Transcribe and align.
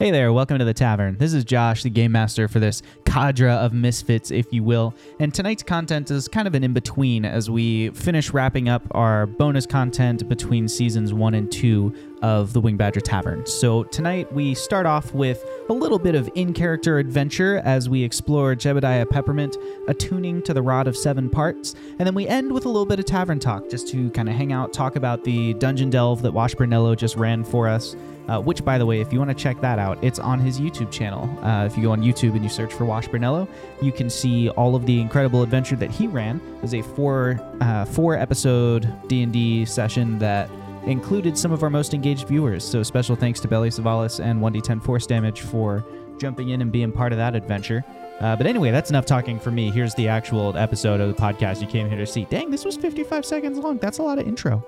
Hey 0.00 0.10
there, 0.10 0.32
welcome 0.32 0.58
to 0.58 0.64
the 0.64 0.74
tavern. 0.74 1.18
This 1.18 1.32
is 1.32 1.44
Josh, 1.44 1.84
the 1.84 1.88
game 1.88 2.10
master 2.10 2.48
for 2.48 2.58
this 2.58 2.82
cadre 3.06 3.48
of 3.48 3.72
misfits, 3.72 4.32
if 4.32 4.52
you 4.52 4.64
will. 4.64 4.92
And 5.20 5.32
tonight's 5.32 5.62
content 5.62 6.10
is 6.10 6.26
kind 6.26 6.48
of 6.48 6.56
an 6.56 6.64
in 6.64 6.72
between 6.72 7.24
as 7.24 7.48
we 7.48 7.90
finish 7.90 8.30
wrapping 8.32 8.68
up 8.68 8.82
our 8.90 9.24
bonus 9.24 9.66
content 9.66 10.28
between 10.28 10.66
seasons 10.66 11.14
one 11.14 11.34
and 11.34 11.50
two 11.50 11.94
of 12.24 12.54
the 12.54 12.60
Wing 12.60 12.78
Badger 12.78 13.02
Tavern. 13.02 13.44
So 13.44 13.84
tonight 13.84 14.32
we 14.32 14.54
start 14.54 14.86
off 14.86 15.12
with 15.12 15.44
a 15.68 15.74
little 15.74 15.98
bit 15.98 16.14
of 16.14 16.30
in 16.34 16.54
character 16.54 16.98
adventure 16.98 17.60
as 17.66 17.86
we 17.90 18.02
explore 18.02 18.54
Jebediah 18.54 19.10
Peppermint, 19.10 19.58
attuning 19.88 20.40
to 20.44 20.54
the 20.54 20.62
Rod 20.62 20.88
of 20.88 20.96
Seven 20.96 21.28
Parts. 21.28 21.74
And 21.98 22.06
then 22.06 22.14
we 22.14 22.26
end 22.26 22.50
with 22.50 22.64
a 22.64 22.68
little 22.70 22.86
bit 22.86 22.98
of 22.98 23.04
tavern 23.04 23.40
talk 23.40 23.68
just 23.68 23.88
to 23.88 24.08
kind 24.12 24.30
of 24.30 24.34
hang 24.34 24.54
out, 24.54 24.72
talk 24.72 24.96
about 24.96 25.22
the 25.22 25.52
dungeon 25.54 25.90
delve 25.90 26.22
that 26.22 26.32
Washburnello 26.32 26.96
just 26.96 27.16
ran 27.16 27.44
for 27.44 27.68
us. 27.68 27.94
Uh, 28.26 28.40
which, 28.40 28.64
by 28.64 28.78
the 28.78 28.86
way, 28.86 29.02
if 29.02 29.12
you 29.12 29.18
want 29.18 29.28
to 29.28 29.34
check 29.34 29.60
that 29.60 29.78
out, 29.78 30.02
it's 30.02 30.18
on 30.18 30.40
his 30.40 30.58
YouTube 30.58 30.90
channel. 30.90 31.28
Uh, 31.44 31.66
if 31.66 31.76
you 31.76 31.82
go 31.82 31.92
on 31.92 32.00
YouTube 32.00 32.34
and 32.34 32.42
you 32.42 32.48
search 32.48 32.72
for 32.72 32.86
Wash 32.86 33.06
Brunello, 33.06 33.46
you 33.82 33.92
can 33.92 34.08
see 34.08 34.48
all 34.48 34.74
of 34.74 34.86
the 34.86 34.98
incredible 34.98 35.42
adventure 35.42 35.76
that 35.76 35.90
he 35.90 36.06
ran. 36.06 36.40
It 36.56 36.62
was 36.62 36.72
a 36.72 36.80
four 36.80 37.38
uh, 37.60 37.84
four 37.84 38.16
episode 38.16 38.90
D 39.08 39.22
and 39.22 39.30
D 39.30 39.66
session 39.66 40.18
that 40.20 40.48
included 40.86 41.36
some 41.38 41.52
of 41.52 41.62
our 41.62 41.70
most 41.70 41.94
engaged 41.94 42.28
viewers. 42.28 42.64
So 42.64 42.82
special 42.82 43.16
thanks 43.16 43.40
to 43.40 43.48
Belly 43.48 43.70
Savalas 43.70 44.22
and 44.22 44.40
1d10 44.40 44.82
Force 44.82 45.06
Damage 45.06 45.40
for 45.40 45.84
jumping 46.18 46.50
in 46.50 46.60
and 46.62 46.70
being 46.70 46.92
part 46.92 47.12
of 47.12 47.18
that 47.18 47.34
adventure. 47.34 47.84
Uh, 48.20 48.36
but 48.36 48.46
anyway, 48.46 48.70
that's 48.70 48.90
enough 48.90 49.06
talking 49.06 49.40
for 49.40 49.50
me. 49.50 49.70
Here's 49.70 49.94
the 49.94 50.08
actual 50.08 50.56
episode 50.56 51.00
of 51.00 51.08
the 51.08 51.20
podcast 51.20 51.60
you 51.60 51.66
came 51.66 51.88
here 51.88 51.98
to 51.98 52.06
see. 52.06 52.24
Dang, 52.26 52.50
this 52.50 52.64
was 52.64 52.76
55 52.76 53.24
seconds 53.24 53.58
long. 53.58 53.78
That's 53.78 53.98
a 53.98 54.02
lot 54.02 54.18
of 54.18 54.26
intro. 54.28 54.64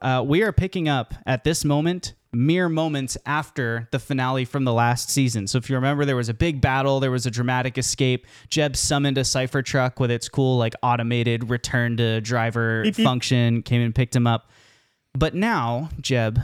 Uh, 0.00 0.24
we 0.26 0.42
are 0.42 0.52
picking 0.52 0.88
up 0.88 1.14
at 1.26 1.44
this 1.44 1.64
moment 1.64 2.14
mere 2.34 2.68
moments 2.68 3.16
after 3.26 3.86
the 3.92 3.98
finale 3.98 4.44
from 4.46 4.64
the 4.64 4.72
last 4.72 5.10
season. 5.10 5.46
So 5.46 5.58
if 5.58 5.68
you 5.68 5.76
remember, 5.76 6.06
there 6.06 6.16
was 6.16 6.30
a 6.30 6.34
big 6.34 6.62
battle, 6.62 6.98
there 6.98 7.10
was 7.10 7.26
a 7.26 7.30
dramatic 7.30 7.76
escape. 7.76 8.26
Jeb 8.48 8.74
summoned 8.74 9.18
a 9.18 9.24
cipher 9.24 9.60
truck 9.62 10.00
with 10.00 10.10
its 10.10 10.30
cool, 10.30 10.56
like 10.56 10.74
automated 10.82 11.50
return 11.50 11.98
to 11.98 12.22
driver 12.22 12.82
Beep, 12.84 12.96
beep. 12.96 13.04
function, 13.04 13.62
came 13.62 13.82
and 13.82 13.94
picked 13.94 14.16
him 14.16 14.26
up. 14.26 14.50
But 15.14 15.34
now, 15.34 15.90
Jeb, 16.00 16.40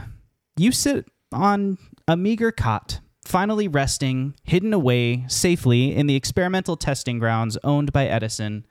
you 0.56 0.72
sit 0.72 1.06
on 1.32 1.78
a 2.06 2.16
meager 2.16 2.52
cot, 2.52 3.00
finally 3.24 3.68
resting, 3.68 4.34
hidden 4.44 4.72
away 4.72 5.24
safely 5.28 5.94
in 5.94 6.06
the 6.06 6.16
experimental 6.16 6.76
testing 6.76 7.18
grounds 7.18 7.58
owned 7.64 7.92
by 7.92 8.06
Edison 8.06 8.66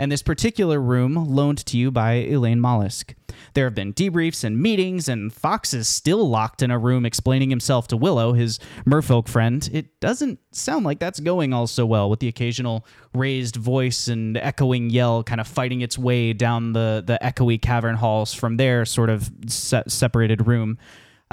and 0.00 0.10
this 0.10 0.22
particular 0.22 0.80
room 0.80 1.14
loaned 1.14 1.58
to 1.66 1.76
you 1.76 1.90
by 1.90 2.12
Elaine 2.14 2.58
Mollusk. 2.58 3.14
There 3.52 3.66
have 3.66 3.74
been 3.74 3.92
debriefs 3.92 4.42
and 4.42 4.58
meetings, 4.58 5.10
and 5.10 5.30
Fox 5.30 5.74
is 5.74 5.88
still 5.88 6.26
locked 6.26 6.62
in 6.62 6.70
a 6.70 6.78
room 6.78 7.04
explaining 7.04 7.50
himself 7.50 7.86
to 7.88 7.98
Willow, 7.98 8.32
his 8.32 8.58
merfolk 8.86 9.28
friend. 9.28 9.68
It 9.70 10.00
doesn't 10.00 10.38
sound 10.52 10.86
like 10.86 11.00
that's 11.00 11.20
going 11.20 11.52
all 11.52 11.66
so 11.66 11.84
well, 11.84 12.08
with 12.08 12.20
the 12.20 12.28
occasional 12.28 12.86
raised 13.12 13.56
voice 13.56 14.08
and 14.08 14.38
echoing 14.38 14.88
yell 14.88 15.22
kind 15.22 15.38
of 15.38 15.46
fighting 15.46 15.82
its 15.82 15.98
way 15.98 16.32
down 16.32 16.72
the, 16.72 17.04
the 17.06 17.18
echoey 17.20 17.60
cavern 17.60 17.96
halls 17.96 18.32
from 18.32 18.56
their 18.56 18.86
sort 18.86 19.10
of 19.10 19.30
se- 19.48 19.82
separated 19.88 20.46
room. 20.46 20.78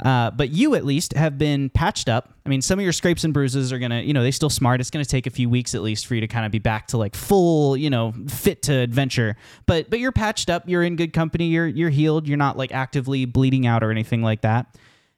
Uh, 0.04 0.30
but 0.30 0.50
you 0.50 0.76
at 0.76 0.84
least 0.84 1.12
have 1.14 1.38
been 1.38 1.70
patched 1.70 2.08
up. 2.08 2.32
I 2.46 2.48
mean, 2.48 2.62
some 2.62 2.78
of 2.78 2.84
your 2.84 2.92
scrapes 2.92 3.24
and 3.24 3.34
bruises 3.34 3.72
are 3.72 3.80
gonna, 3.80 4.00
you 4.00 4.12
know, 4.12 4.22
they 4.22 4.30
still 4.30 4.50
smart. 4.50 4.80
It's 4.80 4.90
gonna 4.90 5.04
take 5.04 5.26
a 5.26 5.30
few 5.30 5.48
weeks 5.48 5.74
at 5.74 5.82
least 5.82 6.06
for 6.06 6.14
you 6.14 6.20
to 6.20 6.28
kind 6.28 6.46
of 6.46 6.52
be 6.52 6.60
back 6.60 6.86
to 6.88 6.96
like 6.96 7.16
full, 7.16 7.76
you 7.76 7.90
know, 7.90 8.12
fit 8.28 8.62
to 8.64 8.74
adventure. 8.74 9.36
But 9.66 9.90
but 9.90 9.98
you're 9.98 10.12
patched 10.12 10.50
up. 10.50 10.68
You're 10.68 10.84
in 10.84 10.94
good 10.94 11.12
company. 11.12 11.48
You're 11.48 11.66
you're 11.66 11.90
healed. 11.90 12.28
You're 12.28 12.38
not 12.38 12.56
like 12.56 12.70
actively 12.70 13.24
bleeding 13.24 13.66
out 13.66 13.82
or 13.82 13.90
anything 13.90 14.22
like 14.22 14.42
that. 14.42 14.76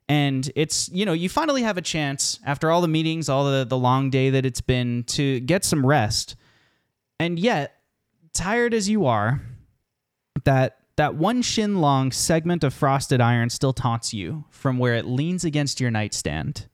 And 0.08 0.50
it's 0.56 0.88
you 0.88 1.04
know 1.04 1.12
you 1.12 1.28
finally 1.28 1.62
have 1.62 1.76
a 1.76 1.82
chance 1.82 2.40
after 2.46 2.70
all 2.70 2.80
the 2.80 2.88
meetings, 2.88 3.28
all 3.28 3.50
the 3.50 3.66
the 3.68 3.76
long 3.76 4.08
day 4.08 4.30
that 4.30 4.46
it's 4.46 4.62
been 4.62 5.04
to 5.08 5.40
get 5.40 5.62
some 5.62 5.84
rest. 5.84 6.36
And 7.18 7.38
yet, 7.38 7.76
tired 8.32 8.72
as 8.72 8.88
you 8.88 9.04
are, 9.04 9.42
that 10.44 10.79
that 11.00 11.14
one 11.14 11.40
shin 11.40 11.80
long 11.80 12.12
segment 12.12 12.62
of 12.62 12.74
frosted 12.74 13.22
iron 13.22 13.48
still 13.48 13.72
taunts 13.72 14.12
you 14.12 14.44
from 14.50 14.76
where 14.76 14.94
it 14.96 15.06
leans 15.06 15.46
against 15.46 15.80
your 15.80 15.90
nightstand. 15.90 16.66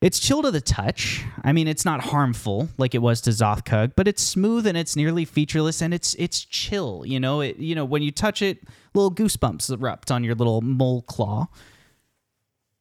It's 0.00 0.20
chill 0.20 0.40
to 0.42 0.52
the 0.52 0.60
touch. 0.60 1.24
I 1.42 1.52
mean, 1.52 1.66
it's 1.66 1.84
not 1.84 2.00
harmful 2.00 2.68
like 2.78 2.94
it 2.94 3.02
was 3.02 3.20
to 3.22 3.30
Zothkug, 3.30 3.94
but 3.96 4.06
it's 4.06 4.22
smooth 4.22 4.64
and 4.64 4.78
it's 4.78 4.94
nearly 4.94 5.24
featureless 5.24 5.82
and 5.82 5.92
it's 5.92 6.14
it's 6.14 6.44
chill. 6.44 7.02
You 7.04 7.18
know, 7.18 7.40
it 7.40 7.56
you 7.56 7.74
know 7.74 7.84
when 7.84 8.02
you 8.02 8.12
touch 8.12 8.42
it, 8.42 8.62
little 8.94 9.10
goosebumps 9.10 9.72
erupt 9.72 10.12
on 10.12 10.22
your 10.22 10.36
little 10.36 10.60
mole 10.60 11.02
claw. 11.02 11.48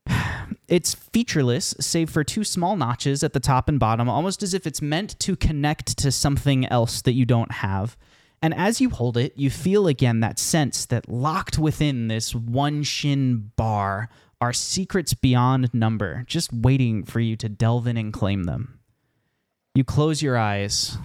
It's 0.67 0.93
featureless, 0.93 1.75
save 1.79 2.09
for 2.09 2.23
two 2.23 2.43
small 2.43 2.75
notches 2.75 3.23
at 3.23 3.33
the 3.33 3.39
top 3.39 3.67
and 3.67 3.79
bottom, 3.79 4.09
almost 4.09 4.41
as 4.43 4.53
if 4.53 4.65
it's 4.65 4.81
meant 4.81 5.19
to 5.19 5.35
connect 5.35 5.97
to 5.99 6.11
something 6.11 6.65
else 6.67 7.01
that 7.01 7.13
you 7.13 7.25
don't 7.25 7.51
have. 7.51 7.97
And 8.43 8.53
as 8.53 8.81
you 8.81 8.89
hold 8.89 9.15
it, 9.15 9.31
you 9.37 9.49
feel 9.49 9.87
again 9.87 10.19
that 10.19 10.37
sense 10.37 10.85
that 10.87 11.07
locked 11.07 11.57
within 11.57 12.09
this 12.09 12.35
one 12.35 12.83
shin 12.83 13.51
bar 13.55 14.09
are 14.41 14.51
secrets 14.51 15.13
beyond 15.13 15.73
number, 15.73 16.25
just 16.27 16.51
waiting 16.51 17.05
for 17.05 17.21
you 17.21 17.37
to 17.37 17.47
delve 17.47 17.87
in 17.87 17.95
and 17.95 18.11
claim 18.11 18.43
them. 18.43 18.81
You 19.73 19.85
close 19.85 20.21
your 20.21 20.37
eyes, 20.37 20.97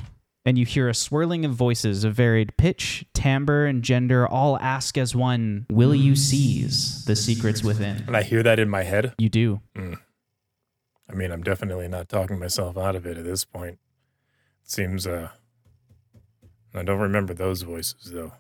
and 0.44 0.58
you 0.58 0.66
hear 0.66 0.88
a 0.88 0.94
swirling 0.94 1.44
of 1.44 1.52
voices 1.52 2.02
of 2.02 2.14
varied 2.14 2.56
pitch, 2.56 3.04
timbre, 3.14 3.66
and 3.66 3.84
gender 3.84 4.26
all 4.26 4.58
ask 4.58 4.98
as 4.98 5.14
one, 5.14 5.64
Will 5.70 5.94
you 5.94 6.16
seize 6.16 7.04
the 7.04 7.14
secrets 7.14 7.62
within? 7.62 8.02
And 8.08 8.16
I 8.16 8.24
hear 8.24 8.42
that 8.42 8.58
in 8.58 8.68
my 8.68 8.82
head. 8.82 9.14
You 9.16 9.28
do. 9.28 9.60
I 9.76 11.14
mean, 11.14 11.30
I'm 11.30 11.44
definitely 11.44 11.86
not 11.86 12.08
talking 12.08 12.40
myself 12.40 12.76
out 12.76 12.96
of 12.96 13.06
it 13.06 13.16
at 13.16 13.24
this 13.24 13.44
point. 13.44 13.78
It 14.64 14.70
seems, 14.70 15.06
uh, 15.06 15.28
I 16.74 16.82
don't 16.82 17.00
remember 17.00 17.34
those 17.34 17.62
voices, 17.62 18.10
though. 18.12 18.32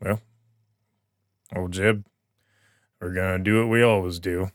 Well, 0.00 0.20
old 1.54 1.72
Jib, 1.72 2.06
we're 3.00 3.12
gonna 3.14 3.38
do 3.38 3.60
what 3.60 3.70
we 3.70 3.82
always 3.82 4.18
do. 4.18 4.50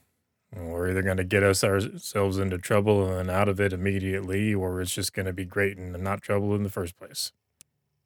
We're 0.56 0.90
either 0.90 1.02
gonna 1.02 1.24
get 1.24 1.44
us 1.44 1.64
ourselves 1.64 2.38
into 2.38 2.58
trouble 2.58 3.12
and 3.12 3.30
out 3.30 3.48
of 3.48 3.60
it 3.60 3.74
immediately, 3.74 4.54
or 4.54 4.82
it's 4.82 4.94
just 4.94 5.14
gonna 5.14 5.34
be 5.34 5.46
great 5.46 5.78
and 5.78 5.94
not 6.04 6.22
trouble 6.22 6.56
in 6.56 6.64
the 6.64 6.70
first 6.70 6.98
place. 6.98 7.32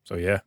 So 0.04 0.16
yeah, 0.16 0.40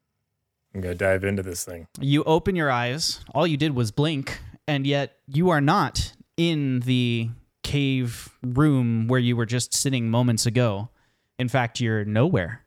I'm 0.75 0.81
gonna 0.81 0.95
dive 0.95 1.25
into 1.25 1.43
this 1.43 1.65
thing. 1.65 1.87
You 2.01 2.23
open 2.25 2.57
your 2.57 2.71
eyes. 2.71 3.25
All 3.35 3.47
you 3.47 3.57
did 3.57 3.75
was 3.75 3.91
blink, 3.93 4.41
and 4.69 4.87
yet 4.87 5.19
you 5.27 5.49
are 5.49 5.63
not 5.63 6.13
in 6.37 6.81
the 6.81 7.31
cave 7.63 8.37
room 8.43 9.09
where 9.09 9.21
you 9.21 9.37
were 9.37 9.47
just 9.47 9.73
sitting 9.73 10.11
moments 10.11 10.45
ago. 10.45 10.91
In 11.39 11.49
fact, 11.49 11.81
you're 11.81 12.05
nowhere. 12.05 12.66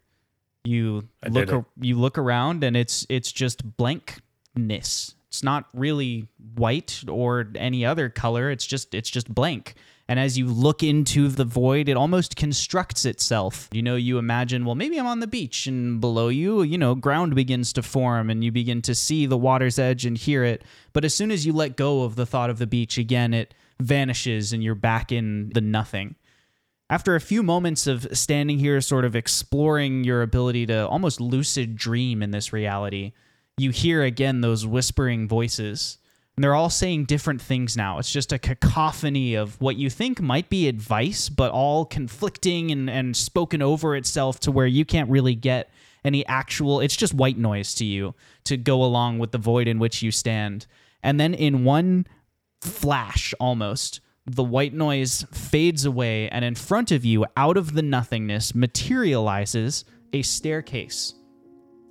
You 0.64 1.08
I 1.24 1.30
look 1.30 1.52
ar- 1.52 1.66
you 1.80 1.98
look 1.98 2.18
around 2.18 2.64
and 2.64 2.76
it's 2.76 3.06
it's 3.10 3.32
just 3.32 3.78
blankness. 3.78 5.16
It's 5.28 5.44
not 5.44 5.68
really 5.74 6.28
white 6.56 7.04
or 7.08 7.48
any 7.56 7.86
other 7.86 8.10
color. 8.10 8.50
It's 8.50 8.66
just 8.66 8.94
it's 8.94 9.10
just 9.10 9.34
blank. 9.34 9.76
And 10.10 10.20
as 10.20 10.40
you 10.40 10.48
look 10.48 10.82
into 10.82 11.28
the 11.28 11.46
void, 11.46 11.88
it 11.88 11.96
almost 11.96 12.36
constructs 12.36 13.06
itself. 13.06 13.70
You 13.72 13.84
know, 13.84 13.96
you 13.96 14.18
imagine, 14.18 14.66
well, 14.66 14.74
maybe 14.74 14.98
I'm 14.98 15.06
on 15.06 15.20
the 15.20 15.28
beach, 15.28 15.68
and 15.68 16.02
below 16.02 16.30
you, 16.30 16.64
you 16.64 16.80
know, 16.80 16.96
ground 16.96 17.36
begins 17.36 17.72
to 17.74 17.84
form, 17.84 18.32
and 18.32 18.44
you 18.44 18.52
begin 18.52 18.82
to 18.82 18.96
see 18.96 19.28
the 19.28 19.38
water's 19.38 19.78
edge 19.78 20.08
and 20.08 20.18
hear 20.18 20.44
it. 20.44 20.64
But 20.94 21.06
as 21.06 21.14
soon 21.14 21.30
as 21.30 21.46
you 21.46 21.54
let 21.54 21.76
go 21.78 22.02
of 22.02 22.16
the 22.16 22.26
thought 22.26 22.50
of 22.50 22.58
the 22.58 22.66
beach 22.66 22.98
again, 22.98 23.36
it 23.36 23.54
vanishes, 23.80 24.52
and 24.52 24.64
you're 24.64 24.74
back 24.74 25.12
in 25.12 25.52
the 25.54 25.62
nothing. 25.62 26.16
After 26.92 27.16
a 27.16 27.22
few 27.22 27.44
moments 27.44 27.86
of 27.86 28.08
standing 28.18 28.58
here, 28.58 28.82
sort 28.82 29.06
of 29.06 29.16
exploring 29.16 30.04
your 30.04 30.24
ability 30.24 30.66
to 30.68 30.88
almost 30.88 31.22
lucid 31.22 31.76
dream 31.76 32.24
in 32.24 32.32
this 32.32 32.52
reality, 32.52 33.14
you 33.58 33.70
hear 33.70 34.02
again 34.02 34.42
those 34.42 34.66
whispering 34.66 35.28
voices. 35.28 36.00
And 36.36 36.44
they're 36.44 36.56
all 36.56 36.70
saying 36.72 37.06
different 37.06 37.42
things 37.42 37.78
now. 37.78 38.00
It's 38.00 38.12
just 38.12 38.34
a 38.34 38.40
cacophony 38.40 39.36
of 39.36 39.60
what 39.62 39.76
you 39.76 39.90
think 39.90 40.20
might 40.20 40.50
be 40.50 40.68
advice, 40.68 41.30
but 41.30 41.52
all 41.52 41.86
conflicting 41.86 42.72
and, 42.72 42.90
and 42.90 43.16
spoken 43.16 43.62
over 43.62 43.96
itself 43.96 44.40
to 44.42 44.52
where 44.52 44.66
you 44.66 44.84
can't 44.84 45.10
really 45.10 45.36
get 45.36 45.70
any 46.04 46.26
actual, 46.26 46.80
it's 46.80 46.96
just 46.96 47.14
white 47.14 47.38
noise 47.38 47.76
to 47.76 47.86
you 47.86 48.16
to 48.46 48.58
go 48.58 48.84
along 48.84 49.20
with 49.20 49.32
the 49.32 49.38
void 49.38 49.68
in 49.68 49.78
which 49.78 50.02
you 50.02 50.12
stand. 50.12 50.66
And 51.04 51.20
then 51.20 51.34
in 51.34 51.66
one 51.66 52.08
flash 52.62 53.34
almost, 53.40 54.00
the 54.36 54.44
white 54.44 54.74
noise 54.74 55.26
fades 55.32 55.86
away, 55.86 56.30
and 56.30 56.46
in 56.46 56.56
front 56.56 56.92
of 56.92 57.04
you, 57.04 57.26
out 57.36 57.58
of 57.58 57.74
the 57.74 57.82
nothingness, 57.82 58.54
materializes 58.54 59.86
a 60.14 60.22
staircase. 60.22 61.16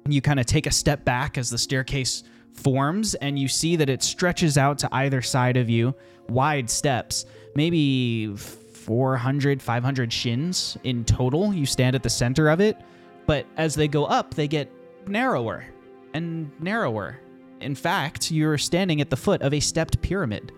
You 0.09 0.21
kind 0.21 0.41
of 0.41 0.47
take 0.47 0.67
a 0.67 0.71
step 0.71 1.05
back 1.05 1.37
as 1.37 1.51
the 1.51 1.59
staircase 1.59 2.23
forms, 2.53 3.15
and 3.17 3.39
you 3.39 3.49
see 3.49 3.77
that 3.77 3.89
it 3.89 4.03
stretches 4.03 4.57
out 4.57 4.79
to 4.79 4.89
either 4.93 5.21
side 5.21 5.57
of 5.57 5.69
you, 5.69 5.95
wide 6.29 6.71
steps, 6.71 7.27
maybe 7.55 8.35
400, 8.37 9.61
500 9.61 10.13
shins 10.13 10.79
in 10.85 11.05
total. 11.05 11.53
You 11.53 11.67
stand 11.67 11.97
at 11.97 12.03
the 12.03 12.11
center 12.11 12.49
of 12.49 12.61
it, 12.61 12.77
but 13.27 13.47
as 13.57 13.75
they 13.75 13.89
go 13.89 14.05
up, 14.05 14.35
they 14.35 14.49
get 14.49 14.71
narrower 15.07 15.65
and 16.15 16.51
narrower. 16.61 17.19
In 17.61 17.75
fact, 17.75 18.31
you're 18.31 18.59
standing 18.59 19.01
at 19.01 19.11
the 19.11 19.17
foot 19.17 19.43
of 19.43 19.53
a 19.53 19.61
stepped 19.61 20.01
pyramid 20.01 20.53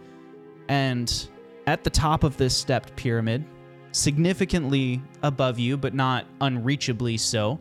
And 0.69 1.29
at 1.71 1.85
the 1.85 1.91
top 1.91 2.25
of 2.25 2.37
this 2.37 2.57
stepped 2.57 2.95
pyramid, 2.97 3.45
significantly 3.93 5.01
above 5.23 5.59
you, 5.59 5.77
but 5.77 5.95
not 5.95 6.27
unreachably 6.41 7.17
so, 7.17 7.61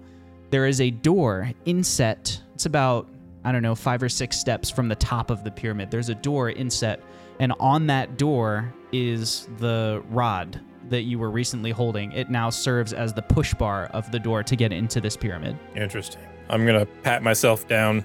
there 0.49 0.65
is 0.65 0.81
a 0.81 0.89
door 0.89 1.51
inset. 1.65 2.41
It's 2.55 2.65
about, 2.65 3.07
I 3.43 3.51
don't 3.51 3.61
know, 3.61 3.75
five 3.75 4.01
or 4.01 4.09
six 4.09 4.37
steps 4.37 4.69
from 4.69 4.87
the 4.87 4.95
top 4.95 5.29
of 5.29 5.43
the 5.43 5.51
pyramid. 5.51 5.91
There's 5.91 6.09
a 6.09 6.15
door 6.15 6.49
inset, 6.49 7.01
and 7.39 7.53
on 7.59 7.85
that 7.87 8.17
door 8.17 8.73
is 8.91 9.47
the 9.59 10.03
rod 10.09 10.59
that 10.89 11.03
you 11.03 11.19
were 11.19 11.29
recently 11.29 11.69
holding. 11.69 12.11
It 12.11 12.31
now 12.31 12.49
serves 12.49 12.93
as 12.93 13.13
the 13.13 13.21
push 13.21 13.53
bar 13.53 13.85
of 13.93 14.11
the 14.11 14.19
door 14.19 14.41
to 14.41 14.55
get 14.55 14.73
into 14.73 14.99
this 14.99 15.15
pyramid. 15.15 15.55
Interesting. 15.75 16.23
I'm 16.49 16.65
gonna 16.65 16.87
pat 17.03 17.21
myself 17.21 17.67
down. 17.67 18.03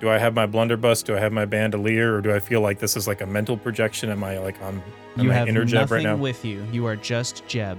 Do 0.00 0.08
I 0.08 0.16
have 0.18 0.34
my 0.34 0.46
blunderbuss? 0.46 1.02
Do 1.04 1.14
I 1.14 1.20
have 1.20 1.32
my 1.32 1.44
bandolier, 1.44 2.14
or 2.14 2.20
do 2.22 2.34
I 2.34 2.40
feel 2.40 2.60
like 2.62 2.78
this 2.78 2.96
is 2.96 3.06
like 3.06 3.20
a 3.20 3.26
mental 3.26 3.56
projection? 3.56 4.08
Am 4.10 4.24
I 4.24 4.38
like 4.38 4.60
I'm 4.62 4.82
am 5.18 5.24
you 5.24 5.30
I 5.30 5.34
have 5.34 5.48
inner 5.48 5.64
Jeb 5.64 5.82
nothing 5.82 5.94
right 5.96 6.02
now? 6.04 6.16
with 6.16 6.44
you. 6.44 6.64
You 6.72 6.86
are 6.86 6.96
just 6.96 7.46
Jeb. 7.46 7.78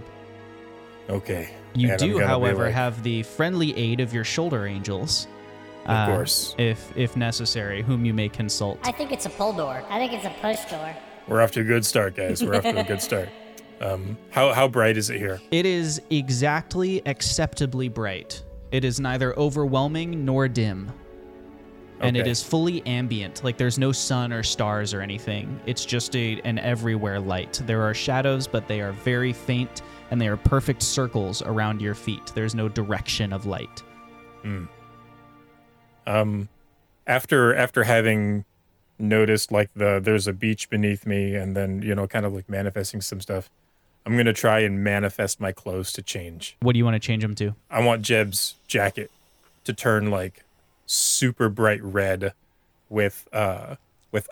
okay. 1.09 1.53
You 1.73 1.85
And 1.91 1.93
I'm 1.93 2.07
do, 2.07 2.13
gonna 2.15 2.25
be 2.25 2.27
however, 2.27 2.65
like- 2.65 2.73
have 2.73 3.01
the 3.01 3.23
friendly 3.23 3.75
aid 3.77 3.99
of 4.01 4.13
your 4.13 4.23
shoulder 4.23 4.65
angels. 4.67 5.27
Of 5.85 5.89
uh, 5.89 6.05
course. 6.15 6.53
If 6.59 6.95
if 6.95 7.15
necessary, 7.17 7.81
whom 7.81 8.05
you 8.05 8.13
may 8.13 8.29
consult. 8.29 8.77
I 8.83 8.91
think 8.91 9.11
it's 9.11 9.25
a 9.25 9.29
pull 9.31 9.53
door. 9.53 9.83
I 9.89 9.97
think 9.97 10.13
it's 10.13 10.25
a 10.25 10.35
push 10.41 10.63
door. 10.69 10.95
We're 11.27 11.41
off 11.41 11.51
to 11.53 11.61
a 11.61 11.63
good 11.63 11.85
start, 11.85 12.15
guys. 12.15 12.43
We're 12.43 12.55
off 12.55 12.63
to 12.63 12.79
a 12.79 12.83
good 12.83 13.01
start. 13.01 13.29
Um, 13.81 14.15
how 14.29 14.53
how 14.53 14.67
bright 14.67 14.95
is 14.95 15.09
it 15.09 15.17
here? 15.17 15.41
It 15.49 15.65
is 15.65 15.99
exactly 16.11 17.01
acceptably 17.07 17.89
bright. 17.89 18.43
It 18.69 18.85
is 18.85 18.99
neither 18.99 19.33
overwhelming 19.39 20.23
nor 20.23 20.47
dim. 20.47 20.91
And 22.01 22.17
it 22.17 22.21
Okay. 22.21 22.29
is 22.31 22.41
fully 22.43 22.85
ambient. 22.85 23.43
Like 23.43 23.57
there's 23.57 23.77
no 23.77 23.91
sun 23.91 24.33
or 24.33 24.43
stars 24.43 24.93
or 24.93 25.01
anything. 25.01 25.59
It's 25.65 25.85
just 25.85 26.15
a, 26.15 26.41
an 26.41 26.57
everywhere 26.59 27.19
light. 27.19 27.61
There 27.65 27.81
are 27.83 27.93
shadows, 27.93 28.47
but 28.47 28.67
they 28.67 28.81
are 28.81 28.91
very 28.91 29.33
faint 29.33 29.81
and 30.09 30.19
they 30.19 30.27
are 30.27 30.37
perfect 30.37 30.81
circles 30.83 31.41
around 31.41 31.81
your 31.81 31.95
feet. 31.95 32.31
There's 32.35 32.55
no 32.55 32.67
direction 32.67 33.31
of 33.31 33.45
light. 33.45 33.83
Um, 36.07 36.49
after 37.07 37.55
after 37.55 37.83
having 37.83 38.45
noticed 38.99 39.51
like 39.51 39.73
the 39.75 39.99
there's 40.03 40.27
a 40.27 40.33
beach 40.33 40.69
beneath 40.69 41.05
me, 41.05 41.35
and 41.35 41.55
then 41.55 41.81
you 41.81 41.95
know 41.95 42.07
kind 42.07 42.25
of 42.25 42.33
like 42.33 42.49
manifesting 42.49 43.01
some 43.01 43.21
stuff, 43.21 43.49
I'm 44.05 44.17
gonna 44.17 44.33
try 44.33 44.59
and 44.59 44.83
manifest 44.83 45.39
my 45.39 45.51
clothes 45.51 45.91
to 45.93 46.01
change. 46.01 46.57
What 46.61 46.73
do 46.73 46.79
you 46.79 46.85
want 46.85 46.95
to 46.95 46.99
change 46.99 47.21
them 47.23 47.35
to? 47.35 47.55
I 47.69 47.83
want 47.83 48.01
Jeb's 48.01 48.55
jacket 48.67 49.11
to 49.63 49.73
turn 49.73 50.09
like 50.09 50.43
super 50.91 51.47
bright 51.47 51.81
red 51.83 52.33
with 52.89 53.27
uh 53.31 53.75
with 54.11 54.27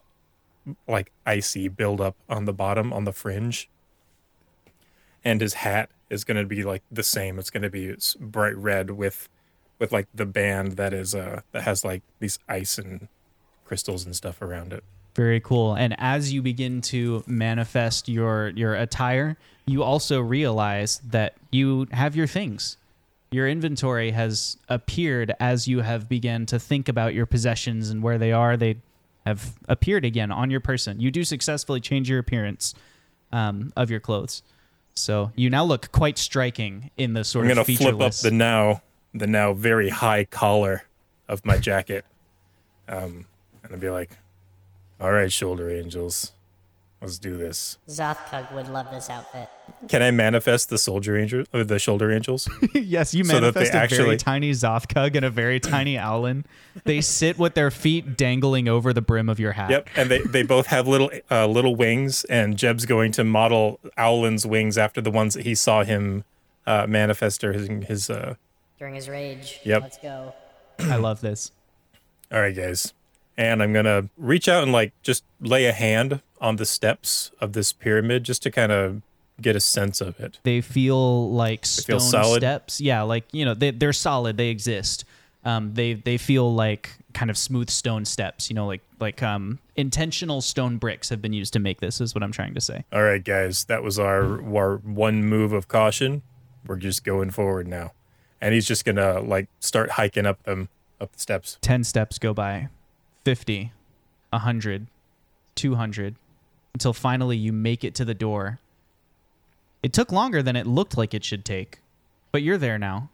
like 0.88 1.11
icy 1.25 1.67
buildup 1.69 2.15
on 2.29 2.45
the 2.45 2.53
bottom 2.53 2.91
on 2.91 3.06
the 3.06 3.13
fringe. 3.13 3.69
And 5.23 5.41
his 5.41 5.56
hat 5.56 5.89
is 6.09 6.23
going 6.23 6.38
to 6.38 6.45
be 6.45 6.63
like 6.63 6.83
the 6.91 7.03
same. 7.03 7.39
It's 7.39 7.50
going 7.50 7.63
to 7.63 7.69
be 7.69 7.95
bright 8.19 8.57
red 8.57 8.91
with 8.91 9.29
with 9.79 9.91
like 9.91 10.07
the 10.13 10.25
band 10.25 10.73
that 10.73 10.94
is 10.94 11.15
uh 11.15 11.41
that 11.53 11.63
has 11.63 11.85
like 11.85 12.03
these 12.19 12.39
ice 12.50 12.77
and 12.77 13.07
crystals 13.65 14.05
and 14.05 14.15
stuff 14.15 14.41
around 14.41 14.73
it. 14.73 14.83
Very 15.15 15.39
cool. 15.39 15.75
And 15.75 15.95
as 15.97 16.33
you 16.33 16.41
begin 16.41 16.81
to 16.81 17.23
manifest 17.25 18.09
your 18.09 18.50
your 18.50 18.75
attire, 18.75 19.38
you 19.65 19.81
also 19.83 20.19
realize 20.19 21.01
that 21.09 21.35
you 21.51 21.88
have 21.91 22.15
your 22.15 22.27
things. 22.27 22.77
Your 23.31 23.47
inventory 23.47 24.11
has 24.11 24.57
appeared 24.67 25.33
as 25.39 25.67
you 25.67 25.81
have 25.81 26.09
begun 26.09 26.45
to 26.47 26.59
think 26.59 26.89
about 26.89 27.13
your 27.13 27.25
possessions 27.25 27.89
and 27.89 28.01
where 28.01 28.17
they 28.17 28.31
are. 28.31 28.57
They 28.57 28.77
have 29.25 29.53
appeared 29.67 30.03
again 30.03 30.31
on 30.31 30.49
your 30.49 30.59
person. 30.59 30.99
You 30.99 31.11
do 31.11 31.23
successfully 31.23 31.79
change 31.79 32.09
your 32.09 32.19
appearance 32.19 32.73
um, 33.31 33.71
of 33.75 33.91
your 33.91 33.99
clothes, 33.99 34.41
so 34.95 35.31
you 35.35 35.49
now 35.49 35.63
look 35.63 35.91
quite 35.91 36.17
striking 36.17 36.89
in 36.97 37.13
the 37.13 37.23
sort 37.23 37.45
I'm 37.45 37.51
of 37.51 37.55
going 37.67 37.77
to 37.77 37.83
flip 37.83 38.01
up 38.01 38.13
the 38.15 38.31
now 38.31 38.81
the 39.13 39.27
now 39.27 39.53
very 39.53 39.89
high 39.89 40.25
collar 40.25 40.83
of 41.27 41.45
my 41.45 41.57
jacket. 41.57 42.05
Um 42.87 43.25
and 43.63 43.73
I'll 43.73 43.79
be 43.79 43.89
like, 43.89 44.11
"All 44.99 45.11
right, 45.11 45.31
shoulder 45.31 45.69
angels. 45.69 46.31
Let's 47.01 47.18
do 47.18 47.38
this." 47.38 47.78
Zothkug 47.88 48.54
would 48.54 48.68
love 48.68 48.88
this 48.92 49.10
outfit. 49.10 49.50
Can 49.88 50.01
I 50.01 50.12
manifest 50.12 50.69
the 50.69 50.78
soldier 50.78 51.18
angel 51.18 51.46
or 51.54 51.63
the 51.63 51.80
shoulder 51.80 52.12
angels? 52.12 52.50
yes, 52.74 53.13
you 53.13 53.24
So 53.24 53.40
that 53.40 53.54
they 53.54 53.69
manifest 53.69 53.94
a 53.94 54.04
very 54.04 54.18
tiny 54.18 54.51
Zothkug 54.51 55.16
and 55.16 55.24
a 55.24 55.30
very 55.30 55.60
tiny 55.60 55.98
Owlin. 55.98 56.46
They 56.84 57.01
sit 57.01 57.38
with 57.38 57.54
their 57.54 57.72
feet 57.72 58.18
dangling 58.18 58.68
over 58.68 58.92
the 58.94 59.01
brim 59.01 59.30
of 59.30 59.40
your 59.40 59.54
hat. 59.54 59.69
Yep, 59.69 59.90
and 59.96 60.12
they, 60.12 60.19
they 60.19 60.44
both 60.44 60.68
have 60.68 60.88
little 60.88 61.10
uh, 61.31 61.48
little 61.48 61.75
wings, 61.75 62.25
and 62.25 62.57
Jeb's 62.57 62.86
going 62.86 63.12
to 63.13 63.24
model 63.24 63.80
Owlin's 63.98 64.46
wings 64.46 64.78
after 64.78 65.00
the 65.01 65.12
ones 65.12 65.34
that 65.36 65.46
he 65.46 65.56
saw 65.56 65.84
him 65.84 66.24
uh, 66.68 66.86
manifest 66.88 67.44
or 67.44 67.54
his, 67.54 67.68
his 67.88 68.10
uh, 68.10 68.36
During 68.78 68.96
his 68.96 69.07
rage. 69.10 69.60
Yep. 69.63 69.81
Let's 69.81 69.98
go. 69.98 70.34
I 70.80 70.96
love 70.98 71.22
this. 71.22 71.51
all 72.31 72.42
right 72.42 72.56
guys. 72.56 72.94
And 73.39 73.63
I'm 73.63 73.71
gonna 73.71 74.09
reach 74.18 74.50
out 74.50 74.63
and 74.63 74.74
like 74.74 74.91
just 75.01 75.24
lay 75.39 75.65
a 75.65 75.71
hand 75.71 76.21
on 76.41 76.57
the 76.57 76.65
steps 76.65 77.31
of 77.39 77.53
this 77.53 77.71
pyramid 77.71 78.25
just 78.25 78.44
to 78.44 78.51
kind 78.51 78.69
of 78.69 79.01
get 79.41 79.56
a 79.56 79.62
sense 79.62 80.01
of 80.01 80.19
it. 80.19 80.39
They 80.44 80.59
feel 80.59 81.31
like 81.31 81.65
feel 81.65 82.01
stone 82.01 82.24
solid? 82.24 82.41
steps. 82.41 82.81
Yeah, 82.81 83.03
like 83.03 83.24
you 83.31 83.45
know, 83.45 83.53
they 83.53 83.71
they're 83.71 83.94
solid. 83.94 84.36
They 84.36 84.50
exist. 84.50 85.06
Um, 85.45 85.74
they 85.74 85.94
they 85.94 86.18
feel 86.18 86.53
like 86.53 86.89
kind 87.13 87.31
of 87.31 87.38
smooth 87.38 87.69
stone 87.69 88.03
steps. 88.03 88.50
You 88.50 88.56
know, 88.56 88.68
like 88.68 88.81
like 89.00 89.24
um 89.24 89.59
intentional 89.77 90.41
stone 90.41 90.75
bricks 90.75 91.07
have 91.07 91.21
been 91.21 91.31
used 91.31 91.53
to 91.53 91.59
make 91.59 91.80
this. 91.80 92.01
Is 92.01 92.13
what 92.13 92.24
I'm 92.24 92.33
trying 92.33 92.56
to 92.56 92.62
say. 92.62 92.83
All 92.91 93.03
right, 93.03 93.24
guys, 93.24 93.63
that 93.65 93.83
was 93.83 93.97
our 93.97 94.44
our 94.53 94.77
one 94.77 95.24
move 95.24 95.53
of 95.53 95.69
caution. 95.69 96.24
We're 96.68 96.75
just 96.75 97.06
going 97.06 97.31
forward 97.31 97.69
now, 97.69 97.94
and 98.41 98.53
he's 98.53 98.68
just 98.68 98.83
gonna 98.83 99.21
like 99.21 99.47
start 99.62 99.91
hiking 99.91 100.25
up 100.25 100.44
them 100.44 100.68
up 101.00 101.13
the 101.13 101.19
steps. 101.19 101.57
10 101.62 101.86
steps 101.86 102.19
go 102.19 102.33
by 102.33 102.68
50 103.24 103.71
100 104.31 104.88
200 105.56 106.16
until 106.74 106.94
finally 106.94 107.36
you 107.38 107.51
make 107.51 107.83
it 107.83 107.95
to 107.95 108.06
the 108.06 108.13
door. 108.13 108.60
It 109.81 109.94
took 109.94 110.12
longer 110.12 110.42
than 110.44 110.56
it 110.56 110.68
looked 110.68 110.98
like 110.98 111.13
it 111.13 111.24
should 111.24 111.44
take 111.44 111.80
but 112.31 112.44
you're 112.44 112.57
there 112.57 112.77
now. 112.77 113.10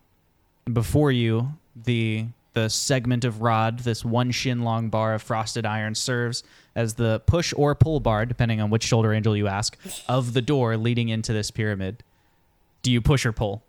Before 0.72 1.12
you 1.12 1.54
the 1.76 2.28
the 2.54 2.70
segment 2.70 3.26
of 3.26 3.42
rod 3.42 3.80
this 3.80 4.06
one 4.06 4.32
shin 4.32 4.62
long 4.62 4.90
bar 4.90 5.14
of 5.14 5.22
frosted 5.22 5.66
iron 5.66 5.94
serves 5.94 6.42
as 6.74 6.94
the 6.94 7.22
push 7.26 7.54
or 7.58 7.76
pull 7.76 8.00
bar 8.00 8.26
depending 8.26 8.62
on 8.62 8.70
which 8.70 8.84
shoulder 8.84 9.14
angel 9.14 9.36
you 9.36 9.48
ask 9.48 9.78
of 10.08 10.34
the 10.34 10.42
door 10.42 10.78
leading 10.78 11.10
into 11.10 11.34
this 11.34 11.52
pyramid. 11.52 12.02
Do 12.82 12.92
you 12.92 13.02
push 13.02 13.26
or 13.26 13.34
pull 13.34 13.62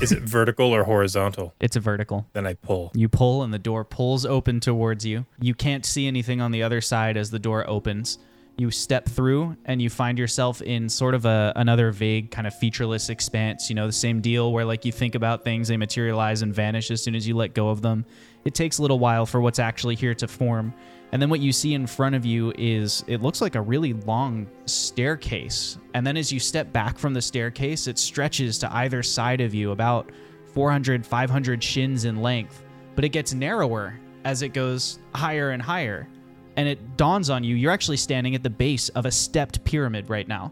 Is 0.00 0.12
it 0.12 0.22
vertical 0.22 0.74
or 0.74 0.84
horizontal? 0.84 1.54
it's 1.60 1.76
a 1.76 1.80
vertical 1.80 2.26
Then 2.32 2.46
I 2.46 2.54
pull. 2.54 2.92
You 2.94 3.08
pull, 3.08 3.42
and 3.42 3.52
the 3.52 3.58
door 3.58 3.84
pulls 3.84 4.24
open 4.24 4.60
towards 4.60 5.04
you. 5.04 5.26
You 5.40 5.54
can't 5.54 5.84
see 5.84 6.06
anything 6.06 6.40
on 6.40 6.50
the 6.50 6.62
other 6.62 6.80
side 6.80 7.16
as 7.16 7.30
the 7.30 7.38
door 7.38 7.68
opens. 7.68 8.18
You 8.56 8.70
step 8.70 9.06
through, 9.08 9.56
and 9.64 9.80
you 9.80 9.88
find 9.90 10.18
yourself 10.18 10.60
in 10.62 10.88
sort 10.88 11.14
of 11.14 11.24
a 11.24 11.52
another 11.56 11.90
vague 11.90 12.30
kind 12.30 12.46
of 12.46 12.54
featureless 12.54 13.08
expanse. 13.08 13.70
You 13.70 13.76
know, 13.76 13.86
the 13.86 13.92
same 13.92 14.20
deal 14.20 14.52
where 14.52 14.64
like 14.64 14.84
you 14.84 14.92
think 14.92 15.14
about 15.14 15.42
things, 15.42 15.68
they 15.68 15.76
materialize 15.76 16.42
and 16.42 16.54
vanish 16.54 16.90
as 16.90 17.02
soon 17.02 17.14
as 17.14 17.26
you 17.26 17.34
let 17.34 17.54
go 17.54 17.68
of 17.70 17.82
them. 17.82 18.04
It 18.44 18.54
takes 18.54 18.78
a 18.78 18.82
little 18.82 18.98
while 18.98 19.24
for 19.26 19.40
what's 19.40 19.58
actually 19.58 19.94
here 19.94 20.14
to 20.16 20.28
form. 20.28 20.74
And 21.12 21.20
then 21.20 21.28
what 21.28 21.40
you 21.40 21.52
see 21.52 21.74
in 21.74 21.86
front 21.86 22.14
of 22.14 22.24
you 22.24 22.54
is 22.56 23.04
it 23.06 23.20
looks 23.20 23.42
like 23.42 23.54
a 23.54 23.60
really 23.60 23.92
long 23.92 24.46
staircase. 24.64 25.78
And 25.92 26.06
then 26.06 26.16
as 26.16 26.32
you 26.32 26.40
step 26.40 26.72
back 26.72 26.98
from 26.98 27.12
the 27.12 27.20
staircase, 27.20 27.86
it 27.86 27.98
stretches 27.98 28.58
to 28.58 28.74
either 28.74 29.02
side 29.02 29.42
of 29.42 29.52
you 29.54 29.72
about 29.72 30.10
400, 30.54 31.06
500 31.06 31.62
shins 31.62 32.06
in 32.06 32.22
length, 32.22 32.64
but 32.94 33.04
it 33.04 33.10
gets 33.10 33.34
narrower 33.34 33.98
as 34.24 34.40
it 34.40 34.54
goes 34.54 35.00
higher 35.14 35.50
and 35.50 35.60
higher. 35.60 36.08
And 36.56 36.66
it 36.66 36.96
dawns 36.96 37.28
on 37.28 37.44
you, 37.44 37.56
you're 37.56 37.72
actually 37.72 37.96
standing 37.98 38.34
at 38.34 38.42
the 38.42 38.50
base 38.50 38.88
of 38.90 39.04
a 39.04 39.10
stepped 39.10 39.62
pyramid 39.64 40.08
right 40.08 40.28
now. 40.28 40.50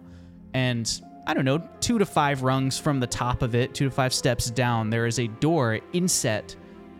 And 0.53 1.01
I 1.27 1.33
don't 1.33 1.45
know, 1.45 1.67
two 1.81 1.99
to 1.99 2.05
five 2.05 2.43
rungs 2.43 2.79
from 2.79 3.01
the 3.01 3.07
top 3.07 3.41
of 3.41 3.55
it, 3.55 3.75
two 3.75 3.85
to 3.87 3.91
five 3.91 4.13
steps 4.13 4.51
down, 4.51 4.91
there 4.91 5.07
is 5.07 5.21
a 5.21 5.27
door 5.27 5.81
inset 5.95 6.55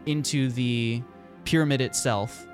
into 0.07 0.49
the 0.51 1.03
pyramid 1.45 1.83
itself 1.83 2.47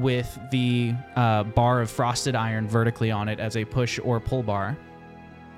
with 0.00 0.38
the 0.50 0.94
uh, 1.16 1.44
bar 1.44 1.80
of 1.80 1.90
frosted 1.90 2.34
iron 2.34 2.68
vertically 2.68 3.10
on 3.10 3.28
it 3.28 3.40
as 3.40 3.56
a 3.56 3.64
push 3.64 3.98
or 4.02 4.20
pull 4.20 4.42
bar 4.42 4.76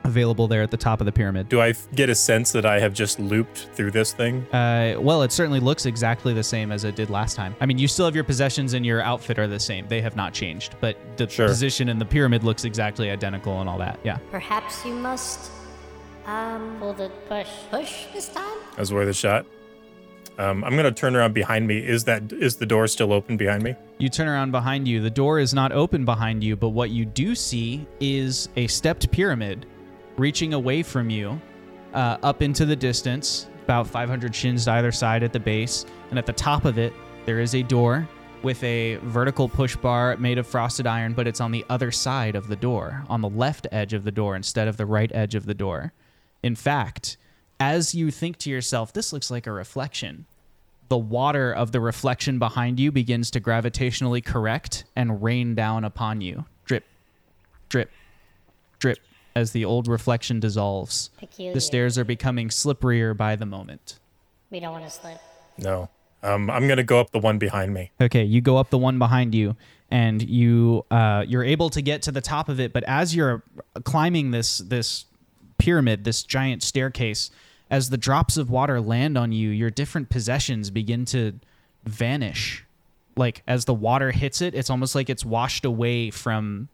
available 0.05 0.49
there 0.49 0.63
at 0.63 0.71
the 0.73 0.77
top 0.77 1.01
of 1.01 1.05
the 1.07 1.13
pyramid. 1.13 1.49
Do 1.49 1.61
I 1.61 1.69
f- 1.69 1.87
get 1.95 2.11
a 2.11 2.15
sense 2.17 2.51
that 2.53 2.67
I 2.67 2.81
have 2.81 2.93
just 2.93 3.21
looped 3.21 3.69
through 3.75 3.93
this 3.93 4.13
thing? 4.13 4.45
Uh, 4.53 4.97
well, 4.99 5.23
it 5.23 5.31
certainly 5.31 5.61
looks 5.61 5.87
exactly 5.87 6.35
the 6.35 6.43
same 6.43 6.73
as 6.73 6.83
it 6.83 6.97
did 6.97 7.09
last 7.09 7.37
time. 7.37 7.55
I 7.61 7.67
mean, 7.67 7.79
you 7.79 7.87
still 7.87 8.07
have 8.07 8.15
your 8.17 8.25
possessions 8.25 8.73
and 8.75 8.85
your 8.85 9.01
outfit 9.01 9.39
are 9.39 9.47
the 9.47 9.61
same. 9.61 9.87
They 9.87 10.01
have 10.01 10.17
not 10.17 10.33
changed, 10.35 10.75
but 10.81 10.97
the 11.17 11.29
Sure. 11.29 11.47
position 11.47 11.89
in 11.89 12.01
the 12.01 12.05
pyramid 12.05 12.43
looks 12.43 12.65
exactly 12.65 13.11
identical 13.11 13.61
and 13.61 13.69
all 13.71 13.79
that. 13.79 14.01
Yeah. 14.03 14.19
Perhaps 14.33 14.85
you 14.85 14.93
must, 14.95 15.53
um, 16.27 16.77
pull 16.81 16.95
the 16.95 17.09
push. 17.29 17.49
Push 17.71 18.07
this 18.13 18.29
time? 18.29 18.59
That 18.73 18.81
was 18.81 18.93
worth 18.93 19.09
a 19.09 19.15
shot. 19.15 19.47
Um, 20.39 20.65
I'm 20.65 20.77
gonna 20.77 20.93
turn 20.93 21.15
around 21.15 21.35
behind 21.35 21.67
me. 21.67 21.79
Is 21.79 22.05
that 22.05 22.33
is 22.33 22.57
the 22.57 22.67
door 22.67 22.87
still 22.87 23.13
open 23.13 23.37
behind 23.37 23.63
me? 23.63 23.75
You 23.99 24.09
turn 24.09 24.29
around 24.29 24.51
behind 24.51 24.89
you. 24.89 25.01
The 25.01 25.11
door 25.11 25.39
is 25.39 25.53
not 25.53 25.73
open 25.73 26.05
behind 26.05 26.43
you, 26.43 26.57
but 26.57 26.71
what 26.71 26.91
you 26.91 27.05
do 27.05 27.35
see 27.35 27.87
is 28.01 28.49
a 28.57 28.67
stepped 28.67 29.11
pyramid 29.11 29.67
reaching 30.17 30.55
away 30.55 30.83
from 30.83 31.11
you 31.11 31.41
uh, 31.95 32.19
up 32.23 32.43
into 32.43 32.65
the 32.65 32.77
distance, 32.77 33.49
about 33.65 33.87
500 33.87 34.35
shins 34.35 34.65
to 34.65 34.73
either 34.73 34.93
side 34.93 35.23
at 35.23 35.33
the 35.33 35.41
base. 35.41 35.85
And 36.11 36.19
at 36.19 36.27
the 36.27 36.33
top 36.33 36.65
of 36.65 36.79
it, 36.79 36.93
there 37.27 37.41
is 37.41 37.55
a 37.55 37.63
door 37.63 38.09
with 38.43 38.63
a 38.65 38.97
vertical 38.97 39.49
push 39.49 39.77
bar 39.77 40.17
made 40.17 40.39
of 40.39 40.47
frosted 40.47 40.87
iron, 40.87 41.13
but 41.13 41.27
it's 41.27 41.41
on 41.41 41.53
the 41.53 41.65
other 41.69 41.91
side 41.91 42.35
of 42.35 42.49
the 42.49 42.57
door, 42.57 43.05
on 43.09 43.21
the 43.21 43.29
left 43.29 43.67
edge 43.71 43.93
of 43.93 44.05
the 44.05 44.11
door 44.11 44.35
instead 44.35 44.67
of 44.67 44.77
the 44.77 44.87
right 44.87 45.11
edge 45.15 45.35
of 45.35 45.47
the 45.47 45.55
door. 45.55 45.93
In 46.43 46.57
fact, 46.57 47.17
as 47.63 47.95
you 47.95 48.11
think 48.11 48.39
to 48.39 48.51
yourself, 48.51 48.93
this 48.93 49.13
looks 49.13 49.31
like 49.31 49.47
a 49.47 49.53
reflection, 49.53 50.27
the 50.89 50.99
water 50.99 51.53
of 51.53 51.71
the 51.71 51.81
reflection 51.81 52.41
behind 52.41 52.81
you 52.81 52.91
begins 52.91 53.31
to 53.31 53.41
gravitationally 53.41 54.25
correct 54.25 54.83
and 54.97 55.23
rain 55.23 55.55
down 55.55 55.85
upon 55.85 56.21
you. 56.21 56.45
Drip, 56.65 56.85
drip, 57.69 57.89
drip, 58.81 58.99
as 59.37 59.53
the 59.53 59.65
old 59.65 59.87
reflection 59.87 60.41
dissolves. 60.41 61.11
Peculiar. 61.19 61.55
The 61.55 61.61
stairs 61.61 61.97
are 61.99 62.05
becoming 62.05 62.49
slipperier 62.49 63.17
by 63.17 63.37
the 63.37 63.47
moment. 63.47 64.01
We 64.51 64.59
don't 64.59 64.73
want 64.73 64.85
to 64.85 64.91
slip. 64.91 65.19
No. 65.57 65.89
Um, 66.25 66.51
I'm 66.51 66.67
gonna 66.67 66.83
go 66.83 66.99
up 66.99 67.13
the 67.13 67.21
one 67.21 67.39
behind 67.39 67.73
me. 67.73 67.93
Okay, 68.01 68.25
you 68.25 68.41
go 68.41 68.57
up 68.57 68.71
the 68.71 68.79
one 68.79 68.99
behind 68.99 69.35
you, 69.35 69.57
and 69.91 70.21
you 70.21 70.85
uh, 70.91 71.25
you're 71.27 71.45
able 71.45 71.71
to 71.71 71.81
get 71.81 72.03
to 72.03 72.13
the 72.13 72.21
top 72.21 72.49
of 72.49 72.59
it. 72.59 72.73
But 72.73 72.83
as 72.85 73.15
you're 73.15 73.43
climbing 73.85 74.33
this 74.33 74.59
this 74.59 75.07
pyramid, 75.59 76.05
this 76.05 76.23
giant 76.23 76.63
staircase, 76.63 77.31
as 77.73 77.89
the 77.89 77.97
drops 77.97 78.37
of 78.37 78.51
water 78.51 78.83
land 78.83 79.17
on 79.17 79.33
you, 79.33 79.49
your 79.49 79.71
different 79.71 80.11
possessions 80.11 80.69
begin 80.69 81.07
to 81.07 81.41
vanish. 81.85 82.67
Like 83.17 83.43
as 83.49 83.65
the 83.65 83.75
water 83.75 84.11
hits 84.11 84.43
it, 84.43 84.55
it's 84.55 84.69
almost 84.69 84.95
like 84.95 85.09
it's 85.09 85.25
washed 85.25 85.65
away 85.65 86.11
from 86.11 86.69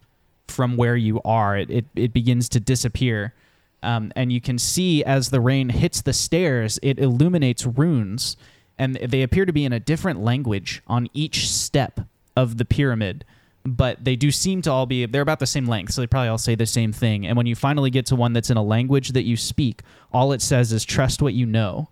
from 0.49 0.77
where 0.77 0.97
you 0.97 1.23
are. 1.25 1.57
It 1.57 1.71
it, 1.71 1.85
it 1.95 2.13
begins 2.13 2.49
to 2.51 2.61
disappear. 2.61 3.33
Um, 3.81 4.11
and 4.17 4.33
you 4.33 4.41
can 4.41 4.59
see 4.59 5.05
as 5.05 5.31
the 5.31 5.41
rain 5.41 5.69
hits 5.69 6.03
the 6.03 6.13
stairs, 6.13 6.81
it 6.83 6.99
illuminates 6.99 7.65
runes, 7.65 8.37
and 8.77 8.97
they 8.97 9.23
appear 9.23 9.47
to 9.47 9.53
be 9.53 9.65
in 9.65 9.73
a 9.73 9.79
different 9.79 10.21
language 10.21 10.83
on 10.89 11.09
each 11.15 11.49
step 11.49 12.01
of 12.37 12.59
the 12.59 12.65
pyramid. 12.65 13.25
But 13.65 14.03
they 14.05 14.17
do 14.17 14.31
seem 14.31 14.63
to 14.63 14.71
all 14.73 14.87
be, 14.87 15.05
they're 15.05 15.23
about 15.23 15.41
the 15.41 15.47
same 15.47 15.67
length, 15.67 15.93
so 15.93 16.01
they 16.01 16.07
probably 16.07 16.29
all 16.29 16.39
say 16.39 16.55
the 16.55 16.65
same 16.67 16.93
thing. 16.93 17.27
And 17.27 17.37
when 17.37 17.47
you 17.47 17.55
finally 17.55 17.91
get 17.91 18.07
to 18.07 18.17
one 18.17 18.33
that's 18.33 18.51
in 18.51 18.57
a 18.57 18.63
language 18.63 19.11
that 19.11 19.25
you 19.25 19.37
speak, 19.37 19.83
all 20.13 20.33
it 20.33 20.41
says 20.41 20.73
is 20.73 20.85
trust 20.85 21.21
what 21.21 21.35
you 21.35 21.45
know, 21.45 21.91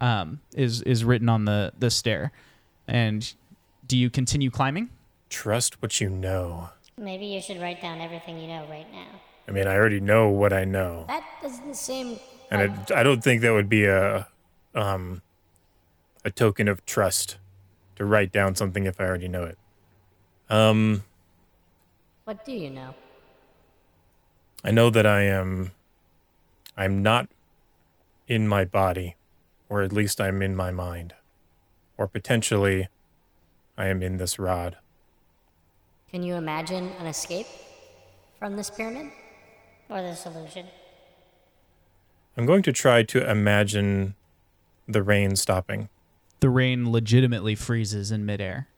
um, 0.00 0.40
is, 0.54 0.82
is 0.82 1.04
written 1.04 1.28
on 1.28 1.44
the, 1.46 1.72
the 1.78 1.90
stair. 1.90 2.32
And 2.86 3.32
do 3.86 3.96
you 3.96 4.10
continue 4.10 4.50
climbing? 4.50 4.90
Trust 5.30 5.80
what 5.80 6.00
you 6.00 6.10
know. 6.10 6.70
Maybe 6.98 7.26
you 7.26 7.40
should 7.40 7.60
write 7.60 7.80
down 7.80 8.00
everything 8.00 8.38
you 8.38 8.48
know 8.48 8.66
right 8.68 8.90
now. 8.92 9.08
I 9.48 9.52
mean, 9.52 9.66
I 9.66 9.74
already 9.74 10.00
know 10.00 10.28
what 10.28 10.52
I 10.52 10.64
know, 10.64 11.04
That 11.08 11.24
doesn't 11.40 11.76
seem. 11.76 12.18
and 12.50 12.62
it, 12.62 12.92
I 12.92 13.02
don't 13.02 13.22
think 13.22 13.42
that 13.42 13.52
would 13.52 13.68
be 13.68 13.84
a 13.84 14.26
um, 14.74 15.22
a 16.24 16.30
token 16.30 16.68
of 16.68 16.84
trust 16.84 17.36
to 17.94 18.04
write 18.04 18.32
down 18.32 18.54
something 18.56 18.86
if 18.86 19.00
I 19.00 19.04
already 19.04 19.28
know 19.28 19.44
it. 19.44 19.56
Um, 20.48 21.02
What 22.24 22.44
do 22.44 22.52
you 22.52 22.70
know? 22.70 22.94
I 24.64 24.70
know 24.70 24.90
that 24.90 25.06
I 25.06 25.22
am 25.22 25.72
I'm 26.76 27.02
not 27.02 27.28
in 28.28 28.46
my 28.46 28.64
body, 28.64 29.16
or 29.68 29.82
at 29.82 29.92
least 29.92 30.20
I'm 30.20 30.42
in 30.42 30.54
my 30.54 30.70
mind. 30.70 31.14
Or 31.96 32.06
potentially 32.06 32.88
I 33.78 33.86
am 33.86 34.02
in 34.02 34.18
this 34.18 34.38
rod. 34.38 34.76
Can 36.10 36.22
you 36.22 36.34
imagine 36.34 36.90
an 37.00 37.06
escape 37.06 37.46
from 38.38 38.56
this 38.56 38.70
pyramid? 38.70 39.10
Or 39.88 40.02
this 40.02 40.26
illusion? 40.26 40.66
I'm 42.36 42.44
going 42.44 42.62
to 42.62 42.72
try 42.72 43.02
to 43.04 43.30
imagine 43.30 44.14
the 44.86 45.02
rain 45.02 45.36
stopping. 45.36 45.88
The 46.40 46.50
rain 46.50 46.90
legitimately 46.92 47.54
freezes 47.54 48.10
in 48.10 48.26
midair. 48.26 48.68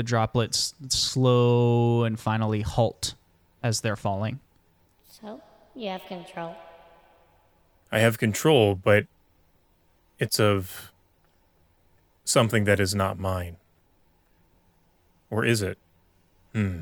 The 0.00 0.04
droplets 0.04 0.74
slow 0.88 2.04
and 2.04 2.18
finally 2.18 2.62
halt 2.62 3.16
as 3.62 3.82
they're 3.82 3.96
falling. 3.96 4.40
So, 5.06 5.42
you 5.74 5.90
have 5.90 6.06
control. 6.06 6.56
I 7.92 7.98
have 7.98 8.16
control, 8.16 8.74
but 8.74 9.04
it's 10.18 10.40
of 10.40 10.90
something 12.24 12.64
that 12.64 12.80
is 12.80 12.94
not 12.94 13.18
mine. 13.18 13.58
Or 15.28 15.44
is 15.44 15.60
it? 15.60 15.76
Hmm. 16.54 16.80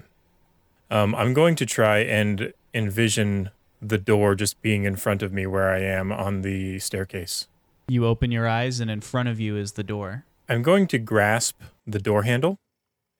Um, 0.88 1.12
I'm 1.16 1.34
going 1.34 1.56
to 1.56 1.66
try 1.66 1.98
and 1.98 2.52
envision 2.72 3.50
the 3.82 3.98
door 3.98 4.36
just 4.36 4.62
being 4.62 4.84
in 4.84 4.94
front 4.94 5.24
of 5.24 5.32
me 5.32 5.44
where 5.44 5.72
I 5.72 5.80
am 5.80 6.12
on 6.12 6.42
the 6.42 6.78
staircase. 6.78 7.48
You 7.88 8.06
open 8.06 8.30
your 8.30 8.46
eyes, 8.46 8.78
and 8.78 8.88
in 8.88 9.00
front 9.00 9.28
of 9.28 9.40
you 9.40 9.56
is 9.56 9.72
the 9.72 9.82
door. 9.82 10.24
I'm 10.48 10.62
going 10.62 10.86
to 10.86 10.98
grasp 10.98 11.60
the 11.84 11.98
door 11.98 12.22
handle, 12.22 12.60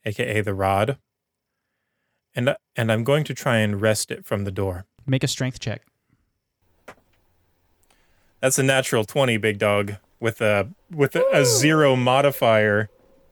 aka 0.05 0.41
the 0.41 0.55
rod, 0.55 0.99
and 2.35 2.57
and 2.77 2.93
I'm 2.93 3.05
going 3.05 3.25
to 3.25 3.35
try 3.35 3.59
and 3.59 3.81
wrest 3.81 4.11
it 4.11 4.25
from 4.25 4.45
the 4.45 4.51
door. 4.51 4.85
Make 5.07 5.25
a 5.25 5.29
strength 5.29 5.61
check. 5.61 5.83
That's 8.41 8.59
a 8.59 8.63
natural 8.63 9.05
20, 9.05 9.37
big 9.39 9.59
dog, 9.59 9.97
with 10.21 10.41
a 10.41 10.69
with 10.91 11.17
a, 11.17 11.25
a 11.33 11.45
zero 11.45 11.97
modifier 11.97 12.89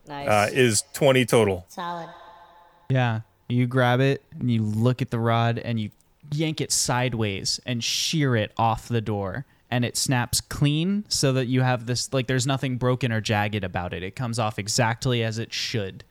Nice. 0.09 0.29
uh, 0.29 0.49
is 0.53 0.83
20 0.95 1.25
total. 1.27 1.65
Solid. 1.69 2.09
Yeah. 2.89 3.21
You 3.49 3.67
grab 3.67 4.01
it 4.01 4.23
and 4.39 4.51
you 4.51 4.63
look 4.63 5.01
at 5.03 5.11
the 5.11 5.19
rod 5.21 5.59
and 5.59 5.79
you 5.79 5.91
yank 6.33 6.61
it 6.61 6.73
sideways 6.73 7.61
and 7.65 7.83
shear 7.83 8.35
it 8.35 8.53
off 8.57 8.89
the 8.89 9.01
door. 9.01 9.47
And 9.71 9.85
it 9.85 9.97
snaps 9.97 10.41
clean 10.41 11.05
so 11.09 11.33
that 11.33 11.47
you 11.47 11.61
have 11.63 11.87
this 11.87 12.13
like 12.13 12.27
there's 12.29 12.47
nothing 12.47 12.77
broken 12.77 13.13
or 13.13 13.21
jagged 13.21 13.63
about 13.65 13.93
it. 13.93 14.03
It 14.03 14.17
comes 14.17 14.39
off 14.39 14.59
exactly 14.59 15.23
as 15.23 15.39
it 15.39 15.53
should. 15.53 16.03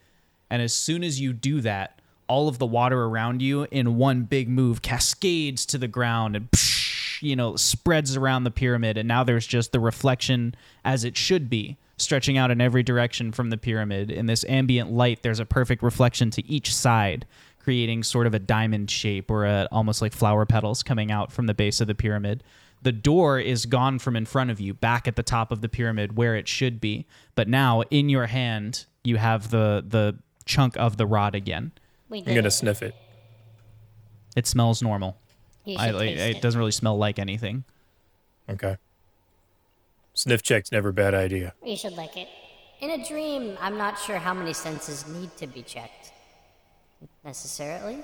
And 0.49 0.61
as 0.61 0.73
soon 0.73 1.03
as 1.03 1.19
you 1.19 1.33
do 1.33 1.61
that, 1.61 2.01
all 2.27 2.47
of 2.47 2.57
the 2.57 2.65
water 2.65 3.03
around 3.03 3.41
you 3.41 3.67
in 3.71 3.97
one 3.97 4.23
big 4.23 4.49
move 4.49 4.81
cascades 4.81 5.65
to 5.67 5.77
the 5.77 5.87
ground 5.87 6.35
and 6.35 6.49
psh, 6.51 7.21
you 7.21 7.35
know 7.35 7.55
spreads 7.55 8.15
around 8.15 8.43
the 8.43 8.51
pyramid. 8.51 8.97
And 8.97 9.07
now 9.07 9.23
there's 9.23 9.47
just 9.47 9.71
the 9.71 9.79
reflection 9.79 10.55
as 10.83 11.03
it 11.03 11.15
should 11.17 11.49
be 11.49 11.77
stretching 11.97 12.37
out 12.37 12.51
in 12.51 12.59
every 12.59 12.83
direction 12.83 13.31
from 13.31 13.49
the 13.49 13.57
pyramid. 13.57 14.11
In 14.11 14.25
this 14.25 14.43
ambient 14.45 14.91
light 14.91 15.23
there's 15.23 15.39
a 15.39 15.45
perfect 15.45 15.83
reflection 15.83 16.31
to 16.31 16.45
each 16.47 16.73
side 16.73 17.25
creating 17.59 18.03
sort 18.03 18.27
of 18.27 18.33
a 18.35 18.39
diamond 18.39 18.91
shape 18.91 19.31
or 19.31 19.43
a, 19.43 19.67
almost 19.71 19.99
like 19.99 20.13
flower 20.13 20.45
petals 20.45 20.83
coming 20.83 21.11
out 21.11 21.31
from 21.31 21.47
the 21.47 21.53
base 21.53 21.81
of 21.81 21.87
the 21.87 21.95
pyramid. 21.95 22.43
The 22.83 22.91
door 22.91 23.39
is 23.39 23.65
gone 23.65 23.97
from 23.97 24.15
in 24.15 24.27
front 24.27 24.51
of 24.51 24.59
you 24.59 24.75
back 24.75 25.07
at 25.07 25.15
the 25.15 25.23
top 25.23 25.51
of 25.51 25.61
the 25.61 25.69
pyramid 25.69 26.15
where 26.15 26.35
it 26.35 26.47
should 26.47 26.79
be. 26.79 27.07
But 27.33 27.47
now 27.47 27.81
in 27.89 28.07
your 28.07 28.27
hand 28.27 28.85
you 29.03 29.17
have 29.17 29.49
the 29.49 29.83
the 29.87 30.17
chunk 30.45 30.75
of 30.77 30.97
the 30.97 31.05
rod 31.05 31.35
again 31.35 31.71
I'm 32.11 32.23
gonna 32.23 32.47
it. 32.47 32.51
sniff 32.51 32.81
it. 32.83 32.93
it 34.35 34.45
smells 34.47 34.81
normal 34.81 35.17
You 35.65 35.77
I, 35.77 35.87
should 35.91 35.99
taste 35.99 36.21
it 36.21 36.35
it. 36.37 36.41
doesn't 36.41 36.59
really 36.59 36.71
smell 36.71 36.97
like 36.97 37.19
anything 37.19 37.63
Okay. 38.49 38.77
Sniff 40.13 40.43
check's 40.43 40.71
never 40.71 40.89
a 40.89 40.93
bad 40.93 41.13
idea. 41.15 41.53
You 41.65 41.75
should 41.75 41.93
like 41.93 42.15
it. 42.15 42.27
In 42.79 42.91
a 42.91 43.03
dream, 43.07 43.57
I'm 43.59 43.75
not 43.77 43.97
sure 43.99 44.17
how 44.17 44.33
many 44.35 44.53
senses 44.53 45.07
need 45.07 45.35
to 45.37 45.47
be 45.47 45.61
checked. 45.63 46.11
Necessarily. 47.23 47.97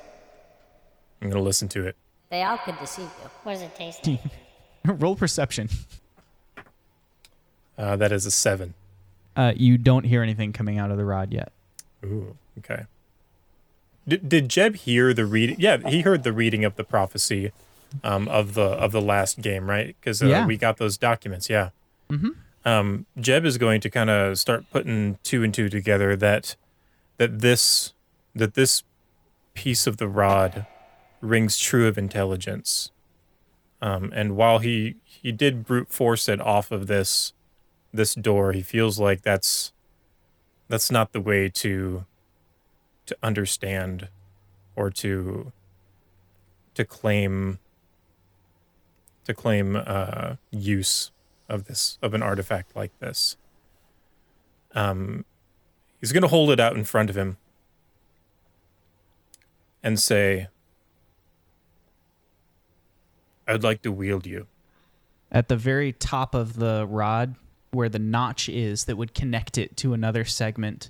I'm 1.21 1.29
gonna 1.29 1.43
listen 1.43 1.69
to 1.69 1.86
it. 1.86 1.95
They 2.31 2.41
all 2.43 2.57
could 2.57 2.77
deceive 2.79 3.05
you. 3.05 3.29
What 3.43 3.53
does 3.53 3.62
it 3.62 3.75
taste 3.75 4.07
like? 4.07 4.19
roll 5.00 5.15
perception 5.15 5.69
Uh, 7.77 7.95
that 7.98 8.12
is 8.12 8.25
a 8.25 8.31
seven. 8.31 8.74
uh, 9.36 9.53
you 9.55 9.77
don't 9.77 10.03
hear 10.05 10.21
anything 10.24 10.51
coming 10.53 10.77
out 10.79 10.89
of 10.91 10.98
the 10.98 11.05
rod 11.05 11.31
yet 11.31 11.51
Ooh, 12.03 12.36
okay. 12.60 12.86
Did, 14.08 14.27
did 14.27 14.50
Jeb 14.50 14.75
hear 14.77 15.13
the 15.13 15.25
read? 15.25 15.58
Yeah, 15.60 15.77
he 15.89 16.01
heard 16.01 16.24
the 16.24 16.34
reading 16.34 16.65
of 16.65 16.75
the 16.75 16.84
prophecy 16.84 17.51
um, 18.03 18.27
of 18.27 18.55
the 18.55 18.63
of 18.63 18.91
the 18.91 19.01
last 19.01 19.41
game, 19.41 19.70
right? 19.70 19.96
Because 20.00 20.22
uh, 20.24 20.27
Yeah. 20.27 20.46
we 20.46 20.58
got 20.58 20.77
those 20.77 20.98
documents. 20.98 21.50
Yeah. 21.50 21.70
Mm-hmm. 22.10 22.29
Um, 22.65 23.05
Jeb 23.20 23.46
is 23.46 23.58
going 23.58 23.81
to 23.81 23.89
kind 23.89 24.10
of 24.10 24.38
start 24.39 24.65
putting 24.72 25.17
two 25.24 25.43
and 25.43 25.53
two 25.53 25.70
together 25.70 26.15
that 26.15 26.55
that 27.17 27.39
this 27.39 27.93
that 28.36 28.55
this 28.55 28.84
piece 29.53 29.86
of 29.86 29.98
the 29.98 30.08
rod 30.08 30.65
rings 31.22 31.58
true 31.60 31.88
of 31.88 31.98
intelligence. 31.98 32.91
Um, 33.81 34.12
and 34.15 34.36
while 34.36 34.60
he 34.60 34.96
he 35.03 35.31
did 35.31 35.65
brute 35.65 35.89
force 35.89 36.27
it 36.27 36.41
off 36.41 36.72
of 36.72 36.88
this 36.88 37.34
this 37.93 38.15
door, 38.15 38.51
he 38.53 38.62
feels 38.62 39.00
like 39.00 39.22
that's 39.22 39.74
that's 40.72 40.90
not 40.90 41.12
the 41.12 41.20
way 41.20 41.50
to 41.50 42.06
to 43.06 43.18
understand 43.22 44.08
or 44.78 44.90
to 44.90 45.51
to 46.75 46.86
claim 46.86 47.60
to 49.25 49.34
claim 49.34 49.75
uh, 49.75 50.36
use 50.50 51.12
of 51.50 51.66
this 51.66 51.98
of 52.01 52.13
an 52.13 52.24
artifact 52.24 52.74
like 52.74 52.98
this. 53.00 53.36
Um, 54.74 55.25
he's 56.00 56.13
going 56.13 56.22
to 56.22 56.30
hold 56.30 56.50
it 56.50 56.60
out 56.62 56.78
in 56.78 56.86
front 56.86 57.10
of 57.10 57.18
him 57.18 57.36
and 59.84 60.00
say, 60.00 60.48
I'd 63.46 63.62
like 63.62 63.82
to 63.82 63.92
wield 63.92 64.25
you. 64.25 64.48
At 65.30 65.50
the 65.50 65.58
very 65.58 65.92
top 65.92 66.34
of 66.34 66.56
the 66.56 66.88
rod, 66.90 67.36
where 67.72 67.90
the 67.90 68.00
notch 68.00 68.50
is 68.50 68.86
that 68.86 68.98
would 68.98 69.13
connect 69.13 69.58
it 69.58 69.75
to 69.78 69.94
another 69.94 70.25
segment, 70.25 70.90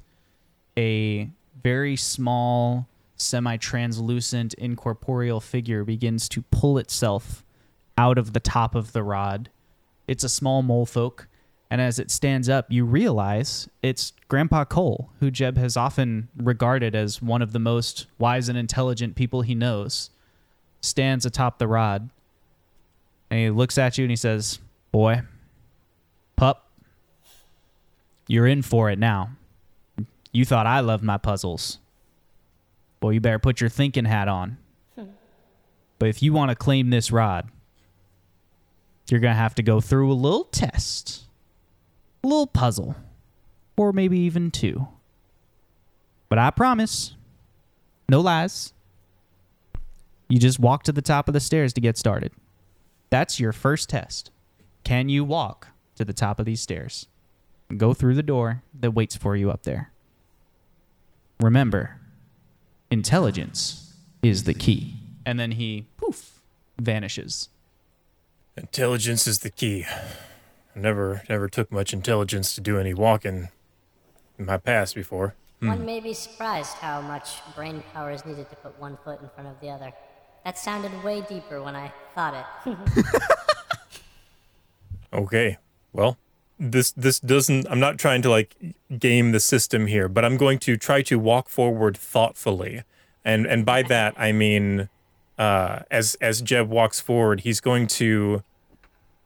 a 0.78 1.30
very 1.64 1.96
small, 1.96 2.88
semi 3.16 3.58
translucent, 3.58 4.54
incorporeal 4.56 5.40
figure 5.40 5.84
begins 5.84 6.28
to 6.30 6.42
pull 6.44 6.78
itself 6.78 7.44
out 7.98 8.18
of 8.18 8.34
the 8.34 8.40
top 8.40 8.76
of 8.76 8.94
the 8.94 9.04
rod. 9.04 9.50
It's 10.08 10.24
a 10.24 10.30
small 10.30 10.64
mole 10.64 10.86
folk, 10.86 11.28
and 11.70 11.80
as 11.80 12.00
it 12.00 12.12
stands 12.12 12.50
up, 12.50 12.72
you 12.72 12.84
realize 12.84 13.70
it's 13.82 14.14
Grandpa 14.28 14.66
Cole, 14.66 15.10
who 15.20 15.32
Jeb 15.32 15.58
has 15.58 15.78
often 15.78 16.28
regarded 16.36 16.96
as 16.96 17.22
one 17.22 17.42
of 17.42 17.54
the 17.54 17.60
most 17.60 18.08
wise 18.18 18.50
and 18.50 18.58
intelligent 18.58 19.16
people 19.16 19.42
he 19.42 19.56
knows, 19.56 20.10
stands 20.82 21.26
atop 21.26 21.60
the 21.60 21.68
rod. 21.68 22.10
And 23.30 23.40
he 23.40 23.50
looks 23.50 23.78
at 23.78 23.98
you 23.98 24.04
and 24.04 24.12
he 24.12 24.18
says, 24.18 24.60
Boy, 24.92 25.22
pup, 26.36 26.71
you're 28.28 28.48
in 28.48 28.62
for 28.62 28.90
it 28.90 29.00
now. 29.00 29.32
You 30.32 30.46
thought 30.46 30.66
I 30.66 30.80
loved 30.80 31.04
my 31.04 31.18
puzzles. 31.18 31.80
Well, 33.02 33.12
you 33.12 33.20
better 33.20 33.40
put 33.40 33.60
your 33.60 33.70
thinking 33.70 34.06
hat 34.06 34.28
on. 34.28 34.58
but 36.00 36.10
if 36.10 36.22
you 36.24 36.34
want 36.34 36.50
to 36.50 36.56
claim 36.56 36.90
this 36.90 37.12
rod, 37.12 37.50
you're 39.10 39.20
going 39.20 39.34
to 39.34 39.38
have 39.38 39.56
to 39.56 39.64
go 39.64 39.82
through 39.82 40.12
a 40.12 40.14
little 40.14 40.46
test, 40.46 41.24
a 42.24 42.28
little 42.28 42.48
puzzle, 42.48 42.96
or 43.76 43.92
maybe 43.92 44.18
even 44.20 44.52
two. 44.52 44.88
But 46.30 46.38
I 46.40 46.50
promise, 46.50 47.16
no 48.08 48.22
lies. 48.22 48.72
You 50.30 50.40
just 50.40 50.60
walk 50.60 50.84
to 50.84 50.94
the 50.94 51.02
top 51.02 51.28
of 51.28 51.34
the 51.34 51.42
stairs 51.42 51.74
to 51.74 51.82
get 51.82 51.98
started. 51.98 52.32
That's 53.10 53.38
your 53.38 53.52
first 53.52 53.90
test. 53.90 54.32
Can 54.86 55.10
you 55.10 55.26
walk 55.26 55.68
to 55.96 56.06
the 56.06 56.14
top 56.14 56.40
of 56.40 56.46
these 56.46 56.62
stairs? 56.62 57.08
Go 57.78 57.94
through 57.94 58.16
the 58.16 58.24
door 58.24 58.64
that 58.80 58.92
waits 58.92 59.16
for 59.16 59.36
you 59.36 59.50
up 59.52 59.64
there. 59.64 59.92
Remember, 61.40 62.00
intelligence 62.90 63.94
is 64.22 64.44
the 64.44 64.54
key. 64.54 64.96
And 65.26 65.40
then 65.40 65.52
he, 65.52 65.86
poof, 65.98 66.40
vanishes. 66.80 67.50
Intelligence 68.58 69.28
is 69.28 69.40
the 69.40 69.50
key. 69.50 69.86
I 70.76 70.80
never 70.80 71.24
never 71.30 71.48
took 71.48 71.72
much 71.72 71.94
intelligence 71.94 72.56
to 72.56 72.62
do 72.62 72.78
any 72.78 72.94
walking 72.94 73.50
in 74.38 74.46
my 74.46 74.58
past 74.58 74.96
before. 74.96 75.36
Hmm. 75.60 75.70
One 75.70 75.86
may 75.86 76.00
be 76.00 76.14
surprised 76.14 76.74
how 76.74 77.02
much 77.02 77.38
brain 77.56 77.84
power 77.94 78.12
is 78.12 78.26
needed 78.26 78.50
to 78.50 78.56
put 78.58 78.80
one 78.80 78.98
foot 79.04 79.22
in 79.22 79.30
front 79.30 79.50
of 79.50 79.60
the 79.62 79.70
other. 79.70 79.92
That 80.44 80.58
sounded 80.58 80.92
way 81.04 81.22
deeper 81.22 81.62
when 81.62 81.76
I 81.76 81.94
thought 82.16 82.46
it. 82.66 83.06
Okay. 85.14 85.58
Well, 85.94 86.18
this 86.62 86.92
this 86.92 87.20
doesn't 87.20 87.66
I'm 87.70 87.80
not 87.80 87.98
trying 87.98 88.22
to 88.22 88.30
like 88.30 88.56
game 89.00 89.32
the 89.32 89.40
system 89.40 89.88
here, 89.88 90.08
but 90.08 90.24
I'm 90.24 90.38
going 90.38 90.60
to 90.60 90.78
try 90.78 91.02
to 91.04 91.18
walk 91.18 91.50
forward 91.50 91.98
thoughtfully. 91.98 92.84
And 93.26 93.48
and 93.48 93.66
by 93.66 93.82
that 93.84 94.14
I 94.16 94.32
mean 94.32 94.88
uh 95.40 95.80
as 95.90 96.16
as 96.22 96.42
Jeb 96.42 96.70
walks 96.70 97.02
forward, 97.02 97.42
he's 97.42 97.60
going 97.62 97.88
to 97.88 98.44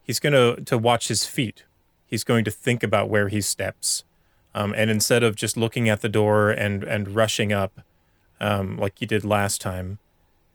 he's 0.02 0.18
going 0.18 0.32
to 0.32 0.62
to 0.64 0.78
watch 0.78 1.08
his 1.08 1.26
feet. 1.26 1.64
He's 2.06 2.24
going 2.24 2.44
to 2.46 2.50
think 2.50 2.82
about 2.82 3.10
where 3.10 3.28
he 3.28 3.42
steps. 3.42 4.04
Um, 4.54 4.72
and 4.74 4.90
instead 4.90 5.22
of 5.22 5.36
just 5.36 5.58
looking 5.58 5.90
at 5.90 6.00
the 6.00 6.08
door 6.08 6.50
and 6.50 6.82
and 6.84 7.14
rushing 7.14 7.52
up 7.52 7.82
um, 8.40 8.78
like 8.78 8.98
he 8.98 9.04
did 9.04 9.26
last 9.26 9.60
time, 9.60 9.98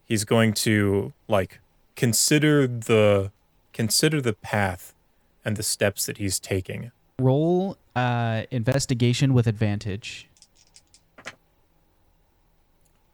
he's 0.03 0.23
going 0.25 0.53
to 0.53 1.13
like 1.27 1.59
consider 1.95 2.65
the 2.65 3.31
consider 3.71 4.19
the 4.19 4.33
path 4.33 4.95
and 5.43 5.57
the 5.57 5.63
steps 5.63 6.05
that 6.05 6.17
he's 6.17 6.39
taking. 6.39 6.91
Roll 7.19 7.77
uh, 7.95 8.43
investigation 8.51 9.33
with 9.33 9.47
advantage. 9.47 10.27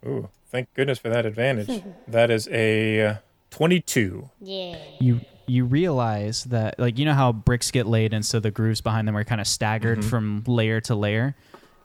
Ooh, 0.05 0.29
thank 0.49 0.73
goodness 0.73 0.99
for 0.99 1.09
that 1.09 1.25
advantage. 1.25 1.83
that 2.07 2.29
is 2.31 2.47
a 2.51 3.01
uh, 3.01 3.15
22. 3.51 4.29
yeah. 4.41 4.77
You 4.99 5.21
you 5.49 5.63
realize 5.63 6.43
that 6.45 6.77
like 6.77 6.99
you 6.99 7.05
know 7.05 7.13
how 7.13 7.31
bricks 7.31 7.71
get 7.71 7.87
laid 7.87 8.13
and 8.13 8.25
so 8.25 8.39
the 8.39 8.51
grooves 8.51 8.81
behind 8.81 9.07
them 9.07 9.15
are 9.15 9.23
kind 9.23 9.39
of 9.39 9.47
staggered 9.47 10.03
from 10.03 10.43
layer 10.45 10.81
to 10.81 10.95
layer. 10.95 11.35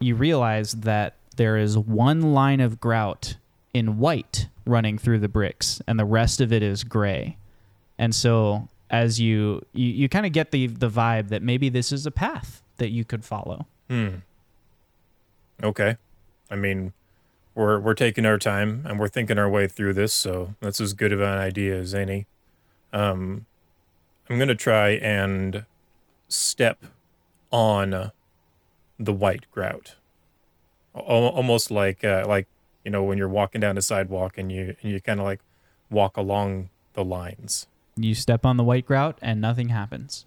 You 0.01 0.17
realize 0.17 0.73
that 0.73 1.15
there 1.37 1.57
is 1.57 1.79
one 1.79 2.35
line 2.35 2.61
of 2.61 2.81
grout 2.81 3.37
in 3.73 3.99
white 3.99 4.49
running 4.67 4.99
through 4.99 5.21
the 5.21 5.29
bricks 5.29 5.81
and 5.87 5.99
the 5.99 6.05
rest 6.05 6.41
of 6.41 6.53
it 6.53 6.63
is 6.63 6.83
gray. 6.83 7.37
And 7.99 8.15
so 8.15 8.69
as 8.93 9.19
you 9.19 9.65
you, 9.73 9.89
you 9.89 10.09
kind 10.09 10.27
of 10.27 10.33
get 10.33 10.51
the 10.53 10.69
the 10.69 10.89
vibe 10.91 11.29
that 11.31 11.43
maybe 11.43 11.69
this 11.69 11.91
is 11.91 12.07
a 12.07 12.11
path 12.11 12.63
that 12.77 12.91
you 12.91 13.05
could 13.05 13.25
follow. 13.25 13.67
Hmm. 13.89 14.17
Okay. 15.63 15.97
I 16.51 16.57
mean, 16.57 16.93
we're 17.55 17.81
we're 17.81 17.95
taking 17.95 18.27
our 18.27 18.39
time 18.39 18.85
and 18.87 19.01
we're 19.01 19.09
thinking 19.09 19.39
our 19.39 19.49
way 19.49 19.67
through 19.67 19.95
this, 19.95 20.13
so 20.13 20.55
that's 20.61 20.81
as 20.81 20.93
good 20.93 21.13
of 21.13 21.21
an 21.21 21.39
idea 21.39 21.77
as 21.79 21.95
any. 21.95 22.27
Um, 22.93 23.47
I'm 24.29 24.39
gonna 24.39 24.55
try 24.55 24.91
and 24.91 25.65
step 26.29 26.85
on 27.51 28.13
the 28.99 29.13
white 29.13 29.51
grout, 29.51 29.97
Al- 30.95 31.05
almost 31.05 31.71
like 31.71 32.05
uh, 32.05 32.25
like 32.29 32.47
you 32.85 32.91
know 32.91 33.03
when 33.03 33.17
you're 33.17 33.29
walking 33.29 33.61
down 33.61 33.79
a 33.79 33.83
sidewalk 33.83 34.37
and 34.37 34.53
you 34.53 34.77
and 34.83 34.93
you 34.93 35.01
kind 35.01 35.21
of 35.21 35.25
like 35.25 35.41
walk 35.91 36.17
along 36.19 36.69
the 36.93 37.05
lines. 37.05 37.67
You 37.97 38.15
step 38.15 38.47
on 38.47 38.57
the 38.57 38.65
white 38.65 38.87
grout 38.87 39.19
and 39.21 39.41
nothing 39.41 39.69
happens. 39.69 40.27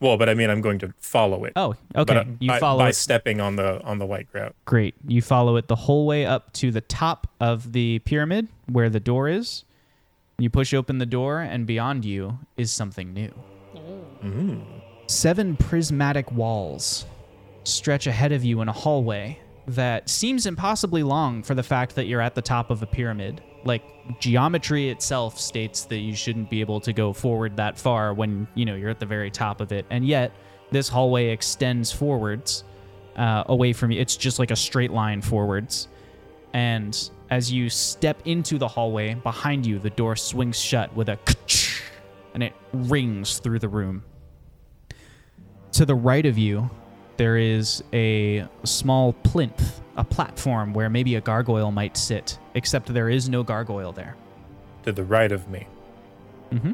Well, 0.00 0.16
but 0.16 0.28
I 0.28 0.34
mean, 0.34 0.50
I'm 0.50 0.60
going 0.60 0.80
to 0.80 0.92
follow 0.98 1.44
it. 1.44 1.52
Oh, 1.54 1.76
but 1.94 2.10
okay. 2.10 2.20
uh, 2.20 2.32
you 2.40 2.48
by, 2.48 2.58
follow 2.58 2.80
by 2.80 2.88
it. 2.88 2.96
stepping 2.96 3.40
on 3.40 3.54
the 3.54 3.80
on 3.82 3.98
the 3.98 4.06
white 4.06 4.30
grout. 4.32 4.56
Great. 4.64 4.96
You 5.06 5.22
follow 5.22 5.56
it 5.56 5.68
the 5.68 5.76
whole 5.76 6.06
way 6.06 6.26
up 6.26 6.52
to 6.54 6.72
the 6.72 6.80
top 6.80 7.28
of 7.40 7.72
the 7.72 8.00
pyramid 8.00 8.48
where 8.66 8.90
the 8.90 8.98
door 8.98 9.28
is. 9.28 9.64
You 10.38 10.50
push 10.50 10.74
open 10.74 10.98
the 10.98 11.06
door, 11.06 11.40
and 11.40 11.66
beyond 11.66 12.04
you 12.04 12.38
is 12.56 12.72
something 12.72 13.14
new. 13.14 13.32
Seven 15.06 15.56
prismatic 15.56 16.32
walls 16.32 17.06
stretch 17.62 18.08
ahead 18.08 18.32
of 18.32 18.44
you 18.44 18.60
in 18.60 18.68
a 18.68 18.72
hallway 18.72 19.38
that 19.68 20.08
seems 20.08 20.46
impossibly 20.46 21.04
long 21.04 21.44
for 21.44 21.54
the 21.54 21.62
fact 21.62 21.94
that 21.94 22.06
you're 22.06 22.20
at 22.20 22.34
the 22.34 22.42
top 22.42 22.70
of 22.70 22.82
a 22.82 22.86
pyramid. 22.86 23.40
Like 23.64 23.82
geometry 24.20 24.88
itself 24.90 25.38
states 25.38 25.84
that 25.84 25.98
you 25.98 26.14
shouldn't 26.14 26.50
be 26.50 26.60
able 26.60 26.80
to 26.80 26.92
go 26.92 27.12
forward 27.12 27.56
that 27.56 27.78
far 27.78 28.12
when 28.12 28.48
you 28.54 28.64
know 28.64 28.74
you're 28.74 28.90
at 28.90 29.00
the 29.00 29.06
very 29.06 29.30
top 29.30 29.60
of 29.60 29.72
it, 29.72 29.86
and 29.90 30.06
yet 30.06 30.32
this 30.70 30.88
hallway 30.88 31.28
extends 31.28 31.92
forwards 31.92 32.64
uh, 33.16 33.44
away 33.46 33.72
from 33.72 33.90
you. 33.90 34.00
It's 34.00 34.16
just 34.16 34.38
like 34.38 34.50
a 34.50 34.56
straight 34.56 34.90
line 34.90 35.20
forwards. 35.20 35.88
And 36.54 37.10
as 37.30 37.52
you 37.52 37.70
step 37.70 38.20
into 38.24 38.58
the 38.58 38.68
hallway 38.68 39.14
behind 39.14 39.64
you, 39.66 39.78
the 39.78 39.90
door 39.90 40.16
swings 40.16 40.58
shut 40.58 40.94
with 40.94 41.08
a 41.08 41.18
and 42.34 42.42
it 42.42 42.54
rings 42.72 43.38
through 43.38 43.58
the 43.58 43.68
room. 43.68 44.02
To 45.72 45.86
the 45.86 45.94
right 45.94 46.24
of 46.26 46.38
you, 46.38 46.70
there 47.16 47.36
is 47.36 47.84
a 47.92 48.46
small 48.64 49.12
plinth, 49.12 49.80
a 49.96 50.04
platform 50.04 50.72
where 50.72 50.88
maybe 50.88 51.16
a 51.16 51.20
gargoyle 51.20 51.70
might 51.70 51.96
sit, 51.96 52.38
except 52.54 52.92
there 52.92 53.08
is 53.10 53.28
no 53.28 53.42
gargoyle 53.42 53.92
there. 53.92 54.16
to 54.84 54.92
the 54.92 55.04
right 55.04 55.30
of 55.30 55.48
me. 55.48 55.66
Mm-hmm. 56.50 56.72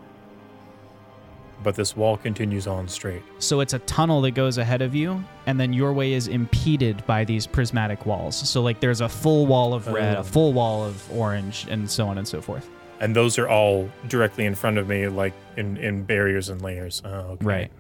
But 1.63 1.75
this 1.75 1.97
wall 1.97 2.17
continues 2.17 2.67
on 2.69 2.87
straight. 2.89 3.23
So 3.41 3.61
it's 3.61 3.73
a 3.75 3.81
tunnel 3.81 4.21
that 4.23 4.31
goes 4.31 4.59
ahead 4.59 4.81
of 4.81 4.95
you, 4.95 5.23
and 5.47 5.59
then 5.59 5.73
your 5.73 5.93
way 5.93 6.13
is 6.13 6.29
impeded 6.29 7.05
by 7.05 7.25
these 7.25 7.47
prismatic 7.49 8.07
walls. 8.07 8.37
So, 8.49 8.63
like, 8.63 8.79
there's 8.81 9.01
a 9.01 9.09
full 9.09 9.47
wall 9.47 9.75
of 9.75 9.89
red, 9.89 10.17
Oh. 10.17 10.21
a 10.21 10.25
full 10.25 10.53
wall 10.53 10.85
of 10.85 11.11
orange, 11.13 11.67
and 11.69 11.91
so 11.91 12.07
on 12.07 12.17
and 12.17 12.27
so 12.29 12.41
forth. 12.41 12.71
And 13.01 13.15
those 13.15 13.39
are 13.39 13.49
all 13.49 13.91
directly 14.07 14.45
in 14.47 14.55
front 14.55 14.79
of 14.79 14.89
me, 14.89 15.09
like 15.09 15.33
in, 15.57 15.77
in 15.79 16.05
barriers 16.05 16.49
and 16.49 16.63
layers. 16.63 17.03
Oh, 17.05 17.11
okay. 17.33 17.45
Right. 17.45 17.71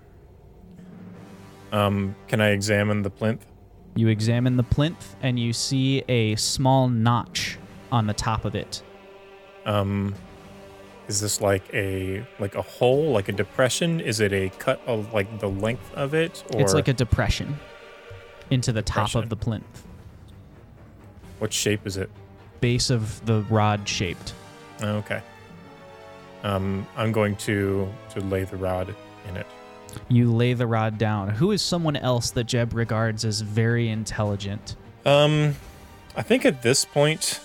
Um, 1.72 2.16
can 2.26 2.40
I 2.40 2.48
examine 2.50 3.02
the 3.02 3.10
plinth? 3.10 3.44
You 3.98 4.06
examine 4.06 4.56
the 4.56 4.62
plinth, 4.62 5.16
and 5.22 5.40
you 5.40 5.52
see 5.52 6.04
a 6.08 6.36
small 6.36 6.88
notch 6.88 7.58
on 7.90 8.06
the 8.06 8.14
top 8.14 8.44
of 8.44 8.54
it. 8.54 8.80
Um, 9.66 10.14
is 11.08 11.20
this 11.20 11.40
like 11.40 11.64
a 11.74 12.24
like 12.38 12.54
a 12.54 12.62
hole, 12.62 13.10
like 13.10 13.28
a 13.28 13.32
depression? 13.32 13.98
Is 13.98 14.20
it 14.20 14.32
a 14.32 14.50
cut 14.50 14.80
of 14.86 15.12
like 15.12 15.40
the 15.40 15.48
length 15.48 15.92
of 15.94 16.14
it, 16.14 16.44
or 16.54 16.60
It's 16.60 16.74
like 16.74 16.86
a 16.86 16.92
depression 16.92 17.58
into 18.50 18.70
the 18.70 18.82
top 18.82 19.16
of 19.16 19.30
the 19.30 19.36
plinth, 19.36 19.82
what 21.40 21.52
shape 21.52 21.84
is 21.84 21.96
it? 21.96 22.08
base 22.60 22.90
of 22.90 23.26
the 23.26 23.40
rod 23.50 23.88
shaped. 23.88 24.32
Okay. 24.80 25.20
Um, 26.44 26.86
I'm 26.96 27.10
going 27.10 27.34
to 27.38 27.92
to 28.10 28.20
lay 28.20 28.44
the 28.44 28.58
rod 28.58 28.94
in 29.28 29.36
it. 29.36 29.46
You 30.08 30.34
lay 30.34 30.54
the 30.54 30.66
rod 30.66 30.98
down. 30.98 31.30
Who 31.30 31.52
is 31.52 31.62
someone 31.62 31.96
else 31.96 32.30
that 32.30 32.44
Jeb 32.44 32.74
regards 32.74 33.24
as 33.24 33.40
very 33.40 33.88
intelligent? 33.88 34.76
Um, 35.04 35.56
I 36.16 36.22
think 36.22 36.44
at 36.44 36.62
this 36.62 36.84
point, 36.84 37.40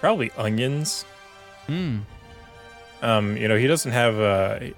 probably 0.00 0.30
onions. 0.36 1.04
Hmm. 1.66 1.98
Um, 3.02 3.36
you 3.36 3.48
know, 3.48 3.56
he 3.56 3.66
doesn't 3.66 3.92
have 3.92 4.18
a. 4.18 4.72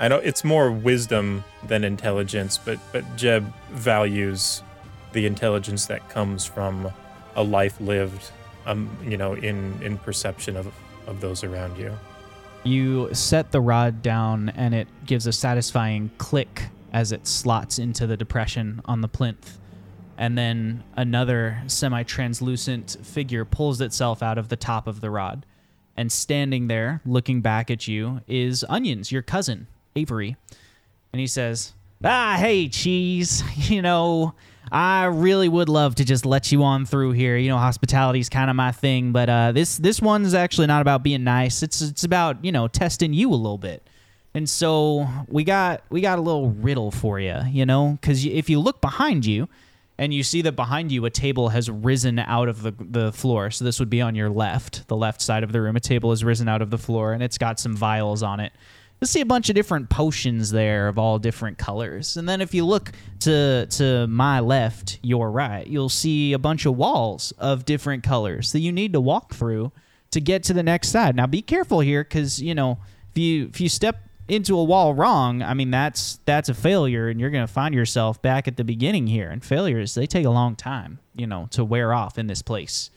I 0.00 0.08
know 0.08 0.18
it's 0.18 0.42
more 0.42 0.70
wisdom 0.70 1.44
than 1.66 1.84
intelligence, 1.84 2.58
but 2.58 2.78
but 2.92 3.04
Jeb 3.16 3.52
values 3.70 4.62
the 5.12 5.26
intelligence 5.26 5.86
that 5.86 6.08
comes 6.08 6.44
from 6.44 6.92
a 7.36 7.42
life 7.42 7.80
lived, 7.80 8.30
um, 8.66 8.90
you 9.04 9.16
know, 9.16 9.34
in 9.34 9.80
in 9.82 9.98
perception 9.98 10.56
of 10.56 10.72
of 11.06 11.20
those 11.20 11.44
around 11.44 11.78
you. 11.78 11.96
You 12.64 13.12
set 13.12 13.52
the 13.52 13.60
rod 13.60 14.02
down, 14.02 14.48
and 14.50 14.74
it 14.74 14.88
gives 15.04 15.26
a 15.26 15.32
satisfying 15.32 16.10
click 16.16 16.68
as 16.92 17.12
it 17.12 17.26
slots 17.26 17.78
into 17.78 18.06
the 18.06 18.16
depression 18.16 18.80
on 18.86 19.02
the 19.02 19.08
plinth. 19.08 19.58
And 20.16 20.38
then 20.38 20.82
another 20.96 21.60
semi 21.66 22.04
translucent 22.04 22.96
figure 23.02 23.44
pulls 23.44 23.80
itself 23.80 24.22
out 24.22 24.38
of 24.38 24.48
the 24.48 24.56
top 24.56 24.86
of 24.86 25.00
the 25.00 25.10
rod. 25.10 25.44
And 25.96 26.10
standing 26.10 26.68
there, 26.68 27.02
looking 27.04 27.40
back 27.40 27.70
at 27.70 27.86
you, 27.86 28.20
is 28.26 28.64
Onions, 28.68 29.12
your 29.12 29.22
cousin, 29.22 29.66
Avery. 29.94 30.36
And 31.12 31.20
he 31.20 31.26
says, 31.26 31.74
Ah, 32.02 32.36
hey, 32.38 32.68
Cheese. 32.68 33.42
You 33.70 33.82
know, 33.82 34.34
I 34.74 35.04
really 35.04 35.48
would 35.48 35.68
love 35.68 35.94
to 35.94 36.04
just 36.04 36.26
let 36.26 36.50
you 36.50 36.64
on 36.64 36.84
through 36.84 37.12
here. 37.12 37.36
You 37.36 37.48
know, 37.48 37.58
hospitality 37.58 38.18
is 38.18 38.28
kind 38.28 38.50
of 38.50 38.56
my 38.56 38.72
thing, 38.72 39.12
but 39.12 39.28
uh, 39.28 39.52
this 39.52 39.76
this 39.76 40.02
one's 40.02 40.34
actually 40.34 40.66
not 40.66 40.82
about 40.82 41.04
being 41.04 41.22
nice. 41.22 41.62
It's 41.62 41.80
it's 41.80 42.02
about 42.02 42.44
you 42.44 42.50
know 42.50 42.66
testing 42.66 43.12
you 43.14 43.32
a 43.32 43.36
little 43.36 43.56
bit. 43.56 43.88
And 44.34 44.50
so 44.50 45.06
we 45.28 45.44
got 45.44 45.84
we 45.90 46.00
got 46.00 46.18
a 46.18 46.22
little 46.22 46.50
riddle 46.50 46.90
for 46.90 47.20
you, 47.20 47.38
you 47.48 47.64
know, 47.64 47.96
because 48.00 48.26
if 48.26 48.50
you 48.50 48.58
look 48.58 48.80
behind 48.80 49.24
you, 49.24 49.48
and 49.96 50.12
you 50.12 50.24
see 50.24 50.42
that 50.42 50.56
behind 50.56 50.90
you 50.90 51.04
a 51.04 51.10
table 51.10 51.50
has 51.50 51.70
risen 51.70 52.18
out 52.18 52.48
of 52.48 52.62
the 52.62 52.74
the 52.76 53.12
floor. 53.12 53.52
So 53.52 53.64
this 53.64 53.78
would 53.78 53.90
be 53.90 54.00
on 54.00 54.16
your 54.16 54.28
left, 54.28 54.88
the 54.88 54.96
left 54.96 55.22
side 55.22 55.44
of 55.44 55.52
the 55.52 55.60
room. 55.60 55.76
A 55.76 55.80
table 55.80 56.10
has 56.10 56.24
risen 56.24 56.48
out 56.48 56.62
of 56.62 56.70
the 56.70 56.78
floor, 56.78 57.12
and 57.12 57.22
it's 57.22 57.38
got 57.38 57.60
some 57.60 57.76
vials 57.76 58.24
on 58.24 58.40
it. 58.40 58.52
You'll 59.04 59.08
see 59.08 59.20
a 59.20 59.26
bunch 59.26 59.50
of 59.50 59.54
different 59.54 59.90
potions 59.90 60.50
there 60.50 60.88
of 60.88 60.98
all 60.98 61.18
different 61.18 61.58
colors. 61.58 62.16
And 62.16 62.26
then 62.26 62.40
if 62.40 62.54
you 62.54 62.64
look 62.64 62.90
to 63.20 63.66
to 63.66 64.06
my 64.06 64.40
left, 64.40 64.98
your 65.02 65.30
right, 65.30 65.66
you'll 65.66 65.90
see 65.90 66.32
a 66.32 66.38
bunch 66.38 66.64
of 66.64 66.74
walls 66.78 67.30
of 67.36 67.66
different 67.66 68.02
colors 68.02 68.52
that 68.52 68.60
you 68.60 68.72
need 68.72 68.94
to 68.94 69.02
walk 69.02 69.34
through 69.34 69.72
to 70.12 70.22
get 70.22 70.42
to 70.44 70.54
the 70.54 70.62
next 70.62 70.88
side. 70.88 71.16
Now 71.16 71.26
be 71.26 71.42
careful 71.42 71.80
here 71.80 72.02
cuz 72.02 72.40
you 72.40 72.54
know, 72.54 72.78
if 73.10 73.18
you 73.18 73.44
if 73.48 73.60
you 73.60 73.68
step 73.68 74.08
into 74.26 74.56
a 74.58 74.64
wall 74.64 74.94
wrong, 74.94 75.42
I 75.42 75.52
mean 75.52 75.70
that's 75.70 76.18
that's 76.24 76.48
a 76.48 76.54
failure 76.54 77.10
and 77.10 77.20
you're 77.20 77.28
going 77.28 77.46
to 77.46 77.52
find 77.52 77.74
yourself 77.74 78.22
back 78.22 78.48
at 78.48 78.56
the 78.56 78.64
beginning 78.64 79.06
here. 79.06 79.28
And 79.28 79.44
failures, 79.44 79.94
they 79.94 80.06
take 80.06 80.24
a 80.24 80.30
long 80.30 80.56
time, 80.56 80.98
you 81.14 81.26
know, 81.26 81.46
to 81.50 81.62
wear 81.62 81.92
off 81.92 82.16
in 82.16 82.26
this 82.26 82.40
place. 82.40 82.88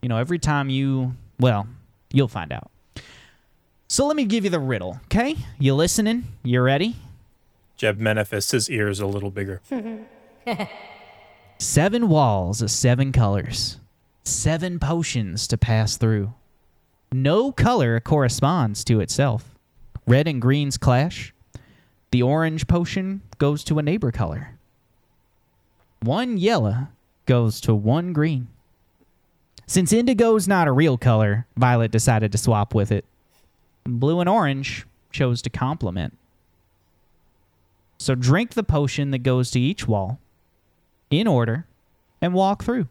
You 0.00 0.08
know, 0.08 0.16
every 0.16 0.38
time 0.38 0.70
you, 0.70 1.16
well, 1.40 1.66
you'll 2.12 2.28
find 2.28 2.52
out. 2.52 2.70
So 3.90 4.06
let 4.06 4.14
me 4.14 4.24
give 4.24 4.44
you 4.44 4.50
the 4.50 4.60
riddle, 4.60 5.00
okay? 5.06 5.34
You 5.58 5.74
listening? 5.74 6.22
You 6.44 6.60
ready? 6.60 6.94
Jeb 7.76 7.98
manifests 7.98 8.52
his 8.52 8.70
ears 8.70 9.00
a 9.00 9.06
little 9.06 9.32
bigger. 9.32 9.60
Seven 11.58 12.08
walls 12.08 12.62
of 12.62 12.70
seven 12.70 13.10
colors, 13.10 13.78
seven 14.22 14.78
potions 14.78 15.48
to 15.48 15.58
pass 15.58 15.96
through. 15.96 16.32
No 17.10 17.50
color 17.50 17.98
corresponds 17.98 18.84
to 18.84 19.00
itself. 19.00 19.56
Red 20.06 20.28
and 20.28 20.40
greens 20.40 20.78
clash. 20.78 21.34
The 22.12 22.22
orange 22.22 22.68
potion 22.68 23.22
goes 23.38 23.64
to 23.64 23.80
a 23.80 23.82
neighbor 23.82 24.12
color. 24.12 24.56
One 26.00 26.36
yellow 26.36 26.86
goes 27.26 27.60
to 27.62 27.74
one 27.74 28.12
green. 28.12 28.46
Since 29.66 29.92
indigo's 29.92 30.46
not 30.46 30.68
a 30.68 30.72
real 30.72 30.96
color, 30.96 31.46
Violet 31.56 31.90
decided 31.90 32.30
to 32.30 32.38
swap 32.38 32.72
with 32.72 32.92
it. 32.92 33.04
Blue 33.84 34.20
and 34.20 34.28
orange 34.28 34.86
chose 35.10 35.42
to 35.42 35.50
complement. 35.50 36.16
So 37.98 38.14
drink 38.14 38.54
the 38.54 38.62
potion 38.62 39.10
that 39.10 39.18
goes 39.18 39.50
to 39.50 39.60
each 39.60 39.86
wall 39.86 40.18
in 41.10 41.26
order 41.26 41.66
and 42.20 42.32
walk 42.32 42.64
through. 42.64 42.88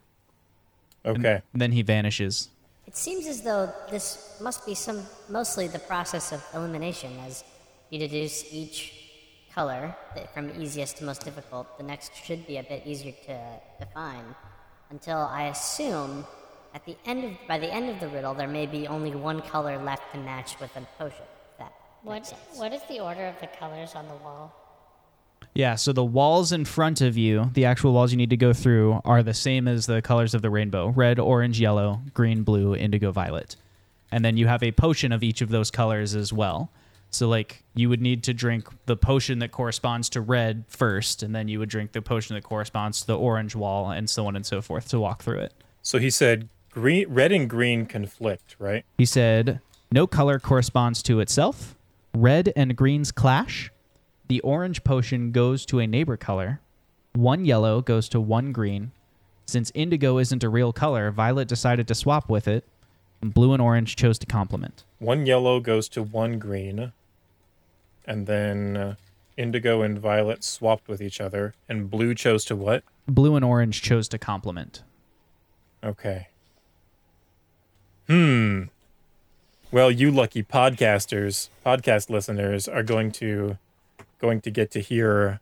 Okay. 1.06 1.42
Then 1.54 1.72
he 1.72 1.82
vanishes. 1.82 2.50
It 2.86 2.98
seems 2.98 3.28
as 3.28 3.42
though 3.42 3.72
this 3.90 4.38
must 4.42 4.66
be 4.66 4.76
some 4.76 5.04
mostly 5.30 5.68
the 5.68 5.80
process 5.80 6.32
of 6.32 6.44
elimination, 6.54 7.18
as 7.26 7.44
you 7.90 8.00
deduce 8.00 8.54
each 8.54 8.94
color 9.54 9.96
from 10.34 10.50
easiest 10.62 10.98
to 10.98 11.04
most 11.04 11.24
difficult. 11.24 11.78
The 11.78 11.84
next 11.84 12.16
should 12.16 12.46
be 12.46 12.58
a 12.58 12.64
bit 12.64 12.86
easier 12.86 13.14
to 13.28 13.40
define, 13.80 14.36
until 14.90 15.18
I 15.18 15.48
assume 15.48 16.26
at 16.74 16.86
the 16.86 16.96
end 17.06 17.24
of 17.24 17.32
by 17.48 17.58
the 17.58 17.72
end 17.72 17.90
of 17.90 18.00
the 18.00 18.08
riddle 18.08 18.34
there 18.34 18.48
may 18.48 18.66
be 18.66 18.88
only 18.88 19.16
one 19.16 19.42
color 19.42 19.78
left 19.84 20.12
to 20.14 20.20
match 20.20 20.60
with 20.60 20.76
a 20.76 20.82
potion. 20.98 21.26
That 21.58 21.74
What 22.04 22.34
what 22.56 22.74
is 22.74 22.82
the 22.90 23.00
order 23.00 23.26
of 23.26 23.40
the 23.40 23.48
colors 23.48 23.96
on 23.96 24.08
the 24.08 24.16
wall? 24.16 24.54
Yeah, 25.54 25.76
so 25.76 25.94
the 25.94 26.06
walls 26.06 26.52
in 26.52 26.66
front 26.66 27.02
of 27.02 27.18
you, 27.18 27.50
the 27.54 27.66
actual 27.66 27.94
walls 27.94 28.12
you 28.12 28.18
need 28.18 28.30
to 28.30 28.38
go 28.38 28.54
through, 28.54 29.02
are 29.04 29.24
the 29.24 29.34
same 29.34 29.68
as 29.68 29.88
the 29.88 30.02
colors 30.02 30.34
of 30.34 30.42
the 30.42 30.50
rainbow 30.50 30.90
red, 30.90 31.20
orange, 31.20 31.60
yellow, 31.60 32.02
green, 32.14 32.44
blue, 32.44 32.76
indigo, 32.76 33.12
violet. 33.12 33.56
And 34.12 34.24
then 34.24 34.38
you 34.38 34.48
have 34.48 34.64
a 34.64 34.72
potion 34.72 35.12
of 35.12 35.24
each 35.24 35.42
of 35.42 35.50
those 35.50 35.72
colors 35.72 36.16
as 36.16 36.34
well. 36.34 36.72
So, 37.12 37.28
like, 37.28 37.64
you 37.74 37.90
would 37.90 38.02
need 38.02 38.24
to 38.26 38.34
drink 38.34 38.68
the 38.86 38.96
potion 38.96 39.40
that 39.40 39.52
corresponds 39.52 40.10
to 40.10 40.22
red 40.22 40.66
first, 40.68 41.24
and 41.24 41.36
then 41.36 41.48
you 41.48 41.58
would 41.58 41.70
drink 41.70 41.92
the 41.92 42.02
potion 42.04 42.36
that 42.36 42.44
corresponds 42.44 43.02
to 43.02 43.08
the 43.08 43.18
orange 43.18 43.56
wall, 43.56 43.90
and 43.90 44.08
so 44.10 44.28
on 44.28 44.36
and 44.36 44.46
so 44.46 44.62
forth 44.62 44.90
to 44.90 45.00
walk 45.00 45.24
through 45.24 45.40
it. 45.40 45.54
So 45.82 45.98
he 45.98 46.12
said 46.12 46.50
green, 46.72 47.08
red 47.10 47.32
and 47.32 47.50
green 47.50 47.86
conflict, 47.86 48.56
right? 48.60 48.86
He 48.98 49.06
said, 49.06 49.60
No 49.92 50.08
color 50.08 50.40
corresponds 50.40 51.02
to 51.04 51.20
itself. 51.20 51.76
Red 52.14 52.52
and 52.56 52.76
greens 52.76 53.12
clash. 53.12 53.72
The 54.28 54.40
orange 54.42 54.84
potion 54.84 55.32
goes 55.32 55.66
to 55.68 55.80
a 55.80 55.88
neighbor 55.88 56.18
color. 56.18 56.62
One 57.14 57.46
yellow 57.46 57.82
goes 57.82 58.08
to 58.10 58.20
one 58.20 58.52
green. 58.52 58.92
Since 59.46 59.72
indigo 59.74 60.20
isn't 60.20 60.44
a 60.44 60.50
real 60.50 60.72
color, 60.72 61.10
Violet 61.12 61.48
decided 61.48 61.88
to 61.88 61.96
swap 61.96 62.30
with 62.30 62.48
it. 62.48 62.66
And 63.22 63.34
blue 63.34 63.54
and 63.54 63.62
orange 63.62 63.96
chose 63.96 64.18
to 64.20 64.26
complement. 64.26 64.86
One 65.00 65.26
yellow 65.26 65.60
goes 65.60 65.90
to 65.90 66.04
one 66.04 66.40
green, 66.40 66.94
and 68.06 68.28
then 68.28 68.78
uh, 68.78 68.96
indigo 69.36 69.82
and 69.82 70.00
violet 70.00 70.44
swapped 70.44 70.88
with 70.88 71.02
each 71.02 71.20
other, 71.20 71.54
and 71.68 71.90
blue 71.90 72.14
chose 72.14 72.46
to 72.46 72.56
what? 72.56 72.84
Blue 73.08 73.36
and 73.36 73.44
orange 73.44 73.82
chose 73.82 74.08
to 74.10 74.18
complement. 74.18 74.84
Okay. 75.84 76.28
Hmm. 78.10 78.64
Well, 79.72 79.92
you 79.92 80.10
lucky 80.10 80.42
podcasters, 80.42 81.50
podcast 81.64 82.10
listeners 82.10 82.68
are 82.68 82.82
going 82.82 83.12
to 83.14 83.60
going 84.20 84.42
to 84.42 84.50
get 84.50 84.72
to 84.72 84.80
hear 84.80 85.40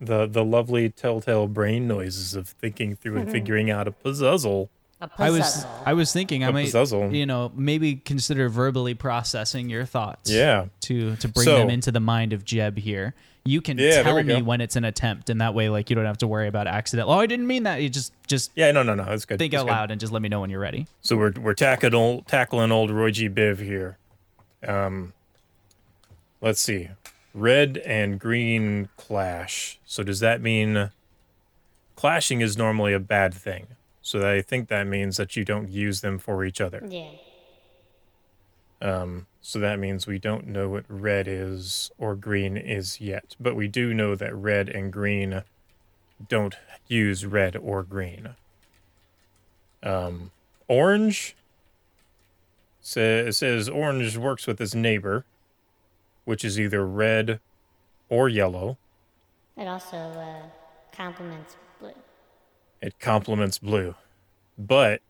the 0.00 0.26
the 0.26 0.42
lovely 0.42 0.88
telltale 0.88 1.46
brain 1.46 1.86
noises 1.86 2.34
of 2.34 2.48
thinking 2.48 2.96
through 2.96 3.18
and 3.18 3.30
figuring 3.36 3.70
out 3.70 3.86
a 3.86 3.92
puzzle. 3.92 4.70
A 5.00 5.08
I 5.18 5.30
was 5.30 5.40
puzzle. 5.40 5.70
I 5.86 5.92
was 5.92 6.12
thinking 6.12 6.42
I 6.42 6.48
A 6.48 6.52
might 6.52 6.72
puzzle. 6.72 7.12
you 7.14 7.24
know 7.26 7.52
maybe 7.54 7.96
consider 7.96 8.48
verbally 8.48 8.94
processing 8.94 9.70
your 9.70 9.84
thoughts. 9.84 10.30
Yeah. 10.30 10.66
To 10.82 11.14
to 11.16 11.28
bring 11.28 11.44
So- 11.44 11.58
them 11.58 11.70
into 11.70 11.92
the 11.92 12.00
mind 12.00 12.32
of 12.32 12.44
Jeb 12.44 12.78
here. 12.78 13.14
You 13.44 13.62
can 13.62 13.78
Yeah, 13.78 14.02
tell 14.02 14.22
me 14.22 14.40
go. 14.40 14.42
when 14.44 14.60
it's 14.60 14.76
an 14.76 14.84
attempt, 14.84 15.30
and 15.30 15.40
that 15.40 15.54
way, 15.54 15.70
like 15.70 15.88
you 15.88 15.96
don't 15.96 16.04
have 16.04 16.18
to 16.18 16.26
worry 16.26 16.48
about 16.48 16.66
accident. 16.66 17.08
Oh, 17.08 17.12
I 17.18 17.24
didn't 17.24 17.46
mean 17.46 17.62
that. 17.62 17.80
You 17.80 17.88
just 17.88 18.12
just 18.26 18.50
Yeah, 18.54 18.72
no, 18.72 18.82
no, 18.82 18.94
no, 18.94 19.04
that's 19.04 19.24
good. 19.24 19.38
think 19.38 19.52
That's 19.52 19.62
out 19.62 19.66
good. 19.66 19.72
loud 19.72 19.90
and 19.92 19.98
just 20.00 20.12
let 20.12 20.20
me 20.20 20.28
know 20.28 20.40
when 20.40 20.50
you're 20.50 20.60
ready. 20.60 20.86
So 21.00 21.16
we're 21.16 21.32
we're 21.32 21.54
tackling 21.54 21.94
old 21.94 22.26
tackling 22.26 22.70
old 22.72 22.90
Roy 22.90 23.10
G. 23.10 23.28
Biv 23.30 23.60
here. 23.60 23.96
Um, 24.66 25.12
let's 26.42 26.60
see, 26.60 26.88
red 27.32 27.78
and 27.86 28.18
green 28.18 28.88
clash. 28.98 29.78
So 29.86 30.02
does 30.02 30.20
that 30.20 30.42
mean 30.42 30.90
clashing 31.96 32.40
is 32.42 32.58
normally 32.58 32.92
a 32.92 33.00
bad 33.00 33.32
thing? 33.32 33.68
So 34.08 34.26
I 34.26 34.40
think 34.40 34.68
that 34.68 34.86
means 34.86 35.18
that 35.18 35.36
you 35.36 35.44
don't 35.44 35.68
use 35.68 36.00
them 36.00 36.18
for 36.18 36.42
each 36.42 36.62
other. 36.62 36.82
Yeah. 36.88 37.10
Um, 38.80 39.26
so 39.42 39.58
that 39.58 39.78
means 39.78 40.06
we 40.06 40.18
don't 40.18 40.46
know 40.46 40.66
what 40.70 40.84
red 40.88 41.28
is 41.28 41.90
or 41.98 42.14
green 42.14 42.56
is 42.56 43.02
yet, 43.02 43.36
but 43.38 43.54
we 43.54 43.68
do 43.68 43.92
know 43.92 44.14
that 44.14 44.34
red 44.34 44.70
and 44.70 44.90
green 44.90 45.42
don't 46.26 46.56
use 46.86 47.26
red 47.26 47.54
or 47.54 47.82
green. 47.82 48.30
Um, 49.82 50.30
orange 50.68 51.36
sa- 52.80 53.00
it 53.00 53.34
says 53.34 53.68
orange 53.68 54.16
works 54.16 54.46
with 54.46 54.58
his 54.58 54.74
neighbor, 54.74 55.26
which 56.24 56.46
is 56.46 56.58
either 56.58 56.86
red 56.86 57.40
or 58.08 58.30
yellow. 58.30 58.78
It 59.54 59.66
also 59.66 59.98
uh, 59.98 60.46
complements. 60.96 61.58
It 62.80 62.98
complements 63.00 63.58
blue, 63.58 63.94
but 64.56 65.02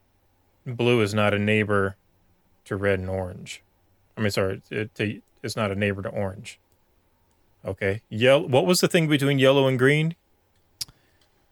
blue 0.66 1.00
is 1.02 1.12
not 1.12 1.34
a 1.34 1.38
neighbor 1.38 1.96
to 2.64 2.76
red 2.76 2.98
and 2.98 3.10
orange. 3.10 3.62
I 4.16 4.20
mean, 4.20 4.30
sorry, 4.30 4.62
it, 4.70 4.94
to, 4.96 5.20
it's 5.42 5.56
not 5.56 5.70
a 5.70 5.74
neighbor 5.74 6.02
to 6.02 6.08
orange. 6.08 6.58
Okay. 7.64 8.02
Yellow. 8.08 8.46
What 8.46 8.66
was 8.66 8.80
the 8.80 8.88
thing 8.88 9.08
between 9.08 9.38
yellow 9.38 9.66
and 9.66 9.78
green? 9.78 10.14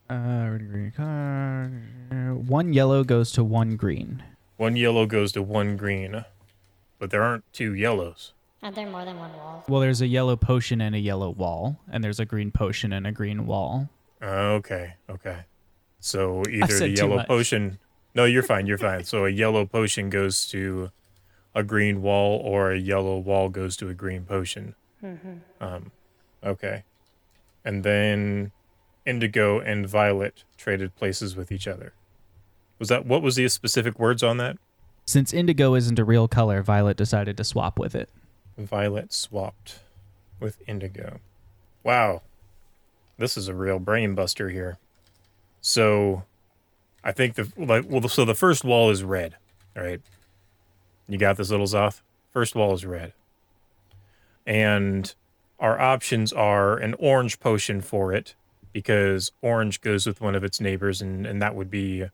Uh, 0.09 0.47
red, 0.51 0.69
green, 0.71 0.91
color. 0.91 2.33
One 2.33 2.73
yellow 2.73 3.03
goes 3.03 3.31
to 3.33 3.43
one 3.43 3.75
green. 3.75 4.23
One 4.55 4.75
yellow 4.75 5.05
goes 5.05 5.31
to 5.33 5.43
one 5.43 5.77
green, 5.77 6.25
but 6.97 7.11
there 7.11 7.21
aren't 7.21 7.43
two 7.53 7.73
yellows. 7.75 8.33
Are 8.63 8.71
there 8.71 8.87
more 8.89 9.05
than 9.05 9.19
one 9.19 9.33
wall? 9.33 9.63
Well, 9.67 9.81
there's 9.81 10.01
a 10.01 10.07
yellow 10.07 10.35
potion 10.35 10.81
and 10.81 10.95
a 10.95 10.99
yellow 10.99 11.29
wall, 11.29 11.77
and 11.91 12.03
there's 12.03 12.19
a 12.19 12.25
green 12.25 12.49
potion 12.51 12.91
and 12.91 13.05
a 13.05 13.11
green 13.11 13.45
wall. 13.45 13.89
Okay. 14.21 14.95
Okay. 15.09 15.41
So 15.99 16.43
either 16.49 16.79
the 16.79 16.89
yellow 16.89 17.23
potion. 17.23 17.79
No, 18.15 18.25
you're 18.25 18.43
fine. 18.43 18.65
You're 18.67 18.77
fine. 18.77 19.03
So 19.03 19.25
a 19.25 19.29
yellow 19.29 19.65
potion 19.65 20.09
goes 20.09 20.47
to 20.49 20.91
a 21.53 21.63
green 21.63 22.01
wall, 22.01 22.39
or 22.39 22.71
a 22.71 22.77
yellow 22.77 23.17
wall 23.17 23.49
goes 23.49 23.75
to 23.77 23.89
a 23.89 23.93
green 23.93 24.25
potion. 24.25 24.75
Um, 25.59 25.91
okay. 26.43 26.83
And 27.63 27.83
then 27.83 28.51
indigo 29.05 29.59
and 29.59 29.87
violet 29.87 30.43
traded 30.57 30.95
places 30.95 31.35
with 31.35 31.51
each 31.51 31.67
other. 31.67 31.93
Was 32.79 32.89
that 32.89 33.05
what 33.05 33.21
was 33.21 33.35
the 33.35 33.47
specific 33.49 33.97
words 33.99 34.21
on 34.23 34.37
that? 34.37 34.57
Since 35.05 35.33
indigo 35.33 35.73
isn't 35.73 35.97
a 35.97 36.03
real 36.03 36.27
color, 36.27 36.61
Violet 36.61 36.97
decided 36.97 37.37
to 37.37 37.43
swap 37.43 37.79
with 37.79 37.95
it. 37.95 38.09
Violet 38.57 39.13
swapped 39.13 39.79
with 40.39 40.61
indigo. 40.67 41.19
Wow. 41.83 42.21
This 43.17 43.37
is 43.37 43.47
a 43.47 43.53
real 43.53 43.79
brain 43.79 44.15
buster 44.15 44.49
here. 44.49 44.77
So 45.61 46.23
I 47.03 47.11
think 47.11 47.35
the 47.35 47.51
like 47.57 47.85
well 47.87 48.07
so 48.09 48.25
the 48.25 48.35
first 48.35 48.63
wall 48.63 48.89
is 48.89 49.03
red, 49.03 49.35
right? 49.75 50.01
You 51.07 51.17
got 51.17 51.37
this 51.37 51.49
little 51.49 51.65
Zoth? 51.65 52.01
First 52.31 52.55
wall 52.55 52.73
is 52.73 52.85
red. 52.85 53.13
And 54.45 55.13
our 55.59 55.79
options 55.79 56.31
are 56.31 56.77
an 56.77 56.95
orange 56.99 57.39
potion 57.39 57.81
for 57.81 58.13
it 58.13 58.35
because 58.73 59.31
orange 59.41 59.81
goes 59.81 60.05
with 60.05 60.21
one 60.21 60.35
of 60.35 60.43
its 60.43 60.61
neighbors 60.61 61.01
and, 61.01 61.25
and 61.25 61.41
that 61.41 61.55
would 61.55 61.71
be 61.71 62.05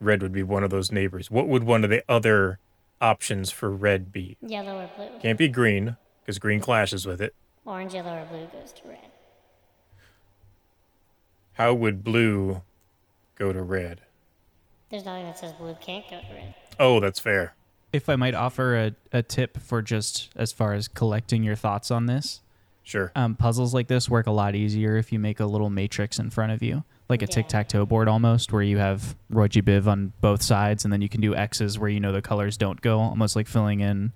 red 0.00 0.22
would 0.22 0.32
be 0.32 0.42
one 0.42 0.62
of 0.62 0.70
those 0.70 0.92
neighbors. 0.92 1.30
What 1.30 1.48
would 1.48 1.64
one 1.64 1.84
of 1.84 1.90
the 1.90 2.04
other 2.08 2.58
options 3.00 3.50
for 3.50 3.70
red 3.70 4.12
be? 4.12 4.36
Yellow 4.40 4.80
or 4.80 4.90
blue? 4.96 5.18
Can't 5.20 5.38
be 5.38 5.48
green 5.48 5.96
because 6.20 6.38
green 6.38 6.60
clashes 6.60 7.06
with 7.06 7.20
it. 7.20 7.34
Orange, 7.64 7.94
yellow, 7.94 8.22
or 8.22 8.24
blue 8.26 8.46
goes 8.46 8.72
to 8.72 8.88
red. 8.88 8.98
How 11.54 11.74
would 11.74 12.02
blue 12.04 12.62
go 13.36 13.52
to 13.52 13.62
red? 13.62 14.00
There's 14.90 15.04
nothing 15.04 15.24
that 15.24 15.38
says 15.38 15.52
blue 15.52 15.76
can't 15.80 16.04
go 16.10 16.20
to 16.20 16.34
red. 16.34 16.54
Oh, 16.78 17.00
that's 17.00 17.18
fair. 17.20 17.54
If 17.92 18.08
I 18.08 18.16
might 18.16 18.34
offer 18.34 18.76
a, 18.76 18.94
a 19.12 19.22
tip 19.22 19.58
for 19.58 19.82
just 19.82 20.30
as 20.36 20.52
far 20.52 20.72
as 20.74 20.88
collecting 20.88 21.42
your 21.42 21.56
thoughts 21.56 21.90
on 21.90 22.06
this, 22.06 22.40
Sure. 22.84 23.12
um, 23.14 23.34
puzzles 23.36 23.74
like 23.74 23.86
this 23.88 24.08
work 24.08 24.26
a 24.26 24.30
lot 24.30 24.54
easier 24.54 24.96
if 24.96 25.12
you 25.12 25.18
make 25.18 25.40
a 25.40 25.46
little 25.46 25.70
matrix 25.70 26.18
in 26.18 26.30
front 26.30 26.52
of 26.52 26.62
you, 26.62 26.84
like 27.08 27.20
a 27.22 27.26
Yeah. 27.26 27.34
tic 27.34 27.48
tac 27.48 27.68
toe 27.68 27.84
board 27.86 28.08
almost, 28.08 28.52
where 28.52 28.62
you 28.62 28.78
have 28.78 29.14
Roy 29.30 29.48
G. 29.48 29.60
Biv 29.62 29.86
on 29.86 30.12
both 30.22 30.42
sides, 30.42 30.84
and 30.84 30.92
then 30.92 31.00
you 31.02 31.08
can 31.08 31.20
do 31.20 31.34
X's 31.34 31.78
where 31.78 31.90
you 31.90 32.00
know 32.00 32.12
the 32.12 32.22
colors 32.22 32.56
don't 32.56 32.80
go, 32.80 32.98
almost 32.98 33.36
like 33.36 33.46
filling 33.46 33.80
in 33.80 34.12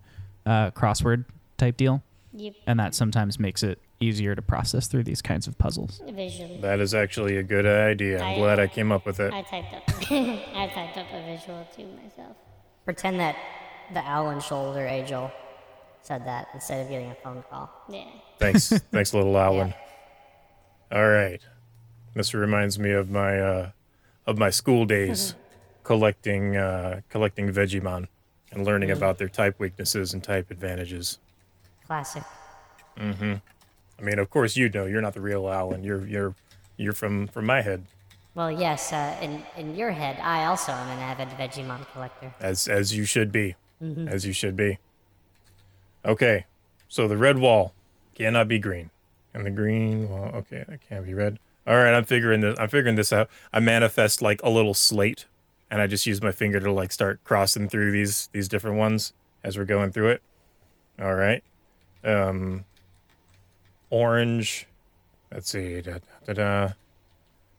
uh, 0.46 0.70
crossword 0.70 1.27
type 1.59 1.77
deal. 1.77 2.03
Yep. 2.33 2.55
And 2.66 2.81
that 2.81 2.94
sometimes 2.94 3.38
makes 3.38 3.62
it 3.62 3.79
easier 4.01 4.35
to 4.35 4.43
process 4.43 4.87
through 4.87 5.05
these 5.05 5.23
kinds 5.23 5.47
of 5.47 5.57
puzzles. 5.59 6.01
Visually. 6.07 6.59
That 6.61 6.81
is 6.81 6.95
actually 6.95 7.37
a 7.37 7.43
good 7.43 7.67
idea. 7.67 8.21
I'm 8.23 8.35
I- 8.35 8.39
glad 8.39 8.59
I 8.61 8.67
came 8.67 8.93
up 8.93 9.07
with 9.07 9.21
it. 9.21 9.33
I 9.33 9.43
typed 9.43 9.75
up. 9.75 9.83
I 10.11 10.71
typed 10.75 10.99
up 10.99 11.07
a 11.13 11.23
visual 11.25 11.67
too 11.75 11.87
myself. 12.03 12.37
Pretend 12.85 13.19
that 13.21 13.37
the 13.93 14.01
owl 14.01 14.31
and 14.31 14.43
shoulder 14.43 14.87
angel 14.87 15.31
said 16.03 16.25
that 16.27 16.49
instead 16.55 16.85
of 16.85 16.91
getting 16.91 17.11
a 17.11 17.15
phone 17.17 17.43
call. 17.51 17.71
Yeah. 17.89 18.05
Thanks. 18.39 18.69
Thanks, 18.93 19.13
little 19.15 19.37
Owlin. 19.37 19.75
All 20.93 21.09
right. 21.09 21.41
This 22.15 22.33
reminds 22.35 22.79
me 22.79 22.93
of 22.93 23.11
my 23.11 23.39
uh, 23.41 23.71
of 24.27 24.39
my 24.39 24.51
school 24.51 24.85
days 24.87 25.35
collecting 25.83 26.57
uh, 26.57 27.01
collecting 27.09 27.49
Vegemon 27.53 28.07
and 28.53 28.65
learning 28.65 28.91
about 28.91 29.19
their 29.19 29.29
type 29.29 29.59
weaknesses 29.59 30.15
and 30.15 30.23
type 30.23 30.51
advantages. 30.51 31.19
Classic. 31.87 32.23
I 33.99 34.03
mean, 34.03 34.19
of 34.19 34.31
course 34.31 34.57
you 34.57 34.69
know 34.69 34.87
you're 34.87 35.03
not 35.03 35.15
the 35.15 35.21
real 35.21 35.47
Owlin. 35.47 35.85
You're 35.85 36.07
you're 36.07 36.35
you're 36.77 36.93
from 36.93 37.27
from 37.29 37.47
my 37.47 37.63
head. 37.63 37.85
Well, 38.35 38.53
yes, 38.53 38.93
uh, 38.93 39.17
in, 39.23 39.43
in 39.57 39.75
your 39.75 39.93
head, 39.93 40.19
I 40.23 40.45
also 40.45 40.71
am 40.71 40.89
an 40.91 40.99
avid 40.99 41.29
veggie 41.39 41.65
Vegemon 41.67 41.91
collector. 41.93 42.35
as 42.39 42.69
as 42.69 42.95
you 42.95 43.07
should 43.07 43.33
be, 43.33 43.57
as 44.07 44.27
you 44.27 44.35
should 44.35 44.57
be. 44.57 44.79
Okay, 46.05 46.45
so 46.87 47.09
the 47.09 47.17
red 47.17 47.39
wall 47.39 47.73
cannot 48.15 48.47
be 48.47 48.59
green, 48.59 48.91
and 49.33 49.47
the 49.47 49.51
green 49.51 50.11
wall. 50.11 50.31
Okay, 50.35 50.65
that 50.69 50.81
can't 50.87 51.07
be 51.07 51.15
red. 51.15 51.39
All 51.67 51.77
right, 51.77 51.95
I'm 51.95 52.05
figuring 52.05 52.43
this. 52.43 52.59
I'm 52.59 52.69
figuring 52.69 52.97
this 52.97 53.11
out. 53.11 53.31
I 53.55 53.61
manifest 53.61 54.21
like 54.21 54.41
a 54.43 54.51
little 54.51 54.75
slate, 54.75 55.25
and 55.71 55.81
I 55.81 55.87
just 55.87 56.05
use 56.05 56.23
my 56.23 56.31
finger 56.31 56.61
to 56.61 56.71
like 56.71 56.93
start 56.93 57.25
crossing 57.25 57.71
through 57.71 57.91
these 57.91 58.29
these 58.33 58.49
different 58.49 58.77
ones 58.77 59.15
as 59.43 59.57
we're 59.57 59.65
going 59.65 59.93
through 59.93 60.11
it. 60.11 60.23
All 61.01 61.15
right, 61.15 61.43
um, 62.05 62.67
orange. 63.90 64.66
Let's 65.33 65.51
see. 65.51 65.81
Da, 65.81 65.99
da, 66.27 66.33
da. 66.33 66.68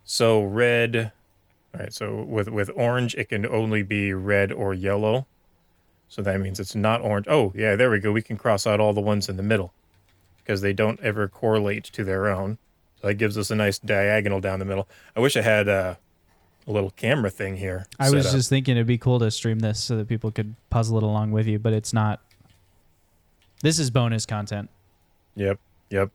So 0.04 0.44
red. 0.44 1.12
All 1.74 1.82
right, 1.82 1.94
so 1.94 2.24
with 2.24 2.48
with 2.50 2.70
orange, 2.76 3.14
it 3.16 3.30
can 3.30 3.46
only 3.46 3.84
be 3.84 4.14
red 4.14 4.52
or 4.52 4.74
yellow. 4.74 5.28
So 6.10 6.22
that 6.22 6.40
means 6.40 6.60
it's 6.60 6.76
not 6.76 7.02
orange. 7.02 7.28
Oh, 7.30 7.52
yeah, 7.56 7.76
there 7.76 7.90
we 7.90 8.00
go. 8.00 8.12
We 8.12 8.22
can 8.22 8.38
cross 8.38 8.66
out 8.66 8.80
all 8.80 8.94
the 8.94 9.02
ones 9.02 9.28
in 9.28 9.36
the 9.36 9.44
middle 9.44 9.74
because 10.38 10.62
they 10.62 10.72
don't 10.72 11.00
ever 11.02 11.28
correlate 11.28 11.84
to 11.84 12.04
their 12.04 12.30
own. 12.30 12.58
So 13.02 13.08
that 13.08 13.16
gives 13.16 13.38
us 13.38 13.52
a 13.52 13.56
nice 13.56 13.78
diagonal 13.78 14.40
down 14.40 14.60
the 14.60 14.66
middle. 14.66 14.88
I 15.16 15.20
wish 15.20 15.36
I 15.36 15.42
had 15.42 15.68
uh, 15.68 15.96
a 16.66 16.72
little 16.72 16.92
camera 16.92 17.30
thing 17.30 17.58
here. 17.58 17.86
I 18.00 18.10
was 18.10 18.26
up. 18.26 18.32
just 18.32 18.50
thinking 18.50 18.78
it'd 18.78 18.88
be 18.88 18.98
cool 18.98 19.20
to 19.20 19.30
stream 19.30 19.60
this 19.60 19.84
so 19.84 19.98
that 19.98 20.08
people 20.08 20.32
could 20.32 20.56
puzzle 20.70 20.98
it 20.98 21.04
along 21.04 21.32
with 21.32 21.48
you, 21.48 21.60
but 21.60 21.74
it's 21.74 21.94
not. 21.94 22.22
This 23.62 23.78
is 23.78 23.92
bonus 23.92 24.26
content. 24.26 24.70
Yep, 25.36 25.60
yep. 25.90 26.12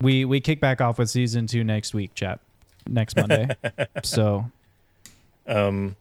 We 0.00 0.24
we 0.24 0.40
kick 0.40 0.60
back 0.60 0.80
off 0.80 0.98
with 0.98 1.10
season 1.10 1.46
two 1.46 1.64
next 1.64 1.94
week, 1.94 2.14
chap. 2.14 2.40
Next 2.88 3.16
Monday. 3.16 3.48
so 4.02 4.50
Um, 5.46 5.96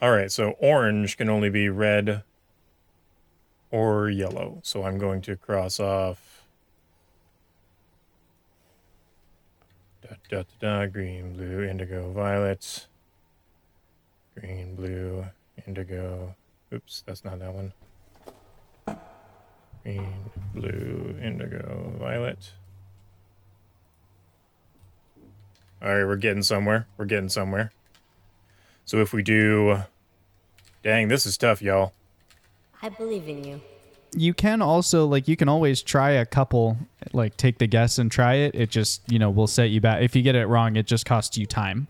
all 0.00 0.10
right, 0.10 0.30
so 0.30 0.50
orange 0.58 1.16
can 1.16 1.28
only 1.28 1.50
be 1.50 1.68
red 1.68 2.22
or 3.70 4.08
yellow. 4.08 4.60
So 4.62 4.84
I'm 4.84 4.98
going 4.98 5.20
to 5.22 5.36
cross 5.36 5.80
off 5.80 6.44
da, 10.02 10.16
da, 10.28 10.42
da, 10.60 10.78
da, 10.80 10.86
green, 10.86 11.32
blue, 11.34 11.62
indigo, 11.62 12.12
violet. 12.12 12.86
Green, 14.38 14.74
blue, 14.74 15.24
indigo. 15.66 16.34
Oops, 16.72 17.02
that's 17.06 17.24
not 17.24 17.38
that 17.38 17.52
one. 17.52 17.72
Green, 19.86 20.04
blue, 20.52 21.14
indigo, 21.22 21.92
violet. 22.00 22.50
All 25.80 25.88
right, 25.94 26.04
we're 26.04 26.16
getting 26.16 26.42
somewhere. 26.42 26.88
We're 26.98 27.04
getting 27.04 27.28
somewhere. 27.28 27.70
So 28.84 28.96
if 28.98 29.12
we 29.12 29.22
do, 29.22 29.82
dang, 30.82 31.06
this 31.06 31.24
is 31.24 31.36
tough, 31.36 31.62
y'all. 31.62 31.92
I 32.82 32.88
believe 32.88 33.28
in 33.28 33.44
you. 33.44 33.60
you 34.12 34.34
can 34.34 34.60
also 34.60 35.06
like 35.06 35.28
you 35.28 35.36
can 35.36 35.48
always 35.48 35.82
try 35.82 36.10
a 36.10 36.26
couple 36.26 36.76
like 37.12 37.36
take 37.36 37.58
the 37.58 37.68
guess 37.68 37.96
and 37.98 38.10
try 38.10 38.34
it. 38.34 38.56
It 38.56 38.70
just, 38.70 39.02
you 39.08 39.20
know, 39.20 39.30
will 39.30 39.46
set 39.46 39.70
you 39.70 39.80
back. 39.80 40.02
If 40.02 40.16
you 40.16 40.22
get 40.22 40.34
it 40.34 40.46
wrong, 40.46 40.74
it 40.74 40.86
just 40.86 41.06
costs 41.06 41.38
you 41.38 41.46
time. 41.46 41.86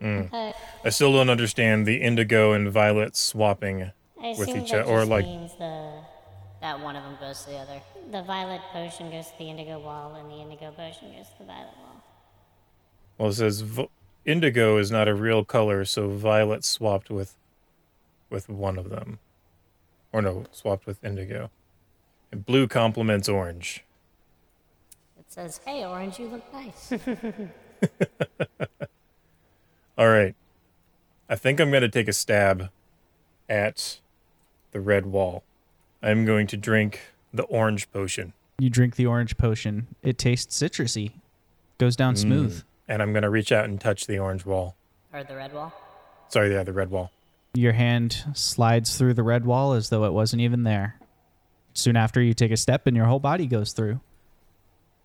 Uh, 0.00 0.52
I 0.84 0.90
still 0.90 1.12
don't 1.12 1.30
understand 1.30 1.84
the 1.84 1.96
indigo 2.00 2.52
and 2.52 2.70
violet 2.70 3.16
swapping. 3.16 3.90
I 4.22 4.36
With 4.38 4.50
each 4.50 4.72
other, 4.72 4.84
or 4.84 5.04
like- 5.04 5.24
means 5.24 5.50
the 5.58 5.90
That 6.60 6.80
one 6.80 6.96
of 6.96 7.04
them 7.04 7.16
goes 7.20 7.44
to 7.44 7.50
the 7.50 7.56
other. 7.56 7.80
the 8.10 8.22
violet 8.22 8.60
potion 8.72 9.10
goes 9.10 9.30
to 9.30 9.38
the 9.38 9.48
indigo 9.48 9.78
wall, 9.78 10.14
and 10.16 10.28
the 10.30 10.36
indigo 10.36 10.72
potion 10.72 11.12
goes 11.12 11.28
to 11.28 11.38
the 11.38 11.44
violet 11.44 11.76
wall. 11.78 12.02
Well, 13.16 13.28
it 13.28 13.34
says 13.34 13.60
v- 13.60 13.88
indigo 14.24 14.76
is 14.76 14.90
not 14.90 15.08
a 15.08 15.14
real 15.14 15.44
color, 15.44 15.84
so 15.84 16.08
violet 16.08 16.64
swapped 16.64 17.10
with 17.10 17.36
with 18.30 18.48
one 18.48 18.78
of 18.78 18.90
them, 18.90 19.18
or 20.12 20.20
no, 20.20 20.44
swapped 20.50 20.86
with 20.86 21.02
indigo. 21.04 21.50
And 22.30 22.44
blue 22.44 22.68
complements 22.68 23.28
orange. 23.28 23.84
It 25.18 25.24
says, 25.28 25.60
"Hey, 25.64 25.84
orange, 25.84 26.18
you 26.18 26.28
look 26.28 26.52
nice." 26.52 26.92
All 29.98 30.08
right, 30.08 30.34
I 31.28 31.36
think 31.36 31.60
I'm 31.60 31.70
going 31.70 31.82
to 31.82 31.88
take 31.88 32.08
a 32.08 32.12
stab 32.12 32.70
at 33.48 34.00
the 34.72 34.80
red 34.80 35.06
wall. 35.06 35.42
I'm 36.02 36.24
going 36.24 36.46
to 36.48 36.56
drink 36.56 37.00
the 37.32 37.44
orange 37.44 37.90
potion. 37.90 38.32
You 38.58 38.70
drink 38.70 38.96
the 38.96 39.06
orange 39.06 39.36
potion. 39.36 39.88
It 40.02 40.18
tastes 40.18 40.60
citrusy. 40.60 41.12
Goes 41.78 41.96
down 41.96 42.14
mm. 42.14 42.18
smooth. 42.18 42.62
and 42.88 43.02
I'm 43.02 43.12
gonna 43.12 43.30
reach 43.30 43.52
out 43.52 43.66
and 43.66 43.80
touch 43.80 44.06
the 44.06 44.18
orange 44.18 44.44
wall. 44.44 44.76
or 45.12 45.22
the 45.24 45.36
red 45.36 45.52
wall. 45.52 45.72
Sorry, 46.28 46.52
yeah, 46.52 46.62
the 46.62 46.72
red 46.72 46.90
wall. 46.90 47.10
Your 47.54 47.72
hand 47.72 48.24
slides 48.34 48.96
through 48.96 49.14
the 49.14 49.22
red 49.22 49.44
wall 49.44 49.72
as 49.72 49.88
though 49.88 50.04
it 50.04 50.12
wasn't 50.12 50.42
even 50.42 50.64
there. 50.64 50.98
Soon 51.72 51.96
after, 51.96 52.20
you 52.20 52.34
take 52.34 52.50
a 52.50 52.56
step 52.56 52.86
and 52.86 52.96
your 52.96 53.06
whole 53.06 53.20
body 53.20 53.46
goes 53.46 53.72
through. 53.72 54.00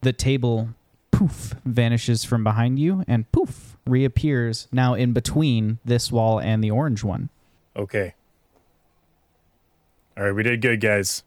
The 0.02 0.14
table 0.14 0.70
poof 1.12 1.56
vanishes 1.64 2.24
from 2.24 2.44
behind 2.44 2.80
you 2.80 3.04
and 3.08 3.32
poof 3.32 3.78
reappears 3.86 4.68
now 4.72 4.94
in 4.94 5.14
between 5.14 5.80
this 5.86 6.12
wall 6.12 6.40
and 6.40 6.64
the 6.64 6.72
orange 6.72 7.04
one. 7.04 7.30
Okay. 7.76 8.16
All 10.16 10.24
right, 10.24 10.32
we 10.32 10.44
did 10.44 10.62
good, 10.62 10.80
guys. 10.80 11.24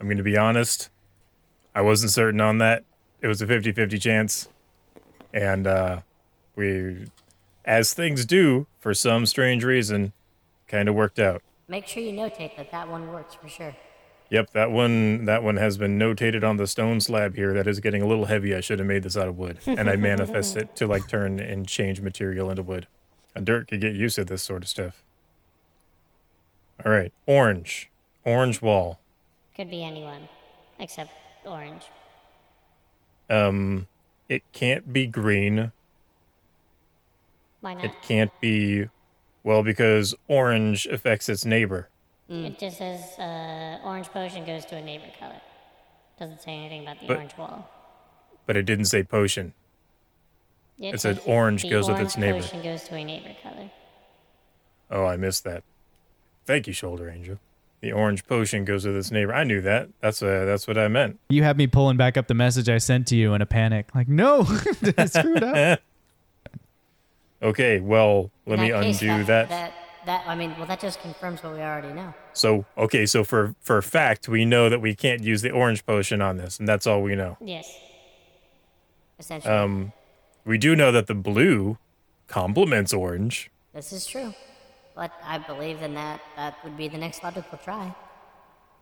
I'm 0.00 0.06
going 0.08 0.16
to 0.16 0.22
be 0.22 0.36
honest. 0.36 0.90
I 1.74 1.80
wasn't 1.82 2.10
certain 2.10 2.40
on 2.40 2.58
that. 2.58 2.84
It 3.20 3.28
was 3.28 3.40
a 3.40 3.46
50 3.46 3.72
50 3.72 3.98
chance. 3.98 4.48
And 5.32 5.66
uh, 5.66 6.00
we, 6.56 7.06
as 7.64 7.94
things 7.94 8.24
do, 8.24 8.66
for 8.80 8.94
some 8.94 9.26
strange 9.26 9.62
reason, 9.62 10.12
kind 10.66 10.88
of 10.88 10.94
worked 10.94 11.18
out. 11.18 11.42
Make 11.68 11.86
sure 11.86 12.02
you 12.02 12.12
notate 12.12 12.56
that 12.56 12.70
that 12.70 12.88
one 12.88 13.12
works 13.12 13.34
for 13.34 13.48
sure. 13.48 13.76
Yep, 14.30 14.50
that 14.52 14.72
one 14.72 15.26
that 15.26 15.44
one 15.44 15.56
has 15.56 15.78
been 15.78 15.98
notated 15.98 16.42
on 16.42 16.56
the 16.56 16.66
stone 16.66 17.00
slab 17.00 17.36
here. 17.36 17.54
That 17.54 17.68
is 17.68 17.78
getting 17.78 18.02
a 18.02 18.06
little 18.06 18.24
heavy. 18.24 18.56
I 18.56 18.60
should 18.60 18.80
have 18.80 18.88
made 18.88 19.04
this 19.04 19.16
out 19.16 19.28
of 19.28 19.38
wood. 19.38 19.58
And 19.66 19.88
I 19.88 19.94
manifest 19.96 20.56
it 20.56 20.74
to 20.76 20.86
like 20.88 21.06
turn 21.06 21.38
and 21.38 21.68
change 21.68 22.00
material 22.00 22.50
into 22.50 22.62
wood. 22.62 22.88
And 23.36 23.46
dirt 23.46 23.68
could 23.68 23.80
get 23.80 23.94
used 23.94 24.16
to 24.16 24.24
this 24.24 24.42
sort 24.42 24.62
of 24.62 24.68
stuff. 24.68 25.04
All 26.84 26.90
right, 26.90 27.12
orange. 27.26 27.90
Orange 28.26 28.60
wall. 28.60 28.98
Could 29.54 29.70
be 29.70 29.82
anyone 29.82 30.28
except 30.78 31.10
orange. 31.46 31.84
Um 33.30 33.86
it 34.28 34.42
can't 34.52 34.92
be 34.92 35.06
green. 35.06 35.72
Why 37.60 37.74
not? 37.74 37.84
It 37.84 37.92
can't 38.02 38.32
be 38.40 38.88
well 39.44 39.62
because 39.62 40.14
orange 40.28 40.86
affects 40.86 41.28
its 41.28 41.44
neighbor. 41.44 41.88
It 42.28 42.58
just 42.58 42.78
says 42.78 43.00
uh, 43.20 43.78
orange 43.84 44.08
potion 44.08 44.44
goes 44.44 44.64
to 44.66 44.76
a 44.76 44.82
neighbor 44.82 45.06
color. 45.18 45.40
Doesn't 46.18 46.42
say 46.42 46.50
anything 46.50 46.82
about 46.82 47.00
the 47.00 47.06
But- 47.06 47.16
orange 47.18 47.36
wall. 47.38 47.70
But 48.46 48.56
it 48.56 48.62
didn't 48.64 48.84
say 48.86 49.02
potion. 49.04 49.54
It 50.78 51.00
said 51.00 51.20
orange 51.26 51.68
goes 51.68 51.88
with 51.88 51.98
its 52.00 52.16
neighbor. 52.16 52.40
potion 52.40 52.62
goes 52.62 52.82
to 52.84 52.94
a 52.96 53.04
neighbor 53.04 53.34
color. 53.42 53.70
Oh, 54.90 55.04
I 55.04 55.16
missed 55.16 55.44
that. 55.44 55.62
Thank 56.44 56.66
you, 56.66 56.72
Shoulder 56.72 57.08
Angel. 57.08 57.38
The 57.86 57.92
orange 57.92 58.26
potion 58.26 58.64
goes 58.64 58.84
with 58.84 58.96
its 58.96 59.12
neighbor. 59.12 59.32
I 59.32 59.44
knew 59.44 59.60
that. 59.60 59.88
That's 60.00 60.20
uh, 60.20 60.44
that's 60.44 60.66
what 60.66 60.76
I 60.76 60.88
meant. 60.88 61.20
You 61.28 61.44
had 61.44 61.56
me 61.56 61.68
pulling 61.68 61.96
back 61.96 62.16
up 62.16 62.26
the 62.26 62.34
message 62.34 62.68
I 62.68 62.78
sent 62.78 63.06
to 63.08 63.16
you 63.16 63.32
in 63.34 63.42
a 63.42 63.46
panic. 63.46 63.94
Like, 63.94 64.08
no, 64.08 64.42
did 64.82 64.98
I 64.98 65.06
screw 65.06 65.36
up? 65.36 65.80
Okay, 67.42 67.80
well, 67.80 68.30
let 68.46 68.58
me 68.58 68.70
case, 68.70 69.00
undo 69.02 69.22
that. 69.24 69.50
That, 69.50 69.72
that, 70.06 70.24
I 70.26 70.34
mean, 70.34 70.54
well, 70.56 70.66
that 70.66 70.80
just 70.80 71.00
confirms 71.02 71.42
what 71.44 71.52
we 71.52 71.60
already 71.60 71.92
know. 71.92 72.14
So, 72.32 72.64
okay, 72.78 73.04
so 73.06 73.22
for 73.24 73.54
for 73.60 73.80
fact, 73.82 74.26
we 74.26 74.44
know 74.46 74.68
that 74.70 74.80
we 74.80 74.94
can't 74.96 75.22
use 75.22 75.42
the 75.42 75.50
orange 75.50 75.84
potion 75.86 76.20
on 76.22 76.38
this, 76.38 76.58
and 76.58 76.66
that's 76.66 76.86
all 76.88 77.02
we 77.02 77.14
know. 77.14 77.36
Yes. 77.40 77.70
Essentially, 79.20 79.54
Um, 79.54 79.92
we 80.44 80.56
do 80.58 80.74
know 80.74 80.90
that 80.90 81.06
the 81.06 81.14
blue 81.14 81.76
complements 82.26 82.92
orange. 82.92 83.50
this 83.74 83.92
is 83.92 84.06
true. 84.06 84.34
But 84.96 85.12
I 85.22 85.38
believe 85.38 85.82
in 85.82 85.94
that. 85.94 86.20
That 86.36 86.56
would 86.64 86.76
be 86.76 86.88
the 86.88 86.98
next 86.98 87.22
logical 87.22 87.58
try. 87.62 87.94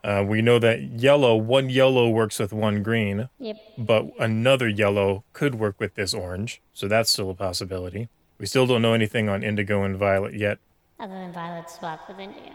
Uh, 0.03 0.25
we 0.27 0.41
know 0.43 0.59
that 0.59 0.83
yellow, 1.01 1.35
one 1.35 1.69
yellow 1.71 2.09
works 2.09 2.39
with 2.39 2.53
one 2.53 2.83
green, 2.83 3.29
Yep. 3.39 3.57
but 3.79 4.07
another 4.19 4.69
yellow 4.69 5.25
could 5.33 5.55
work 5.57 5.77
with 5.81 5.95
this 5.95 6.13
orange, 6.15 6.61
so 6.75 6.87
that's 6.89 7.11
still 7.11 7.31
a 7.31 7.35
possibility. 7.35 8.09
We 8.39 8.45
still 8.47 8.67
don't 8.67 8.83
know 8.83 8.93
anything 8.93 9.29
on 9.31 9.43
indigo 9.43 9.83
and 9.83 9.97
violet 9.97 10.35
yet. 10.35 10.59
Other 11.01 11.15
than 11.15 11.33
violet 11.33 11.71
swapped 11.71 12.09
with 12.09 12.19
indigo. 12.19 12.53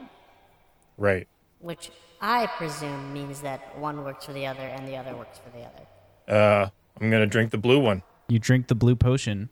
Right. 0.98 1.28
Which 1.60 1.90
I 2.22 2.46
presume 2.58 3.12
means 3.14 3.42
that 3.42 3.78
one 3.80 4.04
works 4.04 4.26
for 4.26 4.34
the 4.34 4.46
other 4.46 4.62
and 4.62 4.88
the 4.88 4.96
other 4.96 5.16
works 5.16 5.40
for 5.40 5.50
the 5.50 5.66
other. 5.66 5.86
Uh, 6.28 6.70
I'm 7.02 7.10
gonna 7.10 7.26
drink 7.26 7.50
the 7.52 7.58
blue 7.58 7.80
one. 7.80 8.04
You 8.28 8.38
drink 8.40 8.68
the 8.68 8.76
blue 8.76 8.96
potion. 8.96 9.50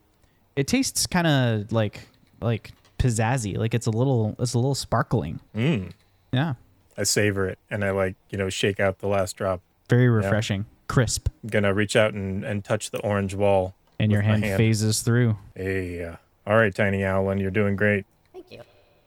It 0.56 0.68
tastes 0.68 1.08
kind 1.08 1.26
of 1.28 1.72
like 1.72 2.08
like 2.42 2.72
pizzazzy. 3.08 3.58
Like 3.58 3.74
it's 3.74 3.88
a 3.88 3.92
little 3.92 4.36
it's 4.40 4.54
a 4.54 4.58
little 4.58 4.76
sparkling. 4.76 5.40
Mm. 5.56 5.92
Yeah, 6.32 6.56
I 6.98 7.04
savor 7.04 7.48
it 7.48 7.58
and 7.70 7.84
I 7.84 7.92
like, 7.92 8.16
you 8.30 8.38
know, 8.38 8.50
shake 8.50 8.80
out 8.80 9.00
the 9.00 9.08
last 9.08 9.38
drop. 9.38 9.62
very 9.90 10.10
refreshing, 10.10 10.66
crisp, 10.88 11.30
I'm 11.44 11.50
gonna 11.50 11.74
reach 11.74 11.96
out 11.96 12.14
and, 12.14 12.44
and 12.44 12.64
touch 12.64 12.92
the 12.92 13.00
orange 13.00 13.34
wall. 13.34 13.76
and 14.00 14.12
your 14.12 14.22
with 14.22 14.42
my 14.42 14.48
hand, 14.48 14.58
phases 14.58 15.02
through. 15.02 15.38
Hey, 15.56 16.04
uh, 16.04 16.16
all 16.46 16.58
right, 16.58 16.74
Tiny 16.74 17.04
Owlin, 17.04 17.40
you're 17.40 17.52
doing 17.52 17.76
great. 17.76 18.06
Thank 18.34 18.52
you. 18.52 18.62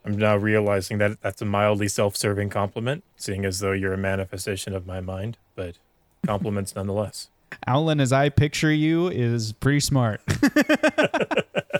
I'm 0.04 0.16
now 0.16 0.36
realizing 0.36 0.98
that 0.98 1.20
that's 1.20 1.42
a 1.42 1.44
mildly 1.44 1.88
self-serving 1.88 2.48
compliment, 2.50 3.04
seeing 3.16 3.44
as 3.44 3.60
though 3.60 3.72
you're 3.72 3.92
a 3.92 3.98
manifestation 3.98 4.74
of 4.74 4.86
my 4.86 5.00
mind, 5.00 5.36
but 5.54 5.76
compliments 6.26 6.74
nonetheless. 6.74 7.28
Owlin, 7.66 8.00
as 8.00 8.12
I 8.12 8.28
picture 8.28 8.72
you, 8.72 9.08
is 9.08 9.52
pretty 9.52 9.80
smart. 9.80 10.20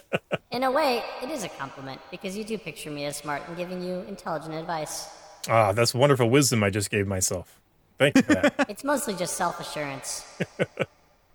In 0.51 0.65
a 0.65 0.71
way, 0.71 1.03
it 1.23 1.31
is 1.31 1.45
a 1.45 1.49
compliment 1.49 2.01
because 2.11 2.37
you 2.37 2.43
do 2.45 2.59
picture 2.59 2.91
me 2.91 3.05
as 3.05 3.17
smart 3.17 3.43
and 3.47 3.57
giving 3.57 3.83
you 3.83 4.01
intelligent 4.09 4.55
advice. 4.55 5.09
Ah, 5.49 5.73
that's 5.73 5.95
wonderful 5.95 6.29
wisdom 6.29 6.65
I 6.65 6.71
just 6.71 6.91
gave 6.91 7.07
myself. 7.07 7.61
Thank 7.99 8.17
you 8.17 8.23
for 8.23 8.35
that. 8.35 8.55
It's 8.69 8.83
mostly 8.85 9.15
just 9.15 9.37
self 9.37 9.61
assurance. 9.61 10.25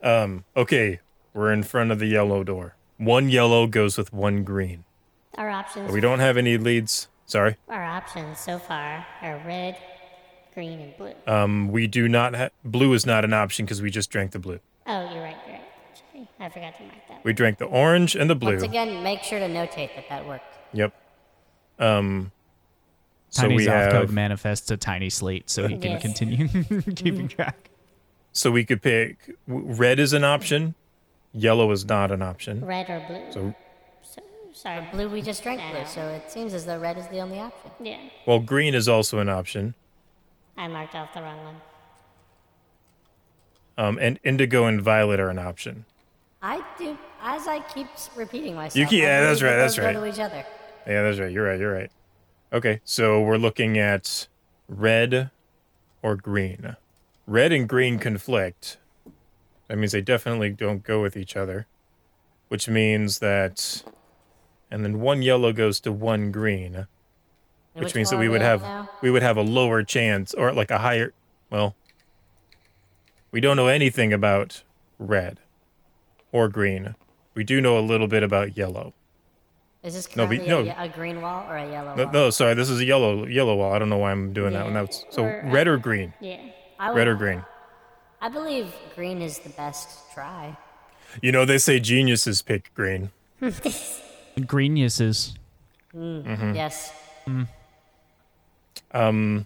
Um, 0.04 0.44
okay, 0.56 1.00
we're 1.34 1.52
in 1.52 1.64
front 1.64 1.90
of 1.90 1.98
the 1.98 2.06
yellow 2.06 2.44
door. 2.44 2.76
One 2.98 3.28
yellow 3.28 3.66
goes 3.66 3.98
with 3.98 4.14
one 4.14 4.44
green. 4.44 4.84
Our 5.36 5.50
options. 5.50 5.92
We 5.92 6.00
don't 6.00 6.20
have 6.20 6.38
any 6.38 6.60
leads. 6.60 7.08
Sorry. 7.26 7.56
Our 7.70 7.84
options 7.84 8.38
so 8.38 8.60
far 8.60 9.04
are 9.24 9.42
red, 9.48 9.76
green, 10.54 10.80
and 10.80 10.98
blue. 10.98 11.14
Um, 11.26 11.72
we 11.72 11.88
do 11.88 12.08
not 12.08 12.36
have 12.36 12.52
blue 12.64 12.94
is 12.94 13.08
not 13.08 13.26
an 13.26 13.34
option 13.34 13.66
because 13.66 13.82
we 13.82 13.90
just 13.90 14.12
drank 14.12 14.32
the 14.32 14.38
blue. 14.38 14.60
oh, 14.86 15.12
you're 15.12 15.24
right. 15.24 15.38
You're 16.16 16.22
right. 16.24 16.30
Sorry, 16.38 16.48
I 16.48 16.50
forgot 16.50 16.78
to 16.78 16.84
mark 16.84 16.96
that. 17.10 17.24
We 17.26 17.34
drank 17.34 17.58
the 17.58 17.66
orange 17.66 18.16
and 18.16 18.30
the 18.30 18.36
blue. 18.36 18.52
Once 18.52 18.64
again, 18.64 19.04
make 19.04 19.22
sure 19.24 19.40
to 19.40 19.48
notate 19.48 19.94
that 19.96 20.06
that 20.10 20.26
worked. 20.28 20.46
Yep. 20.74 20.94
Um. 21.80 22.32
So 23.30 23.42
Tiny 23.44 23.56
we 23.56 23.66
Zothkug 23.66 23.92
have. 23.94 24.12
manifests 24.14 24.72
a 24.72 24.78
tiny 24.78 25.10
slate 25.10 25.50
so 25.50 25.68
he 25.68 25.78
can 25.78 25.92
Yes. 25.94 26.02
continue 26.02 26.48
keeping 26.96 27.28
track. 27.28 27.70
So 28.32 28.50
we 28.50 28.64
could 28.64 28.82
pick 28.82 29.36
w- 29.48 29.74
red 29.74 30.00
is 30.00 30.14
an 30.14 30.24
option, 30.24 30.74
yellow 31.34 31.70
is 31.72 31.84
not 31.86 32.12
an 32.12 32.22
option. 32.22 32.64
Red 32.66 32.90
or 32.90 33.04
blue. 33.08 33.32
So 33.32 33.56
So, 34.02 34.22
sorry. 34.54 34.88
Blue, 34.94 35.10
we 35.10 35.22
just 35.22 35.44
drank 35.44 35.60
blue, 35.74 35.86
so 35.86 36.02
it 36.10 36.32
seems 36.32 36.54
as 36.54 36.66
though 36.66 36.80
red 36.80 36.98
is 36.98 37.08
the 37.10 37.20
only 37.20 37.40
option. 37.42 37.72
Yeah. 37.82 37.98
well, 38.26 38.40
green 38.40 38.74
is 38.74 38.88
also 38.88 39.20
an 39.20 39.28
option. 39.28 39.74
I 40.56 40.70
marked 40.70 40.96
off 40.96 41.14
the 41.14 41.22
wrong 41.22 41.44
one. 41.44 41.56
Um, 43.78 43.98
and 44.02 44.18
indigo 44.24 44.66
and 44.66 44.82
violet 44.82 45.20
are 45.20 45.30
an 45.30 45.40
option. 45.40 45.84
I 46.42 46.64
do, 46.78 46.98
as 47.22 47.48
I 47.48 47.60
keep 47.62 47.88
repeating 48.16 48.56
myself. 48.56 48.76
You 48.76 48.86
keep- 48.86 49.02
yeah, 49.02 49.22
that's 49.22 49.42
right, 49.42 49.56
that's 49.56 49.78
right. 49.78 49.94
to 49.94 50.06
each 50.06 50.20
other. 50.20 50.46
Yeah, 50.88 51.02
that's 51.04 51.20
right. 51.20 51.32
You're 51.32 51.46
right. 51.46 51.60
You're 51.60 51.74
right. 51.74 51.92
Okay, 52.54 52.80
so 52.84 53.22
we're 53.22 53.38
looking 53.38 53.78
at 53.78 54.28
red 54.68 55.32
or 56.04 56.16
green. 56.16 56.76
Red 57.26 57.52
and 57.52 57.68
green 57.68 57.98
conflict. 57.98 58.78
That 59.68 59.78
means 59.78 59.92
they 59.94 60.02
definitely 60.02 60.52
don't 60.52 60.84
go 60.84 61.02
with 61.02 61.18
each 61.18 61.36
other, 61.36 61.66
which 62.50 62.70
means 62.70 63.18
that, 63.20 63.84
and 64.70 64.86
then 64.86 65.00
one 65.00 65.24
yellow 65.24 65.52
goes 65.52 65.80
to 65.82 65.92
one 65.92 66.32
green, 66.32 66.76
And 66.76 67.84
which 67.84 67.96
means 67.96 68.12
that 68.12 68.18
we 68.20 68.30
would 68.30 68.42
have 68.44 68.62
now? 68.62 68.90
we 69.02 69.10
would 69.10 69.24
have 69.24 69.38
a 69.38 69.42
lower 69.42 69.82
chance 69.82 70.36
or 70.36 70.54
like 70.54 70.70
a 70.70 70.78
higher. 70.78 71.14
Well, 71.50 71.76
we 73.32 73.42
don't 73.42 73.58
know 73.58 73.68
anything 73.68 74.14
about 74.14 74.62
red 75.00 75.40
or 76.36 76.50
green. 76.50 76.96
We 77.34 77.44
do 77.46 77.62
know 77.62 77.80
a 77.80 77.82
little 77.82 78.08
bit 78.08 78.24
about 78.24 78.58
yellow. 78.58 78.94
Is 79.84 79.94
this 79.94 80.16
No, 80.18 80.26
we- 80.26 80.38
currently 80.38 80.70
a, 80.70 80.74
no. 80.76 80.84
a 80.84 80.90
green 80.90 81.22
wall 81.22 81.46
or 81.50 81.56
a 81.58 81.70
yellow 81.72 81.96
No, 81.96 82.04
wall? 82.06 82.14
no, 82.14 82.30
sorry, 82.30 82.56
this 82.56 82.70
is 82.70 82.80
a 82.82 82.86
yellow 82.86 83.26
yellow 83.26 83.56
wall. 83.56 83.72
I 83.74 83.80
don't 83.80 83.90
know 83.90 83.98
why 83.98 84.12
I'm 84.12 84.34
doing 84.34 84.54
that 84.54 84.66
one. 84.66 84.74
That's 84.74 85.06
so 85.12 85.24
or- 85.24 85.42
red 85.46 85.68
or 85.68 85.78
green, 85.78 86.14
Yeah. 86.20 86.40
I 86.80 86.92
red 86.92 87.08
or 87.08 87.16
green. 87.16 87.44
I 88.22 88.28
believe 88.30 88.74
green 88.96 89.22
is 89.22 89.40
the 89.40 89.50
best 89.50 90.12
try. 90.14 90.58
You 91.22 91.32
know 91.32 91.46
they 91.46 91.58
say 91.60 91.80
geniuses 91.80 92.42
pick 92.42 92.74
green. 92.74 93.12
Greeniuses. 94.46 95.36
Mm-hmm. 95.96 96.56
Yes. 96.56 96.92
Um 98.92 99.46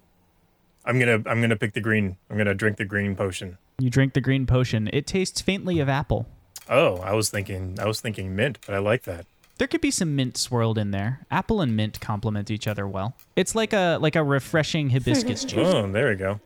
I'm 0.85 0.99
gonna 0.99 1.21
I'm 1.27 1.41
gonna 1.41 1.55
pick 1.57 1.73
the 1.73 1.81
green. 1.81 2.17
I'm 2.29 2.37
gonna 2.37 2.55
drink 2.55 2.77
the 2.77 2.85
green 2.85 3.15
potion. 3.15 3.57
You 3.77 3.89
drink 3.89 4.13
the 4.13 4.21
green 4.21 4.45
potion. 4.45 4.89
It 4.93 5.05
tastes 5.05 5.41
faintly 5.41 5.79
of 5.79 5.89
apple. 5.89 6.27
Oh, 6.69 6.97
I 6.97 7.13
was 7.13 7.29
thinking 7.29 7.77
I 7.79 7.85
was 7.85 7.99
thinking 7.99 8.35
mint, 8.35 8.59
but 8.65 8.75
I 8.75 8.79
like 8.79 9.03
that. 9.03 9.25
There 9.57 9.67
could 9.67 9.81
be 9.81 9.91
some 9.91 10.15
mint 10.15 10.37
swirled 10.37 10.77
in 10.77 10.91
there. 10.91 11.19
Apple 11.29 11.59
and 11.59 11.75
mint 11.75 11.99
complement 11.99 12.49
each 12.49 12.67
other 12.67 12.87
well. 12.87 13.15
It's 13.35 13.55
like 13.55 13.73
a 13.73 13.97
like 13.99 14.15
a 14.15 14.23
refreshing 14.23 14.89
hibiscus 14.91 15.43
juice. 15.45 15.67
Oh, 15.67 15.91
there 15.91 16.09
we 16.09 16.15
go. 16.15 16.39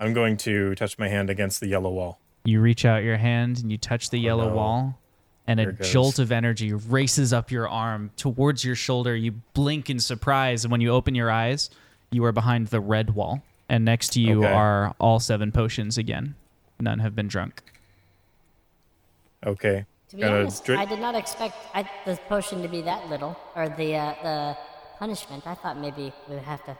I'm 0.00 0.12
going 0.12 0.36
to 0.38 0.74
touch 0.74 0.98
my 0.98 1.08
hand 1.08 1.30
against 1.30 1.60
the 1.60 1.68
yellow 1.68 1.90
wall. 1.90 2.18
You 2.44 2.60
reach 2.60 2.84
out 2.84 3.02
your 3.04 3.16
hand 3.16 3.58
and 3.60 3.70
you 3.70 3.78
touch 3.78 4.10
the 4.10 4.18
oh, 4.18 4.22
yellow 4.22 4.48
no. 4.50 4.56
wall, 4.56 4.98
and 5.46 5.60
a 5.60 5.62
Here 5.62 5.76
it 5.78 5.82
jolt 5.84 6.18
of 6.18 6.32
energy 6.32 6.72
races 6.74 7.32
up 7.32 7.50
your 7.50 7.68
arm 7.68 8.10
towards 8.16 8.64
your 8.64 8.74
shoulder. 8.74 9.14
You 9.16 9.32
blink 9.54 9.88
in 9.88 9.98
surprise, 10.00 10.64
and 10.64 10.72
when 10.72 10.80
you 10.82 10.90
open 10.90 11.14
your 11.14 11.30
eyes, 11.30 11.70
you 12.10 12.24
are 12.24 12.32
behind 12.32 12.66
the 12.66 12.80
red 12.80 13.14
wall. 13.14 13.42
And 13.68 13.84
next 13.86 14.12
to 14.12 14.20
you 14.20 14.44
Okay. 14.44 14.52
are 14.52 14.94
all 15.00 15.20
seven 15.20 15.50
potions 15.52 15.96
again. 15.96 16.34
None 16.78 16.98
have 16.98 17.14
been 17.14 17.28
drunk. 17.28 17.62
Okay. 19.46 19.84
To 20.10 20.16
be 20.16 20.22
Gonna 20.22 20.40
honest, 20.40 20.64
drink- 20.64 20.80
I 20.80 20.84
did 20.84 21.00
not 21.00 21.14
expect 21.14 21.54
I, 21.74 21.88
the 22.04 22.16
potion 22.28 22.62
to 22.62 22.68
be 22.68 22.82
that 22.82 23.08
little, 23.08 23.36
or 23.56 23.68
the 23.68 23.96
uh, 23.96 24.14
the 24.22 24.56
punishment. 24.98 25.46
I 25.46 25.54
thought 25.54 25.78
maybe 25.78 26.12
we 26.28 26.34
would 26.34 26.44
have 26.44 26.64
to 26.66 26.76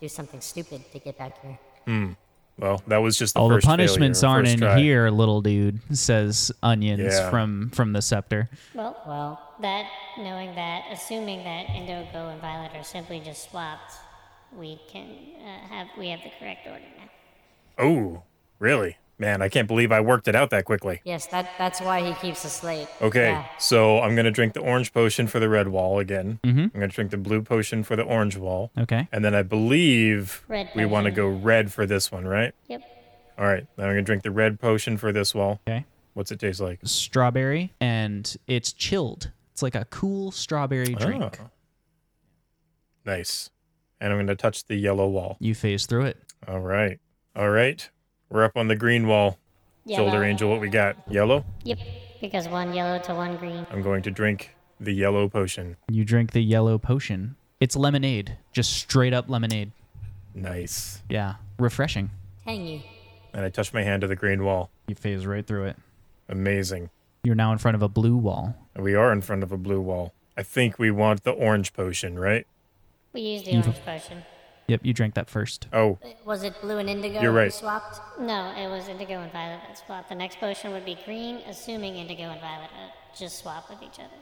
do 0.00 0.08
something 0.08 0.40
stupid 0.40 0.82
to 0.92 0.98
get 0.98 1.18
back 1.18 1.40
here. 1.42 1.58
Hmm. 1.86 2.12
Well, 2.58 2.80
that 2.86 2.98
was 2.98 3.18
just 3.18 3.34
the 3.34 3.40
Oh, 3.40 3.50
the 3.52 3.60
punishments 3.60 4.22
failure, 4.22 4.36
aren't 4.36 4.48
in 4.48 4.58
try. 4.60 4.78
here, 4.78 5.10
little 5.10 5.42
dude. 5.42 5.78
Says 5.94 6.50
onions 6.62 7.02
Yeah. 7.14 7.28
from 7.30 7.70
from 7.70 7.92
the 7.92 8.00
scepter. 8.00 8.48
Well, 8.74 8.96
Well, 9.06 9.40
that, 9.60 9.86
knowing 10.16 10.54
that, 10.54 10.84
assuming 10.90 11.44
that 11.44 11.68
Indigo 11.68 12.28
and 12.28 12.40
Violet 12.40 12.70
are 12.74 12.84
simply 12.84 13.20
just 13.20 13.50
swapped, 13.50 13.92
we 14.56 14.80
can 14.88 15.06
uh, 15.44 15.68
have 15.68 15.88
we 15.98 16.08
have 16.08 16.20
the 16.22 16.30
correct 16.38 16.66
order 16.66 16.80
now. 16.98 17.10
Oh, 17.78 18.22
really? 18.58 18.96
Man, 19.18 19.40
I 19.40 19.48
can't 19.48 19.66
believe 19.66 19.92
I 19.92 20.00
worked 20.00 20.28
it 20.28 20.34
out 20.34 20.50
that 20.50 20.66
quickly. 20.66 21.00
yes, 21.04 21.26
that 21.28 21.48
that's 21.56 21.80
why 21.80 22.02
he 22.06 22.12
keeps 22.20 22.44
a 22.44 22.50
slate. 22.50 22.86
Okay, 23.00 23.30
Yeah. 23.30 23.46
so 23.58 24.00
I'm 24.00 24.14
gonna 24.14 24.30
drink 24.30 24.52
the 24.52 24.60
orange 24.60 24.92
potion 24.92 25.26
for 25.26 25.40
the 25.40 25.48
red 25.48 25.68
wall 25.68 25.98
again. 25.98 26.38
Mm-hmm. 26.44 26.58
I'm 26.60 26.68
gonna 26.70 26.88
drink 26.88 27.10
the 27.12 27.16
blue 27.16 27.40
potion 27.40 27.82
for 27.82 27.96
the 27.96 28.02
orange 28.02 28.36
wall, 28.36 28.70
Okay. 28.76 29.08
and 29.12 29.24
then 29.24 29.34
I 29.34 29.42
believe 29.42 30.44
Red 30.48 30.68
we 30.76 30.84
want 30.84 31.06
to 31.06 31.10
go 31.10 31.28
red 31.28 31.72
for 31.72 31.86
this 31.86 32.12
one, 32.12 32.26
right? 32.26 32.52
Yep. 32.68 32.82
All 33.38 33.46
right, 33.46 33.66
Now 33.78 33.84
I'm 33.84 33.90
gonna 33.90 34.02
drink 34.02 34.22
the 34.22 34.30
red 34.30 34.60
potion 34.60 34.96
for 34.98 35.12
this 35.12 35.34
wall. 35.34 35.60
Okay. 35.66 35.86
What's 36.12 36.30
it 36.30 36.38
taste 36.40 36.60
like? 36.60 36.80
Strawberry, 36.84 37.72
and 37.80 38.36
it's 38.46 38.72
chilled. 38.72 39.30
It's 39.52 39.62
like 39.62 39.74
a 39.74 39.86
cool 39.86 40.30
strawberry 40.30 40.94
drink. 40.94 41.38
Oh. 41.42 41.50
Nice. 43.04 43.50
And 44.00 44.12
I'm 44.12 44.18
gonna 44.18 44.34
touch 44.36 44.66
the 44.66 44.76
yellow 44.76 45.08
wall. 45.08 45.36
You 45.40 45.54
phase 45.54 45.86
through 45.86 46.04
it. 46.06 46.18
All 46.46 46.60
right, 46.60 46.98
all 47.34 47.48
right. 47.48 47.88
We're 48.30 48.44
up 48.44 48.56
on 48.56 48.68
the 48.68 48.76
green 48.76 49.06
wall. 49.06 49.38
Shoulder 49.88 50.24
angel, 50.24 50.50
what 50.50 50.60
we 50.60 50.68
got? 50.68 50.96
Yellow. 51.08 51.44
Yep. 51.62 51.78
Because 52.20 52.48
one 52.48 52.74
yellow 52.74 52.98
to 53.00 53.14
one 53.14 53.36
green. 53.36 53.66
I'm 53.70 53.82
going 53.82 54.02
to 54.02 54.10
drink 54.10 54.56
the 54.80 54.92
yellow 54.92 55.28
potion. 55.28 55.76
You 55.88 56.04
drink 56.04 56.32
the 56.32 56.40
yellow 56.42 56.76
potion. 56.78 57.36
It's 57.60 57.76
lemonade, 57.76 58.36
just 58.52 58.72
straight 58.72 59.14
up 59.14 59.28
lemonade. 59.30 59.70
Nice. 60.34 61.02
Yeah, 61.08 61.34
refreshing. 61.58 62.10
Tangy. 62.44 62.84
And 63.32 63.44
I 63.44 63.48
touch 63.48 63.72
my 63.72 63.82
hand 63.82 64.00
to 64.00 64.08
the 64.08 64.16
green 64.16 64.44
wall. 64.44 64.70
You 64.88 64.94
phase 64.96 65.24
right 65.24 65.46
through 65.46 65.66
it. 65.66 65.76
Amazing. 66.28 66.90
You're 67.22 67.34
now 67.34 67.52
in 67.52 67.58
front 67.58 67.74
of 67.76 67.82
a 67.82 67.88
blue 67.88 68.16
wall. 68.16 68.56
We 68.76 68.94
are 68.94 69.12
in 69.12 69.20
front 69.20 69.42
of 69.42 69.52
a 69.52 69.56
blue 69.56 69.80
wall. 69.80 70.12
I 70.36 70.42
think 70.42 70.78
we 70.78 70.90
want 70.90 71.22
the 71.24 71.30
orange 71.30 71.72
potion, 71.72 72.18
right? 72.18 72.46
We 73.12 73.20
use 73.20 73.44
the 73.44 73.52
You've- 73.52 73.68
orange 73.68 73.84
potion. 73.84 74.22
Yep, 74.68 74.80
you 74.84 74.92
drank 74.92 75.14
that 75.14 75.30
first. 75.30 75.68
Oh, 75.72 75.98
Was 76.24 76.42
it 76.42 76.60
blue 76.60 76.78
and 76.78 76.88
indigo? 76.90 77.20
You're 77.20 77.32
we 77.32 77.38
right. 77.38 77.52
Swapped. 77.52 78.00
No, 78.20 78.52
it 78.56 78.68
was 78.68 78.88
Indigo 78.88 79.20
and 79.20 79.30
Violet 79.32 79.60
that 79.66 79.78
swapped. 79.78 80.08
The 80.08 80.14
next 80.16 80.38
potion 80.40 80.72
would 80.72 80.84
be 80.84 80.98
green, 81.04 81.36
assuming 81.48 81.96
Indigo 81.96 82.24
and 82.24 82.40
Violet 82.40 82.70
uh, 82.74 82.88
just 83.16 83.38
swap 83.38 83.70
with 83.70 83.82
each 83.82 84.00
other. 84.00 84.16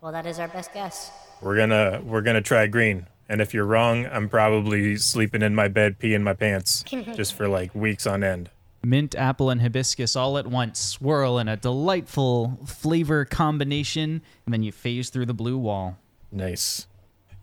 Well, 0.00 0.12
that 0.12 0.26
is 0.26 0.38
our 0.38 0.48
best 0.48 0.72
guess. 0.74 1.10
we're 1.40 1.56
gonna 1.56 2.00
we're 2.04 2.22
gonna 2.22 2.42
try 2.42 2.66
green. 2.66 3.06
And 3.28 3.40
if 3.40 3.52
you're 3.54 3.64
wrong, 3.66 4.06
I'm 4.06 4.28
probably 4.28 4.96
sleeping 4.96 5.42
in 5.42 5.54
my 5.54 5.66
bed, 5.68 5.98
peeing 5.98 6.22
my 6.22 6.32
pants, 6.34 6.84
just 7.14 7.34
for 7.34 7.48
like 7.48 7.74
weeks 7.74 8.06
on 8.06 8.22
end. 8.22 8.50
Mint, 8.84 9.16
apple, 9.16 9.50
and 9.50 9.60
hibiscus 9.60 10.14
all 10.14 10.38
at 10.38 10.46
once 10.46 10.78
swirl 10.78 11.38
in 11.38 11.48
a 11.48 11.56
delightful 11.56 12.58
flavor 12.66 13.24
combination, 13.24 14.22
and 14.44 14.52
then 14.52 14.62
you 14.62 14.70
phase 14.70 15.10
through 15.10 15.26
the 15.26 15.34
blue 15.34 15.58
wall. 15.58 15.96
Nice. 16.30 16.86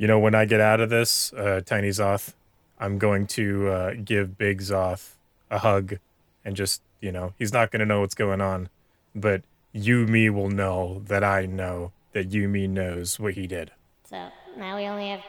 You 0.04 0.08
know, 0.08 0.20
when 0.20 0.36
I 0.36 0.44
get 0.44 0.60
out 0.60 0.82
of 0.82 0.90
this, 0.90 1.32
uh, 1.32 1.62
Tiny 1.66 1.88
Zoth, 1.88 2.34
I'm 2.78 2.98
going 2.98 3.26
to 3.28 3.70
uh, 3.70 3.94
give 4.04 4.38
Big 4.38 4.60
Zoth 4.60 5.14
a 5.50 5.60
hug 5.60 5.98
and 6.44 6.58
just, 6.58 6.82
you 7.00 7.10
know, 7.10 7.32
he's 7.40 7.54
not 7.54 7.72
going 7.72 7.80
to 7.80 7.86
know 7.86 8.02
what's 8.02 8.14
going 8.14 8.42
on, 8.42 8.68
but 9.16 9.44
you, 9.72 10.06
me 10.06 10.30
will 10.30 10.50
know 10.50 11.02
that 11.06 11.24
I 11.24 11.46
know 11.46 11.94
that 12.12 12.34
you, 12.34 12.50
me 12.50 12.68
knows 12.68 13.18
what 13.18 13.36
he 13.36 13.48
did. 13.48 13.72
So 14.10 14.28
now 14.58 14.76
we 14.76 14.88
only 14.88 15.08
have 15.08 15.22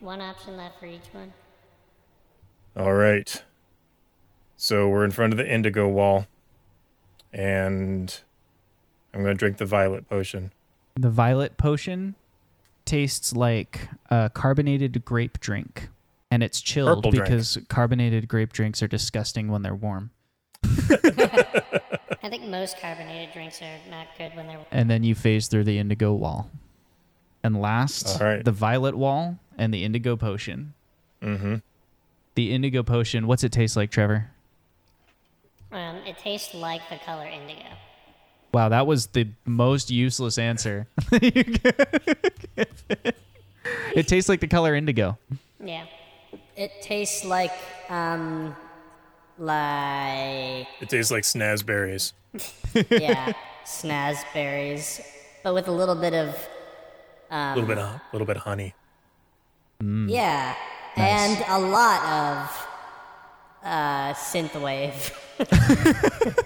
one 0.00 0.20
option 0.20 0.56
left 0.56 0.80
for 0.80 0.86
each 0.86 1.06
one. 1.12 1.32
All 2.76 2.94
right. 2.94 3.40
So 4.56 4.88
we're 4.88 5.04
in 5.04 5.12
front 5.12 5.32
of 5.32 5.36
the 5.36 5.48
indigo 5.48 5.86
wall, 5.86 6.26
and 7.32 8.20
I'm 9.14 9.22
going 9.22 9.36
to 9.36 9.38
drink 9.38 9.58
the 9.58 9.64
violet 9.64 10.08
potion. 10.08 10.50
The 10.96 11.08
violet 11.08 11.56
potion 11.56 12.16
tastes 12.84 13.34
like 13.34 13.88
a 14.10 14.30
carbonated 14.32 15.04
grape 15.04 15.40
drink, 15.40 15.88
and 16.30 16.42
it's 16.42 16.60
chilled 16.60 16.98
Purple 16.98 17.10
drink. 17.12 17.24
because 17.26 17.58
carbonated 17.68 18.28
grape 18.28 18.52
drinks 18.52 18.82
are 18.82 18.88
disgusting 18.88 19.48
when 19.48 19.62
they're 19.62 19.74
warm. 19.74 20.10
I 20.64 22.28
think 22.28 22.44
most 22.44 22.78
carbonated 22.78 23.32
drinks 23.32 23.60
are 23.60 23.78
not 23.90 24.06
good 24.16 24.34
when 24.34 24.46
they're. 24.46 24.64
And 24.70 24.88
then 24.90 25.02
you 25.02 25.14
phase 25.14 25.48
through 25.48 25.64
the 25.64 25.78
indigo 25.78 26.12
wall. 26.12 26.50
And 27.42 27.60
last, 27.60 28.20
All 28.20 28.26
right. 28.26 28.44
the 28.44 28.52
violet 28.52 28.96
wall 28.96 29.38
and 29.58 29.74
the 29.74 29.82
indigo 29.84 30.16
potion. 30.16 30.74
Mm-hmm. 31.20 31.56
The 32.36 32.52
indigo 32.54 32.82
potion, 32.84 33.26
what's 33.26 33.42
it 33.42 33.50
taste 33.52 33.76
like, 33.76 33.90
Trevor? 33.90 34.30
Um, 35.72 35.96
it 36.06 36.16
tastes 36.18 36.54
like 36.54 36.82
the 36.88 36.98
color 36.98 37.26
indigo. 37.26 37.66
Wow, 38.54 38.68
that 38.68 38.86
was 38.86 39.06
the 39.08 39.28
most 39.44 39.90
useless 39.90 40.38
answer. 40.38 40.86
it 43.96 44.08
tastes 44.08 44.28
like 44.28 44.40
the 44.40 44.46
color 44.48 44.74
indigo. 44.74 45.18
Yeah. 45.62 45.86
It 46.56 46.70
tastes 46.82 47.24
like 47.24 47.52
um, 47.88 48.54
like 49.38 50.66
It 50.80 50.88
tastes 50.88 51.10
like 51.10 51.24
snazberries. 51.24 52.12
yeah, 52.90 53.32
snazberries, 53.66 55.00
but 55.42 55.52
with 55.54 55.68
a 55.68 55.72
little 55.72 55.94
bit 55.94 56.14
of 56.14 56.34
A 57.30 57.54
little 57.54 57.68
bit 57.68 57.78
of, 57.78 57.84
a 57.84 58.00
little 58.12 58.26
bit 58.26 58.36
of 58.36 58.42
honey. 58.42 58.74
yeah, 59.82 60.54
and 60.96 61.44
a 61.48 61.58
lot 61.58 62.00
of 62.04 62.66
uh, 63.64 64.14
synthwave. 64.14 65.12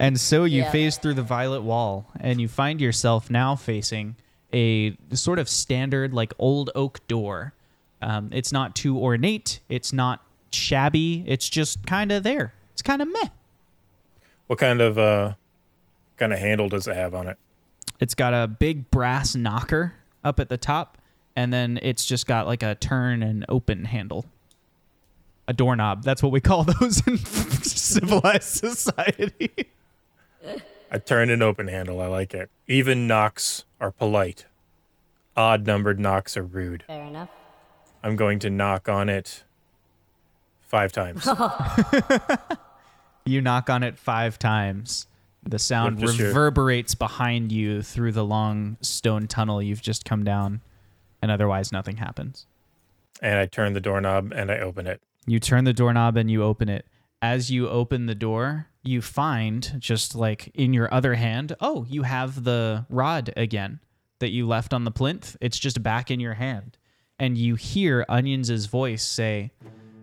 And 0.00 0.20
so 0.20 0.44
you 0.44 0.62
Yeah. 0.62 0.70
phase 0.72 0.98
through 0.98 1.14
the 1.14 1.22
violet 1.22 1.62
wall, 1.62 2.10
and 2.18 2.40
you 2.40 2.48
find 2.48 2.80
yourself 2.80 3.30
now 3.30 3.54
facing 3.54 4.16
a 4.54 4.96
sort 5.12 5.38
of 5.38 5.48
standard, 5.48 6.14
like 6.14 6.32
old 6.38 6.70
oak 6.74 7.06
door. 7.08 7.52
Um, 8.00 8.30
it's 8.32 8.52
not 8.52 8.74
too 8.76 8.98
ornate. 8.98 9.60
It's 9.68 9.92
not 9.92 10.24
shabby. 10.52 11.24
It's 11.26 11.48
just 11.48 11.84
kind 11.86 12.12
of 12.12 12.22
there. 12.22 12.54
It's 12.72 12.82
kind 12.82 13.02
of 13.02 13.08
meh. 13.08 13.28
What 14.46 14.58
kind 14.58 14.80
of 14.80 14.96
uh, 14.96 15.34
kind 16.16 16.32
of 16.32 16.38
handle 16.38 16.68
does 16.68 16.86
it 16.86 16.94
have 16.94 17.14
on 17.14 17.26
it? 17.26 17.36
It's 18.00 18.14
got 18.14 18.32
a 18.32 18.46
big 18.46 18.90
brass 18.90 19.34
knocker 19.34 19.94
up 20.22 20.38
at 20.38 20.48
the 20.48 20.58
top, 20.58 20.98
and 21.34 21.52
then 21.52 21.78
it's 21.82 22.04
just 22.04 22.26
got 22.26 22.46
like 22.46 22.62
a 22.62 22.74
turn 22.76 23.22
and 23.22 23.44
open 23.48 23.86
handle. 23.86 24.26
A 25.48 25.52
doorknob. 25.52 26.04
That's 26.04 26.22
what 26.22 26.32
we 26.32 26.40
call 26.40 26.64
those 26.80 27.06
in 27.06 27.18
civilized 27.18 28.42
society. 28.42 29.50
A 30.94 30.98
turn 31.00 31.28
and 31.28 31.42
open 31.42 31.66
handle. 31.66 32.00
I 32.00 32.06
like 32.06 32.32
it. 32.34 32.50
Even 32.68 33.06
knocks 33.08 33.64
are 33.80 33.90
polite. 33.90 34.46
Odd 35.36 35.66
numbered 35.66 35.98
knocks 35.98 36.36
are 36.36 36.44
rude. 36.44 36.84
Fair 36.86 37.04
enough. 37.04 37.28
I'm 38.02 38.14
going 38.14 38.38
to 38.38 38.48
knock 38.50 38.88
on 38.88 39.08
it 39.08 39.42
five 40.62 40.92
times. 40.92 41.28
You 43.26 43.40
knock 43.40 43.70
on 43.70 43.82
it 43.82 43.98
five 43.98 44.38
times. 44.38 45.06
The 45.42 45.58
sound 45.58 45.96
With 45.96 46.08
just 46.08 46.18
your- 46.18 46.28
reverberates 46.28 46.94
behind 46.94 47.52
you 47.52 47.80
through 47.82 48.12
the 48.12 48.24
long 48.24 48.76
stone 48.82 49.26
tunnel 49.28 49.62
you've 49.62 49.80
just 49.80 50.04
come 50.04 50.24
down, 50.24 50.60
and 51.22 51.30
otherwise 51.30 51.72
nothing 51.72 51.96
happens. 51.96 52.46
and 53.22 53.38
I 53.38 53.46
turn 53.46 53.72
the 53.72 53.80
doorknob 53.80 54.30
and 54.36 54.50
I 54.50 54.58
open 54.58 54.86
it. 54.86 55.00
You 55.26 55.40
turn 55.40 55.64
the 55.64 55.72
doorknob 55.72 56.18
and 56.18 56.30
you 56.30 56.42
open 56.42 56.68
it. 56.68 56.84
As 57.22 57.50
you 57.50 57.66
open 57.66 58.04
the 58.04 58.14
door, 58.14 58.66
you 58.86 59.02
find 59.02 59.76
just 59.78 60.14
like 60.14 60.50
in 60.54 60.72
your 60.72 60.92
other 60.92 61.14
hand, 61.14 61.56
oh, 61.60 61.84
you 61.88 62.02
have 62.02 62.44
the 62.44 62.86
rod 62.88 63.32
again 63.36 63.80
that 64.20 64.30
you 64.30 64.46
left 64.46 64.72
on 64.72 64.84
the 64.84 64.90
plinth. 64.90 65.36
It's 65.40 65.58
just 65.58 65.82
back 65.82 66.10
in 66.10 66.20
your 66.20 66.34
hand. 66.34 66.78
And 67.18 67.38
you 67.38 67.54
hear 67.54 68.04
Onions' 68.08 68.66
voice 68.66 69.02
say, 69.02 69.52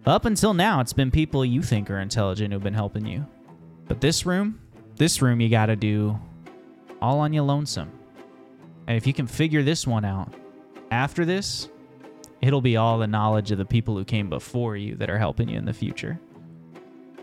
Up 0.05 0.25
until 0.25 0.53
now, 0.53 0.79
it's 0.79 0.93
been 0.93 1.11
people 1.11 1.43
you 1.45 1.61
think 1.61 1.89
are 1.89 1.99
intelligent 1.99 2.53
who've 2.53 2.63
been 2.63 2.73
helping 2.73 3.05
you. 3.05 3.25
But 3.87 4.01
this 4.01 4.25
room, 4.25 4.59
this 4.95 5.21
room, 5.21 5.41
you 5.41 5.49
got 5.49 5.67
to 5.67 5.75
do 5.75 6.19
all 7.01 7.19
on 7.19 7.33
your 7.33 7.43
lonesome. 7.43 7.91
And 8.87 8.97
if 8.97 9.05
you 9.05 9.13
can 9.13 9.27
figure 9.27 9.63
this 9.63 9.85
one 9.85 10.05
out, 10.05 10.33
after 10.91 11.25
this, 11.25 11.69
it'll 12.41 12.61
be 12.61 12.77
all 12.77 12.97
the 12.97 13.07
knowledge 13.07 13.51
of 13.51 13.57
the 13.57 13.65
people 13.65 13.95
who 13.95 14.05
came 14.05 14.29
before 14.29 14.75
you 14.77 14.95
that 14.95 15.09
are 15.09 15.17
helping 15.17 15.49
you 15.49 15.57
in 15.57 15.65
the 15.65 15.73
future. 15.73 16.19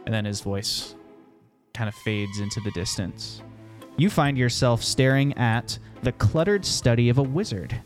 And 0.04 0.14
then 0.14 0.24
his 0.24 0.40
voice 0.40 0.94
kind 1.78 1.88
of 1.88 1.94
fades 1.94 2.40
into 2.40 2.58
the 2.60 2.72
distance. 2.72 3.40
You 3.96 4.10
find 4.10 4.36
yourself 4.36 4.82
staring 4.82 5.32
at 5.38 5.78
the 6.02 6.10
cluttered 6.10 6.64
study 6.64 7.08
of 7.08 7.18
a 7.18 7.22
wizard. 7.22 7.80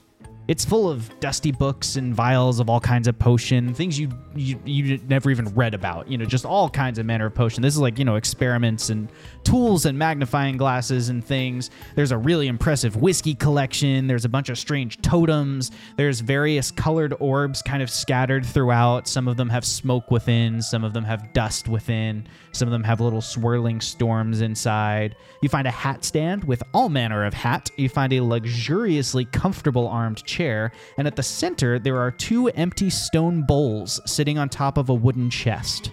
It's 0.48 0.64
full 0.64 0.90
of 0.90 1.08
dusty 1.20 1.52
books 1.52 1.96
and 1.96 2.14
vials 2.14 2.58
of 2.58 2.68
all 2.68 2.80
kinds 2.80 3.06
of 3.06 3.18
potion, 3.18 3.72
things 3.74 3.98
you 3.98 4.10
you 4.34 4.58
you 4.64 4.98
never 5.08 5.30
even 5.30 5.46
read 5.54 5.72
about. 5.72 6.10
You 6.10 6.18
know, 6.18 6.24
just 6.24 6.44
all 6.44 6.68
kinds 6.68 6.98
of 6.98 7.06
manner 7.06 7.26
of 7.26 7.34
potion. 7.34 7.62
This 7.62 7.74
is 7.74 7.80
like 7.80 7.98
you 7.98 8.04
know 8.04 8.16
experiments 8.16 8.90
and 8.90 9.08
tools 9.44 9.86
and 9.86 9.96
magnifying 9.96 10.56
glasses 10.56 11.10
and 11.10 11.24
things. 11.24 11.70
There's 11.94 12.10
a 12.10 12.18
really 12.18 12.48
impressive 12.48 12.96
whiskey 12.96 13.34
collection. 13.34 14.06
There's 14.06 14.24
a 14.24 14.28
bunch 14.28 14.48
of 14.48 14.58
strange 14.58 15.00
totems. 15.00 15.70
There's 15.96 16.20
various 16.20 16.70
colored 16.70 17.14
orbs 17.20 17.62
kind 17.62 17.82
of 17.82 17.90
scattered 17.90 18.44
throughout. 18.44 19.06
Some 19.06 19.28
of 19.28 19.36
them 19.36 19.48
have 19.48 19.64
smoke 19.64 20.10
within. 20.10 20.60
Some 20.60 20.82
of 20.82 20.92
them 20.92 21.04
have 21.04 21.32
dust 21.32 21.68
within. 21.68 22.26
Some 22.50 22.66
of 22.66 22.72
them 22.72 22.82
have 22.84 23.00
little 23.00 23.22
swirling 23.22 23.80
storms 23.80 24.40
inside. 24.40 25.14
You 25.40 25.48
find 25.48 25.66
a 25.66 25.70
hat 25.70 26.04
stand 26.04 26.44
with 26.44 26.62
all 26.74 26.88
manner 26.88 27.24
of 27.24 27.32
hat. 27.32 27.70
You 27.76 27.88
find 27.88 28.12
a 28.12 28.20
luxuriously 28.20 29.24
comfortable 29.26 29.86
armed 29.88 30.24
chair, 30.32 30.72
and 30.96 31.06
at 31.06 31.16
the 31.16 31.22
center 31.22 31.78
there 31.78 31.98
are 31.98 32.10
two 32.10 32.48
empty 32.48 32.90
stone 32.90 33.44
bowls 33.46 34.00
sitting 34.06 34.38
on 34.38 34.48
top 34.48 34.78
of 34.78 34.88
a 34.88 34.94
wooden 34.94 35.30
chest. 35.30 35.90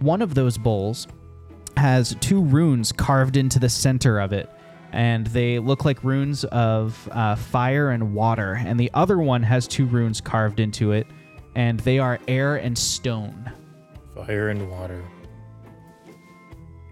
One 0.00 0.22
of 0.22 0.34
those 0.34 0.58
bowls 0.58 1.08
has 1.76 2.14
two 2.20 2.42
runes 2.42 2.92
carved 2.92 3.36
into 3.36 3.58
the 3.58 3.68
center 3.68 4.20
of 4.20 4.32
it, 4.32 4.50
and 4.92 5.26
they 5.28 5.58
look 5.58 5.84
like 5.84 6.04
runes 6.04 6.44
of 6.44 7.08
uh, 7.12 7.34
fire 7.36 7.90
and 7.90 8.14
water. 8.14 8.54
And 8.54 8.78
the 8.78 8.90
other 8.94 9.18
one 9.18 9.42
has 9.42 9.66
two 9.66 9.86
runes 9.86 10.20
carved 10.20 10.60
into 10.60 10.92
it, 10.92 11.06
and 11.54 11.80
they 11.80 11.98
are 11.98 12.18
air 12.28 12.56
and 12.56 12.76
stone. 12.76 13.50
Fire 14.14 14.48
and 14.48 14.70
water. 14.70 15.02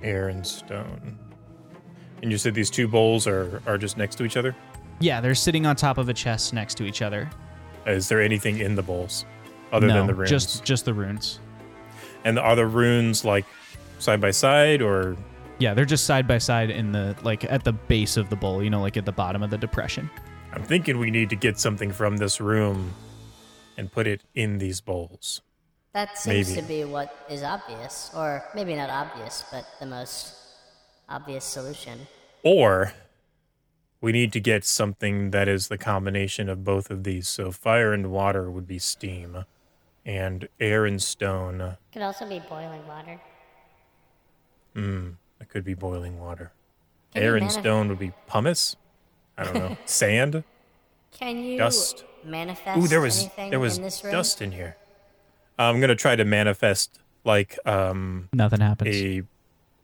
Air 0.02 0.28
and 0.28 0.46
stone. 0.46 1.18
And 2.22 2.32
you 2.32 2.38
said 2.38 2.54
these 2.54 2.70
two 2.70 2.88
bowls 2.88 3.26
are, 3.26 3.62
are 3.66 3.78
just 3.78 3.96
next 3.96 4.16
to 4.16 4.24
each 4.24 4.36
other? 4.36 4.54
Yeah, 5.00 5.20
they're 5.20 5.34
sitting 5.34 5.66
on 5.66 5.76
top 5.76 5.98
of 5.98 6.08
a 6.08 6.14
chest 6.14 6.52
next 6.52 6.76
to 6.76 6.84
each 6.84 7.02
other. 7.02 7.28
Is 7.86 8.08
there 8.08 8.20
anything 8.20 8.58
in 8.58 8.74
the 8.74 8.82
bowls 8.82 9.24
other 9.72 9.86
no, 9.86 9.94
than 9.94 10.06
the 10.06 10.14
runes? 10.14 10.30
just 10.30 10.64
just 10.64 10.84
the 10.84 10.94
runes. 10.94 11.38
and 12.24 12.38
are 12.38 12.56
the 12.56 12.66
runes 12.66 13.24
like 13.24 13.44
side 13.98 14.20
by 14.20 14.30
side 14.30 14.82
or 14.82 15.16
Yeah, 15.58 15.74
they're 15.74 15.84
just 15.84 16.04
side 16.04 16.26
by 16.26 16.38
side 16.38 16.70
in 16.70 16.92
the 16.92 17.14
like 17.22 17.44
at 17.44 17.64
the 17.64 17.72
base 17.72 18.16
of 18.16 18.30
the 18.30 18.36
bowl. 18.36 18.62
You 18.62 18.70
know, 18.70 18.80
like 18.80 18.96
at 18.96 19.04
the 19.04 19.12
bottom 19.12 19.42
of 19.42 19.50
the 19.50 19.58
depression. 19.58 20.10
I'm 20.52 20.62
thinking 20.62 20.98
we 20.98 21.10
need 21.10 21.28
to 21.30 21.36
get 21.36 21.58
something 21.58 21.92
from 21.92 22.16
this 22.16 22.40
room 22.40 22.92
and 23.76 23.92
put 23.92 24.06
it 24.06 24.22
in 24.34 24.56
these 24.58 24.80
bowls. 24.80 25.42
That 25.92 26.16
seems 26.18 26.48
Maybe. 26.50 26.60
to 26.60 26.66
be 26.66 26.84
what 26.84 27.26
is 27.30 27.42
obvious, 27.42 28.10
or 28.14 28.42
maybe 28.54 28.74
not 28.74 28.88
obvious, 28.90 29.44
but 29.50 29.66
the 29.80 29.86
most 29.86 30.34
obvious 31.08 31.44
solution. 31.44 32.06
Or 32.42 32.92
we 34.00 34.12
need 34.12 34.32
to 34.32 34.40
get 34.40 34.64
something 34.64 35.30
that 35.30 35.48
is 35.48 35.68
the 35.68 35.78
combination 35.78 36.48
of 36.48 36.64
both 36.64 36.90
of 36.90 37.04
these. 37.04 37.28
So 37.28 37.50
fire 37.52 37.92
and 37.92 38.10
water 38.10 38.50
would 38.50 38.66
be 38.66 38.78
steam, 38.78 39.44
and 40.04 40.48
air 40.60 40.86
and 40.86 41.02
stone. 41.02 41.76
Could 41.92 42.02
also 42.02 42.26
be 42.28 42.40
boiling 42.48 42.86
water. 42.86 43.20
Hmm. 44.74 45.10
it 45.40 45.48
could 45.48 45.64
be 45.64 45.74
boiling 45.74 46.20
water. 46.20 46.52
Can 47.14 47.22
air 47.22 47.36
and 47.36 47.46
manif- 47.46 47.60
stone 47.60 47.88
would 47.88 47.98
be 47.98 48.12
pumice. 48.26 48.76
I 49.38 49.44
don't 49.44 49.54
know. 49.54 49.76
Sand. 49.86 50.44
Can 51.12 51.38
you 51.38 51.56
Dust. 51.58 52.04
manifest 52.24 52.78
Ooh, 52.78 52.86
there 52.88 53.00
was 53.00 53.28
there 53.36 53.58
was 53.58 53.78
in 53.78 53.82
this 53.84 54.04
room? 54.04 54.12
dust 54.12 54.42
in 54.42 54.52
here. 54.52 54.76
I'm 55.58 55.80
gonna 55.80 55.94
try 55.94 56.14
to 56.16 56.24
manifest 56.26 56.98
like 57.24 57.58
um 57.64 58.28
Nothing 58.34 58.60
happens. 58.60 58.94
a 58.94 59.22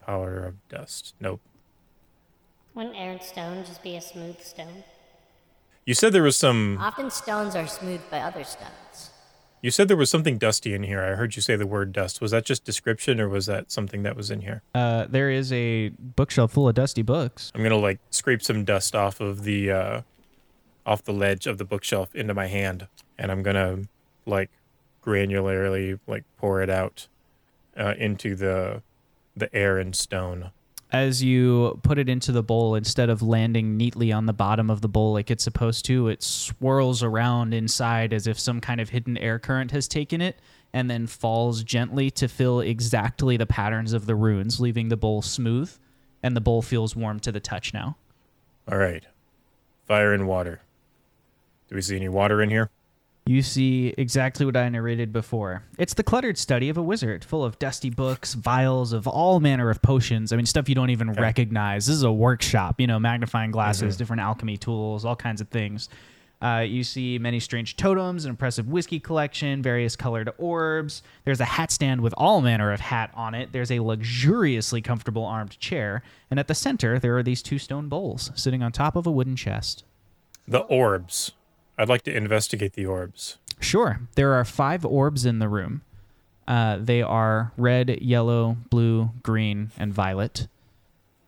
powder 0.05 0.45
of 0.45 0.67
dust. 0.69 1.15
Nope. 1.19 1.41
Wouldn't 2.75 2.95
air 2.95 3.11
and 3.11 3.21
stone 3.21 3.63
just 3.65 3.83
be 3.83 3.95
a 3.95 4.01
smooth 4.01 4.41
stone? 4.41 4.83
You 5.85 5.93
said 5.93 6.13
there 6.13 6.23
was 6.23 6.37
some. 6.37 6.77
Often 6.79 7.11
stones 7.11 7.55
are 7.55 7.67
smoothed 7.67 8.09
by 8.09 8.19
other 8.19 8.43
stones. 8.43 9.11
You 9.61 9.71
said 9.71 9.87
there 9.87 9.97
was 9.97 10.09
something 10.09 10.37
dusty 10.37 10.73
in 10.73 10.83
here. 10.83 11.01
I 11.01 11.15
heard 11.15 11.35
you 11.35 11.41
say 11.41 11.55
the 11.55 11.67
word 11.67 11.93
dust. 11.93 12.19
Was 12.19 12.31
that 12.31 12.45
just 12.45 12.65
description, 12.65 13.21
or 13.21 13.29
was 13.29 13.45
that 13.45 13.71
something 13.71 14.03
that 14.03 14.15
was 14.15 14.29
in 14.29 14.41
here? 14.41 14.61
Uh, 14.75 15.05
there 15.07 15.29
is 15.29 15.53
a 15.53 15.89
bookshelf 15.99 16.51
full 16.51 16.67
of 16.67 16.75
dusty 16.75 17.01
books. 17.01 17.51
I'm 17.55 17.63
gonna 17.63 17.77
like 17.77 17.99
scrape 18.09 18.41
some 18.41 18.65
dust 18.65 18.95
off 18.95 19.21
of 19.21 19.43
the 19.43 19.71
uh, 19.71 20.01
off 20.85 21.03
the 21.03 21.13
ledge 21.13 21.47
of 21.47 21.57
the 21.59 21.65
bookshelf 21.65 22.13
into 22.15 22.33
my 22.33 22.47
hand, 22.47 22.87
and 23.17 23.31
I'm 23.31 23.43
gonna 23.43 23.83
like 24.25 24.49
granularly 25.01 25.99
like 26.07 26.23
pour 26.37 26.61
it 26.61 26.69
out 26.69 27.07
uh, 27.77 27.93
into 27.97 28.35
the 28.35 28.81
the 29.35 29.53
air 29.55 29.77
and 29.77 29.95
stone. 29.95 30.51
As 30.93 31.23
you 31.23 31.79
put 31.81 31.97
it 31.97 32.07
into 32.07 32.31
the 32.31 32.43
bowl, 32.43 32.75
instead 32.75 33.09
of 33.09 33.23
landing 33.23 33.75
neatly 33.77 34.11
on 34.11 34.27
the 34.27 34.33
bottom 34.33 34.69
of 34.69 34.81
the 34.81 34.87
bowl 34.87 35.13
like 35.13 35.31
it's 35.31 35.43
supposed 35.43 35.85
to, 35.85 36.07
it 36.07 36.21
swirls 36.21 37.01
around 37.01 37.55
inside 37.55 38.13
as 38.13 38.27
if 38.27 38.39
some 38.39 38.61
kind 38.61 38.79
of 38.79 38.89
hidden 38.89 39.17
air 39.17 39.39
current 39.39 39.71
has 39.71 39.87
taken 39.87 40.21
it 40.21 40.39
and 40.71 40.91
then 40.91 41.07
falls 41.07 41.63
gently 41.63 42.11
to 42.11 42.27
fill 42.27 42.59
exactly 42.59 43.37
the 43.37 43.47
patterns 43.47 43.93
of 43.93 44.05
the 44.05 44.15
runes, 44.15 44.59
leaving 44.59 44.89
the 44.89 44.97
bowl 44.97 45.23
smooth. 45.23 45.75
And 46.21 46.35
the 46.35 46.41
bowl 46.41 46.61
feels 46.61 46.95
warm 46.95 47.19
to 47.21 47.31
the 47.31 47.39
touch 47.39 47.73
now. 47.73 47.97
All 48.71 48.77
right, 48.77 49.03
fire 49.87 50.13
and 50.13 50.27
water. 50.27 50.61
Do 51.69 51.75
we 51.75 51.81
see 51.81 51.95
any 51.95 52.07
water 52.07 52.41
in 52.41 52.51
here? 52.51 52.69
You 53.25 53.41
see 53.41 53.93
exactly 53.97 54.45
what 54.45 54.57
I 54.57 54.67
narrated 54.67 55.13
before. 55.13 55.63
It's 55.77 55.93
the 55.93 56.03
cluttered 56.03 56.37
study 56.37 56.67
of 56.67 56.77
a 56.77 56.83
wizard, 56.83 57.23
full 57.23 57.45
of 57.45 57.57
dusty 57.57 57.89
books, 57.89 58.33
vials 58.33 58.91
of 58.91 59.07
all 59.07 59.39
manner 59.39 59.69
of 59.69 59.81
potions. 59.81 60.33
I 60.33 60.35
mean, 60.35 60.45
stuff 60.45 60.67
you 60.67 60.75
don't 60.75 60.89
even 60.89 61.13
recognize. 61.13 61.85
This 61.85 61.95
is 61.95 62.03
a 62.03 62.11
workshop, 62.11 62.81
you 62.81 62.87
know, 62.87 62.99
magnifying 62.99 63.51
glasses, 63.51 63.95
different 63.95 64.21
alchemy 64.21 64.57
tools, 64.57 65.05
all 65.05 65.15
kinds 65.15 65.39
of 65.39 65.47
things. 65.47 65.87
Uh, 66.41 66.59
you 66.59 66.83
see 66.83 67.17
many 67.17 67.39
strange 67.39 67.77
totems, 67.77 68.25
an 68.25 68.29
impressive 68.29 68.67
whiskey 68.67 68.99
collection, 68.99 69.61
various 69.61 69.95
colored 69.95 70.29
orbs. 70.37 71.01
There's 71.23 71.39
a 71.39 71.45
hat 71.45 71.71
stand 71.71 72.01
with 72.01 72.13
all 72.17 72.41
manner 72.41 72.73
of 72.73 72.81
hat 72.81 73.11
on 73.13 73.33
it. 73.33 73.53
There's 73.53 73.71
a 73.71 73.79
luxuriously 73.79 74.81
comfortable 74.81 75.23
armed 75.23 75.57
chair. 75.57 76.03
And 76.29 76.41
at 76.41 76.49
the 76.49 76.55
center, 76.55 76.99
there 76.99 77.17
are 77.17 77.23
these 77.23 77.41
two 77.41 77.57
stone 77.57 77.87
bowls 77.87 78.31
sitting 78.35 78.61
on 78.61 78.73
top 78.73 78.97
of 78.97 79.07
a 79.07 79.11
wooden 79.11 79.37
chest. 79.37 79.85
The 80.45 80.59
orbs. 80.59 81.31
I'd 81.77 81.89
like 81.89 82.03
to 82.03 82.15
investigate 82.15 82.73
the 82.73 82.85
orbs. 82.85 83.37
Sure. 83.59 84.01
There 84.15 84.33
are 84.33 84.45
five 84.45 84.85
orbs 84.85 85.25
in 85.25 85.39
the 85.39 85.49
room. 85.49 85.81
Uh, 86.47 86.77
they 86.79 87.01
are 87.01 87.53
red, 87.57 88.01
yellow, 88.01 88.57
blue, 88.69 89.11
green, 89.23 89.71
and 89.77 89.93
violet. 89.93 90.47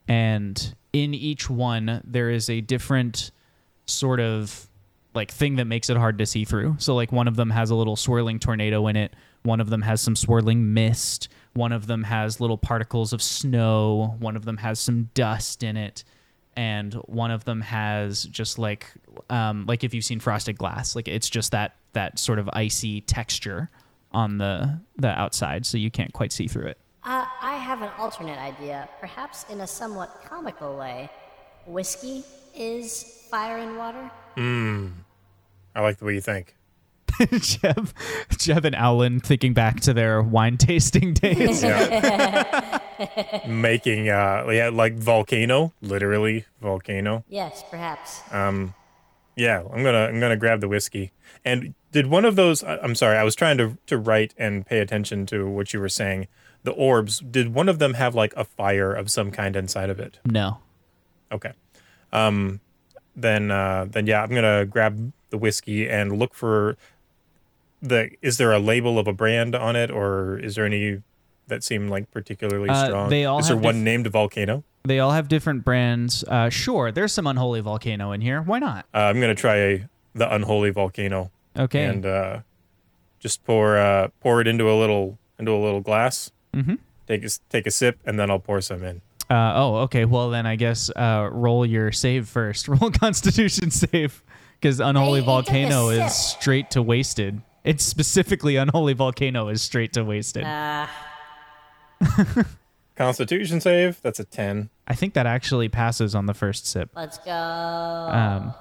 And 0.08 0.76
in 0.94 1.14
each 1.14 1.50
one, 1.50 2.02
there 2.04 2.30
is 2.30 2.50
a 2.50 2.62
different 2.62 3.32
sort 3.86 4.20
of 4.20 4.68
like 5.14 5.32
thing 5.32 5.56
that 5.56 5.66
makes 5.66 5.90
it 5.90 5.98
hard 5.98 6.18
to 6.18 6.26
see 6.26 6.44
through. 6.44 6.76
So, 6.80 6.94
like, 6.94 7.12
one 7.12 7.28
of 7.28 7.38
them 7.38 7.50
has 7.50 7.70
a 7.70 7.76
little 7.76 7.96
swirling 7.96 8.38
tornado 8.38 8.88
in 8.88 8.98
it, 8.98 9.14
one 9.44 9.62
of 9.62 9.70
them 9.70 9.82
has 9.84 10.02
some 10.02 10.16
swirling 10.16 10.74
mist, 10.74 11.30
one 11.54 11.72
of 11.72 11.88
them 11.88 12.04
has 12.04 12.42
little 12.42 12.58
particles 12.58 13.14
of 13.14 13.22
snow, 13.22 14.16
one 14.20 14.36
of 14.36 14.44
them 14.44 14.58
has 14.58 14.80
some 14.80 15.10
dust 15.14 15.64
in 15.64 15.78
it 15.78 16.04
and 16.56 16.94
one 17.06 17.32
of 17.32 17.44
them 17.46 17.62
has 17.62 18.24
just 18.26 18.58
like 18.60 18.92
um, 19.30 19.66
like 19.68 19.84
if 19.84 19.94
you've 19.94 20.06
seen 20.06 20.20
frosted 20.20 20.58
glass 20.58 20.96
like 20.96 21.08
it's 21.08 21.30
just 21.30 21.52
that 21.52 21.76
that 21.94 22.18
sort 22.20 22.40
of 22.40 22.50
icy 22.54 23.02
texture 23.02 23.70
on 24.12 24.38
the 24.38 24.80
the 24.98 25.10
outside 25.10 25.66
so 25.66 25.78
you 25.78 25.92
can't 25.92 26.14
quite 26.14 26.32
see 26.32 26.48
through 26.48 26.68
it 26.68 26.78
Uh, 27.04 27.26
I 27.42 27.58
have 27.58 27.82
an 27.82 27.90
alternate 28.00 28.40
idea, 28.40 28.90
perhaps 29.00 29.46
in 29.52 29.62
a 29.62 29.68
somewhat 29.68 30.24
comical 30.28 30.76
way. 30.78 31.10
Whiskey 31.68 32.24
is 32.56 33.26
fire 33.30 33.58
and 33.58 33.78
water. 33.78 34.10
I 35.76 35.82
like 35.82 35.98
the 35.98 36.06
way 36.06 36.16
you 36.16 36.22
think. 36.22 36.56
Jeb, 37.40 37.90
Jeb 38.38 38.66
and 38.66 38.76
Owlin 38.76 39.20
thinking 39.20 39.54
back 39.54 39.80
to 39.82 39.94
their 39.94 40.22
wine 40.22 40.58
tasting 40.58 41.14
days. 41.14 41.64
Making 43.48 44.10
uh 44.10 44.48
yeah, 44.52 44.70
like 44.70 44.96
volcano, 44.96 45.74
literally 45.82 46.46
volcano. 46.62 47.24
Yes, 47.30 47.64
perhaps. 47.70 48.22
Um 48.32 48.74
yeah, 49.36 49.64
I'm 49.74 49.84
gonna 49.84 50.06
I'm 50.08 50.20
gonna 50.20 50.38
grab 50.38 50.62
the 50.62 50.68
whiskey. 50.68 51.12
And 51.44 51.74
did 51.92 52.08
one 52.08 52.26
of 52.26 52.36
those? 52.36 52.64
I- 52.64 52.78
I'm 52.78 52.96
sorry, 52.96 53.18
I 53.18 53.24
was 53.24 53.36
trying 53.36 53.58
to 53.58 53.78
to 53.88 53.98
write 53.98 54.34
and 54.38 54.66
pay 54.66 54.80
attention 54.80 55.26
to 55.28 55.48
what 55.50 55.74
you 55.74 55.80
were 55.80 55.90
saying. 55.90 56.28
The 56.64 56.72
orbs. 56.72 57.20
Did 57.20 57.54
one 57.54 57.70
of 57.70 57.78
them 57.80 57.94
have 57.94 58.16
like 58.16 58.34
a 58.36 58.44
fire 58.44 58.92
of 58.94 59.12
some 59.12 59.30
kind 59.32 59.56
inside 59.56 59.90
of 59.90 60.00
it? 60.00 60.20
No. 60.26 60.58
Okay. 61.32 61.52
Um, 62.12 62.60
then 63.16 63.52
uh, 63.52 63.86
then 63.90 64.08
yeah, 64.08 64.24
I'm 64.24 64.34
gonna 64.34 64.66
grab 64.66 65.12
the 65.30 65.38
whiskey 65.38 65.88
and 65.90 66.18
look 66.18 66.34
for 66.34 66.76
the. 67.82 68.10
Is 68.22 68.38
there 68.38 68.52
a 68.52 68.60
label 68.60 68.98
of 68.98 69.08
a 69.08 69.14
brand 69.14 69.54
on 69.54 69.76
it, 69.76 69.92
or 69.92 70.40
is 70.40 70.56
there 70.56 70.66
any 70.66 71.02
that 71.48 71.64
seem 71.64 71.88
like 71.88 72.10
particularly 72.12 72.70
Uh, 72.70 72.86
strong? 72.86 73.10
they 73.10 73.26
all 73.26 73.40
is 73.40 73.48
there 73.48 73.58
one 73.58 73.76
diff- 73.76 73.84
named 73.84 74.08
volcano? 74.08 74.64
They 74.84 75.00
all 75.00 75.12
have 75.12 75.28
different 75.28 75.66
brands. 75.66 76.24
Uh, 76.28 76.50
sure, 76.50 76.92
there's 76.92 77.12
some 77.12 77.26
unholy 77.28 77.60
volcano 77.62 78.12
in 78.12 78.22
here. 78.22 78.42
Why 78.42 78.60
not? 78.60 78.86
Uh, 78.94 79.00
I'm 79.00 79.20
gonna 79.20 79.34
try 79.36 79.88
the 80.14 80.34
unholy 80.34 80.70
volcano. 80.72 81.32
Okay. 81.58 81.86
and 81.86 82.06
uh, 82.06 82.40
just 83.20 83.44
pour 83.46 83.78
uh, 83.78 84.10
pour 84.22 84.42
it 84.42 84.48
into 84.48 84.70
a 84.70 84.76
little 84.78 85.18
into 85.40 85.52
a 85.54 85.58
little 85.62 85.82
glass. 85.82 86.32
Mm-hmm. 86.54 86.76
Take 87.08 87.22
a, 87.22 87.26
s- 87.26 87.40
take 87.50 87.68
a 87.68 87.72
sip, 87.72 88.00
and 88.06 88.20
then 88.20 88.30
I'll 88.32 88.40
pour 88.40 88.62
some 88.62 88.84
in. 88.84 89.02
Uh, 89.30 89.54
oh, 89.56 89.76
okay. 89.78 90.06
Well, 90.06 90.30
then 90.30 90.46
I 90.46 90.56
guess 90.56 90.90
uh, 90.96 91.30
roll 91.32 91.66
your 91.66 91.92
save 91.92 92.28
first. 92.28 92.68
Roll 92.70 92.92
Constitution 92.92 93.72
save, 93.72 94.24
because 94.60 94.80
Unholy 94.80 95.22
He- 95.22 95.26
he 95.26 95.32
took 95.32 95.48
a 95.48 95.52
Volcano 95.52 95.90
is 95.90 96.16
straight 96.16 96.70
to 96.72 96.82
wasted. 96.82 97.42
It's 97.64 97.84
specifically 97.84 98.56
Unholy 98.58 98.94
Volcano 98.94 99.48
is 99.50 99.62
straight 99.64 99.94
to 99.94 100.04
wasted. 100.04 100.44
Uh, 100.44 100.86
Constitution 102.96 103.60
save. 103.60 104.02
That's 104.02 104.20
a 104.20 104.24
ten. 104.24 104.70
I 104.88 104.96
think 104.96 105.14
that 105.16 105.26
actually 105.26 105.68
passes 105.68 106.16
on 106.16 106.28
the 106.28 106.34
first 106.34 106.66
sip. 106.66 106.90
let's 106.96 107.18
go. 107.20 107.32
Um, 107.32 108.54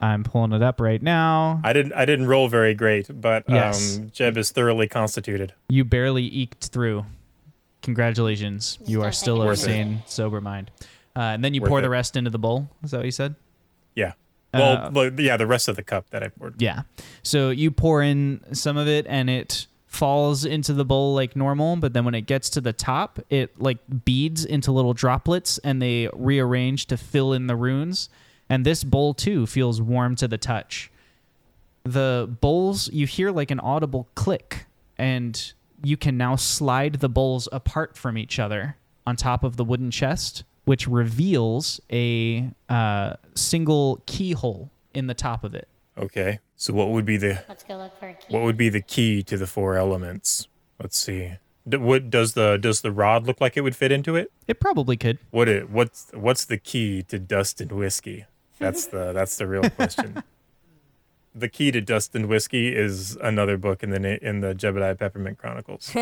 I'm 0.00 0.22
pulling 0.22 0.52
it 0.52 0.62
up 0.62 0.80
right 0.80 1.02
now. 1.02 1.60
I 1.64 1.72
didn't. 1.72 1.92
I 1.94 2.04
didn't 2.04 2.26
roll 2.26 2.48
very 2.48 2.74
great, 2.74 3.08
but 3.20 3.44
Yes. 3.48 3.96
um, 3.98 4.10
Jeb 4.12 4.36
is 4.36 4.50
thoroughly 4.52 4.86
constituted. 4.86 5.54
You 5.68 5.84
barely 5.84 6.24
eked 6.24 6.66
through. 6.66 7.04
Congratulations. 7.82 8.78
You 8.86 9.02
are 9.02 9.12
still 9.12 9.40
of 9.42 9.46
Worth 9.46 9.58
it. 9.60 9.64
sane, 9.64 10.02
sober 10.06 10.40
mind. 10.40 10.70
Uh, 11.16 11.20
and 11.20 11.44
then 11.44 11.52
you 11.54 11.60
Worth 11.60 11.68
pour 11.68 11.78
it. 11.80 11.82
the 11.82 11.90
rest 11.90 12.16
into 12.16 12.30
the 12.30 12.38
bowl. 12.38 12.68
Is 12.82 12.92
that 12.92 12.98
what 12.98 13.06
you 13.06 13.12
said? 13.12 13.34
Yeah. 13.94 14.12
Well, 14.52 14.76
Uh, 14.86 14.90
well, 14.92 15.20
yeah. 15.20 15.36
The 15.36 15.46
rest 15.46 15.68
of 15.68 15.76
the 15.76 15.82
cup 15.82 16.10
that 16.10 16.22
I 16.22 16.28
poured. 16.28 16.60
Yeah. 16.62 16.82
So 17.22 17.50
you 17.50 17.70
pour 17.70 18.02
in 18.02 18.40
some 18.52 18.76
of 18.76 18.86
it 18.88 19.04
and 19.08 19.28
it 19.28 19.66
falls 19.94 20.44
into 20.44 20.72
the 20.72 20.84
bowl 20.84 21.14
like 21.14 21.36
normal, 21.36 21.76
but 21.76 21.92
then 21.92 22.04
when 22.04 22.14
it 22.14 22.22
gets 22.22 22.50
to 22.50 22.60
the 22.60 22.72
top, 22.72 23.20
it 23.30 23.58
like 23.60 23.78
beads 24.04 24.44
into 24.44 24.72
little 24.72 24.92
droplets 24.92 25.58
and 25.58 25.80
they 25.80 26.08
rearrange 26.12 26.86
to 26.86 26.96
fill 26.96 27.32
in 27.32 27.46
the 27.46 27.56
runes. 27.56 28.08
And 28.48 28.66
this 28.66 28.84
bowl 28.84 29.14
too 29.14 29.46
feels 29.46 29.80
warm 29.80 30.16
to 30.16 30.28
the 30.28 30.36
touch. 30.36 30.90
The 31.84 32.28
bowls, 32.40 32.90
you 32.92 33.06
hear 33.06 33.30
like 33.30 33.50
an 33.50 33.60
audible 33.60 34.08
click, 34.14 34.66
and 34.98 35.52
you 35.82 35.96
can 35.96 36.16
now 36.16 36.36
slide 36.36 36.94
the 36.94 37.08
bowls 37.08 37.48
apart 37.52 37.96
from 37.96 38.18
each 38.18 38.38
other 38.38 38.76
on 39.06 39.16
top 39.16 39.44
of 39.44 39.56
the 39.56 39.64
wooden 39.64 39.90
chest, 39.90 40.44
which 40.64 40.88
reveals 40.88 41.80
a 41.92 42.50
uh, 42.68 43.14
single 43.34 44.02
keyhole 44.06 44.70
in 44.94 45.06
the 45.06 45.14
top 45.14 45.44
of 45.44 45.54
it. 45.54 45.68
Okay. 45.96 46.38
So 46.56 46.72
what 46.72 46.88
would 46.90 47.04
be 47.04 47.16
the 47.16 47.42
Let's 47.48 47.64
go 47.64 47.76
look 47.76 47.98
for 47.98 48.08
a 48.08 48.14
key. 48.14 48.26
what 48.30 48.42
would 48.44 48.56
be 48.56 48.68
the 48.68 48.80
key 48.80 49.22
to 49.24 49.36
the 49.36 49.46
four 49.46 49.76
elements? 49.76 50.48
Let's 50.80 50.96
see. 50.96 51.32
D- 51.68 51.76
what 51.78 52.10
does 52.10 52.34
the 52.34 52.56
does 52.58 52.80
the 52.82 52.92
rod 52.92 53.26
look 53.26 53.40
like 53.40 53.56
it 53.56 53.62
would 53.62 53.74
fit 53.76 53.90
into 53.92 54.16
it? 54.16 54.30
It 54.46 54.60
probably 54.60 54.96
could. 54.96 55.18
What 55.30 55.48
it 55.48 55.70
what's 55.70 56.10
what's 56.14 56.44
the 56.44 56.58
key 56.58 57.02
to 57.04 57.18
dust 57.18 57.60
and 57.60 57.72
whiskey? 57.72 58.26
That's 58.58 58.86
the 58.94 59.12
that's 59.12 59.36
the 59.36 59.46
real 59.46 59.68
question. 59.70 60.22
the 61.34 61.48
key 61.48 61.70
to 61.72 61.80
dust 61.80 62.14
and 62.14 62.26
whiskey 62.26 62.74
is 62.74 63.16
another 63.16 63.56
book 63.56 63.82
in 63.82 63.90
the 63.90 64.24
in 64.26 64.40
the 64.40 64.54
Jebediah 64.54 64.98
Peppermint 64.98 65.38
Chronicles. 65.38 65.90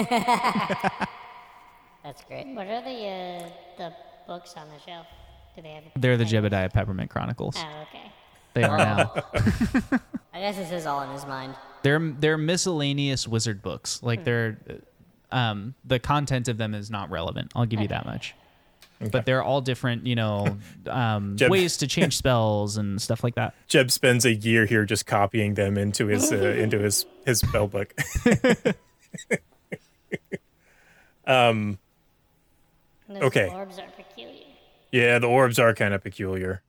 That's 2.05 2.25
great. 2.25 2.47
What 2.55 2.67
are 2.67 2.83
the 2.83 3.07
uh, 3.07 3.49
the 3.79 3.93
books 4.27 4.55
on 4.57 4.69
the 4.69 4.79
shelf? 4.85 5.07
Do 5.55 5.63
they 5.63 5.71
have? 5.71 5.85
They're 5.97 6.17
the? 6.17 6.25
Jebediah 6.25 6.73
Peppermint 6.73 7.11
Chronicles. 7.11 7.57
Oh, 7.57 7.83
okay. 7.89 8.11
They 8.55 8.65
are 8.65 8.77
now. 8.79 9.13
I 10.35 10.41
guess 10.41 10.57
this 10.57 10.71
is 10.73 10.87
all 10.87 11.03
in 11.03 11.11
his 11.11 11.25
mind. 11.27 11.55
They're 11.83 11.99
they're 11.99 12.39
miscellaneous 12.39 13.27
wizard 13.27 13.63
books. 13.63 14.03
Like 14.03 14.25
they're 14.25 14.59
um 15.31 15.75
the 15.85 15.99
content 15.99 16.49
of 16.49 16.59
them 16.59 16.75
is 16.75 16.91
not 16.91 17.11
relevant. 17.11 17.53
I'll 17.55 17.67
give 17.67 17.81
you 17.81 17.89
that 17.89 18.05
much. 18.07 18.35
But 19.11 19.27
they're 19.27 19.43
all 19.43 19.61
different, 19.61 20.07
you 20.07 20.15
know, 20.15 20.59
um, 20.87 21.37
Jeb- 21.37 21.51
ways 21.51 21.77
to 21.79 21.89
change 21.89 22.17
spells 22.17 22.77
and 22.77 23.03
stuff 23.03 23.25
like 23.25 23.35
that. 23.35 23.53
Jeb 23.67 23.91
spends 23.91 24.25
a 24.25 24.33
year 24.33 24.65
here 24.65 24.85
just 24.85 25.07
copying 25.07 25.55
them 25.55 25.77
into 25.77 26.07
his 26.07 26.31
uh, 26.31 26.37
into 26.59 26.79
his 26.79 27.05
his 27.27 27.41
spell 27.41 27.67
book. 27.67 27.95
um 31.27 31.79
And 33.09 33.17
those 33.17 33.23
Okay. 33.25 33.49
orbs 33.49 33.79
are 33.79 33.89
peculiar. 33.97 34.39
Yeah, 34.91 35.19
the 35.19 35.27
orbs 35.29 35.59
are 35.59 35.75
kind 35.75 35.95
of 35.95 36.03
peculiar. 36.03 36.63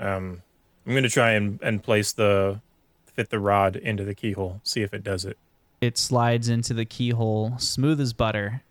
Um, 0.00 0.42
I'm 0.88 0.94
gonna 0.94 1.10
try 1.10 1.32
and, 1.32 1.60
and 1.62 1.82
place 1.82 2.12
the 2.12 2.62
fit 3.04 3.28
the 3.28 3.38
rod 3.38 3.76
into 3.76 4.04
the 4.04 4.14
keyhole, 4.14 4.62
see 4.64 4.80
if 4.80 4.94
it 4.94 5.04
does 5.04 5.26
it. 5.26 5.36
It 5.82 5.98
slides 5.98 6.48
into 6.48 6.72
the 6.72 6.86
keyhole 6.86 7.58
smooth 7.58 8.00
as 8.00 8.14
butter, 8.14 8.62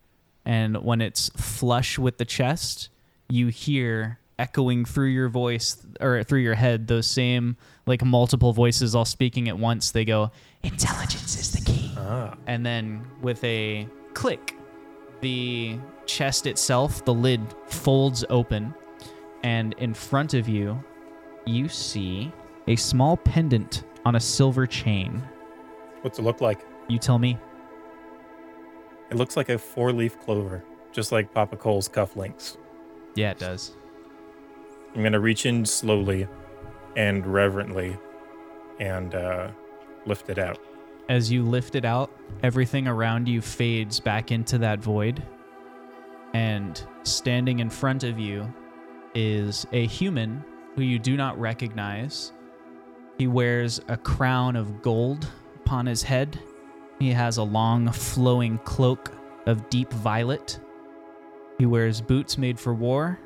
and 0.44 0.84
when 0.84 1.00
it's 1.00 1.30
flush 1.38 2.00
with 2.00 2.18
the 2.18 2.26
chest, 2.26 2.90
you 3.30 3.48
hear 3.48 4.18
echoing 4.40 4.84
through 4.84 5.10
your 5.10 5.30
voice 5.30 5.86
or 6.00 6.24
through 6.24 6.40
your 6.40 6.56
head 6.56 6.88
those 6.88 7.06
same 7.06 7.56
like 7.86 8.04
multiple 8.04 8.52
voices 8.52 8.96
all 8.96 9.06
speaking 9.06 9.48
at 9.48 9.60
once. 9.60 9.92
They 9.92 10.04
go, 10.04 10.32
"Intelligence 10.64 11.40
is 11.40 11.52
the 11.52 11.62
key." 11.62 11.94
Ah, 11.98 12.34
and 12.48 12.66
then 12.66 13.06
with 13.22 13.44
a 13.44 13.88
click, 14.16 14.56
the 15.22 15.78
chest 16.08 16.48
itself, 16.48 17.06
the 17.06 17.14
lid 17.14 17.42
folds 17.68 18.26
open, 18.32 18.74
and 19.44 19.76
in 19.78 19.94
front 19.94 20.34
of 20.34 20.50
you, 20.50 20.84
you 21.48 21.68
see 21.70 22.32
a 22.68 22.76
small 22.76 23.18
pendant 23.18 23.84
on 24.06 24.16
a 24.16 24.20
silver 24.20 24.66
chain. 24.66 25.22
what's 26.02 26.20
it 26.20 26.22
look 26.22 26.42
like? 26.42 26.66
You 26.88 27.00
tell 27.00 27.20
me. 27.20 27.38
It 29.10 29.16
looks 29.18 29.38
like 29.38 29.50
a 29.50 29.58
four 29.58 29.92
leaf 29.92 30.20
clover, 30.20 30.64
just 30.92 31.12
like 31.12 31.34
Papa 31.34 31.58
Cole's 31.58 31.88
cufflinks. 31.88 32.58
Yeah, 33.16 33.32
it 33.32 33.40
does. 33.40 33.76
I'm 34.96 35.04
gonna 35.04 35.20
reach 35.20 35.46
in 35.46 35.66
slowly 35.66 36.28
and 36.96 37.26
reverently 37.26 37.98
and 38.80 39.16
uh, 39.16 39.50
lift 40.06 40.30
it 40.30 40.38
out. 40.38 40.60
As 41.10 41.32
you 41.32 41.44
lift 41.44 41.76
it 41.76 41.86
out, 41.86 42.12
everything 42.44 42.88
around 42.88 43.28
you 43.28 43.42
fades 43.42 44.00
back 44.00 44.32
into 44.32 44.58
that 44.58 44.80
void. 44.80 45.24
And 46.34 46.82
standing 47.04 47.60
in 47.60 47.70
front 47.70 48.04
of 48.04 48.20
you 48.20 48.54
is 49.16 49.66
a 49.72 49.88
human 49.88 50.44
who 50.78 50.84
you 50.84 51.00
do 51.00 51.18
not 51.18 51.38
recognize. 51.40 52.32
He 53.18 53.26
wears 53.26 53.82
a 53.88 53.98
crown 53.98 54.56
of 54.56 54.84
gold 54.84 55.28
upon 55.56 55.88
his 55.88 56.04
head. 56.04 56.40
He 57.00 57.10
has 57.10 57.38
a 57.38 57.44
long, 57.44 57.92
flowing 57.92 58.60
cloak 58.60 59.12
of 59.48 59.70
deep 59.72 59.92
violet. 59.92 60.60
He 61.58 61.66
wears 61.66 62.00
boots 62.00 62.38
made 62.38 62.60
for 62.60 62.76
war. 62.76 63.20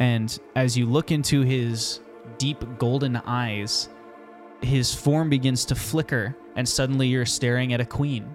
And 0.00 0.36
as 0.56 0.76
you 0.76 0.86
look 0.86 1.10
into 1.10 1.42
his 1.42 2.00
deep 2.38 2.64
golden 2.78 3.16
eyes, 3.16 3.90
his 4.62 4.94
form 4.94 5.28
begins 5.28 5.66
to 5.66 5.74
flicker, 5.74 6.34
and 6.56 6.66
suddenly 6.66 7.08
you're 7.08 7.26
staring 7.26 7.74
at 7.74 7.80
a 7.82 7.84
queen. 7.84 8.34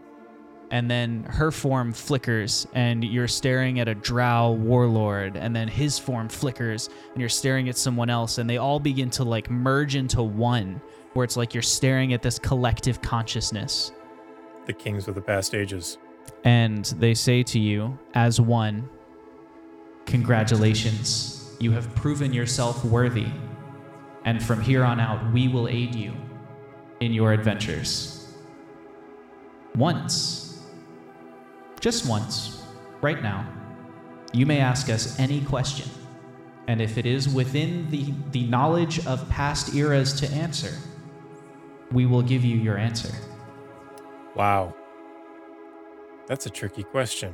And 0.69 0.91
then 0.91 1.23
her 1.23 1.51
form 1.51 1.93
flickers, 1.93 2.67
and 2.73 3.03
you're 3.03 3.27
staring 3.27 3.79
at 3.79 3.87
a 3.87 3.95
drow 3.95 4.51
warlord. 4.51 5.37
And 5.37 5.55
then 5.55 5.67
his 5.67 5.97
form 5.97 6.27
flickers, 6.27 6.89
and 7.13 7.19
you're 7.19 7.29
staring 7.29 7.69
at 7.69 7.77
someone 7.77 8.09
else. 8.09 8.37
And 8.37 8.49
they 8.49 8.57
all 8.57 8.79
begin 8.79 9.09
to 9.11 9.23
like 9.23 9.49
merge 9.49 9.95
into 9.95 10.21
one, 10.21 10.81
where 11.13 11.23
it's 11.23 11.37
like 11.37 11.53
you're 11.53 11.63
staring 11.63 12.13
at 12.13 12.21
this 12.21 12.37
collective 12.37 13.01
consciousness. 13.01 13.93
The 14.65 14.73
kings 14.73 15.07
of 15.07 15.15
the 15.15 15.21
past 15.21 15.55
ages. 15.55 15.97
And 16.43 16.85
they 16.99 17.13
say 17.13 17.43
to 17.43 17.59
you, 17.59 17.97
as 18.13 18.41
one, 18.41 18.89
Congratulations, 20.07 21.53
you 21.59 21.73
have 21.73 21.93
proven 21.93 22.31
yourself 22.31 22.83
worthy. 22.85 23.27
And 24.23 24.41
from 24.41 24.61
here 24.61 24.85
on 24.85 25.01
out, 25.01 25.33
we 25.33 25.49
will 25.49 25.67
aid 25.67 25.95
you 25.95 26.13
in 27.01 27.11
your 27.11 27.33
adventures. 27.33 28.33
Once, 29.75 30.46
just 31.79 32.07
once, 32.07 32.63
right 33.01 33.21
now, 33.21 33.47
you 34.33 34.45
may 34.45 34.59
ask 34.59 34.89
us 34.89 35.19
any 35.19 35.41
question. 35.41 35.89
And 36.67 36.81
if 36.81 36.97
it 36.97 37.05
is 37.05 37.29
within 37.29 37.89
the, 37.89 38.13
the 38.31 38.45
knowledge 38.47 39.05
of 39.05 39.27
past 39.29 39.73
eras 39.73 40.13
to 40.19 40.27
answer, 40.31 40.73
we 41.91 42.05
will 42.05 42.21
give 42.21 42.43
you 42.43 42.57
your 42.57 42.77
answer. 42.77 43.13
Wow. 44.35 44.75
That's 46.27 46.45
a 46.45 46.49
tricky 46.49 46.83
question. 46.83 47.33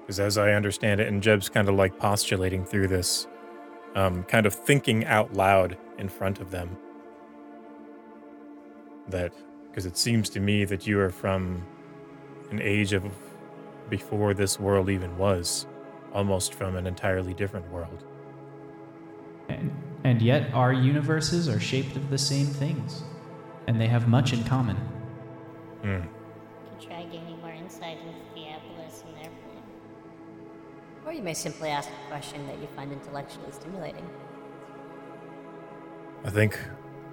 Because 0.00 0.20
as 0.20 0.36
I 0.36 0.52
understand 0.52 1.00
it, 1.00 1.08
and 1.08 1.22
Jeb's 1.22 1.48
kind 1.48 1.68
of 1.68 1.74
like 1.76 1.98
postulating 1.98 2.64
through 2.64 2.88
this, 2.88 3.26
um, 3.94 4.24
kind 4.24 4.44
of 4.44 4.54
thinking 4.54 5.06
out 5.06 5.32
loud 5.32 5.78
in 5.98 6.08
front 6.08 6.40
of 6.40 6.50
them. 6.50 6.76
That, 9.08 9.32
because 9.68 9.86
it 9.86 9.96
seems 9.96 10.28
to 10.30 10.40
me 10.40 10.64
that 10.66 10.86
you 10.86 11.00
are 11.00 11.10
from 11.10 11.66
an 12.50 12.60
age 12.62 12.92
of 12.92 13.04
before 13.88 14.34
this 14.34 14.58
world 14.58 14.88
even 14.88 15.16
was, 15.18 15.66
almost 16.12 16.54
from 16.54 16.76
an 16.76 16.86
entirely 16.86 17.34
different 17.34 17.70
world. 17.70 18.04
And, 19.48 19.70
and 20.04 20.22
yet, 20.22 20.52
our 20.54 20.72
universes 20.72 21.48
are 21.48 21.60
shaped 21.60 21.96
of 21.96 22.08
the 22.10 22.18
same 22.18 22.46
things, 22.46 23.02
and 23.66 23.80
they 23.80 23.88
have 23.88 24.08
much 24.08 24.32
in 24.32 24.44
common. 24.44 24.76
Hmm. 25.82 26.02
Could 26.78 26.88
try 26.88 27.04
gaining 27.04 27.40
more 27.40 27.50
insight 27.50 27.98
with 28.04 28.14
Diabolos 28.34 29.04
and 29.06 29.16
their 29.16 29.30
plan. 29.30 29.62
Or 31.04 31.12
you 31.12 31.22
may 31.22 31.34
simply 31.34 31.70
ask 31.70 31.88
a 31.88 32.08
question 32.08 32.46
that 32.46 32.58
you 32.60 32.68
find 32.76 32.92
intellectually 32.92 33.50
stimulating. 33.50 34.08
I 36.24 36.30
think 36.30 36.58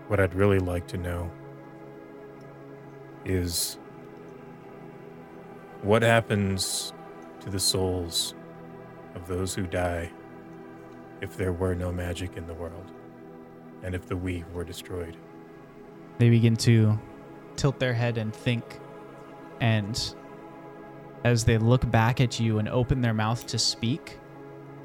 what 0.07 0.19
I'd 0.19 0.33
really 0.35 0.59
like 0.59 0.85
to 0.87 0.97
know 0.97 1.31
is 3.25 3.77
what 5.81 6.01
happens 6.01 6.93
to 7.41 7.49
the 7.49 7.59
souls 7.59 8.33
of 9.15 9.27
those 9.27 9.53
who 9.53 9.67
die 9.67 10.11
if 11.21 11.35
there 11.37 11.53
were 11.53 11.75
no 11.75 11.91
magic 11.91 12.37
in 12.37 12.47
the 12.47 12.53
world. 12.53 12.91
and 13.83 13.93
if 13.93 14.07
the 14.07 14.17
we 14.17 14.43
were 14.53 14.63
destroyed. 14.63 15.15
They 16.17 16.31
begin 16.31 16.55
to 16.57 16.97
tilt 17.55 17.79
their 17.79 17.93
head 17.93 18.17
and 18.17 18.33
think. 18.33 18.79
And 19.61 20.15
as 21.23 21.43
they 21.45 21.59
look 21.59 21.89
back 21.91 22.19
at 22.19 22.39
you 22.39 22.57
and 22.57 22.67
open 22.69 23.01
their 23.01 23.13
mouth 23.13 23.45
to 23.47 23.59
speak, 23.59 24.19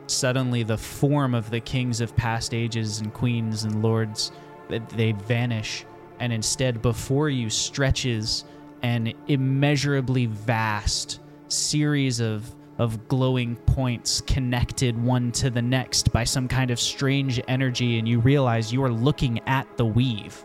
suddenly 0.06 0.62
the 0.62 0.76
form 0.76 1.34
of 1.34 1.48
the 1.50 1.60
kings 1.60 2.00
of 2.00 2.14
past 2.16 2.52
ages 2.52 3.00
and 3.00 3.12
queens 3.14 3.64
and 3.64 3.82
lords 3.82 4.32
they 4.68 5.12
vanish 5.12 5.84
and 6.18 6.32
instead 6.32 6.80
before 6.82 7.28
you 7.28 7.50
stretches 7.50 8.44
an 8.82 9.12
immeasurably 9.28 10.26
vast 10.26 11.20
series 11.48 12.20
of 12.20 12.54
of 12.78 13.06
glowing 13.06 13.54
points 13.56 14.22
connected 14.22 15.00
one 15.00 15.30
to 15.30 15.50
the 15.50 15.60
next 15.60 16.10
by 16.10 16.24
some 16.24 16.48
kind 16.48 16.70
of 16.70 16.80
strange 16.80 17.40
energy 17.46 17.98
and 17.98 18.08
you 18.08 18.18
realize 18.18 18.72
you 18.72 18.82
are 18.82 18.90
looking 18.90 19.38
at 19.46 19.76
the 19.76 19.84
weave 19.84 20.44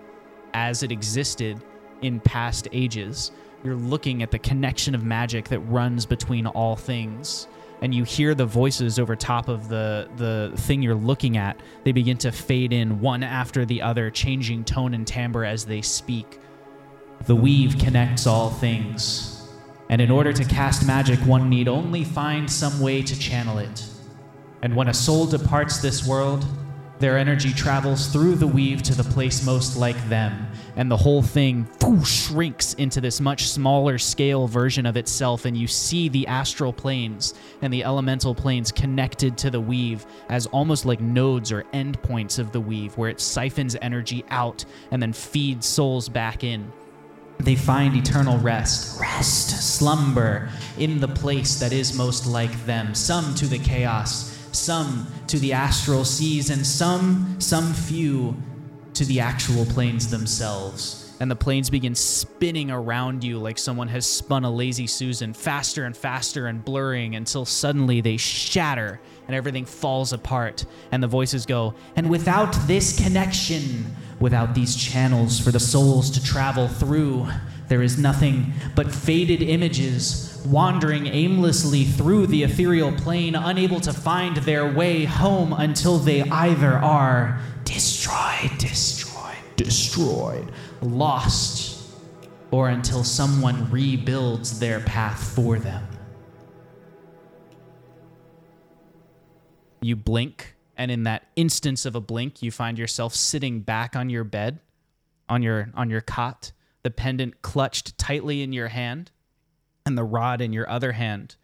as 0.54 0.84
it 0.84 0.92
existed 0.92 1.64
in 2.02 2.20
past 2.20 2.68
ages. 2.74 3.32
You're 3.64 3.76
looking 3.76 4.24
at 4.24 4.30
the 4.30 4.40
connection 4.40 4.94
of 4.94 5.04
magic 5.04 5.48
that 5.48 5.60
runs 5.62 6.06
between 6.06 6.46
all 6.46 6.76
things 6.76 7.48
and 7.82 7.94
you 7.94 8.04
hear 8.04 8.34
the 8.34 8.46
voices 8.46 9.00
over 9.00 9.16
top 9.16 9.48
of 9.48 9.70
the 9.70 10.10
the 10.18 10.52
thing 10.62 10.82
you're 10.82 10.96
looking 10.96 11.38
at. 11.38 11.60
They 11.84 11.92
begin 11.92 12.18
to 12.20 12.32
fade 12.32 12.74
in 12.74 13.00
one 13.00 13.24
after 13.24 13.66
the 13.66 13.82
other 13.82 14.10
changing 14.10 14.64
tone 14.66 14.94
and 14.94 15.06
timbre 15.06 15.46
as 15.46 15.66
they 15.66 15.82
speak 15.82 16.40
the 17.26 17.36
weave 17.36 17.78
connects 17.78 18.28
all 18.28 18.50
things. 18.50 19.48
And 19.90 20.02
in 20.02 20.12
order 20.12 20.34
to 20.34 20.46
cast 20.46 20.86
magic 20.86 21.20
one 21.20 21.50
need 21.50 21.68
only 21.68 22.04
find 22.04 22.50
some 22.50 22.80
way 22.80 23.02
to 23.02 23.18
channel 23.18 23.58
it. 23.58 23.86
And 24.62 24.76
when 24.76 24.90
a 24.90 24.94
soul 24.94 25.26
departs 25.26 25.80
this 25.80 26.06
world 26.06 26.46
their 27.00 27.18
energy 27.18 27.54
travels 27.54 28.08
through 28.08 28.36
the 28.36 28.48
weave 28.48 28.82
to 28.82 28.96
the 28.96 29.04
place 29.04 29.46
most 29.46 29.78
like 29.78 30.10
them, 30.10 30.48
and 30.76 30.90
the 30.90 30.98
whole 30.98 31.22
thing 31.22 31.68
shrinks 32.04 32.74
into 32.76 33.00
this 33.02 33.22
much 33.22 33.48
smaller 33.50 33.98
scale 33.98 34.48
version 34.48 34.86
of 34.86 34.98
itself, 34.98 35.46
and 35.46 35.56
you 35.56 35.68
see 35.68 36.10
the 36.10 36.26
astral 36.26 36.74
planes 36.74 37.36
and 37.62 37.72
the 37.72 37.84
elemental 37.84 38.34
planes 38.34 38.72
connected 38.72 39.38
to 39.38 39.52
the 39.52 39.60
weave 39.60 40.06
as 40.30 40.48
almost 40.48 40.86
like 40.86 41.00
nodes 41.00 41.52
or 41.52 41.64
endpoints 41.74 42.40
of 42.40 42.52
the 42.52 42.60
weave, 42.60 42.98
where 42.98 43.10
it 43.10 43.22
siphons 43.22 43.76
energy 43.82 44.26
out 44.30 44.66
and 44.92 45.02
then 45.02 45.14
feeds 45.14 45.68
souls 45.68 46.10
back 46.10 46.44
in. 46.44 46.72
They 47.40 47.56
find 47.56 47.96
eternal 47.96 48.38
rest, 48.40 49.00
rest, 49.00 49.78
slumber 49.78 50.50
in 50.78 51.00
the 51.00 51.08
place 51.08 51.60
that 51.60 51.72
is 51.72 51.96
most 51.96 52.26
like 52.26 52.66
them, 52.66 52.96
some 52.96 53.36
to 53.36 53.46
the 53.46 53.60
chaos 53.60 54.38
some 54.58 55.08
to 55.28 55.40
the 55.40 55.54
astral 55.54 56.04
seas, 56.04 56.50
and 56.50 56.66
some, 56.66 57.36
some 57.40 57.74
few, 57.74 58.36
to 58.94 59.06
the 59.06 59.20
actual 59.20 59.66
planes 59.66 60.10
themselves. 60.10 61.04
And 61.20 61.32
the 61.32 61.36
planes 61.36 61.70
begin 61.70 61.96
spinning 61.96 62.70
around 62.70 63.24
you 63.24 63.40
like 63.40 63.58
someone 63.58 63.88
has 63.88 64.06
spun 64.06 64.44
a 64.44 64.52
lazy 64.52 64.86
Susan, 64.86 65.34
faster 65.34 65.86
and 65.86 65.98
faster 65.98 66.46
and 66.46 66.64
blurring 66.64 67.16
until 67.16 67.44
suddenly 67.44 68.02
they 68.02 68.18
shatter 68.18 69.00
and 69.26 69.36
everything 69.36 69.66
falls 69.66 70.14
apart. 70.14 70.66
And 70.92 71.02
the 71.02 71.08
voices 71.08 71.46
go, 71.48 71.74
And 71.96 72.10
without 72.10 72.54
this 72.68 73.04
connection, 73.04 73.86
without 74.20 74.56
these 74.56 74.76
channels 74.76 75.40
for 75.40 75.52
the 75.52 75.60
souls 75.60 76.10
to 76.12 76.24
travel 76.24 76.68
through, 76.68 77.28
there 77.68 77.82
is 77.82 77.98
nothing 77.98 78.54
but 78.76 78.92
faded 78.92 79.42
images 79.42 80.42
wandering 80.46 81.08
aimlessly 81.08 81.84
through 81.84 82.28
the 82.28 82.44
ethereal 82.44 82.92
plane, 82.94 83.36
unable 83.36 83.80
to 83.82 83.92
find 83.92 84.38
their 84.38 84.72
way 84.74 85.06
home 85.06 85.54
until 85.54 85.98
they 85.98 86.22
either 86.24 86.74
are 86.74 87.40
destroyed, 87.66 88.58
destroyed, 88.58 89.36
destroyed, 89.58 90.52
lost, 90.82 91.90
or 92.52 92.70
until 92.70 93.04
someone 93.04 93.70
rebuilds 93.70 94.60
their 94.60 94.80
path 94.80 95.22
for 95.36 95.60
them. 95.60 95.86
You 99.82 99.96
blink, 99.96 100.56
and 100.78 100.92
in 100.92 101.04
that 101.04 101.28
instance 101.36 101.86
of 101.86 101.96
a 101.96 102.02
blink, 102.02 102.42
you 102.42 102.52
find 102.52 102.78
yourself 102.78 103.14
sitting 103.16 103.62
back 103.62 103.96
on 103.96 104.10
your 104.10 104.24
bed, 104.24 104.60
on 105.28 105.42
your 105.42 105.72
on 105.74 105.90
your 105.90 106.02
cot, 106.02 106.52
the 106.84 106.92
pendant 106.92 107.42
clutched 107.42 107.98
tightly 107.98 108.44
in 108.44 108.54
your 108.54 108.70
hand 108.70 109.12
and 109.86 109.98
the 109.98 110.04
rod 110.04 110.40
in 110.40 110.54
your 110.54 110.70
other 110.70 110.94
hand. 110.94 111.36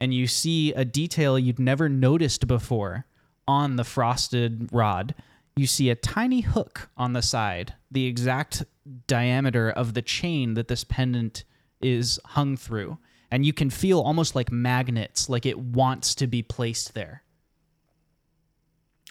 And 0.00 0.12
you 0.12 0.26
see 0.26 0.72
a 0.74 0.84
detail 0.84 1.38
you'd 1.38 1.58
never 1.58 1.88
noticed 1.88 2.46
before 2.46 3.06
on 3.48 3.76
the 3.76 3.84
frosted 3.84 4.68
rod. 4.70 5.14
You 5.56 5.66
see 5.66 5.88
a 5.88 5.94
tiny 5.94 6.42
hook 6.42 6.90
on 6.98 7.14
the 7.14 7.22
side, 7.22 7.74
the 7.90 8.04
exact 8.06 8.64
diameter 9.06 9.70
of 9.70 9.94
the 9.94 10.02
chain 10.02 10.54
that 10.54 10.68
this 10.68 10.84
pendant 10.84 11.44
is 11.80 12.20
hung 12.26 12.56
through. 12.56 12.98
And 13.30 13.46
you 13.46 13.52
can 13.52 13.70
feel 13.70 14.00
almost 14.00 14.34
like 14.34 14.52
magnets, 14.52 15.28
like 15.28 15.46
it 15.46 15.58
wants 15.58 16.14
to 16.16 16.26
be 16.26 16.42
placed 16.42 16.94
there. 16.94 17.22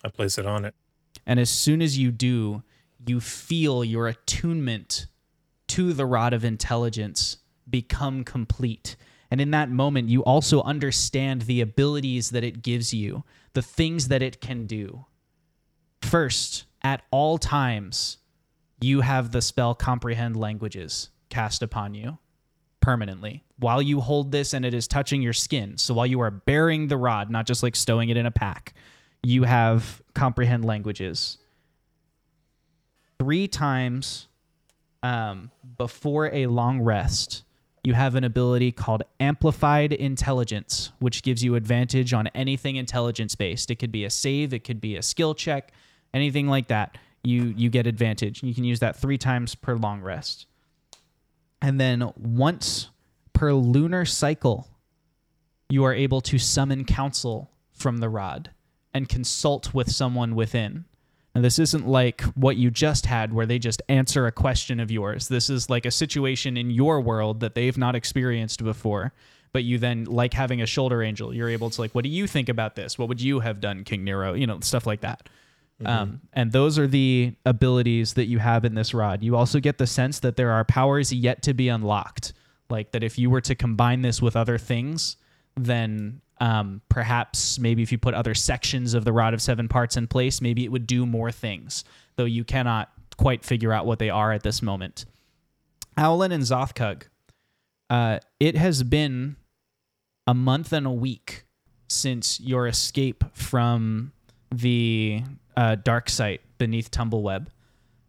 I 0.06 0.10
place 0.10 0.38
it 0.38 0.46
on 0.46 0.66
it. 0.66 0.76
And 1.26 1.40
as 1.40 1.50
soon 1.50 1.82
as 1.82 1.98
you 1.98 2.12
do, 2.12 2.62
you 3.08 3.20
feel 3.20 3.84
your 3.84 4.08
attunement 4.08 5.08
to 5.70 5.94
the 5.94 6.06
rod 6.06 6.32
of 6.32 6.46
intelligence 6.46 7.38
become 7.68 8.24
complete. 8.24 8.96
And 9.32 9.42
in 9.42 9.50
that 9.52 9.72
moment, 9.72 10.10
you 10.10 10.24
also 10.24 10.62
understand 10.62 11.44
the 11.44 11.60
abilities 11.60 12.30
that 12.30 12.44
it 12.44 12.62
gives 12.62 12.94
you, 12.94 13.24
the 13.54 13.64
things 13.64 14.10
that 14.10 14.22
it 14.22 14.40
can 14.40 14.68
do. 14.68 15.06
First, 16.04 16.66
at 16.84 17.02
all 17.10 17.40
times, 17.40 18.18
you 18.80 19.02
have 19.02 19.32
the 19.32 19.42
spell 19.42 19.74
comprehend 19.74 20.36
languages 20.36 21.10
cast 21.30 21.64
upon 21.64 21.96
you 21.96 22.20
permanently 22.80 23.44
while 23.58 23.82
you 23.82 24.02
hold 24.02 24.32
this 24.32 24.54
and 24.54 24.64
it 24.64 24.76
is 24.76 24.88
touching 24.88 25.24
your 25.24 25.34
skin. 25.34 25.80
So 25.80 25.96
while 25.96 26.06
you 26.06 26.20
are 26.20 26.30
bearing 26.30 26.88
the 26.88 26.98
rod, 26.98 27.32
not 27.32 27.48
just 27.48 27.64
like 27.64 27.76
stowing 27.76 28.10
it 28.10 28.18
in 28.18 28.28
a 28.28 28.32
pack, 28.32 28.76
you 29.26 29.44
have 29.44 30.04
comprehend 30.14 30.64
languages. 30.64 31.40
Three 33.20 33.48
times 33.48 34.28
um, 35.02 35.50
before 35.78 36.30
a 36.32 36.46
long 36.46 36.82
rest, 36.82 37.44
you 37.84 37.94
have 37.94 38.16
an 38.16 38.24
ability 38.24 38.72
called 38.72 39.04
Amplified 39.20 39.94
Intelligence, 39.94 40.92
which 41.00 41.24
gives 41.24 41.44
you 41.44 41.56
advantage 41.56 42.14
on 42.14 42.28
anything 42.28 42.76
intelligence 42.76 43.36
based. 43.36 43.72
It 43.72 43.76
could 43.76 43.92
be 43.92 44.06
a 44.06 44.10
save, 44.10 44.54
it 44.54 44.64
could 44.64 44.80
be 44.80 44.96
a 44.96 45.02
skill 45.02 45.34
check, 45.34 45.72
anything 46.14 46.48
like 46.48 46.68
that. 46.68 46.98
You 47.24 47.54
you 47.58 47.72
get 47.72 47.88
advantage. 47.88 48.44
You 48.44 48.54
can 48.54 48.64
use 48.64 48.80
that 48.82 48.96
three 48.96 49.18
times 49.18 49.56
per 49.56 49.76
long 49.76 50.02
rest, 50.02 50.46
and 51.60 51.82
then 51.82 52.12
once 52.16 52.90
per 53.34 53.54
lunar 53.54 54.06
cycle, 54.06 54.68
you 55.70 55.84
are 55.84 55.94
able 55.94 56.22
to 56.22 56.38
summon 56.38 56.86
counsel 56.86 57.50
from 57.74 57.98
the 57.98 58.10
rod 58.10 58.52
and 58.96 59.08
consult 59.08 59.74
with 59.74 59.92
someone 59.92 60.36
within. 60.36 60.86
And 61.36 61.44
this 61.44 61.60
isn't 61.60 61.86
like 61.86 62.22
what 62.22 62.56
you 62.56 62.72
just 62.72 63.06
had 63.06 63.34
where 63.34 63.46
they 63.46 63.60
just 63.60 63.82
answer 63.90 64.26
a 64.26 64.32
question 64.32 64.80
of 64.80 64.90
yours. 64.90 65.28
This 65.28 65.50
is 65.50 65.70
like 65.70 65.86
a 65.86 65.92
situation 65.92 66.56
in 66.56 66.72
your 66.72 67.02
world 67.02 67.42
that 67.42 67.56
they've 67.56 67.78
not 67.78 67.94
experienced 67.94 68.64
before. 68.64 69.12
But 69.52 69.64
you 69.64 69.78
then, 69.78 70.06
like 70.06 70.34
having 70.34 70.62
a 70.62 70.66
shoulder 70.66 71.04
angel, 71.04 71.34
you're 71.34 71.50
able 71.50 71.70
to, 71.70 71.82
like, 71.82 71.94
what 71.94 72.04
do 72.04 72.10
you 72.10 72.28
think 72.28 72.50
about 72.50 72.76
this? 72.76 72.98
What 72.98 73.08
would 73.08 73.22
you 73.22 73.40
have 73.42 73.62
done, 73.62 73.84
King 73.84 74.04
Nero? 74.04 74.34
You 74.34 74.48
know, 74.48 74.60
stuff 74.62 74.86
like 74.86 75.02
that. 75.02 75.30
Mm-hmm. 75.82 75.88
Um, 75.88 76.22
and 76.34 76.52
those 76.52 76.80
are 76.80 76.88
the 76.88 77.36
abilities 77.46 78.14
that 78.14 78.26
you 78.26 78.40
have 78.40 78.66
in 78.66 78.76
this 78.76 78.94
rod. 78.94 79.24
You 79.24 79.36
also 79.36 79.60
get 79.60 79.78
the 79.78 79.88
sense 79.88 80.20
that 80.20 80.36
there 80.36 80.52
are 80.52 80.64
powers 80.64 81.14
yet 81.14 81.42
to 81.44 81.54
be 81.54 81.70
unlocked. 81.70 82.34
Like 82.70 82.92
that 82.92 83.04
if 83.04 83.20
you 83.20 83.30
were 83.30 83.42
to 83.42 83.56
combine 83.56 84.02
this 84.02 84.22
with 84.22 84.36
other 84.36 84.58
things, 84.58 85.18
then 85.56 86.22
um, 86.40 86.82
perhaps 86.90 87.60
maybe 87.60 87.82
if 87.82 87.92
you 87.92 87.98
put 87.98 88.14
other 88.14 88.34
sections 88.34 88.94
of 88.94 89.06
the 89.06 89.14
rod 89.14 89.34
of 89.34 89.42
seven 89.42 89.68
parts 89.68 89.98
in 89.98 90.08
place, 90.08 90.42
maybe 90.42 90.66
it 90.66 90.72
would 90.72 90.88
do 90.88 91.06
more 91.06 91.32
things, 91.32 91.84
though 92.16 92.26
you 92.26 92.44
cannot 92.44 92.92
quite 93.18 93.46
figure 93.46 93.72
out 93.72 93.86
what 93.86 94.00
they 94.00 94.10
are 94.10 94.32
at 94.32 94.44
this 94.44 94.62
moment. 94.62 95.06
Owlin 95.98 96.34
and 96.34 96.44
Zothkug, 96.44 97.04
uh, 97.90 98.20
it 98.40 98.58
has 98.58 98.84
been 98.84 99.38
a 100.28 100.34
month 100.34 100.74
and 100.74 100.86
a 100.86 100.92
week 100.92 101.46
since 101.88 102.40
your 102.40 102.68
escape 102.68 103.24
from 103.34 104.12
the 104.52 105.24
uh, 105.56 105.76
dark 105.76 106.10
site 106.10 106.42
beneath 106.58 106.92
Tumbleweb. 106.92 107.48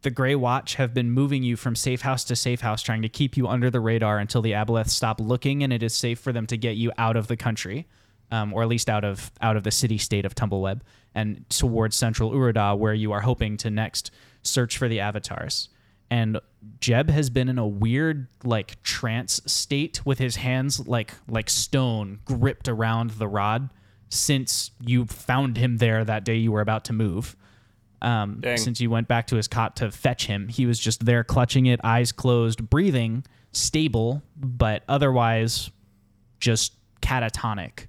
The 0.01 0.09
Grey 0.11 0.35
Watch 0.35 0.75
have 0.75 0.93
been 0.93 1.11
moving 1.11 1.43
you 1.43 1.55
from 1.55 1.75
safe 1.75 2.01
house 2.01 2.23
to 2.25 2.35
safe 2.35 2.61
house, 2.61 2.81
trying 2.81 3.01
to 3.03 3.09
keep 3.09 3.37
you 3.37 3.47
under 3.47 3.69
the 3.69 3.79
radar 3.79 4.19
until 4.19 4.41
the 4.41 4.51
Aboleth 4.51 4.89
stop 4.89 5.19
looking 5.21 5.63
and 5.63 5.71
it 5.71 5.81
is 5.81 5.93
safe 5.93 6.19
for 6.19 6.33
them 6.33 6.45
to 6.47 6.57
get 6.57 6.75
you 6.75 6.91
out 6.97 7.15
of 7.15 7.27
the 7.27 7.37
country 7.37 7.87
um, 8.31 8.53
or 8.53 8.61
at 8.61 8.67
least 8.67 8.89
out 8.89 9.03
of 9.03 9.31
out 9.41 9.57
of 9.57 9.63
the 9.63 9.71
city 9.71 9.97
state 9.97 10.25
of 10.25 10.35
Tumbleweb 10.35 10.81
and 11.15 11.49
towards 11.49 11.95
central 11.95 12.31
Urada, 12.31 12.77
where 12.77 12.93
you 12.93 13.11
are 13.11 13.21
hoping 13.21 13.57
to 13.57 13.69
next 13.69 14.11
search 14.43 14.77
for 14.77 14.87
the 14.87 14.99
avatars. 14.99 15.69
And 16.09 16.39
Jeb 16.79 17.09
has 17.09 17.29
been 17.29 17.49
in 17.49 17.57
a 17.57 17.67
weird 17.67 18.27
like 18.43 18.81
trance 18.83 19.41
state 19.45 20.05
with 20.05 20.19
his 20.19 20.37
hands 20.37 20.87
like 20.87 21.13
like 21.27 21.49
stone 21.49 22.19
gripped 22.25 22.67
around 22.67 23.11
the 23.11 23.27
rod 23.27 23.69
since 24.09 24.71
you 24.79 25.05
found 25.05 25.57
him 25.57 25.77
there 25.77 26.05
that 26.05 26.23
day 26.23 26.35
you 26.35 26.51
were 26.51 26.61
about 26.61 26.85
to 26.85 26.93
move. 26.93 27.35
Um, 28.01 28.41
since 28.57 28.79
you 28.79 28.91
went 28.91 29.07
back 29.07 29.27
to 29.27 29.35
his 29.37 29.47
cot 29.47 29.75
to 29.77 29.91
fetch 29.91 30.27
him, 30.27 30.49
he 30.49 30.67
was 30.67 30.79
just 30.79 31.03
there 31.03 31.23
clutching 31.23 31.65
it, 31.65 31.79
eyes 31.83 32.11
closed, 32.11 32.69
breathing, 32.69 33.25
stable, 33.53 34.21
but 34.37 34.83
otherwise 34.87 35.71
just 36.39 36.73
catatonic. 37.01 37.87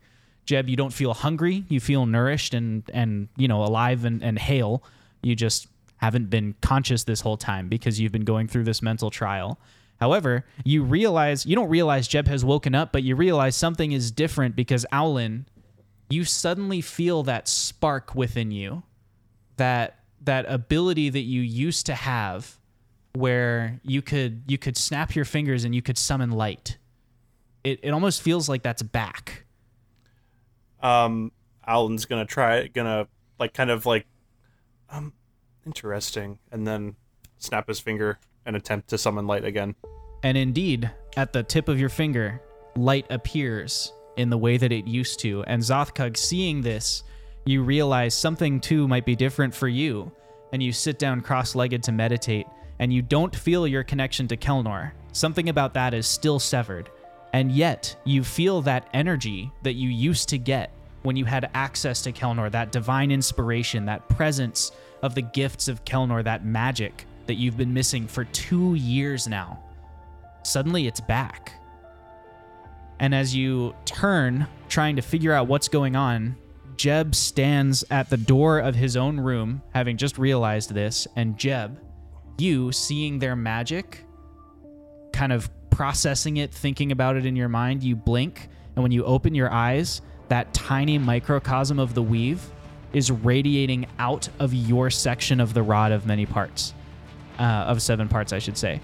Jeb, 0.49 0.67
you 0.67 0.77
don't 0.77 0.95
feel 0.95 1.13
hungry. 1.13 1.67
You 1.69 1.79
feel 1.79 2.07
nourished 2.07 2.55
and 2.55 2.83
and 2.95 3.29
you 3.37 3.49
know 3.49 3.63
alive 3.63 4.07
and, 4.07 4.23
and 4.25 4.39
hale. 4.39 4.83
You 5.23 5.37
just 5.37 5.67
haven't 5.99 6.31
been 6.31 6.55
conscious 6.63 7.05
this 7.05 7.21
whole 7.21 7.37
time 7.37 7.69
because 7.69 8.01
you've 8.01 8.13
been 8.13 8.25
going 8.25 8.49
through 8.49 8.65
this 8.65 8.81
mental 8.81 9.11
trial. 9.11 9.59
However, 10.01 10.47
you 10.65 10.85
realize 10.85 11.45
you 11.45 11.55
don't 11.55 11.69
realize 11.69 12.09
Jeb 12.09 12.29
has 12.29 12.47
woken 12.47 12.75
up, 12.75 12.93
but 12.93 13.03
you 13.03 13.15
realize 13.15 13.57
something 13.57 13.93
is 13.93 14.11
different 14.11 14.57
because 14.57 14.87
Owlin, 14.91 15.45
you 16.09 16.25
suddenly 16.25 16.81
feel 16.81 17.23
that 17.25 17.47
spark 17.47 18.15
within 18.15 18.51
you, 18.51 18.85
that 19.59 19.99
that 20.23 20.47
ability 20.49 21.11
that 21.11 21.21
you 21.21 21.43
used 21.43 21.85
to 21.87 21.95
have, 21.95 22.57
where 23.13 23.79
you 23.83 24.01
could 24.01 24.45
you 24.47 24.57
could 24.57 24.79
snap 24.79 25.15
your 25.15 25.27
fingers 25.27 25.65
and 25.65 25.75
you 25.75 25.83
could 25.83 25.99
summon 25.99 26.31
light. 26.31 26.79
It 27.65 27.81
it 27.83 27.91
almost 27.91 28.23
feels 28.23 28.49
like 28.49 28.63
that's 28.63 28.83
back. 28.83 29.45
Um 30.83 31.33
Owlin's 31.67 32.05
gonna 32.05 32.25
try 32.25 32.67
gonna 32.69 33.09
like 33.39 33.55
kind 33.55 33.71
of 33.71 33.87
like 33.87 34.07
um 34.91 35.13
interesting 35.67 36.39
and 36.51 36.67
then 36.67 36.97
snap 37.39 37.69
his 37.69 37.81
finger 37.81 38.19
and 38.47 38.57
attempt 38.57 38.89
to 38.89 38.99
summon 38.99 39.27
light 39.27 39.45
again. 39.45 39.75
And 40.23 40.37
indeed, 40.37 40.91
at 41.17 41.33
the 41.33 41.43
tip 41.43 41.69
of 41.69 41.79
your 41.79 41.89
finger, 41.89 42.41
light 42.77 43.07
appears 43.11 43.93
in 44.17 44.31
the 44.31 44.39
way 44.39 44.57
that 44.57 44.73
it 44.73 44.87
used 44.87 45.21
to. 45.21 45.45
And 45.45 45.63
Zothkug, 45.63 46.17
seeing 46.17 46.61
this, 46.61 47.05
you 47.45 47.63
realize 47.63 48.15
something 48.15 48.61
too 48.61 48.89
might 48.89 49.07
be 49.07 49.15
different 49.15 49.55
for 49.55 49.69
you. 49.69 50.11
And 50.53 50.63
you 50.63 50.73
sit 50.73 50.99
down 50.99 51.21
cross 51.21 51.55
legged 51.55 51.83
to 51.85 51.93
meditate, 51.93 52.47
and 52.79 52.93
you 52.93 53.03
don't 53.03 53.35
feel 53.35 53.67
your 53.67 53.85
connection 53.85 54.27
to 54.29 54.37
Kelnor. 54.37 54.93
Something 55.13 55.51
about 55.51 55.75
that 55.75 55.95
is 55.95 56.07
still 56.07 56.39
severed. 56.39 56.91
And 57.33 57.53
yet, 57.53 57.97
you 58.05 58.25
feel 58.25 58.63
that 58.63 58.89
energy 58.95 59.51
that 59.63 59.75
you 59.75 59.89
used 59.89 60.29
to 60.31 60.39
get 60.39 60.73
when 61.03 61.17
you 61.17 61.25
had 61.25 61.51
access 61.55 62.03
to 62.03 62.13
Kelnor, 62.13 62.51
that 62.51 62.73
divine 62.73 63.11
inspiration, 63.11 63.87
that 63.87 64.09
presence 64.09 64.73
of 65.03 65.15
the 65.15 65.23
gifts 65.23 65.69
of 65.69 65.85
Kelnor, 65.85 66.25
that 66.25 66.45
magic 66.45 67.07
that 67.27 67.35
you've 67.35 67.57
been 67.57 67.75
missing 67.75 68.09
for 68.09 68.25
two 68.25 68.75
years 68.75 69.29
now 69.29 69.63
suddenly 70.49 70.87
it's 70.87 71.01
back. 71.01 71.53
And 73.01 73.15
as 73.15 73.35
you 73.35 73.75
turn, 73.85 74.47
trying 74.69 74.97
to 74.97 75.03
figure 75.03 75.33
out 75.33 75.47
what's 75.47 75.69
going 75.69 75.95
on, 75.95 76.37
Jeb 76.77 77.15
stands 77.15 77.85
at 77.91 78.11
the 78.11 78.17
door 78.17 78.59
of 78.59 78.75
his 78.75 78.97
own 78.97 79.21
room, 79.21 79.63
having 79.75 79.97
just 79.97 80.19
realized 80.19 80.75
this. 80.75 81.07
And 81.17 81.37
Jeb, 81.37 81.79
you 82.39 82.73
seeing 82.73 83.19
their 83.19 83.37
magic, 83.37 84.05
kind 85.13 85.33
of 85.33 85.49
processing 85.71 86.39
it, 86.39 86.53
thinking 86.53 86.93
about 86.93 87.17
it 87.17 87.27
in 87.27 87.37
your 87.37 87.49
mind, 87.49 87.83
you 87.83 87.97
blink. 87.97 88.49
And 88.77 88.83
when 88.83 88.93
you 88.93 89.05
open 89.05 89.35
your 89.35 89.51
eyes, 89.51 90.03
that 90.29 90.53
tiny 90.55 90.99
microcosm 90.99 91.79
of 91.79 91.95
the 91.95 92.03
weave 92.03 92.51
is 92.93 93.11
radiating 93.11 93.87
out 93.99 94.29
of 94.39 94.55
your 94.55 94.91
section 94.91 95.41
of 95.41 95.55
the 95.55 95.63
rod 95.63 95.93
of 95.93 96.07
many 96.07 96.27
parts, 96.27 96.75
uh, 97.39 97.43
of 97.43 97.83
seven 97.83 98.09
parts, 98.09 98.33
I 98.33 98.39
should 98.39 98.57
say. 98.57 98.81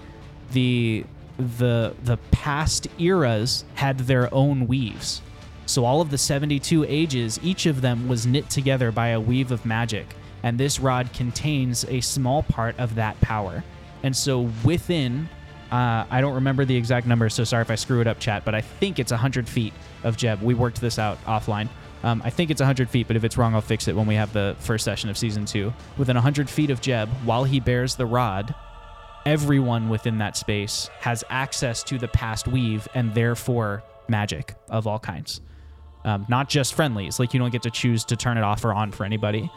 The 0.51 1.05
the 1.37 1.93
the 2.03 2.17
past 2.31 2.87
eras 2.97 3.65
had 3.73 3.99
their 3.99 4.33
own 4.33 4.67
weaves. 4.67 5.21
So 5.65 5.83
all 5.83 5.99
of 5.99 6.11
the 6.11 6.17
72 6.17 6.85
ages, 6.87 7.39
each 7.41 7.65
of 7.65 7.81
them 7.81 8.07
was 8.07 8.27
knit 8.27 8.49
together 8.49 8.91
by 8.91 9.09
a 9.09 9.19
weave 9.19 9.51
of 9.51 9.65
magic, 9.65 10.05
and 10.43 10.59
this 10.59 10.79
rod 10.79 11.11
contains 11.11 11.85
a 11.85 12.01
small 12.01 12.43
part 12.43 12.77
of 12.79 12.95
that 12.95 13.19
power. 13.19 13.63
And 14.03 14.15
so 14.15 14.49
within, 14.63 15.27
uh, 15.75 16.05
I 16.09 16.21
don't 16.21 16.35
remember 16.35 16.63
the 16.63 16.77
exact 16.77 17.05
number, 17.05 17.27
so 17.27 17.43
sorry 17.43 17.61
if 17.61 17.69
I 17.69 17.75
screw 17.75 17.99
it 17.99 18.07
up, 18.07 18.17
chat, 18.17 18.45
but 18.45 18.55
I 18.55 18.61
think 18.61 18.97
it's 18.97 19.11
100 19.11 19.49
feet 19.49 19.73
of 20.05 20.15
Jeb. 20.15 20.41
We 20.41 20.53
worked 20.53 20.79
this 20.79 20.97
out 20.97 21.21
offline. 21.25 21.67
Um, 22.01 22.21
I 22.23 22.29
think 22.29 22.49
it's 22.49 22.61
100 22.61 22.89
feet, 22.89 23.07
but 23.07 23.17
if 23.17 23.25
it's 23.25 23.37
wrong, 23.37 23.53
I'll 23.53 23.59
fix 23.59 23.89
it 23.89 23.95
when 23.95 24.07
we 24.07 24.15
have 24.15 24.31
the 24.31 24.55
first 24.59 24.85
session 24.85 25.09
of 25.09 25.17
season 25.17 25.43
two. 25.43 25.73
Within 25.97 26.15
100 26.15 26.49
feet 26.49 26.69
of 26.69 26.79
Jeb, 26.79 27.09
while 27.25 27.43
he 27.43 27.59
bears 27.59 27.95
the 27.95 28.05
rod, 28.05 28.55
everyone 29.25 29.89
within 29.89 30.19
that 30.19 30.37
space 30.37 30.89
has 31.01 31.25
access 31.29 31.83
to 31.83 31.97
the 31.97 32.07
past 32.07 32.47
weave 32.47 32.87
and 32.95 33.13
therefore 33.13 33.83
magic 34.07 34.55
of 34.69 34.87
all 34.87 34.99
kinds. 34.99 35.41
Um, 36.05 36.25
not 36.29 36.47
just 36.47 36.73
friendlies. 36.73 37.19
Like 37.19 37.33
you 37.33 37.39
don't 37.41 37.51
get 37.51 37.63
to 37.63 37.71
choose 37.71 38.05
to 38.05 38.15
turn 38.15 38.37
it 38.37 38.45
off 38.45 38.63
or 38.63 38.71
on 38.71 38.93
for 38.93 39.03
anybody. 39.03 39.51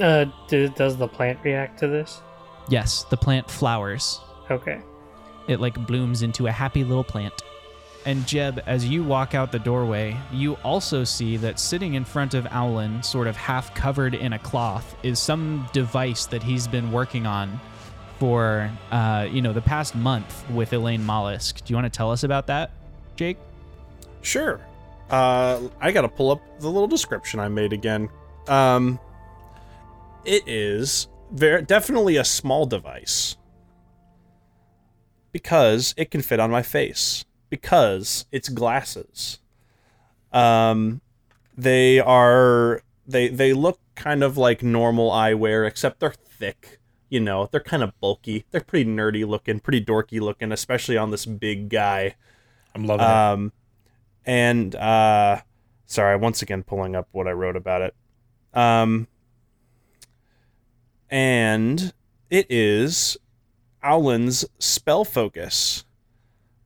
Uh, 0.00 0.26
do, 0.46 0.68
does 0.68 0.96
the 0.98 1.08
plant 1.08 1.40
react 1.42 1.80
to 1.80 1.88
this? 1.88 2.20
Yes, 2.68 3.06
the 3.10 3.16
plant 3.16 3.50
flowers. 3.50 4.20
Okay. 4.52 4.80
It 5.48 5.60
like 5.60 5.86
blooms 5.86 6.22
into 6.22 6.46
a 6.46 6.52
happy 6.52 6.84
little 6.84 7.04
plant. 7.04 7.34
And 8.06 8.26
Jeb, 8.26 8.62
as 8.66 8.86
you 8.86 9.02
walk 9.02 9.34
out 9.34 9.50
the 9.50 9.58
doorway, 9.58 10.16
you 10.32 10.54
also 10.64 11.04
see 11.04 11.36
that 11.38 11.58
sitting 11.58 11.94
in 11.94 12.04
front 12.04 12.34
of 12.34 12.46
Owlin, 12.46 13.02
sort 13.02 13.26
of 13.26 13.36
half 13.36 13.74
covered 13.74 14.14
in 14.14 14.32
a 14.32 14.38
cloth, 14.38 14.94
is 15.02 15.18
some 15.18 15.68
device 15.72 16.26
that 16.26 16.42
he's 16.42 16.68
been 16.68 16.92
working 16.92 17.26
on 17.26 17.60
for, 18.18 18.70
uh, 18.90 19.26
you 19.30 19.42
know, 19.42 19.52
the 19.52 19.60
past 19.60 19.94
month 19.94 20.48
with 20.50 20.72
Elaine 20.72 21.04
Mollusk. 21.04 21.64
Do 21.64 21.72
you 21.72 21.76
want 21.76 21.92
to 21.92 21.96
tell 21.96 22.10
us 22.10 22.24
about 22.24 22.46
that, 22.46 22.70
Jake? 23.16 23.38
Sure. 24.22 24.60
Uh, 25.10 25.60
I 25.80 25.90
gotta 25.90 26.08
pull 26.08 26.30
up 26.30 26.60
the 26.60 26.68
little 26.68 26.88
description 26.88 27.40
I 27.40 27.48
made 27.48 27.72
again. 27.72 28.10
Um, 28.46 28.98
it 30.24 30.46
is 30.46 31.08
very 31.30 31.62
definitely 31.62 32.16
a 32.16 32.24
small 32.24 32.66
device 32.66 33.36
because 35.38 35.94
it 35.96 36.10
can 36.10 36.20
fit 36.20 36.40
on 36.40 36.50
my 36.50 36.62
face 36.62 37.24
because 37.48 38.26
it's 38.32 38.48
glasses. 38.48 39.38
Um, 40.32 41.00
they 41.56 42.00
are 42.00 42.82
they 43.06 43.28
they 43.28 43.52
look 43.52 43.78
kind 43.94 44.24
of 44.24 44.36
like 44.36 44.64
normal 44.64 45.12
eyewear 45.12 45.64
except 45.64 46.00
they're 46.00 46.10
thick. 46.10 46.80
You 47.08 47.20
know, 47.20 47.48
they're 47.52 47.60
kind 47.60 47.84
of 47.84 47.98
bulky. 48.00 48.46
They're 48.50 48.60
pretty 48.60 48.90
nerdy 48.90 49.24
looking, 49.24 49.60
pretty 49.60 49.84
dorky 49.84 50.20
looking, 50.20 50.50
especially 50.50 50.96
on 50.96 51.12
this 51.12 51.24
big 51.24 51.68
guy. 51.68 52.16
I'm 52.74 52.84
loving 52.84 53.06
it. 53.06 53.12
Um, 53.12 53.52
and 54.26 54.74
uh, 54.74 55.42
sorry, 55.86 56.16
once 56.16 56.42
again 56.42 56.64
pulling 56.64 56.96
up 56.96 57.06
what 57.12 57.28
I 57.28 57.30
wrote 57.30 57.56
about 57.56 57.82
it. 57.82 57.94
Um, 58.54 59.06
and 61.08 61.92
it 62.28 62.46
is 62.50 63.16
Owlin's 63.82 64.44
spell 64.58 65.04
focus 65.04 65.84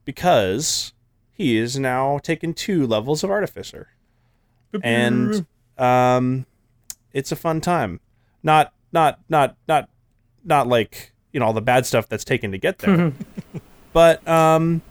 because 0.05 0.93
he 1.33 1.57
is 1.57 1.79
now 1.79 2.19
taken 2.19 2.55
two 2.55 2.87
levels 2.87 3.25
of 3.25 3.31
artificer, 3.31 3.89
and 4.83 5.47
um, 5.79 6.47
it's 7.13 7.33
a 7.33 7.37
fun 7.37 7.61
time. 7.61 8.01
Not 8.43 8.73
not 8.93 9.21
not 9.29 9.57
not 9.69 9.89
not 10.45 10.67
like 10.69 11.13
you 11.33 11.41
know 11.41 11.47
all 11.47 11.53
the 11.53 11.63
bad 11.63 11.87
stuff 11.87 12.09
that's 12.09 12.25
taken 12.25 12.53
to 12.53 12.59
get 12.59 12.79
there, 12.79 13.13
but 13.93 14.27
um, 14.27 14.83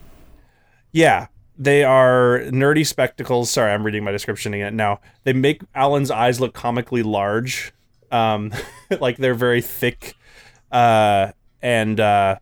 yeah, 0.91 1.27
they 1.57 1.83
are 1.83 2.39
nerdy 2.47 2.85
spectacles. 2.85 3.49
Sorry, 3.51 3.71
I'm 3.71 3.83
reading 3.83 4.03
my 4.03 4.11
description 4.11 4.53
again 4.53 4.75
now. 4.75 4.99
They 5.23 5.33
make 5.33 5.61
Owlin's 5.75 6.11
eyes 6.11 6.39
look 6.39 6.53
comically 6.53 7.03
large. 7.03 7.71
Um, 8.11 8.51
like 8.99 9.17
they're 9.17 9.35
very 9.35 9.61
thick, 9.61 10.15
uh, 10.71 11.31
and 11.61 11.99
uh, 11.99 12.37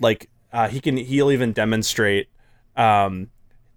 like 0.00 0.30
uh, 0.52 0.68
he 0.68 0.80
can 0.80 0.96
he'll 0.96 1.30
even 1.30 1.52
demonstrate 1.52 2.28
um 2.76 3.30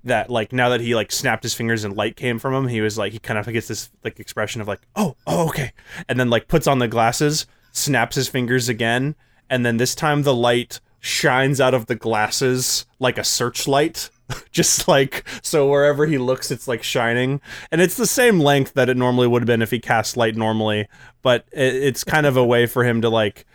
that 0.04 0.30
like 0.30 0.54
now 0.54 0.70
that 0.70 0.82
he 0.82 0.96
like 0.96 1.12
snapped 1.12 1.44
his 1.44 1.54
fingers 1.54 1.84
and 1.84 1.96
light 1.96 2.16
came 2.16 2.40
from 2.40 2.54
him, 2.54 2.68
he 2.68 2.82
was 2.82 2.98
like 2.98 3.14
he 3.14 3.20
kind 3.20 3.38
of 3.38 3.46
gets 3.48 3.68
this 3.68 3.90
like 4.04 4.20
expression 4.20 4.62
of 4.62 4.68
like 4.68 4.82
oh 4.96 5.16
oh 5.26 5.48
okay, 5.50 5.72
and 6.08 6.20
then 6.20 6.30
like 6.30 6.48
puts 6.48 6.68
on 6.68 6.80
the 6.80 6.88
glasses, 6.88 7.46
snaps 7.72 8.16
his 8.16 8.28
fingers 8.28 8.70
again, 8.70 9.16
and 9.50 9.66
then 9.66 9.78
this 9.78 9.96
time 9.96 10.24
the 10.24 10.36
light 10.36 10.80
shines 11.00 11.62
out 11.62 11.74
of 11.74 11.86
the 11.86 11.96
glasses 11.96 12.86
like 13.00 13.18
a 13.18 13.24
searchlight. 13.24 14.10
Just 14.52 14.90
like 14.90 15.26
so 15.42 15.70
wherever 15.70 16.06
he 16.06 16.18
looks 16.18 16.52
it's 16.52 16.68
like 16.68 16.84
shining. 16.84 17.40
And 17.72 17.80
it's 17.80 17.96
the 17.96 18.08
same 18.08 18.40
length 18.40 18.74
that 18.74 18.90
it 18.90 18.98
normally 18.98 19.26
would 19.26 19.42
have 19.42 19.48
been 19.48 19.62
if 19.62 19.72
he 19.72 19.80
cast 19.80 20.18
light 20.18 20.36
normally 20.36 20.88
but 21.28 21.46
it's 21.52 22.06
kind 22.06 22.26
of 22.26 22.38
a 22.38 22.46
way 22.46 22.66
for 22.66 22.86
him 22.86 23.02
to 23.02 23.10
like 23.10 23.46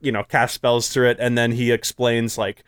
you 0.00 0.12
know 0.12 0.22
cast 0.24 0.54
spells 0.54 0.88
through 0.88 1.08
it 1.10 1.16
and 1.20 1.36
then 1.38 1.52
he 1.52 1.70
explains 1.72 2.36
like 2.38 2.62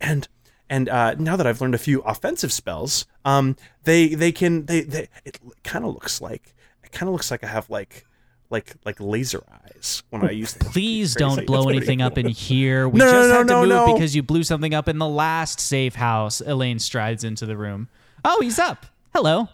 and 0.00 0.28
and 0.70 0.88
uh, 0.88 1.14
now 1.18 1.36
that 1.36 1.46
I've 1.46 1.60
learned 1.60 1.74
a 1.74 1.78
few 1.78 2.00
offensive 2.02 2.50
spells, 2.52 3.06
um, 3.24 3.54
they 3.84 4.08
they 4.14 4.32
can 4.32 4.64
they 4.66 4.80
they 4.80 5.08
it 5.24 5.38
kind 5.62 5.84
of 5.84 5.92
looks 5.92 6.20
like 6.20 6.54
it 6.82 6.90
kind 6.92 7.08
of 7.08 7.12
looks 7.12 7.30
like 7.30 7.44
I 7.44 7.48
have 7.48 7.68
like 7.68 8.06
like 8.50 8.74
like 8.84 8.98
laser 9.00 9.42
eyes 9.52 10.02
when 10.10 10.24
I 10.24 10.30
use 10.30 10.54
them. 10.54 10.70
Please 10.70 11.14
don't 11.14 11.44
blow 11.46 11.64
what 11.64 11.74
anything 11.74 11.98
he- 11.98 12.04
up 12.04 12.16
in 12.18 12.28
here. 12.28 12.88
We 12.90 12.98
No, 12.98 13.04
no, 13.06 13.12
just 13.12 13.28
no, 13.28 13.34
had 13.38 13.46
to 13.48 13.52
no, 13.52 13.60
move 13.60 13.68
no. 13.68 13.92
because 13.94 14.16
you 14.16 14.22
blew 14.22 14.42
something 14.42 14.72
up 14.74 14.88
in 14.88 14.98
the 14.98 15.08
last 15.08 15.60
safe 15.60 15.96
house. 15.96 16.40
Elaine 16.40 16.78
strides 16.78 17.24
into 17.24 17.44
the 17.46 17.56
room. 17.56 17.88
Oh, 18.24 18.40
he's 18.40 18.58
up. 18.58 18.86
Hello. 19.14 19.48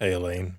hey, 0.00 0.12
Elaine. 0.12 0.56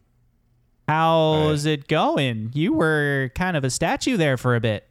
How's 0.87 1.65
it 1.65 1.87
going? 1.87 2.51
You 2.53 2.73
were 2.73 3.31
kind 3.35 3.55
of 3.57 3.63
a 3.63 3.69
statue 3.69 4.17
there 4.17 4.37
for 4.37 4.55
a 4.55 4.59
bit. 4.59 4.87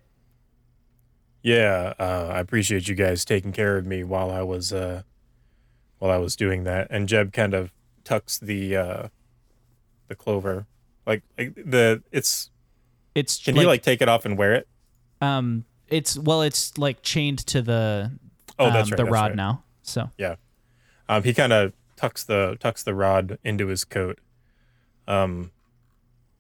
Yeah, 1.43 1.95
uh, 1.99 2.31
I 2.33 2.39
appreciate 2.41 2.87
you 2.89 2.95
guys 2.95 3.25
taking 3.25 3.53
care 3.53 3.77
of 3.77 3.85
me 3.87 4.05
while 4.05 4.31
I 4.31 4.43
was 4.43 4.73
uh, 4.73 5.03
while 5.99 6.11
I 6.11 6.17
was 6.19 6.37
doing 6.37 6.65
that. 6.65 6.87
And 6.91 7.09
Jeb 7.09 7.33
kind 7.33 7.53
of 7.55 7.73
tucks 8.05 8.39
the 8.39 8.77
uh, 8.77 9.09
the 10.09 10.15
clover, 10.15 10.67
like, 11.07 11.23
like 11.39 11.55
the 11.55 12.03
it's. 12.13 12.51
It's 13.15 13.43
Can 13.45 13.57
you 13.57 13.67
like 13.67 13.83
take 13.83 14.01
it 14.01 14.09
off 14.09 14.25
and 14.25 14.39
wear 14.39 14.55
it? 14.55 14.67
um 15.21 15.65
it's 15.89 16.19
well 16.19 16.41
it's 16.43 16.77
like 16.79 17.03
chained 17.03 17.39
to 17.47 17.61
the 17.63 18.11
Oh, 18.59 18.67
um, 18.69 18.73
that's 18.73 18.91
right. 18.91 18.97
the 18.97 19.03
that's 19.05 19.13
rod 19.13 19.31
right. 19.33 19.37
now. 19.37 19.63
So 19.83 20.11
Yeah. 20.17 20.37
Um, 21.09 21.23
he 21.23 21.35
kind 21.35 21.53
of 21.53 21.73
tucks 21.97 22.25
the 22.25 22.57
tucks 22.59 22.83
the 22.83 22.95
rod 22.95 23.39
into 23.45 23.67
his 23.67 23.85
coat. 23.85 24.19
Um, 25.07 25.51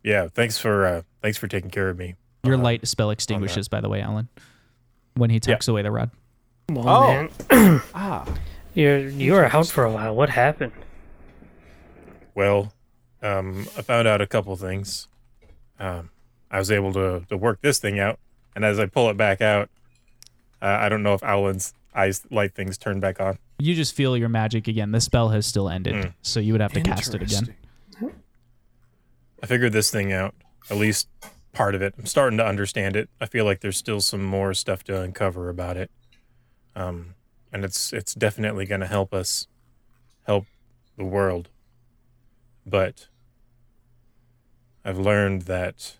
yeah. 0.03 0.29
Thanks 0.29 0.57
for 0.59 0.87
uh, 0.87 1.03
thanks 1.21 1.37
for 1.37 1.47
taking 1.49 1.71
care 1.71 1.91
of 1.91 1.99
me. 1.99 2.15
your 2.45 2.55
Uh, 2.55 2.59
light 2.59 2.87
spell 2.89 3.11
extinguishes, 3.11 3.69
by 3.69 3.81
the 3.83 3.89
way, 3.91 4.03
Owlin. 4.03 4.29
When 5.15 5.31
he 5.31 5.41
tucks 5.41 5.69
away 5.69 5.83
the 5.83 5.91
rod. 5.91 6.11
Well, 6.71 6.89
Oh. 6.89 7.29
man, 7.51 7.83
Ah. 7.95 8.27
you're 8.75 8.99
you 9.09 9.33
were 9.33 9.45
out 9.45 9.67
for 9.69 9.85
a 9.85 9.91
while. 9.93 10.15
What 10.15 10.31
happened? 10.31 10.73
Well, 12.35 12.73
um, 13.23 13.67
I 13.77 13.83
found 13.83 14.09
out 14.09 14.21
a 14.21 14.27
couple 14.27 14.57
things. 14.57 15.09
Um, 15.79 16.11
I 16.51 16.59
was 16.59 16.71
able 16.71 16.93
to 16.95 17.25
to 17.29 17.37
work 17.37 17.61
this 17.61 17.79
thing 17.79 17.99
out, 17.99 18.19
and 18.57 18.65
as 18.65 18.79
I 18.79 18.87
pull 18.87 19.11
it 19.11 19.17
back 19.17 19.41
out, 19.41 19.69
uh, 20.63 20.67
I 20.81 20.89
don't 20.89 21.03
know 21.03 21.15
if 21.15 21.23
Alan's 21.23 21.75
eyes 21.95 22.23
light 22.31 22.55
things 22.55 22.79
turn 22.79 23.01
back 23.01 23.21
on. 23.21 23.39
You 23.59 23.75
just 23.75 23.95
feel 23.95 24.17
your 24.17 24.29
magic 24.31 24.67
again. 24.67 24.93
The 24.93 25.01
spell 25.01 25.29
has 25.29 25.47
still 25.47 25.69
ended, 25.69 25.95
Mm. 25.95 26.15
so 26.23 26.41
you 26.41 26.53
would 26.55 26.61
have 26.63 26.73
to 26.73 26.81
cast 26.81 27.15
it 27.15 27.23
again. 27.23 27.55
I 29.43 29.47
figured 29.47 29.73
this 29.73 29.91
thing 29.91 30.13
out, 30.13 30.35
at 30.71 30.77
least 30.77 31.09
part 31.53 31.75
of 31.75 31.83
it. 31.83 31.95
I'm 31.99 32.07
starting 32.07 32.39
to 32.39 32.47
understand 32.47 32.97
it. 32.97 33.09
I 33.21 33.27
feel 33.27 33.45
like 33.45 33.61
there's 33.61 33.77
still 33.77 34.01
some 34.01 34.25
more 34.25 34.55
stuff 34.55 34.83
to 34.85 35.01
uncover 35.01 35.49
about 35.49 35.77
it. 35.77 35.91
Um, 36.75 37.15
and 37.53 37.65
it's 37.65 37.93
it's 37.93 38.15
definitely 38.15 38.65
going 38.65 38.81
to 38.81 38.87
help 38.87 39.13
us 39.13 39.47
help 40.27 40.47
the 40.97 41.05
world. 41.05 41.49
But 42.65 43.09
I've 44.85 44.99
learned 44.99 45.43
that 45.43 45.97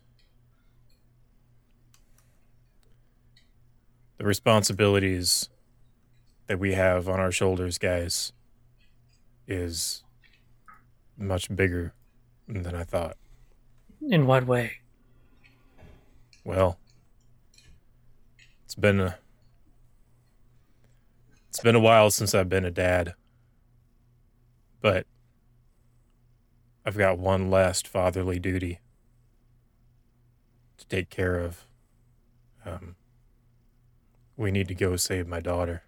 the 4.19 4.25
responsibilities 4.25 5.49
that 6.47 6.59
we 6.59 6.73
have 6.75 7.09
on 7.09 7.21
our 7.21 7.33
shoulders, 7.33 7.79
guys, 7.79 8.33
is 9.47 10.03
much 11.19 11.55
bigger 11.55 11.93
than 12.49 12.75
I 12.75 12.85
thought. 12.85 13.17
In 14.01 14.27
what 14.27 14.47
way? 14.47 14.82
Well, 16.45 16.79
it's 18.65 18.75
been 18.75 19.01
a 19.01 19.19
it's 21.49 21.61
been 21.61 21.75
a 21.75 21.81
while 21.81 22.11
since 22.11 22.35
I've 22.35 22.49
been 22.49 22.65
a 22.65 22.71
dad. 22.71 23.15
But 24.81 25.07
I've 26.85 26.97
got 26.99 27.19
one 27.19 27.51
last 27.51 27.87
fatherly 27.87 28.39
duty 28.39 28.81
to 30.79 30.87
take 30.89 31.11
care 31.11 31.39
of. 31.39 31.67
Um, 32.65 32.97
we 34.37 34.51
need 34.51 34.67
to 34.69 34.75
go 34.75 34.97
save 34.97 35.29
my 35.29 35.41
daughter. 35.41 35.85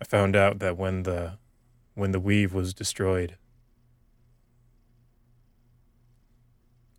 I 0.00 0.04
found 0.04 0.36
out 0.36 0.58
that 0.60 0.76
when 0.76 1.02
the 1.02 1.38
when 1.94 2.12
the 2.12 2.20
weave 2.20 2.54
was 2.54 2.74
destroyed, 2.74 3.36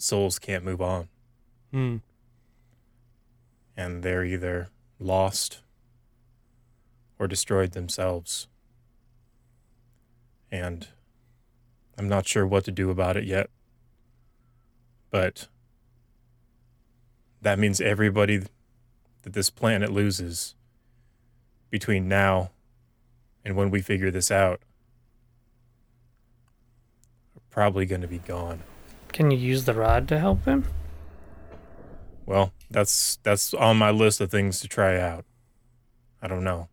souls 0.04 0.38
can't 0.40 0.64
move 0.66 0.82
on 0.82 1.08
Hmm. 1.72 1.98
and 3.76 4.04
they're 4.04 4.24
either 4.26 4.68
lost 5.00 5.62
or 7.18 7.28
destroyed 7.28 7.72
themselves. 7.72 8.48
And 10.52 10.88
I'm 11.98 12.08
not 12.08 12.28
sure 12.28 12.46
what 12.46 12.64
to 12.66 12.72
do 12.72 12.90
about 12.92 13.18
it 13.18 13.24
yet. 13.24 13.50
But 15.10 15.48
that 17.42 17.58
means 17.58 17.82
everybody 17.82 18.44
that 19.24 19.34
this 19.34 19.50
planet 19.50 19.92
loses 19.92 20.54
between 21.72 22.08
now 22.08 22.52
and 23.44 23.56
when 23.56 23.72
we 23.72 23.82
figure 23.82 24.12
this 24.12 24.30
out 24.30 24.62
are 27.36 27.42
probably 27.50 27.86
going 27.86 28.02
to 28.02 28.08
be 28.08 28.20
gone. 28.20 28.62
Can 29.14 29.30
you 29.30 29.38
use 29.38 29.66
the 29.66 29.76
rod 29.76 30.08
to 30.10 30.20
help 30.20 30.46
him? 30.46 30.66
Well, 32.26 32.52
that's 32.70 33.20
that's 33.24 33.54
on 33.54 33.78
my 33.78 33.92
list 33.92 34.20
of 34.20 34.32
things 34.32 34.60
to 34.62 34.68
try 34.68 35.00
out. 35.00 35.24
I 36.22 36.28
don't 36.28 36.44
know. 36.44 36.68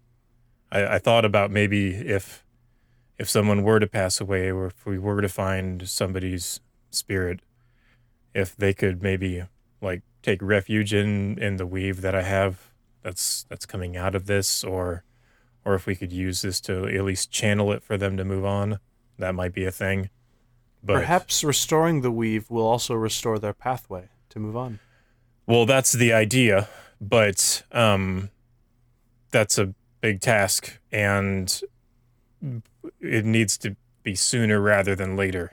I, 0.73 0.95
I 0.95 0.99
thought 0.99 1.25
about 1.25 1.51
maybe 1.51 1.91
if 1.91 2.45
if 3.19 3.29
someone 3.29 3.63
were 3.63 3.79
to 3.79 3.87
pass 3.87 4.21
away 4.21 4.51
or 4.51 4.67
if 4.67 4.87
we 4.87 4.99
were 4.99 5.21
to 5.21 5.29
find 5.29 5.87
somebody's 5.87 6.61
spirit, 6.91 7.41
if 8.35 8.57
they 8.57 8.73
could 8.73 9.03
maybe 9.03 9.45
like 9.83 10.03
take 10.23 10.41
refuge 10.41 10.95
in 10.95 11.39
in 11.39 11.57
the 11.57 11.67
weave 11.67 12.01
that 12.01 12.15
I 12.15 12.23
have 12.23 12.71
that's 13.03 13.45
that's 13.51 13.67
coming 13.67 13.99
out 13.99 14.15
of 14.15 14.27
this 14.27 14.65
or 14.65 15.05
or 15.65 15.75
if 15.75 15.85
we 15.85 15.95
could 15.95 16.13
use 16.13 16.41
this 16.41 16.59
to 16.63 16.87
at 16.87 17.05
least 17.05 17.31
channel 17.31 17.71
it 17.73 17.83
for 17.83 17.99
them 17.99 18.17
to 18.17 18.25
move 18.25 18.47
on. 18.47 18.79
That 19.19 19.35
might 19.35 19.53
be 19.53 19.67
a 19.67 19.71
thing. 19.71 20.09
But 20.83 20.95
Perhaps 20.95 21.45
restoring 21.45 22.01
the 22.01 22.11
weave 22.11 22.51
will 22.51 22.67
also 22.67 22.95
restore 22.95 23.39
their 23.39 23.53
pathway 23.53 24.09
to 24.31 24.39
move 24.39 24.57
on. 24.57 24.79
Well, 25.47 25.67
that's 25.67 25.93
the 25.93 26.13
idea, 26.13 26.69
but 27.01 27.63
um, 27.73 28.31
that's 29.31 29.59
a 29.59 29.75
big 30.01 30.21
task, 30.21 30.79
and 30.91 31.61
it 33.01 33.25
needs 33.25 33.59
to 33.59 33.77
be 34.03 34.15
sooner 34.15 34.61
rather 34.61 34.95
than 34.95 35.17
later. 35.17 35.53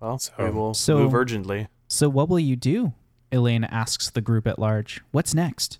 Well, 0.00 0.18
So- 0.18 0.32
we 0.38 0.50
will 0.50 0.74
So- 0.74 0.98
move 0.98 1.14
urgently. 1.14 1.68
So 1.88 2.08
what 2.08 2.28
will 2.28 2.38
you 2.40 2.56
do? 2.56 2.92
Elaine 3.32 3.64
asks 3.64 4.10
the 4.10 4.20
group 4.20 4.46
at 4.46 4.58
large. 4.58 5.02
What's 5.10 5.34
next? 5.34 5.78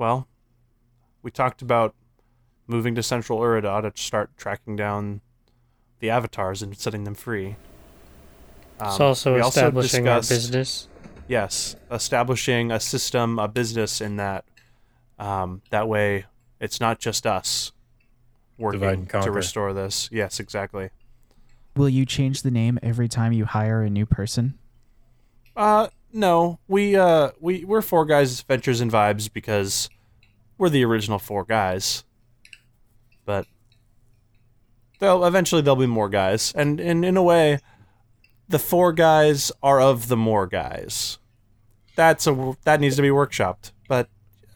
Well, 0.00 0.26
we 1.22 1.30
talked 1.30 1.60
about 1.60 1.94
moving 2.66 2.94
to 2.94 3.02
Central 3.02 3.38
Urida 3.38 3.82
to 3.82 4.02
start 4.02 4.34
tracking 4.38 4.74
down 4.74 5.20
the 5.98 6.08
avatars 6.08 6.62
and 6.62 6.74
setting 6.74 7.04
them 7.04 7.14
free. 7.14 7.56
Um, 8.80 8.88
it's 8.88 8.98
also 8.98 9.34
we 9.34 9.42
establishing 9.42 10.08
our 10.08 10.20
discussed- 10.20 10.52
business. 10.52 10.88
Yes, 11.28 11.76
establishing 11.90 12.72
a 12.72 12.80
system, 12.80 13.38
a 13.38 13.46
business 13.46 14.00
in 14.00 14.16
that. 14.16 14.46
Um, 15.18 15.60
that 15.68 15.86
way, 15.86 16.24
it's 16.60 16.80
not 16.80 16.98
just 16.98 17.26
us 17.26 17.72
working 18.56 19.06
to 19.06 19.30
restore 19.30 19.74
this. 19.74 20.08
Yes, 20.10 20.40
exactly. 20.40 20.88
Will 21.76 21.90
you 21.90 22.06
change 22.06 22.40
the 22.40 22.50
name 22.50 22.78
every 22.82 23.06
time 23.06 23.34
you 23.34 23.44
hire 23.44 23.82
a 23.82 23.90
new 23.90 24.06
person? 24.06 24.58
Uh, 25.54 25.88
no, 26.12 26.58
we 26.68 26.96
uh 26.96 27.30
we 27.40 27.64
we're 27.64 27.82
four 27.82 28.04
guys, 28.04 28.40
adventures 28.40 28.80
and 28.80 28.90
vibes 28.90 29.32
because 29.32 29.88
we're 30.58 30.68
the 30.68 30.84
original 30.84 31.18
four 31.18 31.44
guys. 31.44 32.04
But 33.24 33.46
they'll 34.98 35.24
eventually 35.24 35.62
there'll 35.62 35.76
be 35.76 35.86
more 35.86 36.08
guys, 36.08 36.52
and 36.54 36.80
and 36.80 37.04
in 37.04 37.16
a 37.16 37.22
way, 37.22 37.58
the 38.48 38.58
four 38.58 38.92
guys 38.92 39.52
are 39.62 39.80
of 39.80 40.08
the 40.08 40.16
more 40.16 40.46
guys. 40.46 41.18
That's 41.96 42.26
a 42.26 42.56
that 42.64 42.80
needs 42.80 42.96
to 42.96 43.02
be 43.02 43.08
workshopped, 43.08 43.72
but 43.88 44.08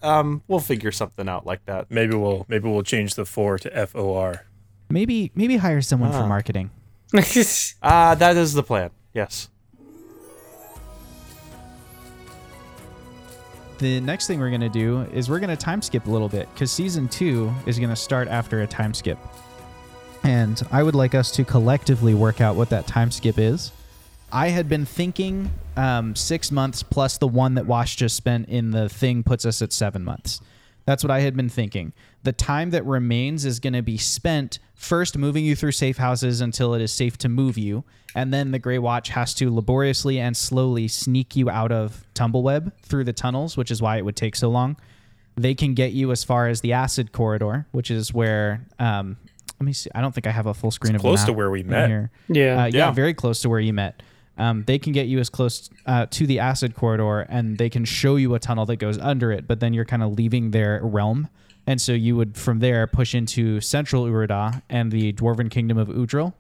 um 0.02 0.42
we'll 0.48 0.60
figure 0.60 0.92
something 0.92 1.28
out 1.28 1.46
like 1.46 1.64
that. 1.66 1.90
Maybe 1.90 2.14
we'll 2.14 2.46
maybe 2.48 2.68
we'll 2.68 2.82
change 2.82 3.14
the 3.14 3.24
four 3.24 3.58
to 3.58 3.76
F 3.76 3.94
O 3.94 4.14
R. 4.14 4.46
Maybe 4.90 5.30
maybe 5.34 5.56
hire 5.58 5.80
someone 5.82 6.10
for 6.12 6.18
Ah. 6.18 6.26
marketing. 6.26 6.70
Ah, 7.82 8.14
that 8.16 8.36
is 8.36 8.54
the 8.54 8.62
plan. 8.62 8.90
Yes. 9.12 9.48
The 13.78 14.00
next 14.00 14.26
thing 14.26 14.38
we're 14.38 14.50
going 14.50 14.60
to 14.60 14.68
do 14.68 15.02
is 15.12 15.28
we're 15.28 15.40
going 15.40 15.50
to 15.50 15.56
time 15.56 15.82
skip 15.82 16.06
a 16.06 16.10
little 16.10 16.28
bit 16.28 16.48
because 16.54 16.70
season 16.70 17.08
two 17.08 17.52
is 17.66 17.78
going 17.78 17.90
to 17.90 17.96
start 17.96 18.28
after 18.28 18.62
a 18.62 18.66
time 18.66 18.94
skip. 18.94 19.18
And 20.22 20.62
I 20.70 20.82
would 20.82 20.94
like 20.94 21.14
us 21.14 21.30
to 21.32 21.44
collectively 21.44 22.14
work 22.14 22.40
out 22.40 22.56
what 22.56 22.70
that 22.70 22.86
time 22.86 23.10
skip 23.10 23.38
is. 23.38 23.72
I 24.32 24.48
had 24.48 24.68
been 24.68 24.86
thinking 24.86 25.50
um, 25.76 26.16
six 26.16 26.50
months 26.50 26.82
plus 26.82 27.18
the 27.18 27.28
one 27.28 27.54
that 27.54 27.66
Wash 27.66 27.96
just 27.96 28.16
spent 28.16 28.48
in 28.48 28.70
the 28.70 28.88
thing 28.88 29.22
puts 29.22 29.44
us 29.44 29.60
at 29.60 29.72
seven 29.72 30.04
months. 30.04 30.40
That's 30.86 31.02
what 31.02 31.10
I 31.10 31.20
had 31.20 31.34
been 31.36 31.48
thinking. 31.48 31.92
The 32.24 32.32
time 32.32 32.70
that 32.70 32.84
remains 32.84 33.44
is 33.44 33.58
going 33.60 33.72
to 33.72 33.82
be 33.82 33.96
spent 33.96 34.58
first 34.74 35.16
moving 35.16 35.44
you 35.44 35.56
through 35.56 35.72
safe 35.72 35.96
houses 35.96 36.40
until 36.40 36.74
it 36.74 36.82
is 36.82 36.92
safe 36.92 37.16
to 37.18 37.28
move 37.28 37.56
you, 37.56 37.84
and 38.14 38.32
then 38.34 38.50
the 38.50 38.58
Grey 38.58 38.78
Watch 38.78 39.08
has 39.10 39.32
to 39.34 39.50
laboriously 39.54 40.20
and 40.20 40.36
slowly 40.36 40.88
sneak 40.88 41.36
you 41.36 41.48
out 41.48 41.72
of 41.72 42.06
Tumbleweb 42.14 42.72
through 42.82 43.04
the 43.04 43.12
tunnels, 43.14 43.56
which 43.56 43.70
is 43.70 43.80
why 43.80 43.96
it 43.96 44.04
would 44.04 44.16
take 44.16 44.36
so 44.36 44.48
long. 44.50 44.76
they 45.36 45.54
can 45.54 45.74
get 45.74 45.92
you 45.92 46.12
as 46.12 46.22
far 46.22 46.46
as 46.48 46.60
the 46.60 46.72
acid 46.72 47.10
corridor, 47.12 47.66
which 47.72 47.90
is 47.90 48.14
where. 48.14 48.64
Um, 48.78 49.16
let 49.60 49.66
me 49.66 49.72
see. 49.72 49.90
I 49.94 50.00
don't 50.00 50.14
think 50.14 50.26
I 50.26 50.30
have 50.30 50.46
a 50.46 50.54
full 50.54 50.70
screen 50.70 50.94
of 50.94 51.02
the 51.02 51.08
close 51.08 51.24
to 51.24 51.32
where 51.32 51.50
we 51.50 51.62
met. 51.64 51.88
Here. 51.88 52.10
Yeah. 52.28 52.62
Uh, 52.62 52.66
yeah, 52.66 52.70
Yeah. 52.78 52.90
very 52.92 53.14
close 53.14 53.40
to 53.42 53.48
where 53.48 53.58
you 53.60 53.72
met. 53.72 54.00
Um, 54.36 54.64
they 54.66 54.78
can 54.78 54.92
get 54.92 55.06
you 55.06 55.20
as 55.20 55.30
close 55.30 55.70
uh, 55.86 56.06
to 56.10 56.26
the 56.26 56.40
acid 56.40 56.74
corridor, 56.74 57.20
and 57.20 57.56
they 57.56 57.70
can 57.70 57.84
show 57.84 58.16
you 58.16 58.34
a 58.34 58.38
tunnel 58.38 58.66
that 58.66 58.76
goes 58.76 58.98
under 58.98 59.30
it. 59.30 59.46
But 59.46 59.60
then 59.60 59.72
you're 59.74 59.84
kind 59.84 60.02
of 60.02 60.14
leaving 60.14 60.50
their 60.50 60.80
realm, 60.82 61.28
and 61.66 61.80
so 61.80 61.92
you 61.92 62.16
would 62.16 62.36
from 62.36 62.58
there 62.58 62.86
push 62.86 63.14
into 63.14 63.60
central 63.60 64.04
Urida 64.06 64.62
and 64.68 64.90
the 64.90 65.12
dwarven 65.12 65.50
kingdom 65.50 65.78
of 65.78 65.88
Udril. 65.88 66.34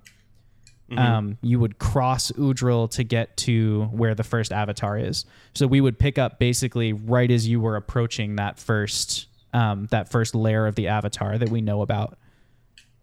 Um, 0.96 1.38
you 1.40 1.58
would 1.58 1.78
cross 1.78 2.30
Udril 2.32 2.90
to 2.92 3.04
get 3.04 3.36
to 3.38 3.84
where 3.84 4.14
the 4.14 4.22
first 4.22 4.52
avatar 4.52 4.98
is. 4.98 5.24
So 5.54 5.66
we 5.66 5.80
would 5.80 5.98
pick 5.98 6.18
up 6.18 6.38
basically 6.38 6.92
right 6.92 7.30
as 7.30 7.48
you 7.48 7.58
were 7.60 7.76
approaching 7.76 8.36
that 8.36 8.58
first 8.58 9.26
um, 9.52 9.86
that 9.90 10.10
first 10.10 10.34
layer 10.34 10.66
of 10.66 10.74
the 10.74 10.88
avatar 10.88 11.38
that 11.38 11.48
we 11.48 11.60
know 11.60 11.82
about. 11.82 12.18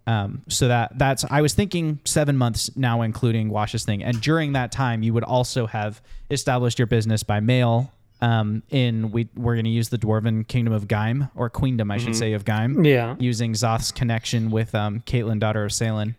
Um, 0.07 0.41
so 0.49 0.67
that 0.67 0.97
that's 0.97 1.23
I 1.29 1.41
was 1.41 1.53
thinking 1.53 1.99
seven 2.05 2.37
months 2.37 2.75
now, 2.75 3.01
including 3.01 3.49
Wash's 3.49 3.85
thing, 3.85 4.03
and 4.03 4.19
during 4.21 4.53
that 4.53 4.71
time 4.71 5.03
you 5.03 5.13
would 5.13 5.23
also 5.23 5.67
have 5.67 6.01
established 6.29 6.79
your 6.79 6.87
business 6.87 7.23
by 7.23 7.39
mail. 7.39 7.91
Um, 8.23 8.61
in 8.69 9.11
we 9.11 9.29
we're 9.35 9.55
going 9.55 9.65
to 9.65 9.71
use 9.71 9.89
the 9.89 9.97
dwarven 9.97 10.47
kingdom 10.47 10.73
of 10.73 10.87
Gaim 10.87 11.31
or 11.35 11.49
queendom, 11.49 11.89
I 11.89 11.97
should 11.97 12.15
say, 12.15 12.33
of 12.33 12.45
Gaim. 12.45 12.85
Yeah. 12.85 13.15
Using 13.17 13.53
Zoth's 13.53 13.91
connection 13.91 14.51
with 14.51 14.75
um, 14.75 14.99
Caitlin, 15.01 15.39
daughter 15.39 15.65
of 15.65 15.73
Salen. 15.73 16.15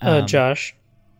Uh, 0.00 0.20
Um, 0.20 0.26
Josh, 0.26 0.74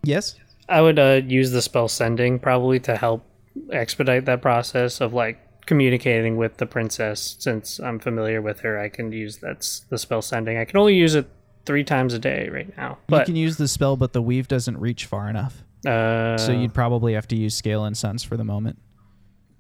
Yes. 0.05 0.37
I 0.69 0.81
would 0.81 0.99
uh, 0.99 1.21
use 1.27 1.51
the 1.51 1.63
spell 1.63 1.89
sending 1.89 2.39
probably 2.39 2.79
to 2.81 2.97
help 2.97 3.25
expedite 3.73 4.25
that 4.27 4.43
process 4.43 5.01
of 5.01 5.13
like 5.13 5.39
communicating 5.67 6.37
with 6.37 6.57
the 6.57 6.67
princess. 6.67 7.37
Since 7.39 7.79
I'm 7.79 7.99
familiar 7.99 8.41
with 8.41 8.61
her, 8.61 8.79
I 8.79 8.89
can 8.89 9.13
use 9.13 9.39
that's 9.39 9.81
the 9.91 9.99
spell 9.99 10.23
sending. 10.23 10.57
I 10.57 10.65
can 10.65 10.79
only 10.79 10.95
use 10.95 11.15
it 11.15 11.29
three 11.65 11.85
times 11.85 12.15
a 12.15 12.19
day 12.19 12.49
right 12.49 12.77
now, 12.77 12.99
you 13.11 13.25
can 13.25 13.37
use 13.37 13.57
the 13.57 13.69
spell, 13.69 13.97
but 13.97 14.13
the 14.13 14.23
weave 14.23 14.49
doesn't 14.49 14.79
reach 14.79 15.07
far 15.07 15.29
enough. 15.29 15.63
uh, 15.87 16.37
So 16.39 16.53
you'd 16.53 16.75
probably 16.75 17.15
have 17.15 17.29
to 17.29 17.37
use 17.37 17.55
scale 17.55 17.85
and 17.85 17.97
sense 17.97 18.23
for 18.23 18.37
the 18.37 18.45
moment. 18.45 18.79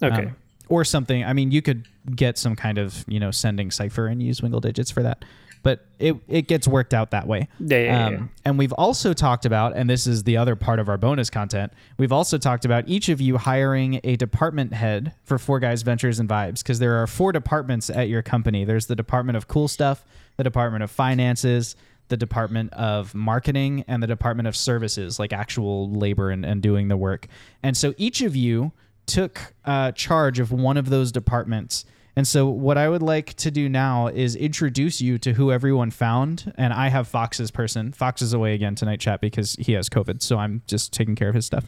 okay. 0.02 0.26
Um, 0.26 0.36
or 0.68 0.84
something. 0.84 1.22
I 1.22 1.34
mean, 1.34 1.50
you 1.50 1.60
could 1.60 1.86
get 2.16 2.38
some 2.38 2.56
kind 2.56 2.78
of, 2.78 3.04
you 3.06 3.20
know, 3.20 3.30
sending 3.30 3.70
cipher 3.70 4.06
and 4.06 4.22
use 4.22 4.40
wingle 4.40 4.60
digits 4.60 4.90
for 4.90 5.02
that. 5.02 5.22
But 5.62 5.84
it, 5.98 6.16
it 6.28 6.48
gets 6.48 6.66
worked 6.66 6.94
out 6.94 7.10
that 7.10 7.26
way. 7.28 7.46
Yeah, 7.60 7.78
yeah, 7.78 8.08
yeah. 8.10 8.16
Um, 8.16 8.30
and 8.44 8.58
we've 8.58 8.72
also 8.72 9.12
talked 9.12 9.44
about, 9.44 9.76
and 9.76 9.88
this 9.90 10.06
is 10.06 10.24
the 10.24 10.36
other 10.38 10.56
part 10.56 10.78
of 10.80 10.88
our 10.88 10.96
bonus 10.96 11.28
content, 11.30 11.72
we've 11.98 12.10
also 12.10 12.38
talked 12.38 12.64
about 12.64 12.88
each 12.88 13.08
of 13.10 13.20
you 13.20 13.36
hiring 13.36 14.00
a 14.02 14.16
department 14.16 14.72
head 14.72 15.12
for 15.24 15.38
Four 15.38 15.60
Guys 15.60 15.82
Ventures 15.82 16.18
and 16.18 16.28
Vibes, 16.28 16.62
because 16.62 16.78
there 16.78 17.00
are 17.02 17.06
four 17.06 17.32
departments 17.32 17.90
at 17.90 18.08
your 18.08 18.22
company. 18.22 18.64
There's 18.64 18.86
the 18.86 18.96
Department 18.96 19.36
of 19.36 19.46
Cool 19.48 19.68
Stuff, 19.68 20.04
the 20.36 20.44
Department 20.44 20.82
of 20.82 20.90
Finances, 20.90 21.76
the 22.12 22.16
Department 22.18 22.70
of 22.74 23.14
Marketing, 23.14 23.84
and 23.88 24.02
the 24.02 24.06
Department 24.06 24.46
of 24.46 24.54
Services, 24.54 25.18
like 25.18 25.32
actual 25.32 25.90
labor 25.90 26.28
and, 26.30 26.44
and 26.44 26.60
doing 26.60 26.88
the 26.88 26.96
work. 26.98 27.26
And 27.62 27.74
so 27.74 27.94
each 27.96 28.20
of 28.20 28.36
you 28.36 28.72
took 29.06 29.54
uh, 29.64 29.92
charge 29.92 30.38
of 30.38 30.52
one 30.52 30.76
of 30.76 30.90
those 30.90 31.10
departments. 31.10 31.86
And 32.14 32.28
so, 32.28 32.46
what 32.46 32.76
I 32.76 32.90
would 32.90 33.00
like 33.00 33.32
to 33.36 33.50
do 33.50 33.70
now 33.70 34.08
is 34.08 34.36
introduce 34.36 35.00
you 35.00 35.16
to 35.20 35.32
who 35.32 35.50
everyone 35.50 35.90
found. 35.90 36.52
And 36.58 36.74
I 36.74 36.88
have 36.88 37.08
Fox's 37.08 37.50
person. 37.50 37.92
Fox 37.92 38.20
is 38.20 38.34
away 38.34 38.52
again 38.52 38.74
tonight, 38.74 39.00
chat, 39.00 39.22
because 39.22 39.56
he 39.58 39.72
has 39.72 39.88
COVID. 39.88 40.20
So 40.20 40.36
I'm 40.36 40.60
just 40.66 40.92
taking 40.92 41.14
care 41.14 41.30
of 41.30 41.34
his 41.34 41.46
stuff. 41.46 41.64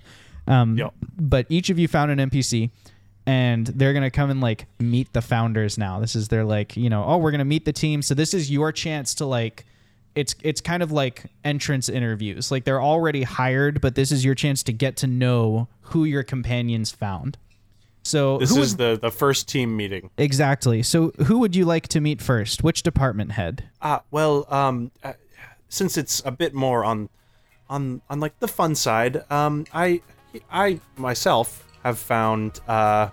Um, 0.46 0.76
Yep. 0.76 0.92
But 1.18 1.46
each 1.48 1.70
of 1.70 1.78
you 1.78 1.88
found 1.88 2.10
an 2.10 2.18
NPC, 2.28 2.70
and 3.24 3.66
they're 3.68 3.94
gonna 3.94 4.10
come 4.10 4.30
and 4.30 4.42
like 4.42 4.66
meet 4.78 5.10
the 5.14 5.22
founders 5.22 5.78
now. 5.78 5.98
This 5.98 6.14
is 6.14 6.28
their 6.28 6.44
like, 6.44 6.76
you 6.76 6.90
know, 6.90 7.02
oh, 7.06 7.16
we're 7.16 7.30
gonna 7.30 7.46
meet 7.46 7.64
the 7.64 7.72
team. 7.72 8.02
So 8.02 8.14
this 8.14 8.34
is 8.34 8.50
your 8.50 8.70
chance 8.70 9.14
to 9.14 9.24
like. 9.24 9.64
It's 10.14 10.34
it's 10.42 10.60
kind 10.60 10.82
of 10.82 10.92
like 10.92 11.26
entrance 11.44 11.88
interviews. 11.88 12.50
Like 12.50 12.64
they're 12.64 12.82
already 12.82 13.22
hired, 13.22 13.80
but 13.80 13.94
this 13.94 14.12
is 14.12 14.24
your 14.24 14.34
chance 14.34 14.62
to 14.64 14.72
get 14.72 14.96
to 14.98 15.06
know 15.06 15.68
who 15.80 16.04
your 16.04 16.22
companions 16.22 16.90
found. 16.90 17.36
So 18.04 18.36
This 18.38 18.54
who 18.54 18.60
is 18.60 18.76
the 18.76 18.98
the 19.00 19.10
first 19.10 19.48
team 19.48 19.76
meeting. 19.76 20.10
Exactly. 20.18 20.82
So, 20.82 21.10
who 21.24 21.38
would 21.38 21.56
you 21.56 21.64
like 21.64 21.88
to 21.88 22.00
meet 22.00 22.20
first? 22.20 22.62
Which 22.62 22.82
department 22.82 23.32
head? 23.32 23.64
Uh, 23.80 24.00
well, 24.10 24.46
um, 24.52 24.90
uh, 25.02 25.14
since 25.68 25.96
it's 25.96 26.22
a 26.24 26.30
bit 26.30 26.54
more 26.54 26.84
on, 26.84 27.08
on, 27.68 28.02
on 28.08 28.20
like 28.20 28.38
the 28.38 28.48
fun 28.48 28.74
side, 28.74 29.24
um, 29.30 29.64
I, 29.72 30.02
I 30.52 30.80
myself 30.96 31.66
have 31.82 31.98
found 31.98 32.60
uh, 32.68 33.08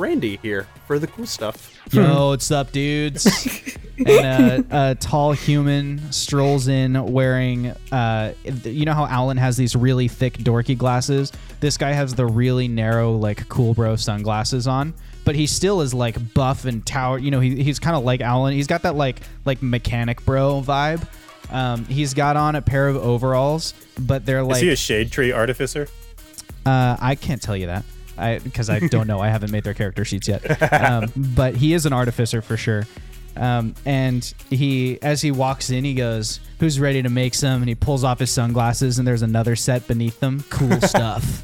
Randy 0.00 0.38
here 0.42 0.66
for 0.86 0.98
the 0.98 1.06
cool 1.06 1.26
stuff. 1.26 1.76
Yo, 1.92 2.30
what's 2.30 2.50
up, 2.50 2.72
dudes? 2.72 3.76
and 3.98 4.64
a, 4.72 4.90
a 4.90 4.94
tall 4.94 5.32
human 5.32 6.10
strolls 6.10 6.68
in 6.68 7.12
wearing, 7.12 7.66
uh, 7.92 8.32
you 8.64 8.86
know 8.86 8.94
how 8.94 9.06
Alan 9.06 9.36
has 9.36 9.58
these 9.58 9.76
really 9.76 10.08
thick, 10.08 10.38
dorky 10.38 10.76
glasses? 10.76 11.30
This 11.60 11.76
guy 11.76 11.92
has 11.92 12.14
the 12.14 12.24
really 12.24 12.66
narrow, 12.66 13.12
like, 13.12 13.46
cool 13.50 13.74
bro 13.74 13.96
sunglasses 13.96 14.66
on. 14.66 14.94
But 15.26 15.34
he 15.34 15.46
still 15.46 15.82
is 15.82 15.92
like 15.92 16.32
buff 16.32 16.64
and 16.64 16.84
tower. 16.84 17.18
You 17.18 17.30
know, 17.30 17.40
he, 17.40 17.62
he's 17.62 17.78
kind 17.78 17.94
of 17.94 18.02
like 18.02 18.22
Alan. 18.22 18.54
He's 18.54 18.66
got 18.66 18.82
that 18.82 18.96
like 18.96 19.20
like 19.44 19.62
mechanic 19.62 20.24
bro 20.24 20.62
vibe. 20.64 21.06
Um, 21.50 21.84
he's 21.84 22.14
got 22.14 22.36
on 22.36 22.56
a 22.56 22.62
pair 22.62 22.88
of 22.88 22.96
overalls, 22.96 23.74
but 23.98 24.24
they're 24.24 24.42
like 24.42 24.56
Is 24.56 24.62
he 24.62 24.70
a 24.70 24.76
shade 24.76 25.12
tree 25.12 25.30
artificer? 25.30 25.88
Uh, 26.64 26.96
I 26.98 27.16
can't 27.16 27.40
tell 27.40 27.56
you 27.56 27.66
that. 27.66 27.84
I 28.20 28.38
because 28.38 28.68
I 28.70 28.78
don't 28.80 29.06
know. 29.06 29.20
I 29.20 29.28
haven't 29.28 29.50
made 29.50 29.64
their 29.64 29.74
character 29.74 30.04
sheets 30.04 30.28
yet. 30.28 30.72
Um, 30.72 31.12
but 31.34 31.56
he 31.56 31.72
is 31.72 31.86
an 31.86 31.92
artificer 31.92 32.42
for 32.42 32.56
sure. 32.56 32.86
Um, 33.36 33.74
and 33.86 34.24
he, 34.50 35.00
as 35.02 35.22
he 35.22 35.30
walks 35.30 35.70
in, 35.70 35.84
he 35.84 35.94
goes, 35.94 36.40
"Who's 36.58 36.78
ready 36.78 37.02
to 37.02 37.08
make 37.08 37.34
some?" 37.34 37.62
And 37.62 37.68
he 37.68 37.74
pulls 37.74 38.04
off 38.04 38.18
his 38.18 38.30
sunglasses, 38.30 38.98
and 38.98 39.06
there's 39.08 39.22
another 39.22 39.56
set 39.56 39.86
beneath 39.88 40.20
them. 40.20 40.44
Cool 40.50 40.80
stuff. 40.82 41.42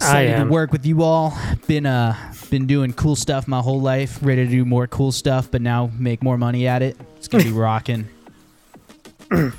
I 0.00 0.22
Excited 0.22 0.44
to 0.44 0.50
work 0.50 0.72
with 0.72 0.84
you 0.84 1.02
all. 1.02 1.36
Been 1.66 1.86
uh, 1.86 2.16
been 2.50 2.66
doing 2.66 2.92
cool 2.92 3.16
stuff 3.16 3.48
my 3.48 3.60
whole 3.60 3.80
life. 3.80 4.18
Ready 4.22 4.44
to 4.44 4.50
do 4.50 4.64
more 4.64 4.86
cool 4.86 5.12
stuff, 5.12 5.50
but 5.50 5.62
now 5.62 5.90
make 5.98 6.22
more 6.22 6.36
money 6.36 6.66
at 6.66 6.82
it. 6.82 6.96
It's 7.16 7.28
gonna 7.28 7.44
be 7.44 7.50
rocking. 7.52 8.08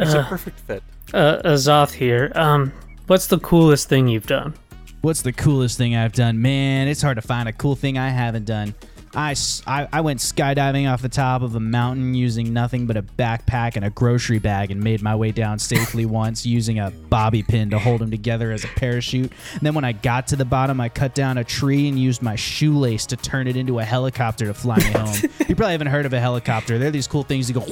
It's 0.00 0.14
a 0.14 0.22
perfect 0.22 0.60
fit. 0.60 0.82
Uh, 1.12 1.42
Azoth 1.44 1.92
here. 1.92 2.30
Um, 2.36 2.72
what's 3.08 3.26
the 3.26 3.38
coolest 3.38 3.88
thing 3.88 4.06
you've 4.06 4.26
done? 4.26 4.54
What's 5.00 5.22
the 5.22 5.32
coolest 5.32 5.78
thing 5.78 5.96
I've 5.96 6.12
done? 6.12 6.40
Man, 6.40 6.88
it's 6.88 7.02
hard 7.02 7.16
to 7.16 7.22
find 7.22 7.48
a 7.48 7.52
cool 7.52 7.74
thing 7.74 7.98
I 7.98 8.10
haven't 8.10 8.44
done. 8.44 8.74
I, 9.14 9.32
s- 9.32 9.62
I- 9.66 9.88
I 9.92 10.00
went 10.02 10.20
skydiving 10.20 10.90
off 10.92 11.02
the 11.02 11.08
top 11.08 11.42
of 11.42 11.54
a 11.54 11.60
mountain 11.60 12.14
using 12.14 12.52
nothing 12.52 12.86
but 12.86 12.96
a 12.96 13.02
backpack 13.02 13.76
and 13.76 13.84
a 13.84 13.90
grocery 13.90 14.38
bag 14.38 14.70
and 14.70 14.82
made 14.82 15.02
my 15.02 15.16
way 15.16 15.32
down 15.32 15.58
safely 15.58 16.04
once 16.22 16.44
using 16.46 16.78
a 16.78 16.90
bobby 16.90 17.42
pin 17.42 17.70
to 17.70 17.78
hold 17.78 18.00
them 18.00 18.10
together 18.10 18.52
as 18.52 18.64
a 18.64 18.68
parachute. 18.68 19.32
And 19.52 19.60
then 19.62 19.74
when 19.74 19.84
I 19.84 19.92
got 19.92 20.26
to 20.28 20.36
the 20.36 20.44
bottom, 20.44 20.80
I 20.80 20.88
cut 20.88 21.14
down 21.14 21.38
a 21.38 21.44
tree 21.44 21.88
and 21.88 21.98
used 21.98 22.22
my 22.22 22.36
shoelace 22.36 23.06
to 23.06 23.16
turn 23.16 23.46
it 23.48 23.56
into 23.56 23.78
a 23.78 23.84
helicopter 23.84 24.46
to 24.46 24.54
fly 24.54 24.76
me 24.76 24.84
home. 24.92 25.14
you 25.48 25.56
probably 25.56 25.72
haven't 25.72 25.86
heard 25.88 26.06
of 26.06 26.12
a 26.12 26.20
helicopter. 26.20 26.78
They're 26.78 26.90
these 26.90 27.06
cool 27.06 27.22
things 27.22 27.48
that 27.48 27.54
go 27.54 27.62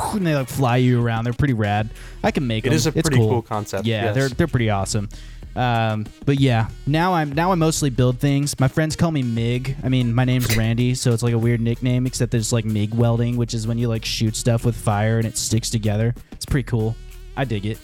and 0.14 0.26
they 0.26 0.34
like 0.34 0.48
fly 0.48 0.76
you 0.78 1.02
around. 1.02 1.24
They're 1.24 1.32
pretty 1.32 1.54
rad. 1.54 1.90
I 2.22 2.30
can 2.32 2.46
make 2.46 2.64
It 2.66 2.70
them. 2.70 2.76
is 2.76 2.86
a 2.86 2.90
It's 2.90 3.08
pretty 3.08 3.16
cool 3.16 3.42
concept, 3.42 3.86
Yeah, 3.86 4.06
yes. 4.06 4.14
they're 4.14 4.28
they're 4.28 4.46
pretty 4.48 4.70
awesome. 4.70 5.08
Um, 5.56 6.06
but 6.24 6.38
yeah, 6.38 6.68
now 6.86 7.12
I'm 7.12 7.32
now 7.32 7.50
I 7.50 7.54
mostly 7.56 7.90
build 7.90 8.18
things. 8.20 8.58
My 8.60 8.68
friends 8.68 8.94
call 8.96 9.10
me 9.10 9.22
Mig. 9.22 9.76
I 9.82 9.88
mean, 9.88 10.14
my 10.14 10.24
name's 10.24 10.56
Randy, 10.58 10.94
so 10.94 11.12
it's 11.12 11.22
like 11.22 11.34
a 11.34 11.38
weird 11.38 11.60
nickname. 11.60 12.06
Except 12.06 12.30
there's 12.30 12.52
like 12.52 12.64
Mig 12.64 12.94
welding, 12.94 13.36
which 13.36 13.52
is 13.54 13.66
when 13.66 13.76
you 13.78 13.88
like 13.88 14.04
shoot 14.04 14.36
stuff 14.36 14.64
with 14.64 14.76
fire 14.76 15.18
and 15.18 15.26
it 15.26 15.36
sticks 15.36 15.68
together. 15.70 16.14
It's 16.32 16.46
pretty 16.46 16.66
cool. 16.66 16.94
I 17.36 17.44
dig 17.44 17.66
it. 17.66 17.78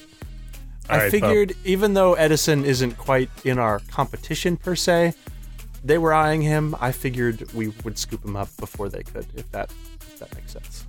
I 0.88 0.92
All 0.92 0.98
right, 1.00 1.04
Bob. 1.12 1.20
figured 1.20 1.56
even 1.64 1.94
though 1.94 2.14
Edison 2.14 2.64
isn't 2.64 2.96
quite 2.96 3.28
in 3.44 3.58
our 3.58 3.80
competition 3.90 4.56
per 4.56 4.76
se, 4.76 5.14
they 5.84 5.98
were 5.98 6.14
eyeing 6.14 6.42
him. 6.42 6.76
I 6.80 6.92
figured 6.92 7.52
we 7.52 7.68
would 7.84 7.98
scoop 7.98 8.24
him 8.24 8.36
up 8.36 8.48
before 8.58 8.88
they 8.88 9.02
could, 9.02 9.26
if 9.34 9.50
that 9.50 9.70
if 10.00 10.18
that 10.20 10.32
makes 10.36 10.52
sense. 10.52 10.86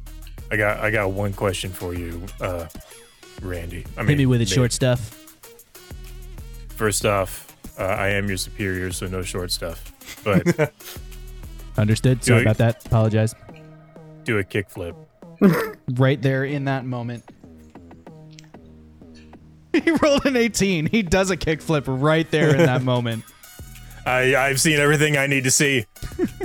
I 0.52 0.58
got 0.58 0.78
I 0.80 0.92
got 0.92 1.12
one 1.12 1.34
question 1.34 1.72
for 1.72 1.96
you, 1.96 2.22
uh, 2.40 2.68
Randy. 3.42 3.86
I 3.98 4.02
mean, 4.02 4.10
Hit 4.10 4.18
me 4.20 4.26
with 4.28 4.42
it, 4.42 4.46
Mig. 4.50 4.54
short 4.56 4.72
stuff. 4.72 5.24
First 6.78 7.06
off, 7.06 7.56
uh, 7.80 7.84
I 7.84 8.10
am 8.10 8.28
your 8.28 8.38
superior, 8.38 8.92
so 8.92 9.08
no 9.08 9.22
short 9.24 9.52
stuff. 9.52 9.92
But 10.24 10.72
Understood. 11.78 12.24
Sorry 12.24 12.38
Do 12.38 12.42
it. 12.42 12.52
about 12.52 12.58
that. 12.58 12.86
Apologize. 12.86 13.36
do 14.24 14.38
a 14.40 14.44
kickflip. 14.44 14.96
Right 15.94 16.22
there 16.22 16.44
in 16.44 16.66
that 16.66 16.84
moment. 16.86 17.24
He 19.72 19.92
rolled 20.02 20.26
an 20.26 20.36
18. 20.36 20.88
He 20.88 21.02
does 21.04 21.32
a 21.32 21.38
kickflip 21.38 21.84
right 21.88 22.30
there 22.32 22.50
in 22.52 22.58
that 22.58 22.82
moment. 22.84 23.24
I 24.06 24.36
I've 24.36 24.60
seen 24.60 24.80
everything 24.80 25.16
I 25.18 25.28
need 25.28 25.44
to 25.46 25.52
see. 25.52 25.86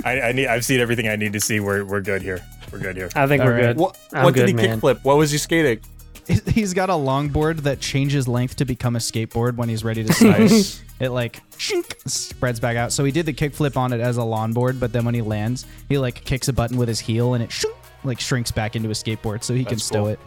I, 0.05 0.21
I 0.21 0.31
need 0.31 0.47
I've 0.47 0.63
seen 0.65 0.79
everything 0.79 1.07
I 1.09 1.15
need 1.15 1.33
to 1.33 1.39
see. 1.39 1.59
We're 1.59 1.83
we're 1.85 2.01
good 2.01 2.21
here. 2.21 2.41
We're 2.71 2.79
good 2.79 2.95
here. 2.95 3.09
I 3.15 3.25
think 3.27 3.41
All 3.41 3.47
we're 3.47 3.53
right. 3.55 3.61
good. 3.67 3.77
What, 3.77 3.97
I'm 4.13 4.23
what 4.25 4.33
good, 4.33 4.47
did 4.47 4.59
he 4.59 4.67
man. 4.67 4.79
kickflip? 4.79 5.03
What 5.03 5.17
was 5.17 5.31
he 5.31 5.37
skating? 5.37 5.79
he's 6.47 6.73
got 6.73 6.89
a 6.89 6.93
longboard 6.93 7.61
that 7.63 7.79
changes 7.79 8.27
length 8.27 8.57
to 8.57 8.65
become 8.65 8.95
a 8.95 8.99
skateboard 8.99 9.55
when 9.55 9.69
he's 9.69 9.83
ready 9.83 10.03
to 10.03 10.13
slice. 10.13 10.81
it 10.99 11.09
like 11.09 11.41
shink, 11.57 11.93
spreads 12.09 12.59
back 12.59 12.77
out. 12.77 12.91
So 12.91 13.03
he 13.03 13.11
did 13.11 13.25
the 13.25 13.33
kickflip 13.33 13.77
on 13.77 13.93
it 13.93 13.99
as 14.01 14.17
a 14.17 14.21
longboard, 14.21 14.79
but 14.79 14.93
then 14.93 15.05
when 15.05 15.13
he 15.15 15.21
lands, 15.21 15.65
he 15.89 15.97
like 15.97 16.23
kicks 16.23 16.47
a 16.47 16.53
button 16.53 16.77
with 16.77 16.87
his 16.87 16.99
heel 16.99 17.33
and 17.33 17.43
it 17.43 17.49
shink, 17.49 17.73
like 18.03 18.19
shrinks 18.19 18.51
back 18.51 18.75
into 18.75 18.89
a 18.89 18.93
skateboard 18.93 19.43
so 19.43 19.53
he 19.53 19.63
can 19.63 19.75
That's 19.75 19.83
stow 19.85 20.03
cool. 20.03 20.07
it. 20.09 20.19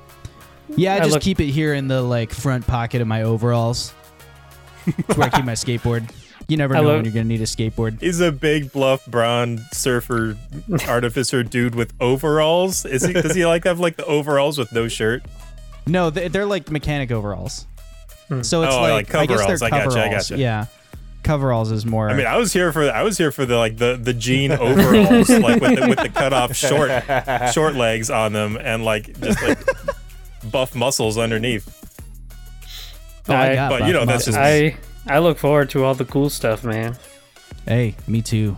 Yeah, 0.77 0.95
I 0.95 0.97
I 0.97 1.01
just 1.01 1.13
look- 1.13 1.23
keep 1.23 1.41
it 1.41 1.51
here 1.51 1.75
in 1.75 1.89
the 1.89 2.03
like 2.03 2.33
front 2.33 2.67
pocket 2.67 3.01
of 3.01 3.07
my 3.07 3.23
overalls. 3.23 3.93
That's 5.07 5.19
where 5.19 5.27
I 5.29 5.31
keep 5.31 5.45
my 5.45 5.53
skateboard. 5.55 6.11
You 6.49 6.57
never 6.57 6.75
know 6.75 6.83
look- 6.83 6.97
when 6.97 7.05
you're 7.05 7.15
gonna 7.15 7.25
need 7.25 7.41
a 7.41 7.45
skateboard. 7.45 8.01
He's 8.01 8.21
a 8.21 8.31
big, 8.31 8.71
bluff, 8.73 9.05
brown 9.07 9.61
surfer 9.73 10.37
artificer 10.89 11.43
dude 11.43 11.75
with 11.75 11.93
overalls. 12.01 12.85
Is 12.85 13.05
he? 13.05 13.13
Does 13.13 13.35
he 13.35 13.45
like 13.47 13.65
have 13.65 13.81
like 13.81 13.97
the 13.97 14.05
overalls 14.05 14.57
with 14.59 14.73
no 14.73 14.87
shirt? 14.89 15.25
No, 15.87 16.11
they- 16.11 16.29
they're 16.29 16.47
like 16.47 16.71
mechanic 16.71 17.11
overalls. 17.13 17.67
Hmm. 18.29 18.43
So 18.43 18.63
it's 18.65 18.75
Oh, 18.75 18.81
like, 18.81 19.13
like 19.13 19.15
I 19.15 19.27
guess 19.27 19.47
they're 19.47 19.69
I 19.69 19.71
gotcha, 19.71 19.85
I 19.85 19.85
coveralls. 19.85 20.31
gotcha. 20.31 20.39
Yeah, 20.41 20.67
coveralls 21.23 21.71
is 21.71 21.87
more. 21.87 22.11
I 22.11 22.15
mean, 22.15 22.27
I 22.27 22.37
was 22.39 22.53
here 22.53 22.73
for 22.73 22.91
I 22.91 23.03
was 23.05 23.17
here 23.19 23.31
for 23.31 23.47
the 23.47 23.57
like 23.57 23.77
the 23.77 23.97
the 24.03 24.13
jean 24.13 24.51
overalls, 24.53 25.29
like 25.31 25.61
with 25.61 25.79
the, 25.79 25.87
with 25.89 25.99
the 25.99 26.09
cut 26.09 26.33
off 26.33 26.57
short 26.57 26.91
short 27.53 27.75
legs 27.77 28.11
on 28.11 28.33
them, 28.33 28.57
and 28.61 28.85
like 28.85 29.19
just 29.21 29.41
like 29.43 29.59
buff 30.51 30.75
muscles 30.75 31.19
underneath. 31.19 31.73
Oh, 33.29 33.35
I 33.35 33.51
I- 33.67 33.69
but, 33.69 33.87
you 33.87 33.93
know, 33.93 34.01
buff 34.01 34.09
that's 34.09 34.25
just- 34.27 34.39
I 34.39 34.77
I 35.07 35.21
look 35.21 35.39
forward 35.39 35.71
to 35.71 35.85
all 35.85 35.95
the 35.95 36.05
cool 36.05 36.31
stuff, 36.31 36.65
man. 36.65 36.97
Hey, 37.65 37.95
me 38.09 38.23
too. 38.23 38.57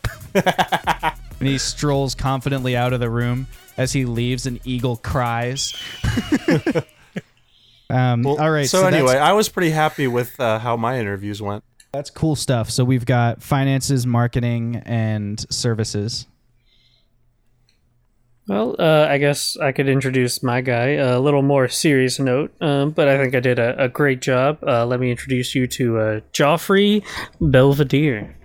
and 0.34 1.14
he 1.48 1.58
strolls 1.58 2.14
confidently 2.14 2.76
out 2.76 2.92
of 2.92 3.00
the 3.00 3.10
room. 3.10 3.46
As 3.76 3.92
he 3.92 4.04
leaves, 4.04 4.46
an 4.46 4.58
eagle 4.64 4.96
cries. 4.96 5.74
um, 7.90 8.22
Well, 8.22 8.40
all 8.40 8.50
right. 8.50 8.68
So, 8.68 8.80
that's- 8.82 8.94
anyway, 8.94 9.16
I 9.18 9.32
was 9.32 9.48
pretty 9.48 9.70
happy 9.70 10.06
with 10.06 10.38
uh, 10.40 10.58
how 10.58 10.76
my 10.76 10.98
interviews 10.98 11.40
went. 11.42 11.62
that's 11.92 12.10
cool 12.10 12.36
stuff. 12.36 12.70
So 12.70 12.84
we've 12.84 13.06
got 13.06 13.42
finances, 13.42 14.06
marketing, 14.06 14.82
and 14.84 15.44
services. 15.50 16.26
Well, 18.48 18.76
uh, 18.78 19.06
I 19.10 19.18
guess 19.18 19.56
I 19.56 19.72
could 19.72 19.88
introduce 19.88 20.40
my 20.42 20.60
guy. 20.60 20.90
A 20.90 21.18
little 21.18 21.42
more 21.42 21.66
serious 21.66 22.20
note, 22.20 22.54
um, 22.60 22.90
but 22.92 23.08
I 23.08 23.18
think 23.18 23.34
I 23.34 23.40
did 23.40 23.58
a, 23.58 23.84
a 23.84 23.88
great 23.88 24.20
job. 24.20 24.58
Uh, 24.64 24.86
let 24.86 25.00
me 25.00 25.10
introduce 25.10 25.54
you 25.56 25.66
to 25.66 25.98
uh, 25.98 26.20
Joffrey 26.32 27.02
Belvedere. 27.40 28.36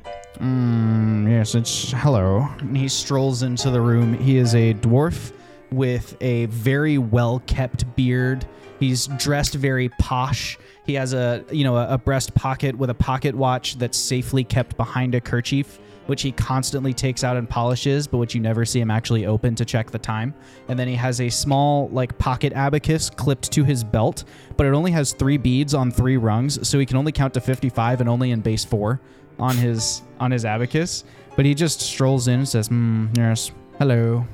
Mm, 0.42 1.30
yes, 1.30 1.54
it's 1.54 1.92
hello. 1.92 2.48
And 2.60 2.76
he 2.76 2.88
strolls 2.88 3.44
into 3.44 3.70
the 3.70 3.80
room. 3.80 4.16
He 4.16 4.38
is 4.38 4.56
a 4.56 4.74
dwarf 4.74 5.34
with 5.72 6.18
a 6.20 6.48
very 6.48 6.98
well 6.98 7.44
kept 7.46 7.96
beard. 7.96 8.48
He's 8.80 9.06
dressed 9.06 9.54
very 9.54 9.90
posh. 9.90 10.58
He 10.84 10.96
has 10.96 11.14
a 11.14 11.46
you 11.52 11.64
know 11.64 11.78
a, 11.78 11.94
a 11.94 11.98
breast 12.00 12.34
pocket 12.34 12.76
with 12.76 12.90
a 12.90 12.96
pocket 12.96 13.36
watch 13.36 13.78
that's 13.78 14.00
safely 14.00 14.44
kept 14.44 14.76
behind 14.78 15.14
a 15.14 15.22
kerchief, 15.22 15.80
which 16.08 16.24
he 16.24 16.32
constantly 16.32 16.92
takes 16.92 17.24
out 17.24 17.38
and 17.38 17.48
polishes, 17.48 18.08
but 18.08 18.18
which 18.18 18.34
you 18.34 18.42
never 18.42 18.66
see 18.66 18.80
him 18.80 18.90
actually 18.90 19.28
open 19.28 19.54
to 19.54 19.64
check 19.64 19.92
the 19.92 20.00
time. 20.00 20.34
And 20.70 20.80
then 20.80 20.88
he 20.88 20.96
has 20.96 21.22
a 21.22 21.30
small 21.30 21.88
like 21.90 22.18
pocket 22.18 22.52
abacus 22.54 23.12
clipped 23.12 23.52
to 23.52 23.64
his 23.64 23.84
belt, 23.84 24.24
but 24.58 24.66
it 24.66 24.74
only 24.74 24.90
has 24.90 25.14
three 25.14 25.38
beads 25.38 25.76
on 25.76 25.92
three 25.92 26.18
rungs, 26.18 26.68
so 26.68 26.80
he 26.80 26.86
can 26.88 26.98
only 26.98 27.12
count 27.12 27.36
to 27.36 27.42
55 27.42 28.02
and 28.02 28.10
only 28.10 28.32
in 28.32 28.42
base 28.42 28.66
four 28.66 29.00
on 29.42 29.58
his 29.58 30.04
on 30.20 30.32
his 30.32 30.46
abacus. 30.46 31.04
But 31.36 31.46
he 31.46 31.54
just 31.54 31.82
strolls 31.82 32.28
in 32.28 32.40
and 32.40 32.48
says, 32.48 32.68
hmm, 32.68 33.08
yes, 33.16 33.52
hello. 33.78 34.26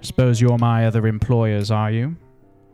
Suppose 0.00 0.40
you're 0.40 0.58
my 0.58 0.86
other 0.86 1.06
employers, 1.06 1.70
are 1.70 1.90
you? 1.90 2.16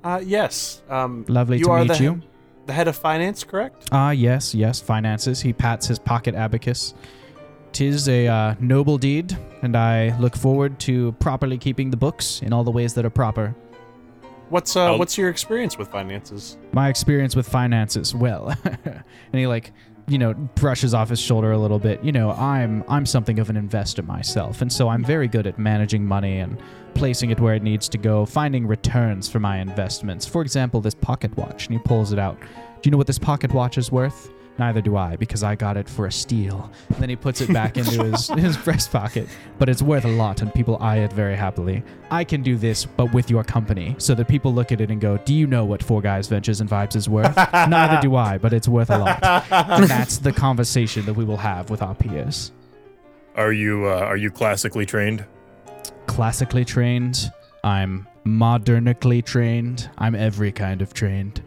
Uh, 0.03 0.21
yes. 0.25 0.83
Um, 0.89 1.25
Lovely 1.29 1.59
you 1.59 1.65
to 1.65 1.71
are 1.71 1.81
meet 1.81 1.99
the, 1.99 2.03
you. 2.03 2.23
The 2.67 2.73
head 2.73 2.89
of 2.89 2.97
finance, 2.97 3.45
correct? 3.45 3.89
Ah, 3.93 4.13
yes, 4.13 4.55
yes, 4.55 4.81
finances. 4.81 5.41
He 5.41 5.53
pats 5.53 5.87
his 5.87 5.99
pocket 5.99 6.35
abacus. 6.35 6.95
Tis 7.73 8.09
a 8.09 8.27
uh, 8.27 8.55
noble 8.61 8.97
deed, 8.97 9.37
and 9.63 9.77
I 9.77 10.17
look 10.19 10.37
forward 10.37 10.79
to 10.81 11.13
properly 11.13 11.59
keeping 11.59 11.91
the 11.91 11.97
books 11.97 12.41
in 12.41 12.53
all 12.53 12.65
the 12.65 12.71
ways 12.71 12.95
that 12.95 13.05
are 13.05 13.11
proper. 13.11 13.55
What's 14.49 14.75
uh, 14.77 14.97
what's 14.97 15.19
your 15.19 15.29
experience 15.29 15.77
with 15.77 15.89
finances? 15.89 16.57
My 16.73 16.89
experience 16.89 17.37
with 17.37 17.47
finances, 17.47 18.15
well, 18.15 18.55
and 18.65 19.05
he 19.35 19.47
like, 19.47 19.73
you 20.09 20.19
know, 20.19 20.35
brushes 20.35 20.95
off 20.95 21.11
his 21.11 21.21
shoulder 21.21 21.53
a 21.53 21.59
little 21.59 21.79
bit. 21.79 22.03
You 22.03 22.13
know, 22.13 22.33
I'm 22.33 22.85
I'm 22.89 23.07
something 23.07 23.39
of 23.39 23.51
an 23.51 23.57
investor 23.57 24.03
myself, 24.03 24.63
and 24.63 24.73
so 24.73 24.89
I'm 24.89 25.05
very 25.05 25.29
good 25.29 25.47
at 25.47 25.59
managing 25.59 26.05
money 26.05 26.39
and 26.39 26.59
placing 26.95 27.31
it 27.31 27.41
where 27.41 27.55
it 27.55 27.63
needs 27.63 27.89
to 27.91 27.99
go, 27.99 28.25
finding 28.25 28.67
returns 28.67 29.29
for 29.29 29.39
my 29.39 29.59
investments. 29.59 30.27
For 30.27 30.43
example, 30.43 30.81
this 30.81 30.95
pocket 30.95 31.37
watch, 31.37 31.67
and 31.67 31.75
he 31.75 31.83
pulls 31.85 32.13
it 32.13 32.19
out. 32.19 32.41
Do 32.41 32.47
you 32.85 32.91
know 32.91 32.99
what 32.99 33.07
this 33.07 33.19
pocket 33.19 33.53
watch 33.53 33.79
is 33.79 33.93
worth? 33.93 34.31
Neither 34.59 34.81
do 34.81 34.97
I, 34.97 35.17
because 35.17 35.43
I 35.43 35.55
got 35.55 35.77
it 35.77 35.89
for 35.89 36.07
a 36.07 36.13
steal. 36.13 36.71
And 36.89 36.99
then 36.99 37.09
he 37.09 37.17
puts 37.17 37.41
it 37.41 37.53
back 37.53 37.77
into 37.77 38.03
his, 38.05 38.27
his 38.37 38.57
breast 38.57 38.91
pocket. 38.91 39.29
But 39.59 39.69
it's 39.69 39.83
worth 39.83 40.05
a 40.05 40.09
lot, 40.09 40.43
and 40.43 40.53
people 40.53 40.79
eye 40.81 40.99
it 40.99 41.13
very 41.13 41.37
happily. 41.37 41.83
I 42.11 42.25
can 42.25 42.43
do 42.43 42.57
this, 42.57 42.85
but 42.85 43.13
with 43.13 43.31
your 43.31 43.45
company, 43.45 43.95
so 43.99 44.15
that 44.17 44.27
people 44.27 44.53
look 44.53 44.73
at 44.73 44.81
it 44.81 44.91
and 44.91 45.01
go, 45.01 45.17
Do 45.19 45.35
you 45.35 45.47
know 45.47 45.65
what 45.65 45.83
Four 45.83 46.03
Guys 46.03 46.27
Ventures 46.27 46.61
and 46.61 46.69
Vibes 46.69 46.97
is 46.97 47.09
worth? 47.09 47.37
Neither 47.53 48.01
do 48.01 48.17
I, 48.17 48.39
but 48.39 48.53
it's 48.53 48.67
worth 48.69 48.91
a 48.91 48.99
lot. 48.99 49.23
and 49.53 49.85
that's 49.85 50.19
the 50.19 50.33
conversation 50.33 51.07
that 51.07 51.15
we 51.15 51.25
will 51.25 51.37
have 51.37 51.71
with 51.71 51.83
our 51.83 51.95
peers. 51.95 52.53
Are 53.37 53.53
you 53.53 53.87
uh, 53.87 54.01
are 54.01 54.17
you 54.17 54.33
classically 54.33 54.85
trained? 54.85 55.25
Classically 56.07 56.65
trained, 56.65 57.31
I'm 57.63 58.09
modernically 58.27 59.25
trained, 59.25 59.89
I'm 59.97 60.17
every 60.17 60.51
kind 60.51 60.83
of 60.83 60.93
trained. 60.93 61.41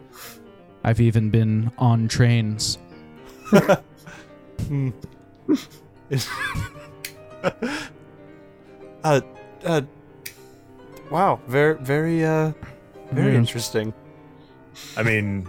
I've 0.84 1.00
even 1.00 1.28
been 1.28 1.70
on 1.76 2.08
trains. 2.08 2.78
Uh, 9.04 9.20
uh, 9.64 9.82
wow, 11.10 11.40
very, 11.48 11.74
very, 11.78 12.24
uh, 12.24 12.52
very 13.10 13.32
Mm. 13.32 13.36
interesting. 13.36 13.92
I 14.96 15.02
mean, 15.02 15.48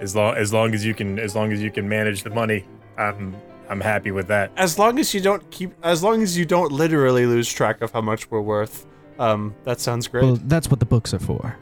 as 0.00 0.16
long 0.16 0.36
as 0.36 0.52
long 0.52 0.74
as 0.74 0.84
you 0.84 0.94
can 0.94 1.18
as 1.18 1.34
long 1.34 1.52
as 1.52 1.60
you 1.62 1.70
can 1.70 1.88
manage 1.88 2.22
the 2.22 2.30
money, 2.30 2.64
I'm 2.96 3.36
I'm 3.68 3.80
happy 3.80 4.10
with 4.10 4.26
that. 4.28 4.50
As 4.56 4.78
long 4.78 4.98
as 4.98 5.12
you 5.12 5.20
don't 5.20 5.48
keep, 5.50 5.72
as 5.84 6.02
long 6.02 6.22
as 6.22 6.38
you 6.38 6.46
don't 6.46 6.72
literally 6.72 7.26
lose 7.26 7.52
track 7.52 7.82
of 7.82 7.92
how 7.92 8.00
much 8.00 8.30
we're 8.30 8.40
worth, 8.40 8.86
um, 9.18 9.54
that 9.64 9.80
sounds 9.80 10.08
great. 10.08 10.24
Well, 10.24 10.38
that's 10.44 10.70
what 10.70 10.80
the 10.80 10.86
books 10.86 11.12
are 11.12 11.18
for. 11.18 11.56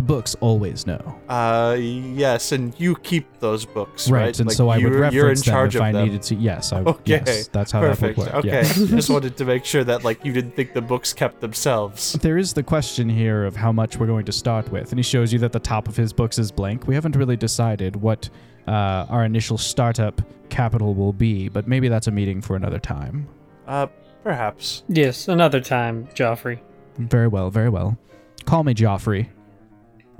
The 0.00 0.06
books 0.06 0.34
always 0.40 0.86
know. 0.86 1.20
uh, 1.28 1.76
yes, 1.78 2.52
and 2.52 2.72
you 2.80 2.94
keep 2.96 3.38
those 3.38 3.66
books, 3.66 4.08
Right, 4.08 4.20
right? 4.22 4.40
and 4.40 4.48
Like, 4.48 4.56
so 4.56 4.70
I 4.70 4.78
would 4.78 4.94
reference 4.94 5.14
you're 5.14 5.28
in 5.28 5.34
them 5.34 5.66
if 5.66 5.74
of 5.74 5.82
I 5.82 5.92
them. 5.92 6.04
needed 6.06 6.22
to. 6.22 6.36
Yes, 6.36 6.72
I, 6.72 6.78
Okay, 6.80 7.22
yes, 7.26 7.48
that's 7.48 7.70
how 7.70 7.80
Perfect. 7.80 8.16
that 8.16 8.24
would 8.24 8.32
work. 8.32 8.44
Okay, 8.46 8.62
yes. 8.62 8.76
just 8.88 9.10
wanted 9.10 9.36
to 9.36 9.44
make 9.44 9.66
sure 9.66 9.84
that 9.84 10.02
like 10.02 10.24
you 10.24 10.32
didn't 10.32 10.56
think 10.56 10.72
the 10.72 10.80
books 10.80 11.12
kept 11.12 11.42
themselves. 11.42 12.14
There 12.14 12.38
is 12.38 12.54
the 12.54 12.62
question 12.62 13.10
here 13.10 13.44
of 13.44 13.54
how 13.54 13.72
much 13.72 13.98
we're 13.98 14.06
going 14.06 14.24
to 14.24 14.32
start 14.32 14.72
with, 14.72 14.90
and 14.90 14.98
he 14.98 15.02
shows 15.02 15.34
you 15.34 15.38
that 15.40 15.52
the 15.52 15.60
top 15.60 15.86
of 15.86 15.98
his 15.98 16.14
books 16.14 16.38
is 16.38 16.50
blank. 16.50 16.86
We 16.86 16.94
haven't 16.94 17.14
really 17.14 17.36
decided 17.36 17.94
what 17.94 18.30
uh, 18.66 19.04
our 19.10 19.26
initial 19.26 19.58
startup 19.58 20.22
capital 20.48 20.94
will 20.94 21.12
be, 21.12 21.50
but 21.50 21.68
maybe 21.68 21.88
that's 21.88 22.06
a 22.06 22.10
meeting 22.10 22.40
for 22.40 22.56
another 22.56 22.78
time. 22.78 23.28
Uh, 23.66 23.86
perhaps. 24.24 24.82
Yes, 24.88 25.28
another 25.28 25.60
time, 25.60 26.06
Joffrey. 26.14 26.60
Very 26.96 27.28
well, 27.28 27.50
very 27.50 27.68
well. 27.68 27.98
Call 28.46 28.64
me 28.64 28.72
Joffrey. 28.72 29.28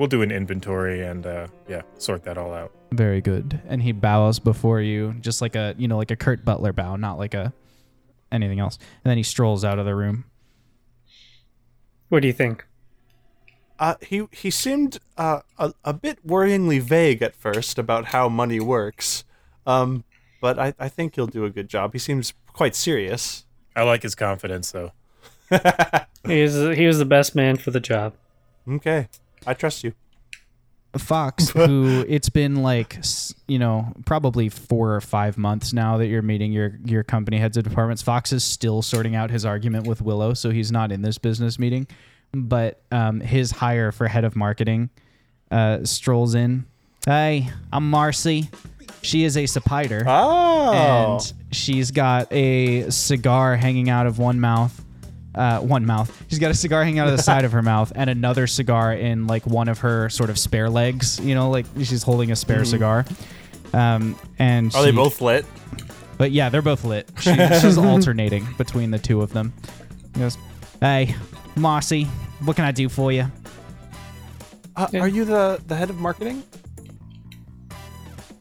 We'll 0.00 0.08
do 0.08 0.22
an 0.22 0.30
inventory 0.30 1.04
and 1.04 1.26
uh, 1.26 1.48
yeah, 1.68 1.82
sort 1.98 2.24
that 2.24 2.38
all 2.38 2.54
out. 2.54 2.72
Very 2.90 3.20
good. 3.20 3.60
And 3.68 3.82
he 3.82 3.92
bows 3.92 4.38
before 4.38 4.80
you, 4.80 5.14
just 5.20 5.42
like 5.42 5.54
a 5.54 5.74
you 5.76 5.88
know 5.88 5.98
like 5.98 6.10
a 6.10 6.16
curt 6.16 6.42
Butler 6.42 6.72
bow, 6.72 6.96
not 6.96 7.18
like 7.18 7.34
a 7.34 7.52
anything 8.32 8.60
else. 8.60 8.78
And 9.04 9.10
then 9.10 9.18
he 9.18 9.22
strolls 9.22 9.62
out 9.62 9.78
of 9.78 9.84
the 9.84 9.94
room. 9.94 10.24
What 12.08 12.22
do 12.22 12.28
you 12.28 12.32
think? 12.32 12.66
Uh, 13.78 13.96
he 14.00 14.26
he 14.32 14.50
seemed 14.50 15.00
uh, 15.18 15.40
a, 15.58 15.74
a 15.84 15.92
bit 15.92 16.26
worryingly 16.26 16.80
vague 16.80 17.20
at 17.20 17.36
first 17.36 17.78
about 17.78 18.06
how 18.06 18.26
money 18.26 18.58
works, 18.58 19.24
um, 19.66 20.04
but 20.40 20.58
I, 20.58 20.72
I 20.78 20.88
think 20.88 21.16
he'll 21.16 21.26
do 21.26 21.44
a 21.44 21.50
good 21.50 21.68
job. 21.68 21.92
He 21.92 21.98
seems 21.98 22.32
quite 22.54 22.74
serious. 22.74 23.44
I 23.76 23.82
like 23.82 24.02
his 24.02 24.14
confidence 24.14 24.70
though. 24.70 24.92
He 26.26 26.42
was 26.42 26.54
he 26.76 26.86
was 26.86 26.98
the 26.98 27.04
best 27.04 27.34
man 27.34 27.56
for 27.56 27.70
the 27.70 27.80
job. 27.80 28.14
Okay, 28.68 29.08
I 29.46 29.54
trust 29.54 29.84
you. 29.84 29.92
Fox, 30.98 31.50
who 31.54 32.04
it's 32.08 32.28
been 32.28 32.56
like 32.56 32.98
you 33.46 33.58
know 33.58 33.92
probably 34.06 34.48
four 34.48 34.94
or 34.94 35.00
five 35.00 35.38
months 35.38 35.72
now 35.72 35.98
that 35.98 36.08
you're 36.08 36.22
meeting 36.22 36.52
your 36.52 36.78
your 36.84 37.04
company 37.04 37.38
heads 37.38 37.56
of 37.56 37.64
departments. 37.64 38.02
Fox 38.02 38.32
is 38.32 38.42
still 38.42 38.82
sorting 38.82 39.14
out 39.14 39.30
his 39.30 39.44
argument 39.44 39.86
with 39.86 40.02
Willow, 40.02 40.34
so 40.34 40.50
he's 40.50 40.72
not 40.72 40.90
in 40.90 41.02
this 41.02 41.18
business 41.18 41.58
meeting. 41.58 41.86
But 42.32 42.82
um, 42.92 43.20
his 43.20 43.50
hire 43.50 43.92
for 43.92 44.06
head 44.08 44.24
of 44.24 44.36
marketing 44.36 44.90
uh, 45.50 45.84
strolls 45.84 46.34
in. 46.34 46.66
Hey, 47.06 47.48
I'm 47.72 47.88
Marcy. 47.88 48.50
She 49.02 49.24
is 49.24 49.36
a 49.36 49.44
Sapiter. 49.44 50.04
Oh, 50.06 50.72
and 50.72 51.32
she's 51.52 51.90
got 51.90 52.32
a 52.32 52.90
cigar 52.90 53.56
hanging 53.56 53.88
out 53.88 54.06
of 54.06 54.18
one 54.18 54.40
mouth 54.40 54.84
uh, 55.34 55.60
one 55.60 55.86
mouth. 55.86 56.24
She's 56.28 56.38
got 56.38 56.50
a 56.50 56.54
cigar 56.54 56.82
hanging 56.84 56.98
out 56.98 57.08
of 57.08 57.16
the 57.16 57.22
side 57.22 57.44
of 57.44 57.52
her 57.52 57.62
mouth, 57.62 57.92
and 57.94 58.10
another 58.10 58.46
cigar 58.46 58.92
in 58.92 59.26
like 59.26 59.46
one 59.46 59.68
of 59.68 59.78
her 59.80 60.08
sort 60.10 60.30
of 60.30 60.38
spare 60.38 60.68
legs. 60.70 61.18
You 61.20 61.34
know, 61.34 61.50
like 61.50 61.66
she's 61.78 62.02
holding 62.02 62.30
a 62.32 62.36
spare 62.36 62.64
cigar. 62.64 63.04
Um, 63.72 64.16
and 64.38 64.68
Mm-hmm. 64.70 64.76
Are 64.78 64.82
they 64.82 64.90
she- 64.90 64.96
both 64.96 65.20
lit? 65.20 65.46
But 66.18 66.32
yeah, 66.32 66.48
they're 66.50 66.60
both 66.60 66.84
lit. 66.84 67.08
She, 67.20 67.34
she's 67.60 67.78
alternating 67.78 68.46
between 68.58 68.90
the 68.90 68.98
two 68.98 69.22
of 69.22 69.32
them. 69.32 69.52
He 70.14 70.20
goes, 70.20 70.36
"Hey, 70.80 71.14
Marcy, 71.56 72.04
what 72.44 72.56
can 72.56 72.64
I 72.66 72.72
do 72.72 72.88
for 72.90 73.10
you?" 73.12 73.24
Uh, 74.76 74.88
Are 75.00 75.08
you 75.08 75.24
the 75.24 75.62
the 75.66 75.76
head 75.76 75.88
of 75.90 75.98
marketing? 75.98 76.42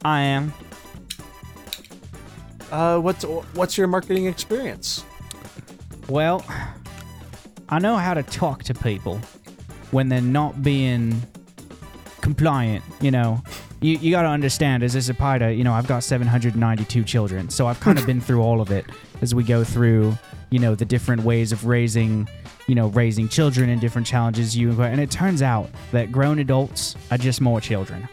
I 0.03 0.21
am. 0.21 0.53
Uh, 2.71 2.99
what's 2.99 3.23
what's 3.53 3.77
your 3.77 3.87
marketing 3.87 4.25
experience? 4.27 5.03
Well, 6.07 6.45
I 7.71 7.77
know 7.77 7.97
how 7.97 8.15
to 8.15 8.23
talk 8.23 8.63
to 8.63 8.73
people 8.73 9.19
when 9.91 10.09
they're 10.09 10.21
not 10.21 10.63
being 10.63 11.21
compliant, 12.21 12.83
you 12.99 13.11
know. 13.11 13.43
You, 13.81 13.97
you 13.97 14.11
got 14.11 14.23
to 14.23 14.27
understand, 14.27 14.83
as 14.83 14.95
a 14.95 15.01
Zapata, 15.01 15.53
you 15.53 15.63
know, 15.63 15.73
I've 15.73 15.87
got 15.87 16.03
792 16.03 17.03
children. 17.03 17.49
So 17.49 17.67
I've 17.67 17.79
kind 17.79 17.99
of 17.99 18.05
been 18.07 18.21
through 18.21 18.41
all 18.41 18.59
of 18.59 18.71
it 18.71 18.85
as 19.21 19.35
we 19.35 19.43
go 19.43 19.63
through, 19.63 20.17
you 20.49 20.57
know, 20.57 20.73
the 20.73 20.83
different 20.83 21.23
ways 21.23 21.51
of 21.51 21.65
raising, 21.65 22.27
you 22.67 22.73
know, 22.73 22.87
raising 22.87 23.29
children 23.29 23.69
and 23.69 23.79
different 23.79 24.07
challenges 24.07 24.57
you 24.57 24.71
And 24.81 24.99
it 24.99 25.11
turns 25.11 25.41
out 25.43 25.69
that 25.91 26.11
grown 26.11 26.39
adults 26.39 26.95
are 27.11 27.17
just 27.19 27.39
more 27.39 27.61
children. 27.61 28.09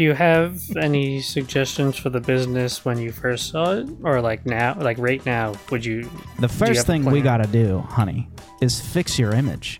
Do 0.00 0.04
you 0.04 0.14
have 0.14 0.74
any 0.78 1.20
suggestions 1.20 1.94
for 1.94 2.08
the 2.08 2.22
business 2.22 2.86
when 2.86 2.96
you 2.96 3.12
first 3.12 3.50
saw 3.50 3.72
it, 3.74 3.86
or 4.02 4.22
like 4.22 4.46
now, 4.46 4.74
like 4.80 4.96
right 4.96 5.22
now? 5.26 5.52
Would 5.70 5.84
you? 5.84 6.08
The 6.38 6.48
first 6.48 6.80
a 6.80 6.84
thing 6.84 7.04
we 7.04 7.20
gotta 7.20 7.46
do, 7.46 7.80
honey, 7.80 8.26
is 8.62 8.80
fix 8.80 9.18
your 9.18 9.34
image. 9.34 9.78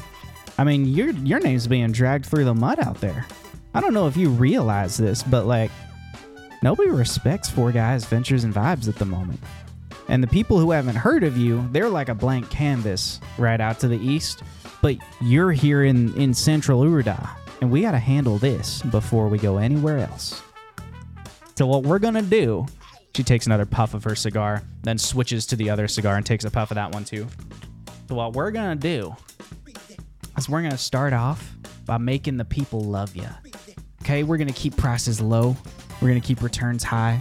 I 0.58 0.64
mean, 0.64 0.84
your 0.84 1.12
your 1.12 1.40
name's 1.40 1.66
being 1.66 1.90
dragged 1.90 2.26
through 2.26 2.44
the 2.44 2.52
mud 2.52 2.80
out 2.80 3.00
there. 3.00 3.24
I 3.72 3.80
don't 3.80 3.94
know 3.94 4.08
if 4.08 4.16
you 4.18 4.28
realize 4.28 4.98
this, 4.98 5.22
but 5.22 5.46
like, 5.46 5.70
nobody 6.62 6.90
respects 6.90 7.48
Four 7.48 7.72
Guys, 7.72 8.04
Ventures, 8.04 8.44
and 8.44 8.52
Vibes 8.52 8.88
at 8.88 8.96
the 8.96 9.06
moment. 9.06 9.40
And 10.08 10.22
the 10.22 10.28
people 10.28 10.58
who 10.58 10.70
haven't 10.72 10.96
heard 10.96 11.24
of 11.24 11.38
you, 11.38 11.66
they're 11.72 11.88
like 11.88 12.10
a 12.10 12.14
blank 12.14 12.50
canvas 12.50 13.20
right 13.38 13.58
out 13.58 13.80
to 13.80 13.88
the 13.88 13.98
east. 13.98 14.42
But 14.82 14.96
you're 15.22 15.52
here 15.52 15.84
in 15.84 16.14
in 16.14 16.34
Central 16.34 16.82
Urida, 16.82 17.26
and 17.60 17.70
we 17.70 17.82
gotta 17.82 17.98
handle 17.98 18.38
this 18.38 18.82
before 18.82 19.28
we 19.28 19.38
go 19.38 19.58
anywhere 19.58 19.98
else. 19.98 20.42
So 21.56 21.66
what 21.66 21.82
we're 21.82 21.98
gonna 21.98 22.22
do 22.22 22.66
she 23.14 23.24
takes 23.24 23.46
another 23.46 23.66
puff 23.66 23.94
of 23.94 24.04
her 24.04 24.14
cigar, 24.14 24.62
then 24.82 24.96
switches 24.96 25.46
to 25.46 25.56
the 25.56 25.70
other 25.70 25.88
cigar 25.88 26.16
and 26.16 26.24
takes 26.24 26.44
a 26.44 26.50
puff 26.50 26.70
of 26.70 26.76
that 26.76 26.92
one 26.92 27.04
too. 27.04 27.26
So 28.08 28.14
what 28.14 28.34
we're 28.34 28.50
gonna 28.50 28.76
do 28.76 29.14
is 30.38 30.48
we're 30.48 30.62
gonna 30.62 30.78
start 30.78 31.12
off 31.12 31.54
by 31.86 31.98
making 31.98 32.36
the 32.36 32.44
people 32.44 32.80
love 32.80 33.16
you. 33.16 33.28
Okay, 34.02 34.22
we're 34.22 34.36
gonna 34.36 34.52
keep 34.52 34.76
prices 34.76 35.20
low. 35.20 35.56
We're 36.00 36.08
gonna 36.08 36.20
keep 36.20 36.42
returns 36.42 36.84
high. 36.84 37.20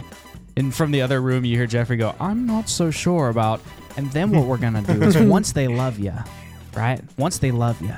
And 0.56 0.74
from 0.74 0.90
the 0.90 1.02
other 1.02 1.20
room, 1.20 1.44
you 1.44 1.56
hear 1.56 1.66
Jeffrey 1.66 1.96
go, 1.96 2.14
"I'm 2.20 2.46
not 2.46 2.68
so 2.68 2.90
sure 2.90 3.28
about." 3.28 3.60
And 3.96 4.10
then 4.12 4.30
what 4.30 4.46
we're 4.46 4.58
gonna 4.58 4.82
do 4.82 5.02
is 5.02 5.16
once 5.18 5.52
they 5.52 5.68
love 5.68 5.98
you, 5.98 6.14
right? 6.74 7.00
Once 7.16 7.38
they 7.38 7.50
love 7.50 7.80
you, 7.82 7.94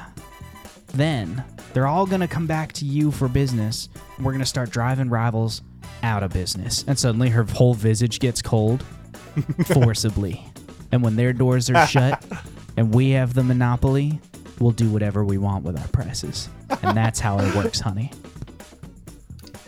then 0.94 1.44
they're 1.72 1.86
all 1.86 2.06
gonna 2.06 2.28
come 2.28 2.46
back 2.46 2.72
to 2.74 2.84
you 2.84 3.10
for 3.10 3.28
business. 3.28 3.88
And 4.16 4.24
we're 4.26 4.32
gonna 4.32 4.46
start 4.46 4.70
driving 4.70 5.08
rivals 5.08 5.62
out 6.02 6.22
of 6.22 6.32
business. 6.32 6.84
And 6.86 6.98
suddenly 6.98 7.28
her 7.30 7.44
whole 7.44 7.74
visage 7.74 8.18
gets 8.18 8.42
cold 8.42 8.84
forcibly. 9.66 10.44
And 10.90 11.02
when 11.02 11.16
their 11.16 11.32
doors 11.32 11.70
are 11.70 11.86
shut 11.86 12.22
and 12.76 12.94
we 12.94 13.10
have 13.10 13.34
the 13.34 13.42
monopoly, 13.42 14.20
we'll 14.58 14.72
do 14.72 14.90
whatever 14.90 15.24
we 15.24 15.38
want 15.38 15.64
with 15.64 15.78
our 15.78 15.88
prices. 15.88 16.48
And 16.82 16.96
that's 16.96 17.20
how 17.20 17.38
it 17.38 17.54
works, 17.54 17.80
honey. 17.80 18.10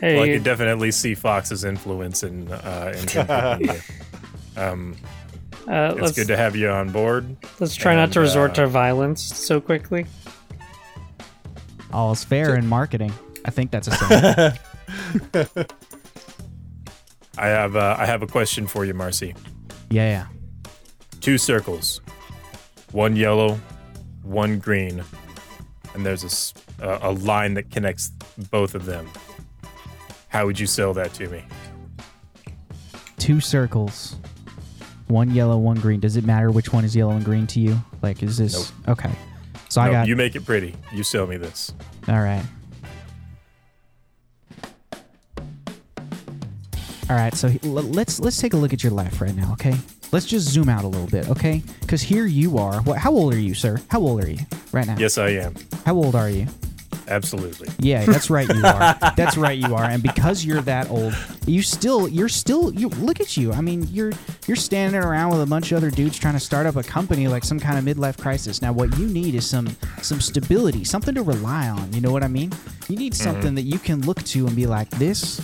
Hey, 0.01 0.17
Well, 0.17 0.25
I 0.25 0.29
can 0.29 0.43
definitely 0.43 0.91
see 0.91 1.15
Fox's 1.15 1.65
influence 1.65 2.23
in 2.23 2.51
uh, 2.51 2.93
in 2.97 3.71
um, 4.57 4.97
uh, 5.67 5.95
it's 5.97 6.13
good 6.13 6.27
to 6.27 6.37
have 6.37 6.57
you 6.57 6.69
on 6.69 6.91
board. 6.91 7.37
let's 7.59 7.75
try 7.75 7.95
not 7.95 8.13
to 8.13 8.21
resort 8.21 8.51
uh, 8.53 8.55
to 8.55 8.67
violence 8.67 9.23
so 9.23 9.61
quickly. 9.61 10.07
All's 11.95 12.25
fair 12.25 12.57
in 12.57 12.67
marketing. 12.67 13.13
I 13.45 13.51
think 13.51 13.71
that's 13.71 13.89
a 13.89 13.93
saying. 13.93 14.59
I 17.39 17.47
have 17.47 17.77
uh, 17.77 17.97
I 17.99 18.07
have 18.07 18.23
a 18.23 18.27
question 18.27 18.67
for 18.67 18.85
you, 18.85 18.95
Marcy. 18.95 19.35
yeah, 19.91 20.09
yeah. 20.09 20.27
Two 21.21 21.39
circles, 21.39 22.01
one 22.93 23.17
yellow, 23.17 23.59
one 24.23 24.59
green, 24.59 25.03
and 25.95 26.05
there's 26.05 26.53
a 26.81 26.99
a 27.03 27.13
line 27.13 27.55
that 27.55 27.71
connects 27.71 28.11
both 28.51 28.75
of 28.75 28.85
them. 28.85 29.09
How 30.29 30.47
would 30.47 30.59
you 30.59 30.67
sell 30.67 30.93
that 30.95 31.15
to 31.15 31.29
me? 31.29 31.45
Two 33.19 33.41
circles. 33.41 34.17
One 35.07 35.31
yellow, 35.31 35.59
one 35.59 35.77
green. 35.77 36.01
Does 36.01 36.17
it 36.17 36.25
matter 36.25 36.51
which 36.51 36.73
one 36.73 36.85
is 36.85 36.97
yellow 36.97 37.13
and 37.13 37.25
green 37.25 37.47
to 37.49 37.61
you? 37.61 37.79
Like, 38.03 38.23
is 38.23 38.39
this 38.39 38.73
okay? 38.89 39.13
So 39.75 39.81
I 39.81 39.87
No, 39.87 39.93
got 39.95 40.07
you 40.07 40.15
make 40.15 40.37
it 40.37 40.43
pretty. 40.47 40.73
You 40.93 41.03
sell 41.03 41.27
me 41.27 41.37
this. 41.37 41.73
All 42.07 42.21
right. 42.21 42.45
All 47.11 47.17
right, 47.17 47.35
so 47.35 47.49
he- 47.49 47.59
l- 47.65 47.83
let's 47.83 48.21
let's 48.21 48.39
take 48.41 48.55
a 48.55 48.57
look 48.57 48.73
at 48.73 48.85
your 48.85 48.93
life 48.93 49.21
right 49.21 49.35
now, 49.35 49.51
okay? 49.55 49.75
Let's 50.13 50.27
just 50.27 50.49
zoom 50.49 50.69
out 50.69 50.85
a 50.85 50.87
little 50.87 51.09
bit, 51.09 51.29
okay? 51.29 51.61
Because 51.81 52.03
here 52.03 52.25
you 52.25 52.57
are. 52.57 52.83
What? 52.83 52.99
How 52.99 53.11
old 53.11 53.35
are 53.35 53.39
you, 53.41 53.53
sir? 53.53 53.81
How 53.89 53.99
old 53.99 54.23
are 54.23 54.31
you 54.31 54.39
right 54.71 54.87
now? 54.87 54.95
Yes, 54.97 55.19
I 55.19 55.31
am. 55.31 55.57
How 55.85 55.97
old 55.97 56.15
are 56.15 56.31
you? 56.31 56.47
Absolutely. 57.09 57.69
Yeah, 57.79 58.05
that's 58.05 58.31
right. 58.31 58.49
You 58.49 58.65
are. 58.65 58.97
that's 59.17 59.37
right. 59.37 59.59
You 59.59 59.75
are. 59.75 59.85
And 59.85 60.03
because 60.03 60.45
you're 60.45 60.63
that 60.63 60.91
old, 60.91 61.15
you 61.47 61.63
still 61.63 62.09
you're 62.09 62.29
still 62.29 62.73
you 62.73 62.89
look 62.89 63.21
at 63.21 63.37
you. 63.37 63.53
I 63.53 63.61
mean, 63.61 63.87
you're 63.91 64.13
you're 64.47 64.57
standing 64.57 65.01
around 65.01 65.33
with 65.33 65.43
a 65.43 65.47
bunch 65.47 65.73
of 65.73 65.79
other 65.79 65.91
dudes 65.91 66.19
trying 66.19 66.35
to 66.35 66.41
start 66.41 66.67
up 66.67 66.77
a 66.77 66.83
company 66.83 67.29
like 67.29 67.45
some 67.45 67.61
kind 67.61 67.79
of 67.79 67.85
midlife 67.85 68.19
crisis. 68.19 68.63
Now, 68.63 68.73
what 68.73 68.97
you 68.99 69.07
need 69.07 69.35
is 69.35 69.49
some 69.49 69.77
some 70.03 70.21
stability, 70.21 70.85
something 70.85 71.15
to 71.15 71.23
rely 71.23 71.69
on. 71.69 71.93
You 71.93 72.01
know 72.01 72.13
what 72.13 72.23
I 72.23 72.29
mean? 72.29 72.53
You 72.89 72.97
need 72.97 73.13
mm-hmm. 73.13 73.23
something 73.23 73.55
that 73.55 73.63
you 73.63 73.79
can 73.79 74.03
look 74.03 74.23
to 74.25 74.47
and 74.47 74.57
be 74.57 74.67
like, 74.67 74.91
this 74.91 75.41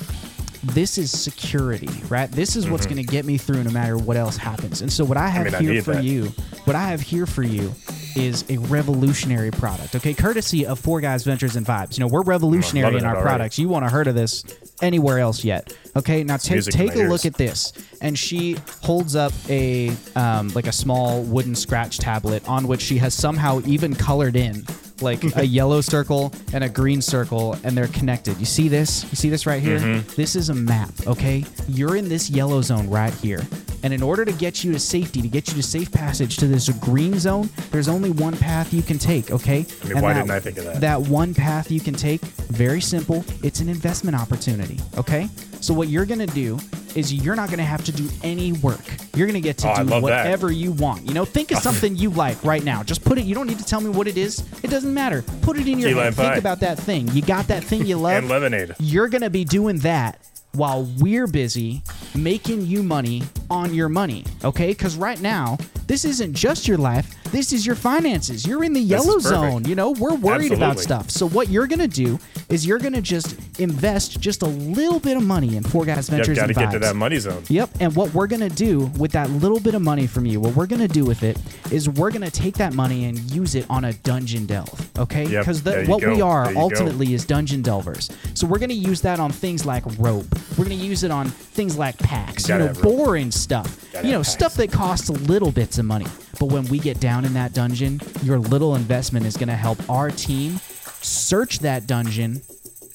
this 0.62 0.98
is 0.98 1.10
security, 1.10 1.88
right? 2.08 2.30
This 2.30 2.54
is 2.56 2.68
what's 2.68 2.84
mm-hmm. 2.84 2.96
going 2.96 3.06
to 3.06 3.12
get 3.12 3.24
me 3.24 3.38
through 3.38 3.64
no 3.64 3.70
matter 3.70 3.96
what 3.96 4.16
else 4.16 4.36
happens. 4.36 4.82
And 4.82 4.92
so 4.92 5.04
what 5.04 5.16
I 5.16 5.28
have 5.28 5.52
mean, 5.52 5.60
here 5.60 5.72
need 5.74 5.84
for 5.84 5.94
that. 5.94 6.04
you, 6.04 6.26
what 6.64 6.76
I 6.76 6.88
have 6.88 7.00
here 7.00 7.26
for 7.26 7.42
you 7.42 7.72
is 8.16 8.44
a 8.48 8.58
revolutionary 8.58 9.50
product, 9.50 9.94
okay? 9.96 10.14
Courtesy 10.14 10.66
of 10.66 10.78
Four 10.78 11.00
Guys 11.00 11.24
Ventures 11.24 11.56
and 11.56 11.66
Vibes. 11.66 11.98
You 11.98 12.04
know, 12.04 12.08
we're 12.08 12.22
revolutionary 12.22 12.96
in 12.96 13.04
our 13.04 13.16
already. 13.16 13.22
products. 13.22 13.58
You 13.58 13.68
want 13.68 13.84
to 13.84 13.90
heard 13.90 14.06
of 14.06 14.14
this 14.14 14.44
anywhere 14.82 15.18
else 15.18 15.44
yet? 15.44 15.72
Okay, 15.96 16.24
now 16.24 16.36
take 16.36 16.52
music 16.52 16.74
take 16.74 16.94
a 16.94 17.04
look 17.04 17.24
at 17.24 17.34
this. 17.34 17.72
And 18.00 18.18
she 18.18 18.56
holds 18.82 19.16
up 19.16 19.32
a 19.48 19.96
um, 20.16 20.48
like 20.48 20.66
a 20.66 20.72
small 20.72 21.22
wooden 21.22 21.54
scratch 21.54 21.98
tablet 21.98 22.48
on 22.48 22.66
which 22.66 22.80
she 22.80 22.98
has 22.98 23.14
somehow 23.14 23.60
even 23.66 23.94
colored 23.94 24.36
in 24.36 24.64
like 25.02 25.36
a 25.36 25.44
yellow 25.46 25.80
circle 25.80 26.32
and 26.52 26.64
a 26.64 26.68
green 26.68 27.00
circle 27.02 27.56
and 27.64 27.76
they're 27.76 27.88
connected. 27.88 28.36
You 28.38 28.46
see 28.46 28.68
this? 28.68 29.04
You 29.04 29.16
see 29.16 29.28
this 29.30 29.46
right 29.46 29.62
here? 29.62 29.78
Mm-hmm. 29.78 30.14
This 30.16 30.36
is 30.36 30.48
a 30.48 30.54
map, 30.54 30.90
okay? 31.06 31.44
You're 31.68 31.96
in 31.96 32.08
this 32.08 32.30
yellow 32.30 32.62
zone 32.62 32.88
right 32.90 33.14
here. 33.14 33.40
And 33.82 33.94
in 33.94 34.02
order 34.02 34.26
to 34.26 34.32
get 34.32 34.62
you 34.62 34.72
to 34.72 34.78
safety, 34.78 35.22
to 35.22 35.28
get 35.28 35.48
you 35.48 35.54
to 35.54 35.62
safe 35.62 35.90
passage 35.90 36.36
to 36.36 36.46
this 36.46 36.68
green 36.80 37.18
zone, 37.18 37.48
there's 37.70 37.88
only 37.88 38.10
one 38.10 38.36
path 38.36 38.74
you 38.74 38.82
can 38.82 38.98
take, 38.98 39.30
okay? 39.30 39.64
I 39.82 39.84
mean, 39.86 39.92
And 39.96 40.02
why 40.02 40.12
that- 40.12 40.20
didn't 40.20 40.30
I 40.32 40.40
think 40.40 40.58
of 40.58 40.64
that? 40.64 40.80
That 40.82 41.00
one 41.00 41.32
path 41.32 41.70
you 41.70 41.80
can 41.80 41.94
take, 41.94 42.20
very 42.20 42.82
simple. 42.82 43.24
It's 43.42 43.60
an 43.60 43.70
investment 43.70 44.16
opportunity, 44.20 44.78
okay? 44.98 45.30
So 45.60 45.74
what 45.74 45.88
you're 45.88 46.06
gonna 46.06 46.26
do 46.26 46.58
is 46.96 47.12
you're 47.14 47.36
not 47.36 47.50
gonna 47.50 47.62
have 47.64 47.84
to 47.84 47.92
do 47.92 48.08
any 48.22 48.52
work. 48.52 48.80
You're 49.14 49.26
gonna 49.26 49.40
get 49.40 49.58
to 49.58 49.70
Oh, 49.70 49.76
do 49.76 49.82
love 49.84 50.02
that. 50.02 50.24
whatever 50.24 50.50
you 50.50 50.72
want. 50.72 51.06
You 51.06 51.14
know, 51.14 51.24
think 51.24 51.50
of 51.52 51.58
oh. 51.58 51.60
something 51.60 51.94
you 51.96 52.10
like 52.10 52.42
right 52.44 52.64
now. 52.64 52.82
Just 52.82 53.04
put 53.04 53.18
it. 53.18 53.24
You 53.24 53.34
don't 53.34 53.46
need 53.46 53.58
to 53.58 53.64
tell 53.64 53.80
me 53.80 53.90
what 53.90 54.08
it 54.08 54.16
is. 54.16 54.42
It 54.64 54.70
doesn't 54.70 54.92
matter. 54.92 55.22
Put 55.42 55.58
it 55.58 55.68
in 55.68 55.78
your 55.78 55.90
head. 55.90 55.96
lime 55.96 56.12
Think 56.14 56.32
pie. 56.32 56.38
about 56.38 56.60
that 56.60 56.78
thing. 56.78 57.08
You 57.08 57.22
got 57.22 57.46
that 57.48 57.62
thing 57.62 57.86
you 57.86 57.96
love 57.98 58.14
and 58.18 58.28
lemonade. 58.28 58.74
you're 58.80 59.08
going 59.08 59.22
to 59.22 59.30
be 59.30 59.44
doing 59.44 59.78
that 59.78 60.18
while 60.52 60.82
we're 60.98 61.28
busy 61.28 61.80
making 62.16 62.66
you 62.66 62.82
money 62.82 63.22
on 63.50 63.72
your 63.72 63.88
money, 63.88 64.24
okay? 64.44 64.68
Because 64.68 64.96
right 64.96 65.20
now, 65.20 65.56
this 65.86 66.04
isn't 66.04 66.34
just 66.34 66.66
your 66.66 66.76
life, 66.78 67.14
this 67.30 67.52
is 67.52 67.66
your 67.66 67.76
finances. 67.76 68.46
You're 68.46 68.64
in 68.64 68.72
the 68.72 68.80
yellow 68.80 69.18
zone, 69.18 69.64
you 69.64 69.74
know? 69.74 69.90
We're 69.92 70.14
worried 70.14 70.52
about 70.52 70.78
stuff. 70.78 71.10
So, 71.10 71.28
what 71.28 71.48
you're 71.48 71.66
going 71.66 71.80
to 71.80 71.88
do 71.88 72.18
is 72.48 72.66
you're 72.66 72.78
going 72.78 72.92
to 72.92 73.00
just 73.00 73.36
invest 73.60 74.20
just 74.20 74.42
a 74.42 74.46
little 74.46 74.98
bit 74.98 75.16
of 75.16 75.22
money 75.22 75.56
in 75.56 75.62
Four 75.62 75.84
Guys 75.84 76.08
Ventures 76.08 76.36
got 76.36 76.46
to 76.46 76.54
get 76.54 76.70
to 76.72 76.78
that 76.80 76.96
money 76.96 77.18
zone. 77.18 77.42
Yep. 77.48 77.70
And 77.80 77.94
what 77.94 78.12
we're 78.14 78.26
going 78.26 78.40
to 78.48 78.54
do 78.54 78.86
with 78.98 79.12
that 79.12 79.30
little 79.30 79.60
bit 79.60 79.74
of 79.74 79.82
money 79.82 80.06
from 80.06 80.26
you, 80.26 80.40
what 80.40 80.54
we're 80.56 80.66
going 80.66 80.80
to 80.80 80.88
do 80.88 81.04
with 81.04 81.22
it 81.22 81.38
is 81.70 81.88
we're 81.88 82.10
going 82.10 82.22
to 82.22 82.30
take 82.30 82.54
that 82.54 82.74
money 82.74 83.04
and 83.04 83.18
use 83.30 83.54
it 83.54 83.66
on 83.70 83.84
a 83.84 83.92
dungeon 83.92 84.46
delve. 84.46 84.98
Okay? 84.98 85.26
Yep, 85.26 85.44
Because 85.46 85.64
you 85.64 85.90
what 85.90 86.04
we 86.04 86.16
go, 86.18 86.26
are 86.26 86.44
there 86.44 86.52
you 86.52 86.58
go. 86.58 86.62
ultimately 86.62 87.14
is 87.14 87.24
dungeon 87.24 87.62
delvers. 87.62 88.10
So 88.34 88.46
we're 88.46 88.58
going 88.58 88.70
to 88.70 88.74
use 88.74 89.00
that 89.02 89.20
on 89.20 89.30
things 89.30 89.64
like 89.64 89.84
rope. 89.98 90.26
We're 90.58 90.64
going 90.64 90.78
to 90.78 90.84
use 90.84 91.04
it 91.04 91.10
on 91.10 91.28
things 91.28 91.78
like 91.78 91.98
packs, 91.98 92.48
you 92.48 92.58
Gotta 92.58 92.72
know, 92.72 92.82
boring 92.82 93.30
stuff. 93.30 93.86
You 94.02 94.12
know, 94.12 94.18
have 94.18 94.26
stuff 94.26 94.54
that 94.54 94.72
costs 94.72 95.10
little 95.10 95.52
bits 95.52 95.78
of 95.78 95.84
money. 95.84 96.06
But 96.40 96.46
when 96.46 96.64
we 96.64 96.80
get 96.80 96.98
down 96.98 97.24
in 97.24 97.34
that 97.34 97.52
dungeon, 97.52 98.00
your 98.24 98.38
little 98.38 98.74
investment 98.74 99.26
is 99.26 99.36
going 99.36 99.48
to 99.48 99.54
help 99.54 99.78
our 99.88 100.10
team 100.10 100.58
search 101.02 101.60
that 101.60 101.86
dungeon 101.86 102.42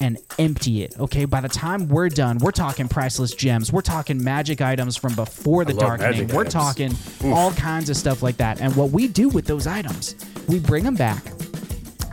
and 0.01 0.17
empty 0.37 0.83
it. 0.83 0.99
Okay, 0.99 1.23
by 1.23 1.39
the 1.39 1.47
time 1.47 1.87
we're 1.87 2.09
done, 2.09 2.39
we're 2.39 2.51
talking 2.51 2.89
priceless 2.89 3.33
gems. 3.33 3.71
We're 3.71 3.81
talking 3.81 4.21
magic 4.21 4.59
items 4.61 4.97
from 4.97 5.15
before 5.15 5.63
the 5.63 5.73
darkening. 5.73 6.27
We're 6.27 6.41
items. 6.41 6.53
talking 6.53 6.91
all 7.33 7.51
kinds 7.53 7.89
of 7.89 7.95
stuff 7.95 8.21
like 8.21 8.35
that. 8.37 8.59
And 8.59 8.75
what 8.75 8.89
we 8.91 9.07
do 9.07 9.29
with 9.29 9.45
those 9.45 9.67
items, 9.67 10.15
we 10.49 10.59
bring 10.59 10.83
them 10.83 10.95
back 10.95 11.23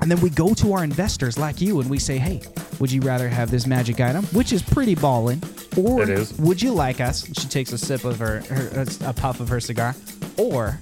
and 0.03 0.11
then 0.11 0.21
we 0.21 0.31
go 0.31 0.53
to 0.53 0.73
our 0.73 0.83
investors 0.83 1.39
like 1.39 1.61
you 1.61 1.81
and 1.81 1.89
we 1.89 1.99
say, 1.99 2.19
hey, 2.19 2.43
would 2.81 2.91
you 2.91 3.01
rather 3.03 3.29
have 3.29 3.51
this 3.51 3.67
magic 3.67 4.01
item, 4.01 4.25
which 4.27 4.53
is 4.53 4.61
pretty 4.61 4.97
ballin', 4.97 5.41
or 5.77 6.03
It 6.03 6.09
is. 6.09 6.37
would 6.39 6.61
you 6.61 6.73
like 6.73 7.01
us? 7.01 7.25
She 7.41 7.49
takes 7.49 7.73
a 7.73 7.79
sip 7.79 8.05
of 8.05 8.19
her, 8.19 8.41
her 8.41 8.85
a 9.05 9.13
puff 9.13 9.39
of 9.39 9.49
her 9.49 9.61
cigar, 9.61 9.95
or 10.37 10.79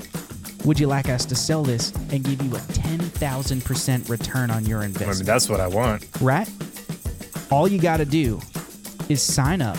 would 0.65 0.79
you 0.79 0.87
like 0.87 1.09
us 1.09 1.25
to 1.27 1.35
sell 1.35 1.63
this 1.63 1.93
and 2.11 2.23
give 2.23 2.43
you 2.43 2.55
a 2.55 2.59
10,000% 2.61 4.09
return 4.09 4.51
on 4.51 4.67
your 4.67 4.81
I 4.83 4.87
investment? 4.87 5.19
mean, 5.19 5.27
that's 5.27 5.49
what 5.49 5.61
I 5.61 5.67
want. 5.67 6.07
right? 6.21 6.49
All 7.51 7.67
you 7.67 7.81
got 7.81 7.97
to 7.99 8.05
do 8.05 8.41
is 9.09 9.23
sign 9.23 9.63
up 9.63 9.77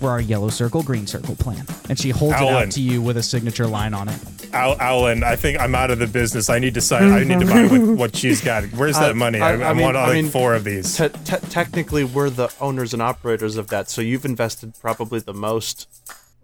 for 0.00 0.10
our 0.10 0.20
yellow 0.20 0.48
circle, 0.50 0.82
green 0.82 1.06
circle 1.06 1.34
plan. 1.36 1.66
And 1.88 1.98
she 1.98 2.10
holds 2.10 2.36
it 2.36 2.42
out 2.48 2.70
to 2.72 2.80
you 2.80 3.02
with 3.02 3.16
a 3.16 3.22
signature 3.22 3.66
line 3.66 3.92
on 3.94 4.08
it. 4.08 4.18
Al- 4.54 4.78
Alan, 4.80 5.24
I 5.24 5.34
think 5.36 5.58
I'm 5.60 5.74
out 5.74 5.90
of 5.90 5.98
the 5.98 6.06
business. 6.06 6.48
I 6.48 6.60
need 6.60 6.74
to 6.74 6.80
sign. 6.80 7.10
I 7.10 7.24
need 7.24 7.40
to 7.40 7.46
buy 7.46 7.66
what, 7.66 7.96
what 7.98 8.16
she's 8.16 8.40
got. 8.40 8.64
Where's 8.66 8.96
Uh, 8.96 9.08
that 9.08 9.16
money? 9.16 9.40
I- 9.40 9.56
I, 9.56 9.56
I 9.66 9.70
I, 9.70 9.72
mean- 9.74 9.82
want 9.82 9.96
I 9.96 10.04
like 10.04 10.14
mean- 10.14 10.28
four 10.30 10.54
of 10.54 10.62
these. 10.64 10.96
Te- 10.96 11.08
te- 11.08 11.36
technically, 11.50 12.04
we're 12.04 12.30
the 12.30 12.48
owners 12.60 12.92
and 12.92 13.02
operators 13.02 13.56
of 13.56 13.66
that, 13.68 13.90
so 13.90 14.00
you've 14.00 14.24
invested 14.24 14.74
probably 14.80 15.18
the 15.20 15.34
most 15.34 15.88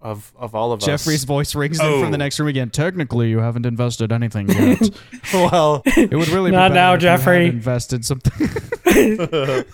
of 0.03 0.33
of 0.39 0.55
all 0.55 0.73
of 0.73 0.81
Jeffrey's 0.81 0.95
us. 0.95 1.01
Jeffrey's 1.03 1.25
voice 1.25 1.55
rings 1.55 1.79
in 1.81 1.87
from 1.87 2.09
Oh. 2.09 2.11
the 2.11 2.19
next 2.19 2.39
room 2.39 2.49
again. 2.49 2.71
Technically, 2.71 3.29
you 3.31 3.39
haven't 3.39 3.67
invested 3.67 4.13
anything 4.13 4.49
yet. 4.49 4.91
well, 5.35 5.83
it 5.85 6.13
would 6.17 6.29
really 6.29 6.51
Not 6.51 6.73
better 6.73 6.75
now, 6.75 6.95
if 6.95 7.03
you 7.03 7.09
had 7.09 7.19
Jeffrey. 7.19 7.47
invested 7.47 8.05
something. 8.05 8.49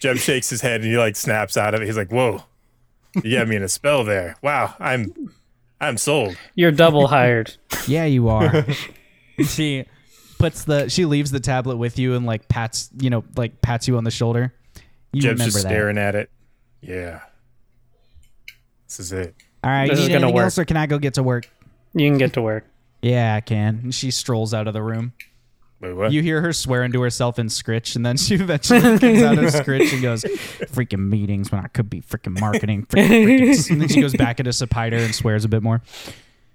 Jeb 0.00 0.16
shakes 0.16 0.48
his 0.48 0.60
head 0.60 0.80
and 0.82 0.90
he 0.90 0.96
like 0.96 1.16
snaps 1.16 1.56
out 1.56 1.74
of 1.74 1.82
it. 1.82 1.86
He's 1.86 1.96
like, 1.96 2.12
"Whoa, 2.12 2.42
you 3.24 3.36
got 3.36 3.48
me 3.48 3.56
in 3.56 3.62
a 3.62 3.68
spell 3.68 4.04
there. 4.04 4.36
Wow, 4.42 4.74
I'm, 4.78 5.12
I'm 5.80 5.96
sold." 5.98 6.36
You're 6.54 6.70
double 6.70 7.08
hired. 7.08 7.56
yeah, 7.88 8.04
you 8.04 8.28
are. 8.28 8.64
she 9.44 9.84
puts 10.38 10.64
the 10.64 10.88
she 10.88 11.04
leaves 11.04 11.32
the 11.32 11.40
tablet 11.40 11.78
with 11.78 11.98
you 11.98 12.14
and 12.14 12.24
like 12.26 12.46
pats 12.48 12.90
you 13.00 13.10
know 13.10 13.24
like 13.36 13.60
pats 13.60 13.88
you 13.88 13.96
on 13.96 14.04
the 14.04 14.10
shoulder. 14.12 14.54
You 15.12 15.20
Jeb's 15.22 15.32
remember 15.40 15.44
just 15.52 15.56
that. 15.64 15.68
staring 15.68 15.98
at 15.98 16.14
it. 16.14 16.30
Yeah, 16.80 17.20
this 18.88 18.98
is 19.00 19.12
it. 19.12 19.34
All 19.62 19.70
right, 19.70 19.88
This 19.88 19.98
you 19.98 20.02
is 20.04 20.08
need 20.08 20.14
gonna 20.14 20.26
anything 20.26 20.34
work. 20.36 20.44
else, 20.44 20.58
or 20.58 20.64
can 20.64 20.76
I 20.76 20.86
go 20.86 20.98
get 20.98 21.14
to 21.14 21.22
work? 21.22 21.48
You 21.94 22.08
can 22.08 22.18
get 22.18 22.32
to 22.34 22.42
work. 22.42 22.64
Yeah, 23.02 23.34
I 23.36 23.40
can. 23.40 23.80
And 23.84 23.94
she 23.94 24.10
strolls 24.10 24.52
out 24.54 24.66
of 24.66 24.74
the 24.74 24.82
room. 24.82 25.12
Wait, 25.80 25.92
what? 25.92 26.10
You 26.10 26.22
hear 26.22 26.40
her 26.42 26.52
swearing 26.52 26.90
to 26.92 27.00
herself 27.02 27.38
in 27.38 27.46
Scritch, 27.46 27.94
and 27.94 28.04
then 28.04 28.16
she 28.16 28.34
eventually 28.40 28.80
comes 28.80 29.22
out 29.22 29.38
of 29.38 29.44
Scritch 29.44 29.92
and 29.92 30.02
goes, 30.02 30.24
"Freaking 30.24 31.08
meetings 31.08 31.52
when 31.52 31.64
I 31.64 31.68
could 31.68 31.88
be 31.88 32.00
freaking 32.00 32.38
marketing." 32.40 32.86
Freaking, 32.86 33.26
freaking. 33.40 33.70
And 33.70 33.80
then 33.82 33.88
she 33.88 34.00
goes 34.00 34.14
back 34.16 34.40
into 34.40 34.50
Sepiter 34.50 35.04
and 35.04 35.14
swears 35.14 35.44
a 35.44 35.48
bit 35.48 35.62
more. 35.62 35.80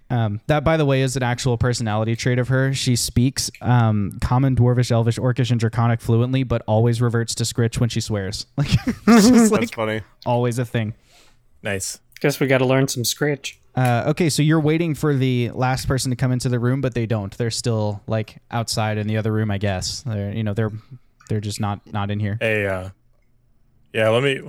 Um, 0.09 0.41
that, 0.47 0.63
by 0.65 0.75
the 0.77 0.85
way, 0.85 1.01
is 1.01 1.15
an 1.15 1.23
actual 1.23 1.57
personality 1.57 2.15
trait 2.17 2.37
of 2.37 2.49
her. 2.49 2.73
She 2.73 2.95
speaks 2.97 3.49
um, 3.61 4.17
Common, 4.21 4.55
Dwarvish, 4.55 4.91
Elvish, 4.91 5.17
Orcish, 5.17 5.49
and 5.51 5.59
Draconic 5.59 6.01
fluently, 6.01 6.43
but 6.43 6.61
always 6.67 7.01
reverts 7.01 7.33
to 7.35 7.45
Scritch 7.45 7.79
when 7.79 7.89
she 7.89 8.01
swears. 8.01 8.45
Like, 8.57 8.67
it's 9.07 9.29
just 9.29 9.51
that's 9.53 9.71
funny. 9.71 10.01
always 10.25 10.59
a 10.59 10.65
thing. 10.65 10.93
nice. 11.63 11.99
Guess 12.23 12.39
we 12.39 12.47
got 12.47 12.59
to 12.59 12.65
learn 12.65 12.87
some 12.87 13.03
Scritch. 13.03 13.55
Uh, 13.75 14.05
okay, 14.07 14.29
so 14.29 14.41
you're 14.41 14.61
waiting 14.61 14.95
for 14.95 15.13
the 15.13 15.51
last 15.51 15.89
person 15.89 16.09
to 16.09 16.15
come 16.15 16.31
into 16.31 16.47
the 16.47 16.57
room, 16.57 16.79
but 16.79 16.93
they 16.93 17.05
don't. 17.05 17.37
They're 17.37 17.51
still 17.51 18.01
like 18.07 18.37
outside 18.49 18.97
in 18.97 19.07
the 19.07 19.17
other 19.17 19.33
room, 19.33 19.51
I 19.51 19.57
guess. 19.57 20.03
They're 20.03 20.31
you 20.31 20.41
know 20.41 20.53
they're 20.53 20.71
they're 21.27 21.41
just 21.41 21.59
not 21.59 21.81
not 21.91 22.09
in 22.09 22.21
here. 22.21 22.37
Hey, 22.39 22.65
uh, 22.65 22.91
yeah. 23.91 24.07
Let 24.07 24.23
me. 24.23 24.41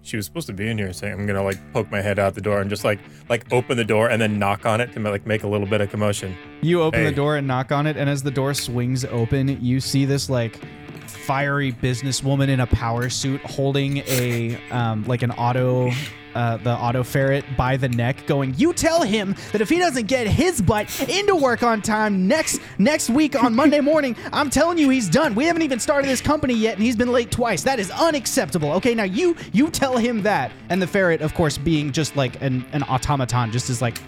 She 0.00 0.16
was 0.16 0.24
supposed 0.24 0.46
to 0.46 0.54
be 0.54 0.70
in 0.70 0.78
here. 0.78 0.90
Saying 0.94 1.12
I'm 1.12 1.26
gonna 1.26 1.44
like 1.44 1.58
poke 1.74 1.90
my 1.90 2.00
head 2.00 2.18
out 2.18 2.34
the 2.34 2.40
door 2.40 2.62
and 2.62 2.70
just 2.70 2.82
like 2.82 2.98
like 3.28 3.52
open 3.52 3.76
the 3.76 3.84
door 3.84 4.08
and 4.08 4.22
then 4.22 4.38
knock 4.38 4.64
on 4.64 4.80
it 4.80 4.94
to 4.94 5.00
like 5.00 5.26
make 5.26 5.42
a 5.42 5.48
little 5.48 5.66
bit 5.66 5.82
of 5.82 5.90
commotion. 5.90 6.34
You 6.62 6.80
open 6.80 7.04
the 7.04 7.12
door 7.12 7.36
and 7.36 7.46
knock 7.46 7.72
on 7.72 7.86
it, 7.86 7.98
and 7.98 8.08
as 8.08 8.22
the 8.22 8.30
door 8.30 8.54
swings 8.54 9.04
open, 9.04 9.62
you 9.62 9.80
see 9.80 10.06
this 10.06 10.30
like 10.30 10.58
fiery 11.06 11.72
businesswoman 11.74 12.48
in 12.48 12.60
a 12.60 12.66
power 12.66 13.10
suit 13.10 13.42
holding 13.42 13.98
a 14.06 14.58
um, 14.70 15.04
like 15.04 15.20
an 15.20 15.32
auto 15.32 15.90
uh, 16.34 16.56
the 16.58 16.72
auto 16.72 17.02
ferret 17.02 17.44
by 17.56 17.76
the 17.76 17.88
neck, 17.88 18.26
going, 18.26 18.54
"You 18.56 18.72
tell 18.72 19.02
him 19.02 19.34
that 19.52 19.60
if 19.60 19.68
he 19.68 19.78
doesn't 19.78 20.06
get 20.06 20.26
his 20.26 20.60
butt 20.60 21.08
into 21.08 21.34
work 21.34 21.62
on 21.62 21.82
time 21.82 22.28
next 22.28 22.60
next 22.78 23.10
week 23.10 23.42
on 23.42 23.54
Monday 23.54 23.80
morning, 23.92 24.16
I'm 24.32 24.50
telling 24.50 24.78
you 24.78 24.88
he's 24.90 25.08
done. 25.08 25.34
We 25.34 25.44
haven't 25.44 25.62
even 25.62 25.78
started 25.78 26.08
this 26.08 26.20
company 26.20 26.54
yet, 26.54 26.74
and 26.74 26.82
he's 26.82 26.96
been 26.96 27.12
late 27.12 27.30
twice. 27.30 27.62
That 27.62 27.78
is 27.78 27.90
unacceptable. 27.90 28.72
Okay, 28.72 28.94
now 28.94 29.04
you 29.04 29.36
you 29.52 29.70
tell 29.70 29.96
him 29.96 30.22
that." 30.22 30.52
And 30.68 30.80
the 30.82 30.86
ferret, 30.86 31.20
of 31.20 31.34
course, 31.34 31.58
being 31.58 31.92
just 31.92 32.16
like 32.16 32.40
an 32.42 32.64
an 32.72 32.82
automaton, 32.84 33.50
just 33.50 33.70
is 33.70 33.82
like 33.82 33.98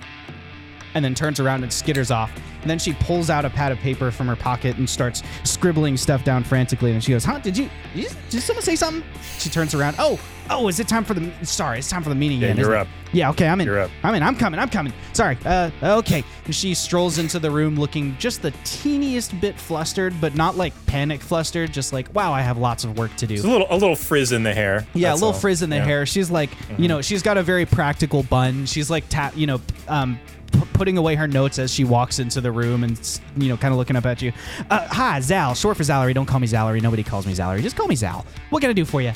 and 0.95 1.05
then 1.05 1.15
turns 1.15 1.41
around 1.41 1.62
and 1.62 1.73
skitters 1.73 2.15
off. 2.15 2.31
And 2.62 2.69
then 2.69 2.79
she 2.79 2.93
pulls 2.93 3.31
out 3.31 3.45
a 3.47 3.51
pad 3.51 3.73
of 3.73 3.79
paper 3.79 4.11
from 4.11 4.27
her 4.27 4.37
pocket 4.37 4.77
and 4.77 4.89
starts 4.89 5.23
scribbling 5.45 5.97
stuff 5.97 6.25
down 6.25 6.45
frantically. 6.45 6.93
And 6.93 7.03
she 7.03 7.11
goes, 7.12 7.25
"Huh? 7.25 7.39
Did 7.39 7.57
you? 7.57 7.71
Did, 7.95 8.05
you, 8.05 8.11
did 8.29 8.43
someone 8.43 8.62
say 8.62 8.77
something?" 8.77 9.03
She 9.39 9.49
turns 9.49 9.75
around. 9.75 9.97
Oh, 9.99 10.21
oh, 10.51 10.69
is 10.69 10.79
it 10.79 10.87
time 10.87 11.03
for 11.05 11.15
the? 11.15 11.33
Sorry, 11.45 11.79
it's 11.79 11.89
time 11.89 12.03
for 12.03 12.11
the 12.11 12.15
meeting. 12.15 12.39
Yeah, 12.41 12.49
again, 12.49 12.59
you're 12.59 12.77
up. 12.77 12.87
it? 12.87 13.17
Yeah, 13.17 13.31
okay, 13.31 13.49
I'm 13.49 13.62
in. 13.62 13.67
You're 13.67 13.81
up. 13.81 13.91
I'm 14.03 14.15
in. 14.15 14.23
I'm 14.23 14.37
coming. 14.37 14.61
I'm 14.61 14.69
coming. 14.69 14.93
Sorry. 15.15 15.39
Uh, 15.45 15.71
okay. 15.83 16.23
And 16.45 16.55
she 16.55 16.75
strolls 16.75 17.17
into 17.19 17.39
the 17.39 17.51
room, 17.51 17.77
looking 17.77 18.15
just 18.19 18.43
the 18.43 18.51
teeniest 18.65 19.41
bit 19.41 19.59
flustered, 19.59 20.15
but 20.21 20.35
not 20.35 20.57
like 20.59 20.75
panic 20.85 21.23
flustered. 21.23 21.73
Just 21.73 21.95
like, 21.95 22.15
wow, 22.15 22.31
I 22.31 22.43
have 22.43 22.59
lots 22.59 22.85
of 22.85 22.99
work 22.99 23.17
to 23.17 23.27
do. 23.27 23.37
There's 23.37 23.47
a 23.47 23.51
little 23.51 23.69
a 23.71 23.75
little 23.79 23.97
frizz 23.97 24.33
in 24.33 24.43
the 24.43 24.53
hair. 24.53 24.87
Yeah, 24.93 25.12
a 25.12 25.15
little 25.15 25.29
all. 25.29 25.33
frizz 25.33 25.62
in 25.62 25.71
the 25.71 25.77
Yeah. 25.77 25.81
Mm-hmm. 25.83 25.89
hair. 25.89 26.07
She's 26.07 26.31
like, 26.31 26.51
you 26.79 26.89
know, 26.89 27.01
she's 27.01 27.23
got 27.23 27.39
a 27.39 27.43
very 27.43 27.65
practical 27.65 28.23
bun. 28.25 28.67
She's 28.67 28.91
like, 28.91 29.09
tap, 29.09 29.35
you 29.35 29.47
know, 29.47 29.61
um, 29.89 30.21
p- 30.52 30.60
putting 30.72 30.98
away 30.98 31.14
her 31.14 31.27
notes 31.27 31.59
as 31.59 31.72
she 31.72 31.85
walks 31.85 32.18
into 32.18 32.40
the 32.40 32.51
room 32.51 32.85
and 32.85 33.20
you 33.36 33.48
know, 33.48 33.56
kind 33.56 33.72
of 33.72 33.78
looking 33.78 33.97
up 33.97 34.06
at 34.06 34.22
you. 34.22 34.32
Uh, 34.70 34.86
hi, 34.89 35.20
Zal. 35.20 35.55
Short 35.55 35.77
for 35.77 35.82
Zalery. 35.82 36.14
Don't 36.14 36.27
call 36.27 36.40
me 36.40 36.47
Zalery. 36.47 36.82
Nobody 36.82 37.02
calls 37.02 37.27
me 37.27 37.32
Zalery. 37.32 37.62
Just 37.62 37.77
call 37.77 37.86
me 37.86 37.94
Zal. 37.94 38.24
What 38.51 38.60
can 38.60 38.70
I 38.70 38.72
do 38.72 38.85
for 38.85 39.01
you? 39.02 39.12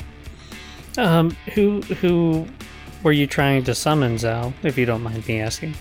Um, 0.97 1.31
who 1.53 1.81
who 1.81 2.45
were 3.03 3.11
you 3.11 3.27
trying 3.27 3.63
to 3.65 3.75
summon, 3.75 4.17
Zal? 4.17 4.53
If 4.63 4.77
you 4.77 4.85
don't 4.85 5.03
mind 5.03 5.27
me 5.27 5.41
asking. 5.41 5.75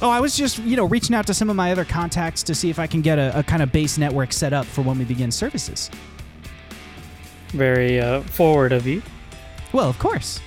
Oh, 0.00 0.10
I 0.10 0.18
was 0.18 0.36
just, 0.36 0.58
you 0.58 0.76
know, 0.76 0.86
reaching 0.86 1.14
out 1.14 1.28
to 1.28 1.34
some 1.34 1.48
of 1.48 1.54
my 1.54 1.70
other 1.70 1.84
contacts 1.84 2.42
to 2.44 2.56
see 2.56 2.70
if 2.70 2.80
I 2.80 2.88
can 2.88 3.02
get 3.02 3.20
a, 3.20 3.38
a 3.38 3.42
kind 3.44 3.62
of 3.62 3.70
base 3.70 3.98
network 3.98 4.32
set 4.32 4.52
up 4.52 4.66
for 4.66 4.82
when 4.82 4.98
we 4.98 5.04
begin 5.04 5.30
services. 5.30 5.90
Very 7.50 8.00
uh, 8.00 8.22
forward 8.22 8.72
of 8.72 8.84
you. 8.84 9.00
Well, 9.72 9.88
of 9.88 9.98
course. 10.00 10.40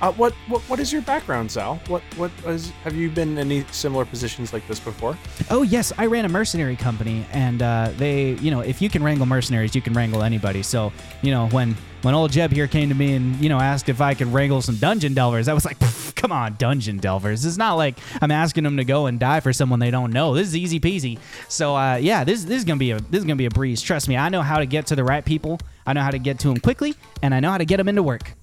Uh, 0.00 0.12
what 0.12 0.32
what 0.48 0.62
what 0.62 0.80
is 0.80 0.92
your 0.92 1.02
background, 1.02 1.50
Zal? 1.50 1.78
What 1.88 2.02
what 2.16 2.30
is 2.46 2.70
have 2.84 2.94
you 2.94 3.10
been 3.10 3.32
in 3.32 3.38
any 3.38 3.64
similar 3.70 4.04
positions 4.06 4.52
like 4.52 4.66
this 4.66 4.80
before? 4.80 5.16
Oh 5.50 5.62
yes, 5.62 5.92
I 5.98 6.06
ran 6.06 6.24
a 6.24 6.28
mercenary 6.28 6.76
company, 6.76 7.26
and 7.32 7.62
uh, 7.62 7.92
they, 7.98 8.32
you 8.36 8.50
know, 8.50 8.60
if 8.60 8.80
you 8.80 8.88
can 8.88 9.02
wrangle 9.02 9.26
mercenaries, 9.26 9.74
you 9.74 9.82
can 9.82 9.92
wrangle 9.92 10.22
anybody. 10.22 10.62
So, 10.62 10.90
you 11.20 11.30
know, 11.30 11.48
when 11.48 11.76
when 12.02 12.14
old 12.14 12.32
Jeb 12.32 12.50
here 12.50 12.66
came 12.66 12.88
to 12.88 12.94
me 12.94 13.14
and 13.14 13.36
you 13.42 13.50
know 13.50 13.58
asked 13.58 13.90
if 13.90 14.00
I 14.00 14.14
could 14.14 14.28
wrangle 14.28 14.62
some 14.62 14.76
dungeon 14.76 15.12
delvers, 15.12 15.48
I 15.48 15.52
was 15.52 15.66
like, 15.66 15.78
come 16.16 16.32
on, 16.32 16.54
dungeon 16.54 16.96
delvers. 16.96 17.44
It's 17.44 17.58
not 17.58 17.74
like 17.74 17.98
I'm 18.22 18.30
asking 18.30 18.64
them 18.64 18.78
to 18.78 18.84
go 18.84 19.04
and 19.04 19.20
die 19.20 19.40
for 19.40 19.52
someone 19.52 19.80
they 19.80 19.90
don't 19.90 20.12
know. 20.12 20.34
This 20.34 20.48
is 20.48 20.56
easy 20.56 20.80
peasy. 20.80 21.18
So, 21.48 21.76
uh, 21.76 21.96
yeah, 21.96 22.24
this 22.24 22.44
this 22.44 22.56
is 22.56 22.64
gonna 22.64 22.78
be 22.78 22.92
a 22.92 23.00
this 23.00 23.18
is 23.18 23.24
gonna 23.24 23.36
be 23.36 23.46
a 23.46 23.50
breeze. 23.50 23.82
Trust 23.82 24.08
me, 24.08 24.16
I 24.16 24.30
know 24.30 24.40
how 24.40 24.58
to 24.58 24.66
get 24.66 24.86
to 24.86 24.96
the 24.96 25.04
right 25.04 25.24
people. 25.24 25.60
I 25.86 25.92
know 25.92 26.02
how 26.02 26.10
to 26.10 26.18
get 26.18 26.38
to 26.40 26.48
them 26.48 26.58
quickly, 26.58 26.94
and 27.22 27.34
I 27.34 27.40
know 27.40 27.50
how 27.50 27.58
to 27.58 27.64
get 27.64 27.78
them 27.78 27.88
into 27.88 28.02
work. 28.02 28.34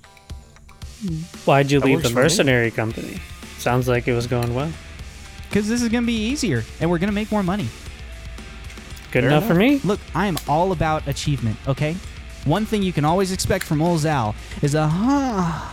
Why'd 1.46 1.72
you 1.72 1.80
That 1.80 1.86
leave 1.86 2.04
the 2.04 2.10
for 2.10 2.16
me. 2.16 2.22
mercenary 2.24 2.72
company? 2.72 3.20
Sounds 3.60 3.88
like 3.88 4.08
it 4.08 4.14
was 4.14 4.28
going 4.28 4.54
well. 4.54 4.72
Because 5.50 5.68
this 5.68 5.82
is 5.82 5.90
gonna 5.90 6.06
be 6.06 6.14
easier, 6.28 6.64
and 6.80 6.90
we're 6.90 6.98
gonna 6.98 7.12
make 7.12 7.32
more 7.32 7.44
money. 7.44 7.68
Good 9.12 9.22
Fair 9.24 9.30
enough, 9.30 9.46
for 9.48 9.54
me. 9.56 9.80
Look, 9.84 10.00
I 10.14 10.28
am 10.28 10.38
all 10.48 10.72
about 10.72 11.08
achievement, 11.08 11.58
okay? 11.68 11.96
One 12.46 12.66
thing 12.66 12.84
you 12.84 12.92
can 12.94 13.06
always 13.06 13.32
expect 13.32 13.64
from 13.66 13.82
old 13.82 14.00
Zal 14.00 14.36
is 14.62 14.76
a 14.76 14.88
huh, 14.88 15.72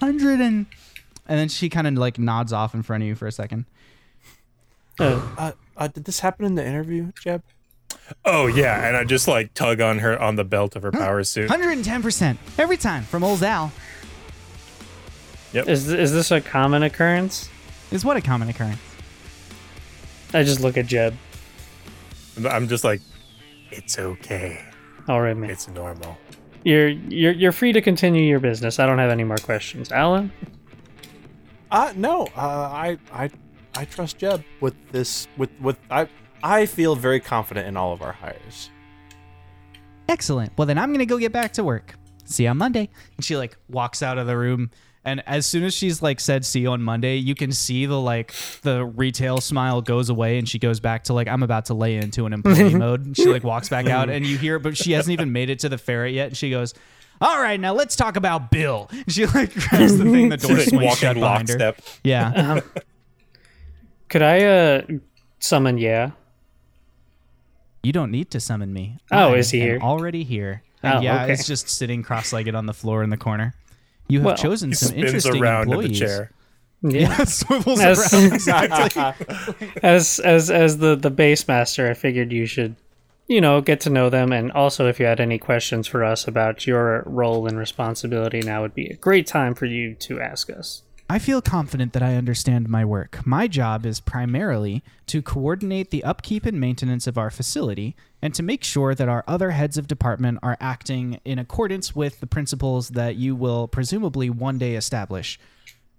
hundred 0.00 0.40
and. 0.40 0.66
And 1.28 1.38
then 1.38 1.48
she 1.48 1.68
kind 1.68 1.86
of 1.86 1.94
like 1.94 2.18
nods 2.18 2.52
off 2.52 2.74
in 2.74 2.82
front 2.82 3.02
of 3.04 3.06
you 3.08 3.14
for 3.14 3.26
a 3.28 3.32
second. 3.32 3.64
Uh, 4.98 5.20
Uh, 5.38 5.52
uh, 5.76 5.86
did 5.88 6.04
this 6.04 6.20
happen 6.20 6.44
in 6.44 6.56
the 6.56 6.66
interview, 6.66 7.12
Jeb? 7.22 7.42
Oh 8.24 8.46
yeah, 8.48 8.86
and 8.88 8.96
I 8.96 9.04
just 9.04 9.28
like 9.28 9.54
tug 9.54 9.80
on 9.80 10.00
her 10.00 10.20
on 10.20 10.34
the 10.36 10.44
belt 10.44 10.74
of 10.74 10.82
her 10.82 10.90
power 10.90 11.22
suit. 11.22 11.48
110% 11.48 12.36
every 12.58 12.76
time 12.76 13.04
from 13.04 13.22
old 13.22 13.38
Zal 13.38 13.70
is 15.52 15.88
is 15.88 16.12
this 16.12 16.30
a 16.30 16.40
common 16.40 16.82
occurrence? 16.82 17.48
is 17.90 18.04
what 18.04 18.16
a 18.16 18.20
common 18.20 18.48
occurrence. 18.48 18.78
I 20.32 20.44
just 20.44 20.60
look 20.60 20.76
at 20.76 20.86
Jeb. 20.86 21.14
I'm 22.48 22.68
just 22.68 22.84
like, 22.84 23.00
it's 23.72 23.98
okay. 23.98 24.64
All 25.08 25.20
right, 25.20 25.36
man. 25.36 25.50
It's 25.50 25.66
normal. 25.68 26.16
You're 26.64 26.88
you're 26.88 27.32
you're 27.32 27.52
free 27.52 27.72
to 27.72 27.80
continue 27.80 28.22
your 28.22 28.38
business. 28.38 28.78
I 28.78 28.86
don't 28.86 28.98
have 28.98 29.10
any 29.10 29.24
more 29.24 29.38
questions. 29.38 29.90
Alan, 29.90 30.30
Uh 31.70 31.92
no. 31.96 32.26
Uh, 32.36 32.40
I 32.40 32.98
I 33.12 33.30
I 33.74 33.84
trust 33.86 34.18
Jeb 34.18 34.44
with 34.60 34.74
this. 34.92 35.26
With 35.36 35.50
with 35.60 35.78
I 35.90 36.06
I 36.42 36.66
feel 36.66 36.94
very 36.96 37.18
confident 37.20 37.66
in 37.66 37.76
all 37.76 37.92
of 37.92 38.02
our 38.02 38.12
hires. 38.12 38.70
Excellent. 40.08 40.52
Well, 40.56 40.66
then 40.66 40.78
I'm 40.78 40.92
gonna 40.92 41.06
go 41.06 41.18
get 41.18 41.32
back 41.32 41.52
to 41.54 41.64
work. 41.64 41.94
See 42.24 42.44
you 42.44 42.50
on 42.50 42.58
Monday. 42.58 42.88
And 43.16 43.24
she 43.24 43.36
like 43.36 43.56
walks 43.68 44.02
out 44.02 44.18
of 44.18 44.26
the 44.26 44.36
room. 44.36 44.70
And 45.04 45.22
as 45.26 45.46
soon 45.46 45.64
as 45.64 45.72
she's 45.72 46.02
like 46.02 46.20
said 46.20 46.44
see 46.44 46.60
you 46.60 46.70
on 46.72 46.82
Monday, 46.82 47.16
you 47.16 47.34
can 47.34 47.52
see 47.52 47.86
the 47.86 47.98
like 47.98 48.34
the 48.62 48.84
retail 48.84 49.40
smile 49.40 49.80
goes 49.80 50.10
away 50.10 50.36
and 50.38 50.46
she 50.46 50.58
goes 50.58 50.78
back 50.78 51.04
to 51.04 51.14
like 51.14 51.26
I'm 51.26 51.42
about 51.42 51.64
to 51.66 51.74
lay 51.74 51.96
into 51.96 52.26
an 52.26 52.32
employee 52.34 52.74
mode. 52.74 53.06
And 53.06 53.16
she 53.16 53.24
like 53.26 53.42
walks 53.42 53.68
back 53.70 53.86
out 53.86 54.10
and 54.10 54.26
you 54.26 54.36
hear 54.36 54.58
but 54.58 54.76
she 54.76 54.92
hasn't 54.92 55.12
even 55.12 55.32
made 55.32 55.48
it 55.48 55.60
to 55.60 55.68
the 55.70 55.78
ferret 55.78 56.12
yet 56.12 56.28
and 56.28 56.36
she 56.36 56.50
goes, 56.50 56.74
All 57.20 57.40
right, 57.40 57.58
now 57.58 57.72
let's 57.72 57.96
talk 57.96 58.16
about 58.16 58.50
Bill. 58.50 58.88
And 58.90 59.10
she 59.10 59.24
like 59.24 59.54
grabs 59.54 59.96
the 59.96 60.04
thing, 60.04 60.28
the 60.28 60.36
door 60.38 60.58
swings 60.60 60.84
walk 60.84 60.98
shut 60.98 61.14
behind 61.14 61.48
her. 61.48 61.58
lockstep. 61.58 61.80
Yeah. 62.04 62.60
Could 64.10 64.22
I 64.22 64.44
uh 64.44 64.82
summon 65.38 65.78
yeah? 65.78 66.10
You 67.82 67.92
don't 67.92 68.10
need 68.10 68.30
to 68.32 68.40
summon 68.40 68.74
me. 68.74 68.98
Oh, 69.10 69.32
I 69.32 69.36
is 69.36 69.50
he 69.50 69.60
here? 69.60 69.78
Already 69.80 70.24
here. 70.24 70.62
And 70.82 70.98
Oh, 70.98 71.00
yeah, 71.00 71.24
okay. 71.24 71.32
it's 71.32 71.46
just 71.46 71.68
sitting 71.68 72.02
cross-legged 72.02 72.54
on 72.54 72.66
the 72.66 72.74
floor 72.74 73.02
in 73.02 73.08
the 73.10 73.16
corner. 73.16 73.54
You 74.10 74.18
have 74.20 74.26
Well, 74.26 74.36
chosen 74.36 74.74
some 74.74 74.94
interesting 74.96 75.40
around 75.42 75.68
in 75.68 75.72
employees. 75.74 75.98
the 76.00 76.06
chair. 76.06 76.30
Yeah, 76.82 77.24
swivels 77.24 77.80
As- 77.80 78.12
around 78.12 78.32
exactly. 78.32 79.70
As 79.82 80.18
as 80.20 80.50
as 80.50 80.78
the 80.78 80.96
the 80.96 81.10
base 81.10 81.46
master, 81.46 81.88
I 81.90 81.94
figured 81.94 82.32
you 82.32 82.46
should, 82.46 82.74
you 83.28 83.40
know, 83.40 83.60
get 83.60 83.80
to 83.82 83.90
know 83.90 84.08
them, 84.10 84.32
and 84.32 84.50
also 84.52 84.86
if 84.88 84.98
you 84.98 85.06
had 85.06 85.20
any 85.20 85.38
questions 85.38 85.86
for 85.86 86.02
us 86.04 86.26
about 86.26 86.66
your 86.66 87.02
role 87.06 87.46
and 87.46 87.58
responsibility, 87.58 88.40
now 88.40 88.62
would 88.62 88.74
be 88.74 88.86
a 88.86 88.96
great 88.96 89.26
time 89.26 89.54
for 89.54 89.66
you 89.66 89.94
to 89.96 90.20
ask 90.20 90.48
us. 90.50 90.82
I 91.10 91.18
feel 91.18 91.42
confident 91.42 91.92
that 91.92 92.04
I 92.04 92.14
understand 92.14 92.68
my 92.68 92.84
work. 92.84 93.26
My 93.26 93.48
job 93.48 93.84
is 93.84 93.98
primarily 94.00 94.82
to 95.08 95.20
coordinate 95.22 95.90
the 95.90 96.04
upkeep 96.04 96.46
and 96.46 96.60
maintenance 96.60 97.06
of 97.08 97.18
our 97.18 97.30
facility 97.30 97.96
and 98.22 98.34
to 98.34 98.42
make 98.42 98.62
sure 98.64 98.94
that 98.94 99.08
our 99.08 99.24
other 99.26 99.50
heads 99.50 99.78
of 99.78 99.86
department 99.86 100.38
are 100.42 100.56
acting 100.60 101.20
in 101.24 101.38
accordance 101.38 101.94
with 101.94 102.20
the 102.20 102.26
principles 102.26 102.90
that 102.90 103.16
you 103.16 103.34
will 103.34 103.66
presumably 103.68 104.28
one 104.30 104.58
day 104.58 104.74
establish. 104.74 105.38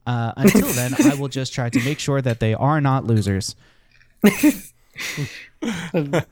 Uh, 0.05 0.33
until 0.37 0.67
then, 0.73 0.93
I 1.11 1.15
will 1.15 1.27
just 1.27 1.53
try 1.53 1.69
to 1.69 1.79
make 1.83 1.99
sure 1.99 2.21
that 2.21 2.39
they 2.39 2.53
are 2.53 2.81
not 2.81 3.05
losers. 3.05 3.55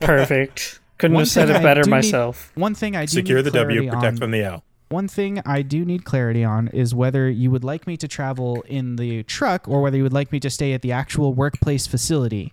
Perfect. 0.00 0.80
Couldn't 0.98 1.14
One 1.14 1.22
have 1.22 1.28
said 1.28 1.50
it 1.50 1.62
better 1.62 1.82
do 1.82 1.90
need- 1.90 1.96
myself. 1.96 2.52
One 2.54 2.74
thing 2.74 2.94
I 2.96 3.06
do 3.06 3.12
Secure 3.12 3.38
need 3.38 3.46
the 3.46 3.50
W, 3.52 3.84
protect 3.90 4.04
on- 4.04 4.16
from 4.16 4.30
the 4.32 4.42
L. 4.42 4.64
One 4.90 5.06
thing 5.06 5.40
I 5.46 5.62
do 5.62 5.84
need 5.84 6.04
clarity 6.04 6.42
on 6.42 6.66
is 6.68 6.92
whether 6.94 7.30
you 7.30 7.52
would 7.52 7.62
like 7.62 7.86
me 7.86 7.96
to 7.98 8.08
travel 8.08 8.62
in 8.62 8.96
the 8.96 9.22
truck 9.22 9.68
or 9.68 9.82
whether 9.82 9.96
you 9.96 10.02
would 10.02 10.12
like 10.12 10.32
me 10.32 10.40
to 10.40 10.50
stay 10.50 10.72
at 10.72 10.82
the 10.82 10.90
actual 10.90 11.32
workplace 11.32 11.86
facility. 11.86 12.52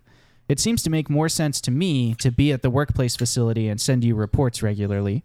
It 0.49 0.60
seems 0.60 0.82
to 0.84 0.90
make 0.90 1.10
more 1.10 1.30
sense 1.30 1.60
to 1.61 1.72
me 1.72 2.15
to 2.15 2.32
be 2.32 2.52
at 2.52 2.61
the 2.61 2.69
workplace 2.69 3.15
facility 3.15 3.68
and 3.68 3.80
send 3.82 4.03
you 4.03 4.15
reports 4.15 4.64
regularly. 4.64 5.24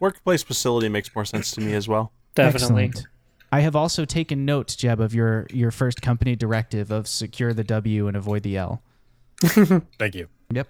Workplace 0.00 0.42
facility 0.42 0.88
makes 0.88 1.14
more 1.14 1.24
sense 1.24 1.50
to 1.52 1.60
me 1.60 1.72
as 1.72 1.88
well. 1.88 2.12
Definitely. 2.34 2.84
Excellent. 2.84 3.06
I 3.50 3.60
have 3.60 3.76
also 3.76 4.04
taken 4.04 4.44
note, 4.44 4.74
Jeb, 4.76 5.00
of 5.00 5.14
your, 5.14 5.46
your 5.50 5.70
first 5.70 6.02
company 6.02 6.36
directive 6.36 6.90
of 6.90 7.06
secure 7.06 7.54
the 7.54 7.64
W 7.64 8.08
and 8.08 8.16
avoid 8.16 8.42
the 8.42 8.56
L. 8.56 8.82
Thank 9.40 10.14
you. 10.14 10.28
Yep. 10.50 10.68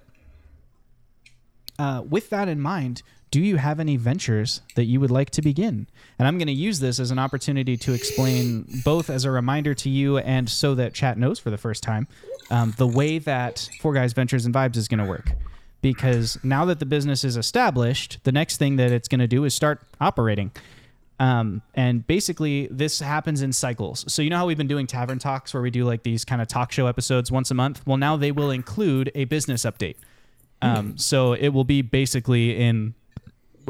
Uh, 1.79 2.03
with 2.09 2.31
that 2.31 2.49
in 2.49 2.61
mind, 2.61 3.03
do 3.31 3.41
you 3.41 3.57
have 3.57 3.81
any 3.81 3.97
ventures 3.97 4.61
that 4.77 4.85
you 4.85 5.01
would 5.01 5.11
like 5.11 5.31
to 5.31 5.43
begin? 5.43 5.89
And 6.19 6.29
I'm 6.29 6.39
going 6.39 6.47
to 6.47 6.53
use 6.53 6.79
this 6.79 7.01
as 7.01 7.11
an 7.11 7.19
opportunity 7.19 7.77
to 7.79 7.93
explain, 7.93 8.65
both 8.85 9.11
as 9.11 9.25
a 9.25 9.31
reminder 9.33 9.75
to 9.75 9.91
you 9.91 10.19
and 10.19 10.49
so 10.49 10.77
that 10.77 10.95
chat 10.95 11.19
knows 11.19 11.41
for 11.41 11.51
the 11.51 11.59
first 11.59 11.83
time, 11.83 12.07
um, 12.55 12.73
the 12.77 12.87
way 12.87 13.19
that 13.19 13.69
Four 13.81 13.95
Guys 13.95 14.13
Ventures 14.13 14.47
and 14.47 14.55
Vibes 14.55 14.77
is 14.77 14.87
going 14.87 15.01
to 15.01 15.05
work. 15.05 15.33
Because 15.83 16.39
now 16.43 16.65
that 16.67 16.79
the 16.79 16.87
business 16.87 17.25
is 17.25 17.37
established, 17.37 18.21
the 18.23 18.33
next 18.33 18.57
thing 18.57 18.77
that 18.77 18.91
it's 18.91 19.09
going 19.09 19.21
to 19.21 19.27
do 19.27 19.45
is 19.45 19.53
start 19.53 19.83
operating. 20.01 20.53
Um, 21.19 21.63
and 21.75 22.07
basically, 22.07 22.69
this 22.71 23.01
happens 23.01 23.43
in 23.43 23.53
cycles. 23.53 24.05
So, 24.11 24.23
you 24.23 24.31
know 24.31 24.39
how 24.39 24.47
we've 24.47 24.57
been 24.57 24.69
doing 24.69 24.87
tavern 24.87 25.19
talks 25.19 25.53
where 25.53 25.63
we 25.63 25.71
do 25.71 25.85
like 25.85 26.03
these 26.03 26.25
kind 26.25 26.41
of 26.41 26.49
talk 26.49 26.73
show 26.73 26.87
episodes 26.87 27.31
once 27.31 27.51
a 27.51 27.55
month? 27.55 27.87
Well, 27.87 27.99
now 27.99 28.17
they 28.17 28.33
will 28.33 28.51
include 28.51 29.11
a 29.15 29.25
business 29.25 29.65
update. 29.65 29.97
Um, 30.63 30.97
so, 30.97 31.35
it 31.35 31.49
will 31.49 31.65
be 31.65 31.83
basically 31.83 32.57
in 32.57 32.95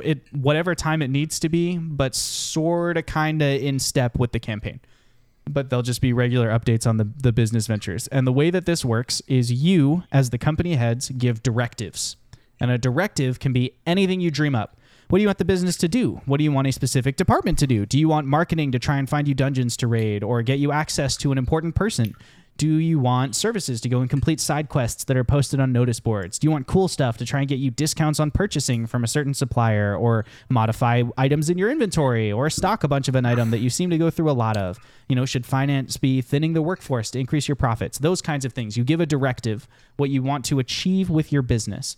it 0.02 0.20
whatever 0.32 0.74
time 0.74 1.02
it 1.02 1.08
needs 1.08 1.40
to 1.40 1.48
be, 1.48 1.78
but 1.78 2.14
sort 2.14 2.96
of 2.96 3.06
kind 3.06 3.42
of 3.42 3.48
in 3.48 3.78
step 3.78 4.18
with 4.18 4.32
the 4.32 4.40
campaign. 4.40 4.80
But 5.48 5.68
they'll 5.68 5.82
just 5.82 6.00
be 6.00 6.12
regular 6.12 6.48
updates 6.48 6.86
on 6.86 6.96
the, 6.96 7.08
the 7.16 7.32
business 7.32 7.66
ventures. 7.66 8.06
And 8.08 8.26
the 8.26 8.32
way 8.32 8.50
that 8.50 8.66
this 8.66 8.84
works 8.84 9.20
is 9.26 9.52
you, 9.52 10.04
as 10.10 10.30
the 10.30 10.38
company 10.38 10.74
heads, 10.74 11.10
give 11.10 11.42
directives. 11.42 12.16
And 12.58 12.70
a 12.70 12.78
directive 12.78 13.40
can 13.40 13.52
be 13.52 13.72
anything 13.86 14.20
you 14.20 14.30
dream 14.30 14.54
up. 14.54 14.78
What 15.08 15.18
do 15.18 15.22
you 15.22 15.28
want 15.28 15.38
the 15.38 15.44
business 15.44 15.76
to 15.76 15.88
do? 15.88 16.22
What 16.24 16.38
do 16.38 16.44
you 16.44 16.52
want 16.52 16.66
a 16.66 16.72
specific 16.72 17.16
department 17.16 17.58
to 17.58 17.66
do? 17.66 17.84
Do 17.84 17.98
you 17.98 18.08
want 18.08 18.26
marketing 18.26 18.72
to 18.72 18.78
try 18.78 18.96
and 18.96 19.08
find 19.08 19.28
you 19.28 19.34
dungeons 19.34 19.76
to 19.78 19.86
raid 19.86 20.24
or 20.24 20.42
get 20.42 20.58
you 20.58 20.72
access 20.72 21.16
to 21.18 21.30
an 21.30 21.36
important 21.36 21.74
person? 21.74 22.14
Do 22.56 22.76
you 22.76 23.00
want 23.00 23.34
services 23.34 23.80
to 23.80 23.88
go 23.88 24.00
and 24.00 24.08
complete 24.08 24.38
side 24.38 24.68
quests 24.68 25.04
that 25.04 25.16
are 25.16 25.24
posted 25.24 25.58
on 25.58 25.72
notice 25.72 25.98
boards? 25.98 26.38
Do 26.38 26.46
you 26.46 26.52
want 26.52 26.68
cool 26.68 26.86
stuff 26.86 27.16
to 27.18 27.26
try 27.26 27.40
and 27.40 27.48
get 27.48 27.58
you 27.58 27.70
discounts 27.70 28.20
on 28.20 28.30
purchasing 28.30 28.86
from 28.86 29.02
a 29.02 29.08
certain 29.08 29.34
supplier 29.34 29.96
or 29.96 30.24
modify 30.48 31.02
items 31.16 31.50
in 31.50 31.58
your 31.58 31.68
inventory 31.68 32.30
or 32.30 32.48
stock 32.50 32.84
a 32.84 32.88
bunch 32.88 33.08
of 33.08 33.16
an 33.16 33.26
item 33.26 33.50
that 33.50 33.58
you 33.58 33.70
seem 33.70 33.90
to 33.90 33.98
go 33.98 34.08
through 34.08 34.30
a 34.30 34.32
lot 34.32 34.56
of? 34.56 34.78
You 35.08 35.16
know, 35.16 35.26
should 35.26 35.44
finance 35.44 35.96
be 35.96 36.20
thinning 36.20 36.52
the 36.52 36.62
workforce 36.62 37.10
to 37.12 37.18
increase 37.18 37.48
your 37.48 37.56
profits? 37.56 37.98
Those 37.98 38.22
kinds 38.22 38.44
of 38.44 38.52
things. 38.52 38.76
You 38.76 38.84
give 38.84 39.00
a 39.00 39.06
directive, 39.06 39.66
what 39.96 40.10
you 40.10 40.22
want 40.22 40.44
to 40.46 40.60
achieve 40.60 41.10
with 41.10 41.32
your 41.32 41.42
business. 41.42 41.96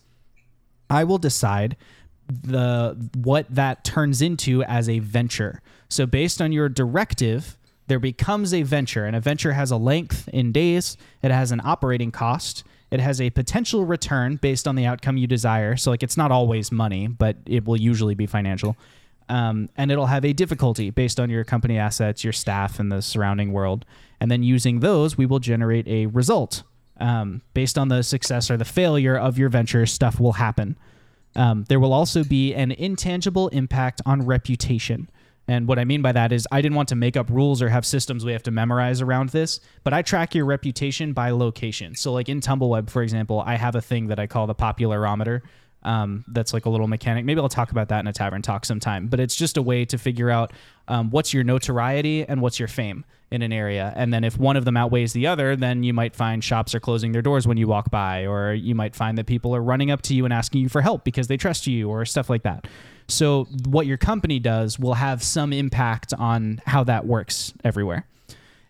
I 0.88 1.04
will 1.04 1.18
decide 1.18 1.76
the 2.28 3.10
what 3.14 3.46
that 3.50 3.84
turns 3.84 4.22
into 4.22 4.62
as 4.64 4.88
a 4.88 5.00
venture. 5.00 5.60
So 5.88 6.06
based 6.06 6.40
on 6.40 6.50
your 6.50 6.68
directive, 6.68 7.56
there 7.86 7.98
becomes 7.98 8.52
a 8.52 8.62
venture, 8.62 9.04
and 9.04 9.14
a 9.14 9.20
venture 9.20 9.52
has 9.52 9.70
a 9.70 9.76
length 9.76 10.28
in 10.28 10.52
days. 10.52 10.96
It 11.22 11.30
has 11.30 11.52
an 11.52 11.60
operating 11.64 12.10
cost. 12.10 12.64
It 12.90 13.00
has 13.00 13.20
a 13.20 13.30
potential 13.30 13.84
return 13.84 14.36
based 14.36 14.68
on 14.68 14.76
the 14.76 14.86
outcome 14.86 15.16
you 15.16 15.26
desire. 15.26 15.76
So 15.76 15.90
like 15.90 16.02
it's 16.02 16.16
not 16.16 16.30
always 16.30 16.70
money, 16.70 17.08
but 17.08 17.36
it 17.46 17.64
will 17.64 17.80
usually 17.80 18.14
be 18.14 18.26
financial. 18.26 18.76
Um, 19.28 19.68
and 19.76 19.90
it'll 19.90 20.06
have 20.06 20.24
a 20.24 20.32
difficulty 20.32 20.90
based 20.90 21.18
on 21.18 21.30
your 21.30 21.42
company 21.42 21.78
assets, 21.78 22.22
your 22.22 22.32
staff, 22.32 22.78
and 22.78 22.92
the 22.92 23.02
surrounding 23.02 23.52
world. 23.52 23.84
And 24.20 24.30
then 24.30 24.42
using 24.42 24.80
those, 24.80 25.18
we 25.18 25.26
will 25.26 25.40
generate 25.40 25.86
a 25.88 26.06
result. 26.06 26.62
Um, 26.98 27.42
based 27.52 27.76
on 27.76 27.88
the 27.88 28.02
success 28.02 28.50
or 28.50 28.56
the 28.56 28.64
failure 28.64 29.16
of 29.16 29.36
your 29.36 29.48
venture, 29.48 29.84
stuff 29.84 30.20
will 30.20 30.34
happen. 30.34 30.78
Um, 31.34 31.64
there 31.68 31.78
will 31.78 31.92
also 31.92 32.24
be 32.24 32.54
an 32.54 32.72
intangible 32.72 33.48
impact 33.48 34.00
on 34.06 34.24
reputation. 34.24 35.10
And 35.48 35.68
what 35.68 35.78
I 35.78 35.84
mean 35.84 36.02
by 36.02 36.12
that 36.12 36.32
is, 36.32 36.46
I 36.50 36.60
didn't 36.60 36.76
want 36.76 36.88
to 36.88 36.96
make 36.96 37.16
up 37.16 37.30
rules 37.30 37.62
or 37.62 37.68
have 37.68 37.86
systems 37.86 38.24
we 38.24 38.32
have 38.32 38.42
to 38.44 38.50
memorize 38.50 39.00
around 39.00 39.28
this, 39.30 39.60
but 39.84 39.92
I 39.92 40.02
track 40.02 40.34
your 40.34 40.44
reputation 40.44 41.12
by 41.12 41.30
location. 41.30 41.94
So, 41.94 42.12
like 42.12 42.28
in 42.28 42.40
Tumbleweb, 42.40 42.90
for 42.90 43.02
example, 43.02 43.42
I 43.46 43.54
have 43.54 43.76
a 43.76 43.80
thing 43.80 44.08
that 44.08 44.18
I 44.18 44.26
call 44.26 44.46
the 44.46 44.54
popularometer. 44.54 45.42
Um, 45.82 46.24
that's 46.28 46.52
like 46.52 46.66
a 46.66 46.70
little 46.70 46.88
mechanic. 46.88 47.24
Maybe 47.24 47.40
I'll 47.40 47.48
talk 47.48 47.70
about 47.70 47.90
that 47.90 48.00
in 48.00 48.08
a 48.08 48.12
tavern 48.12 48.42
talk 48.42 48.64
sometime. 48.64 49.06
But 49.06 49.20
it's 49.20 49.36
just 49.36 49.56
a 49.56 49.62
way 49.62 49.84
to 49.84 49.98
figure 49.98 50.30
out 50.30 50.52
um, 50.88 51.10
what's 51.10 51.32
your 51.32 51.44
notoriety 51.44 52.24
and 52.24 52.42
what's 52.42 52.58
your 52.58 52.66
fame 52.66 53.04
in 53.30 53.42
an 53.42 53.52
area. 53.52 53.92
And 53.96 54.12
then 54.14 54.24
if 54.24 54.38
one 54.38 54.56
of 54.56 54.64
them 54.64 54.76
outweighs 54.76 55.12
the 55.12 55.26
other, 55.26 55.56
then 55.56 55.82
you 55.82 55.92
might 55.92 56.14
find 56.14 56.42
shops 56.42 56.74
are 56.74 56.80
closing 56.80 57.12
their 57.12 57.22
doors 57.22 57.46
when 57.46 57.56
you 57.56 57.66
walk 57.66 57.90
by, 57.90 58.26
or 58.26 58.52
you 58.54 58.74
might 58.74 58.94
find 58.94 59.18
that 59.18 59.26
people 59.26 59.54
are 59.54 59.62
running 59.62 59.90
up 59.90 60.02
to 60.02 60.14
you 60.14 60.24
and 60.24 60.32
asking 60.32 60.62
you 60.62 60.68
for 60.68 60.80
help 60.80 61.04
because 61.04 61.26
they 61.26 61.36
trust 61.36 61.66
you, 61.66 61.88
or 61.88 62.04
stuff 62.04 62.30
like 62.30 62.44
that. 62.44 62.66
So, 63.08 63.44
what 63.68 63.86
your 63.86 63.96
company 63.96 64.38
does 64.38 64.78
will 64.78 64.94
have 64.94 65.22
some 65.22 65.52
impact 65.52 66.12
on 66.14 66.60
how 66.66 66.84
that 66.84 67.06
works 67.06 67.52
everywhere. 67.64 68.06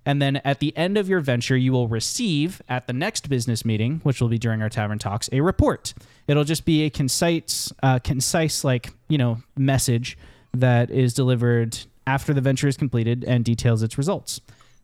And 0.06 0.22
then 0.22 0.36
at 0.36 0.60
the 0.60 0.74
end 0.76 0.96
of 0.96 1.08
your 1.08 1.20
venture, 1.20 1.56
you 1.56 1.72
will 1.72 1.88
receive 1.88 2.62
at 2.68 2.86
the 2.86 2.92
next 2.92 3.28
business 3.28 3.64
meeting, 3.64 4.00
which 4.04 4.20
will 4.20 4.28
be 4.28 4.38
during 4.38 4.62
our 4.62 4.68
tavern 4.68 4.98
talks, 4.98 5.28
a 5.32 5.40
report. 5.40 5.94
It'll 6.28 6.44
just 6.44 6.64
be 6.64 6.84
a 6.84 6.90
concise, 6.90 7.72
uh, 7.82 7.98
concise 7.98 8.62
like 8.62 8.92
you 9.08 9.18
know 9.18 9.38
message 9.56 10.16
that 10.54 10.90
is 10.90 11.12
delivered 11.12 11.78
after 12.06 12.32
the 12.32 12.40
venture 12.40 12.68
is 12.68 12.76
completed 12.76 13.24
and 13.24 13.44
details 13.44 13.82
its 13.82 13.98
results. 13.98 14.40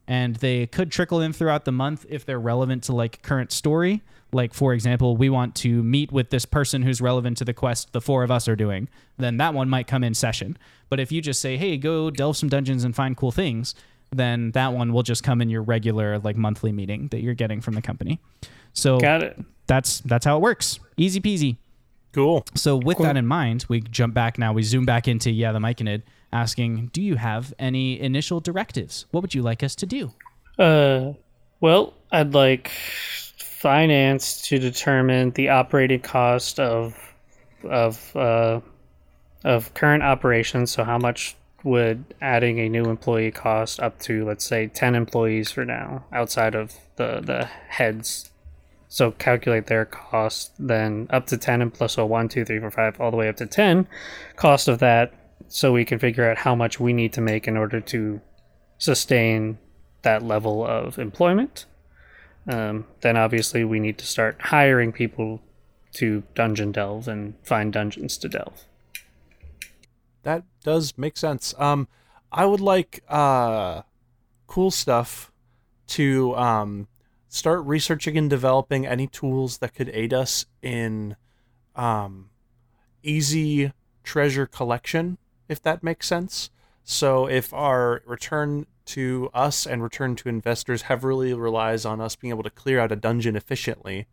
And 0.09 0.37
they 0.37 0.67
could 0.67 0.91
trickle 0.91 1.21
in 1.21 1.33
throughout 1.33 1.65
the 1.65 1.73
month 1.73 2.05
if 2.09 2.27
they're 2.27 2.41
relevant 2.41 2.83
to 2.85 2.93
like 2.93 3.23
current 3.23 3.53
story. 3.53 4.03
Like 4.33 4.53
for 4.53 4.75
example, 4.75 5.17
we 5.17 5.31
want 5.31 5.55
to 5.57 5.83
meet 5.83 6.11
with 6.11 6.31
this 6.31 6.45
person 6.45 6.83
who's 6.83 7.01
relevant 7.01 7.37
to 7.39 7.45
the 7.45 7.55
quest 7.55 7.93
the 7.93 8.01
four 8.01 8.25
of 8.25 8.31
us 8.31 8.49
are 8.49 8.57
doing. 8.57 8.89
Then 9.19 9.37
that 9.37 9.55
one 9.55 9.69
might 9.69 9.87
come 9.87 10.03
in 10.03 10.15
session. 10.15 10.59
But 10.89 10.99
if 11.01 11.13
you 11.13 11.21
just 11.21 11.41
say, 11.41 11.57
"Hey, 11.57 11.77
go 11.77 12.11
delve 12.11 12.37
some 12.37 12.49
dungeons 12.49 12.83
and 12.83 12.97
find 12.97 13.17
cool 13.17 13.31
things," 13.31 13.75
then 14.11 14.51
that 14.53 14.73
one 14.73 14.93
will 14.93 15.03
just 15.03 15.23
come 15.23 15.41
in 15.41 15.49
your 15.49 15.63
regular 15.63 16.19
like 16.19 16.37
monthly 16.37 16.73
meeting 16.73 17.09
that 17.09 17.21
you're 17.23 17.35
getting 17.35 17.61
from 17.61 17.75
the 17.75 17.83
company. 17.83 18.21
So 18.73 18.99
Got 18.99 19.23
it. 19.23 19.39
that's 19.67 20.01
that's 20.01 20.25
how 20.25 20.37
it 20.37 20.41
works. 20.41 20.81
Easy 20.97 21.21
peasy. 21.21 21.59
Cool. 22.13 22.45
So 22.55 22.77
with 22.77 22.99
that 22.99 23.17
in 23.17 23.27
mind, 23.27 23.65
we 23.69 23.81
jump 23.81 24.13
back 24.13 24.39
now. 24.39 24.53
We 24.53 24.63
zoom 24.63 24.85
back 24.85 25.09
into 25.09 25.31
yeah, 25.31 25.53
the 25.53 25.59
Myconid, 25.59 26.03
asking, 26.33 26.91
"Do 26.93 27.03
you 27.03 27.17
have 27.17 27.53
any 27.59 28.01
initial 28.01 28.41
directives? 28.41 29.07
What 29.11 29.23
would 29.23 29.35
you 29.35 29.43
like 29.43 29.63
us 29.63 29.75
to 29.77 29.87
do?" 29.87 30.13
Uh, 30.59 31.13
Well, 31.61 31.95
I'd 32.11 32.35
like 32.35 32.71
finance 33.39 34.43
to 34.49 34.59
determine 34.59 35.31
the 35.31 35.49
operating 35.51 36.01
cost 36.01 36.59
of 36.59 36.95
of 37.65 38.17
uh, 38.17 38.61
of 39.45 39.73
current 39.75 40.03
operations. 40.03 40.73
So, 40.73 40.83
how 40.85 40.99
much 40.99 41.37
would 41.63 42.05
adding 42.21 42.59
a 42.59 42.69
new 42.69 42.87
employee 42.87 43.31
cost 43.31 43.79
up 43.79 44.01
to, 44.01 44.25
let's 44.25 44.45
say, 44.45 44.67
ten 44.67 44.97
employees 44.97 45.53
for 45.53 45.65
now, 45.65 46.05
outside 46.13 46.57
of 46.57 46.75
the 46.97 47.21
the 47.21 47.45
heads? 47.69 48.31
So, 48.89 49.13
calculate 49.13 49.67
their 49.69 49.85
cost, 49.87 50.53
then 50.59 51.07
up 51.11 51.27
to 51.29 51.37
ten 51.39 51.63
and 51.63 51.73
plus 51.73 51.95
so 51.95 52.05
one, 52.05 52.29
two, 52.29 52.45
three, 52.45 52.59
four, 52.59 52.71
five, 52.73 53.01
all 53.01 53.11
the 53.13 53.17
way 53.17 53.29
up 53.29 53.37
to 53.37 53.47
ten. 53.47 53.87
Cost 54.37 54.67
of 54.67 54.81
that, 54.81 55.15
so 55.53 55.71
we 55.71 55.85
can 55.85 55.99
figure 55.99 56.29
out 56.29 56.39
how 56.39 56.55
much 56.55 56.81
we 56.81 56.95
need 56.95 57.13
to 57.13 57.21
make 57.21 57.47
in 57.47 57.59
order 57.59 57.79
to 57.79 58.21
sustain 58.79 59.59
that 60.01 60.23
level 60.23 60.67
of 60.67 60.99
employment. 60.99 61.67
Um, 62.49 62.87
then 63.03 63.19
obviously 63.19 63.63
we 63.63 63.79
need 63.79 63.99
to 63.99 64.07
start 64.07 64.41
hiring 64.41 64.93
people 64.93 65.43
to 65.95 66.23
dungeon 66.35 66.73
delve 66.73 67.07
and 67.07 67.35
find 67.43 67.71
dungeons 67.71 68.17
to 68.19 68.29
delve. 68.29 68.65
That 70.23 70.45
does 70.65 70.95
make 70.97 71.19
sense. 71.19 71.55
Um, 71.59 71.87
I 72.33 72.47
would 72.47 72.61
like 72.61 73.05
uh, 73.09 73.83
cool 74.47 74.71
stuff 74.71 75.31
to 75.89 76.35
um, 76.37 76.89
start 77.29 77.63
researching 77.67 78.17
and 78.17 78.31
developing 78.31 78.87
any 78.87 79.07
tools 79.07 79.59
that 79.59 79.75
could 79.75 79.91
aid 79.93 80.15
us 80.15 80.47
in 80.63 81.17
um, 81.77 82.31
easy 83.03 83.73
treasure 84.03 84.47
collection, 84.47 85.19
if 85.49 85.63
that 85.63 85.83
makes 85.83 86.07
sense. 86.07 86.51
So 86.85 87.27
if 87.27 87.53
our 87.53 88.03
return 88.07 88.67
to 88.85 89.31
us 89.33 89.67
and 89.67 89.83
return 89.83 90.17
to 90.17 90.29
investors 90.29 90.83
heavily 90.83 91.33
relies 91.35 91.85
on 91.85 92.01
us 92.01 92.17
being 92.17 92.31
able 92.31 92.43
to 92.43 92.51
clear 92.51 92.81
out 92.81 92.91
a 92.93 92.97
dungeon 92.97 93.37
efficiently, 93.37 94.07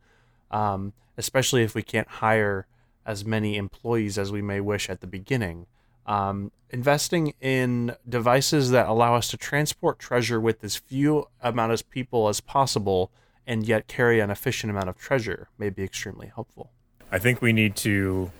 um, 0.51 0.93
especially 1.17 1.63
if 1.63 1.73
we 1.73 1.81
can't 1.81 2.07
hire 2.07 2.67
as 3.05 3.25
many 3.25 3.57
employees 3.57 4.17
as 4.17 4.31
we 4.31 4.41
may 4.41 4.61
wish 4.61 4.89
at 4.89 5.01
the 5.01 5.07
beginning. 5.07 5.65
Um, 6.05 6.51
investing 6.69 7.33
in 7.41 7.95
devices 8.07 8.71
that 8.71 8.87
allow 8.87 9.15
us 9.15 9.27
to 9.29 9.37
transport 9.37 9.99
treasure 9.99 10.39
with 10.39 10.63
as 10.63 10.75
few 10.75 11.27
amount 11.41 11.71
of 11.71 11.89
people 11.89 12.29
as 12.29 12.39
possible 12.39 13.11
and 13.45 13.67
yet 13.67 13.87
carry 13.87 14.19
an 14.19 14.29
efficient 14.29 14.69
amount 14.69 14.89
of 14.89 14.97
treasure 14.97 15.49
may 15.57 15.69
be 15.69 15.83
extremely 15.83 16.31
helpful. 16.33 16.69
I 17.11 17.17
think 17.17 17.41
we 17.41 17.53
need 17.53 17.75
to 17.77 18.31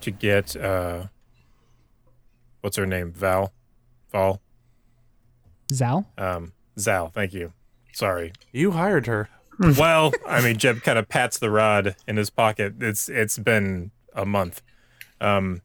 to 0.00 0.10
get 0.10 0.56
uh 0.56 1.06
what's 2.62 2.76
her 2.76 2.86
name? 2.86 3.12
Val? 3.12 3.52
Val? 4.10 4.40
Zal? 5.72 6.06
Um 6.16 6.52
Zal, 6.78 7.10
thank 7.10 7.34
you. 7.34 7.52
Sorry. 7.92 8.32
You 8.50 8.70
hired 8.70 9.06
her. 9.06 9.28
well, 9.78 10.12
I 10.26 10.40
mean 10.40 10.56
Jeb 10.56 10.82
kind 10.82 10.98
of 10.98 11.08
pats 11.08 11.38
the 11.38 11.50
rod 11.50 11.94
in 12.08 12.16
his 12.16 12.30
pocket. 12.30 12.74
It's 12.80 13.08
it's 13.08 13.38
been 13.38 13.90
a 14.14 14.24
month. 14.24 14.62
Um 15.20 15.60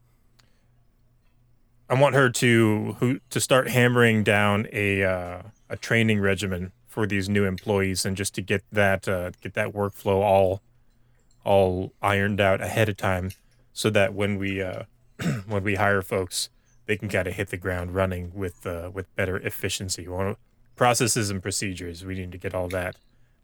I 1.90 1.94
want 1.98 2.14
her 2.14 2.28
to 2.28 2.96
who 3.00 3.20
to 3.30 3.40
start 3.40 3.68
hammering 3.68 4.22
down 4.22 4.66
a 4.72 5.02
uh, 5.02 5.42
a 5.70 5.76
training 5.76 6.20
regimen 6.20 6.72
for 6.86 7.06
these 7.06 7.28
new 7.28 7.44
employees 7.44 8.04
and 8.04 8.16
just 8.16 8.34
to 8.34 8.42
get 8.42 8.62
that 8.70 9.08
uh, 9.08 9.30
get 9.40 9.54
that 9.54 9.72
workflow 9.72 10.20
all 10.20 10.62
all 11.44 11.92
ironed 12.02 12.40
out 12.40 12.60
ahead 12.60 12.90
of 12.90 12.96
time 12.98 13.30
so 13.72 13.88
that 13.88 14.12
when 14.12 14.36
we 14.36 14.60
uh, 14.60 14.82
when 15.46 15.62
we 15.64 15.76
hire 15.76 16.02
folks 16.02 16.50
they 16.88 16.96
can 16.96 17.08
kind 17.08 17.28
of 17.28 17.34
hit 17.34 17.50
the 17.50 17.56
ground 17.56 17.94
running 17.94 18.32
with 18.34 18.66
uh, 18.66 18.90
with 18.92 19.14
better 19.14 19.36
efficiency. 19.36 20.08
Processes 20.74 21.30
and 21.30 21.42
procedures. 21.42 22.04
We 22.04 22.14
need 22.14 22.32
to 22.32 22.38
get 22.38 22.54
all 22.54 22.66
that 22.68 22.96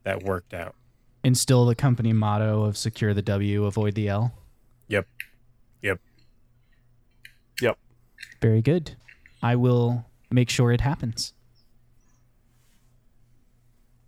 that 0.02 0.22
worked 0.22 0.54
out. 0.54 0.74
Instill 1.22 1.66
the 1.66 1.74
company 1.74 2.12
motto 2.12 2.64
of 2.64 2.76
secure 2.76 3.12
the 3.12 3.22
W, 3.22 3.66
avoid 3.66 3.94
the 3.94 4.08
L. 4.08 4.32
Yep. 4.88 5.06
Yep. 5.82 6.00
Yep. 7.60 7.78
Very 8.40 8.62
good. 8.62 8.96
I 9.42 9.56
will 9.56 10.06
make 10.30 10.48
sure 10.48 10.72
it 10.72 10.80
happens. 10.80 11.34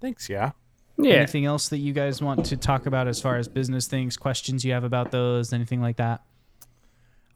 Thanks, 0.01 0.29
yeah. 0.29 0.53
Yeah. 0.99 1.15
Anything 1.15 1.45
else 1.45 1.69
that 1.69 1.79
you 1.79 1.93
guys 1.93 2.23
want 2.23 2.47
to 2.47 2.57
talk 2.57 2.87
about 2.87 3.07
as 3.07 3.21
far 3.21 3.37
as 3.37 3.49
business 3.49 3.87
things, 3.87 4.17
questions 4.17 4.65
you 4.65 4.73
have 4.73 4.85
about 4.85 5.11
those, 5.11 5.53
anything 5.53 5.83
like 5.83 5.97
that? 5.97 6.23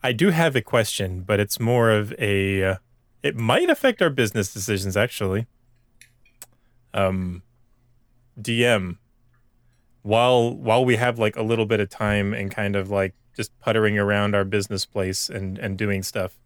I 0.02 0.12
do 0.12 0.30
have 0.30 0.56
a 0.56 0.62
question, 0.62 1.22
but 1.22 1.40
it's 1.40 1.60
more 1.60 1.90
of 1.90 2.14
a. 2.18 2.64
Uh, 2.64 2.76
it 3.22 3.36
might 3.36 3.68
affect 3.68 4.00
our 4.00 4.10
business 4.10 4.52
decisions, 4.52 4.96
actually. 4.96 5.46
Um, 6.94 7.42
DM, 8.40 8.96
while 10.02 10.54
while 10.54 10.84
we 10.84 10.96
have 10.96 11.18
like 11.18 11.36
a 11.36 11.42
little 11.42 11.66
bit 11.66 11.80
of 11.80 11.90
time 11.90 12.32
and 12.32 12.50
kind 12.50 12.76
of 12.76 12.90
like 12.90 13.14
just 13.36 13.58
puttering 13.60 13.98
around 13.98 14.34
our 14.34 14.44
business 14.44 14.86
place 14.86 15.28
and 15.28 15.58
and 15.58 15.76
doing 15.76 16.02
stuff, 16.02 16.38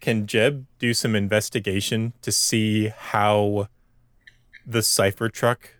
can 0.00 0.26
Jeb 0.26 0.66
do 0.78 0.92
some 0.92 1.16
investigation 1.16 2.12
to 2.20 2.30
see 2.30 2.88
how 2.88 3.68
the 4.66 4.82
cipher 4.82 5.28
truck 5.28 5.76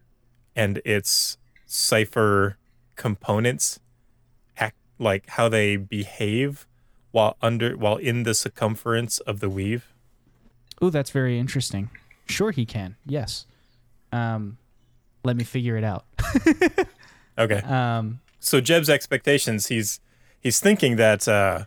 and 0.56 0.80
its 0.84 1.36
cipher 1.66 2.56
components 2.96 3.80
act 4.56 4.76
like 4.98 5.28
how 5.28 5.48
they 5.48 5.76
behave 5.76 6.66
while 7.12 7.36
under 7.42 7.76
while 7.76 7.96
in 7.96 8.22
the 8.24 8.34
circumference 8.34 9.18
of 9.20 9.40
the 9.40 9.48
weave 9.50 9.92
Oh, 10.82 10.88
that's 10.88 11.10
very 11.10 11.38
interesting. 11.38 11.90
Sure, 12.24 12.52
he 12.52 12.64
can. 12.64 12.96
Yes. 13.04 13.44
Um, 14.12 14.56
let 15.24 15.36
me 15.36 15.44
figure 15.44 15.76
it 15.76 15.84
out. 15.84 16.06
okay 17.38 17.60
Um, 17.60 18.20
so 18.38 18.60
jeb's 18.60 18.88
expectations 18.88 19.66
he's 19.66 20.00
he's 20.40 20.58
thinking 20.60 20.96
that 20.96 21.28
uh 21.28 21.64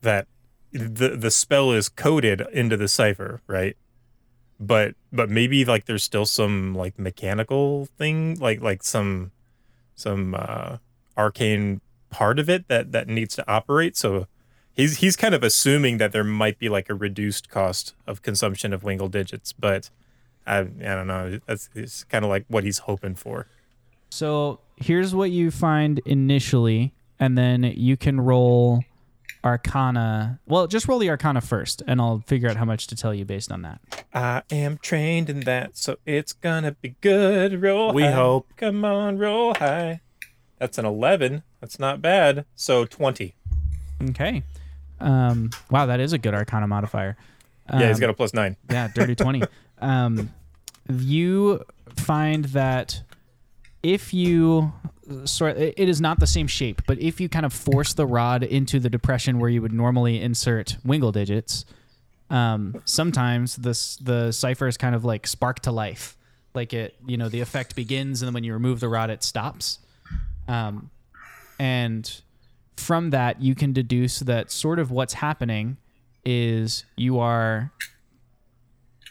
that 0.00 0.26
the 0.72 1.10
the 1.10 1.30
spell 1.30 1.72
is 1.72 1.88
coded 1.88 2.40
into 2.52 2.76
the 2.76 2.88
cipher 2.88 3.40
right 3.46 3.76
but 4.58 4.94
but 5.12 5.28
maybe 5.30 5.64
like 5.64 5.84
there's 5.84 6.02
still 6.02 6.26
some 6.26 6.74
like 6.74 6.98
mechanical 6.98 7.86
thing 7.98 8.36
like 8.40 8.60
like 8.60 8.82
some 8.82 9.30
some 9.94 10.34
uh 10.34 10.78
arcane 11.16 11.80
part 12.10 12.38
of 12.38 12.48
it 12.48 12.66
that 12.68 12.92
that 12.92 13.06
needs 13.08 13.36
to 13.36 13.44
operate 13.50 13.96
so 13.96 14.26
he's 14.78 14.96
he's 14.98 15.14
kind 15.16 15.34
of 15.34 15.42
assuming 15.42 15.98
that 15.98 16.12
there 16.12 16.24
might 16.24 16.58
be 16.58 16.70
like 16.70 16.88
a 16.88 16.94
reduced 16.94 17.50
cost 17.50 17.94
of 18.06 18.22
consumption 18.22 18.72
of 18.72 18.82
wingle 18.82 19.08
digits 19.08 19.52
but 19.52 19.90
i 20.46 20.60
i 20.60 20.62
don't 20.62 21.06
know 21.06 21.38
that's 21.46 21.68
it's 21.74 22.04
kind 22.04 22.24
of 22.24 22.30
like 22.30 22.46
what 22.48 22.64
he's 22.64 22.78
hoping 22.78 23.14
for 23.14 23.46
so 24.10 24.60
here's 24.76 25.14
what 25.14 25.30
you 25.30 25.50
find 25.50 26.00
initially, 26.06 26.94
and 27.20 27.36
then 27.36 27.62
you 27.62 27.94
can 27.98 28.18
roll 28.18 28.82
Arcana. 29.44 30.40
Well, 30.46 30.66
just 30.66 30.88
roll 30.88 30.98
the 30.98 31.10
Arcana 31.10 31.40
first, 31.42 31.82
and 31.86 32.00
I'll 32.00 32.20
figure 32.26 32.48
out 32.48 32.56
how 32.56 32.64
much 32.64 32.86
to 32.86 32.96
tell 32.96 33.12
you 33.14 33.24
based 33.26 33.52
on 33.52 33.60
that. 33.62 33.80
I 34.14 34.42
am 34.50 34.78
trained 34.78 35.28
in 35.28 35.40
that, 35.40 35.76
so 35.76 35.96
it's 36.06 36.32
gonna 36.32 36.72
be 36.72 36.94
good. 37.02 37.60
Roll 37.62 37.92
We 37.92 38.04
high. 38.04 38.12
hope. 38.12 38.46
Come 38.56 38.84
on, 38.84 39.18
roll 39.18 39.52
high. 39.54 40.00
That's 40.58 40.78
an 40.78 40.86
11. 40.86 41.42
That's 41.60 41.78
not 41.78 42.00
bad. 42.00 42.46
So 42.54 42.84
20. 42.84 43.34
Okay. 44.10 44.42
Um, 45.00 45.50
wow, 45.70 45.86
that 45.86 46.00
is 46.00 46.12
a 46.12 46.18
good 46.18 46.34
Arcana 46.34 46.66
modifier. 46.66 47.16
yeah, 47.72 47.88
he's 47.88 48.00
got 48.00 48.10
a 48.10 48.14
plus 48.14 48.34
nine. 48.34 48.56
Yeah, 48.70 48.88
dirty 48.94 49.14
20. 49.16 49.42
um, 49.80 50.30
you 50.90 51.64
find 51.96 52.46
that 52.46 53.02
if 53.82 54.12
you 54.14 54.72
sort 55.24 55.56
it 55.56 55.74
it 55.76 55.88
is 55.88 56.00
not 56.00 56.18
the 56.20 56.26
same 56.26 56.46
shape, 56.46 56.82
but 56.86 56.98
if 56.98 57.20
you 57.20 57.28
kind 57.28 57.46
of 57.46 57.52
force 57.52 57.92
the 57.94 58.06
rod 58.06 58.42
into 58.42 58.78
the 58.80 58.90
depression 58.90 59.38
where 59.38 59.50
you 59.50 59.62
would 59.62 59.72
normally 59.72 60.20
insert 60.20 60.76
wingle 60.84 61.12
digits, 61.12 61.64
um, 62.30 62.80
sometimes 62.84 63.56
this 63.56 63.96
the 63.96 64.32
cipher 64.32 64.66
is 64.66 64.76
kind 64.76 64.94
of 64.94 65.04
like 65.04 65.26
spark 65.26 65.60
to 65.60 65.72
life. 65.72 66.16
Like 66.54 66.72
it, 66.72 66.96
you 67.06 67.16
know, 67.16 67.28
the 67.28 67.40
effect 67.40 67.76
begins 67.76 68.22
and 68.22 68.26
then 68.28 68.34
when 68.34 68.44
you 68.44 68.52
remove 68.52 68.80
the 68.80 68.88
rod 68.88 69.10
it 69.10 69.22
stops. 69.22 69.78
Um, 70.48 70.90
and 71.58 72.20
from 72.78 73.10
that 73.10 73.42
you 73.42 73.54
can 73.54 73.72
deduce 73.72 74.20
that 74.20 74.50
sort 74.50 74.78
of 74.78 74.90
what's 74.90 75.14
happening 75.14 75.76
is 76.24 76.84
you 76.96 77.18
are 77.18 77.72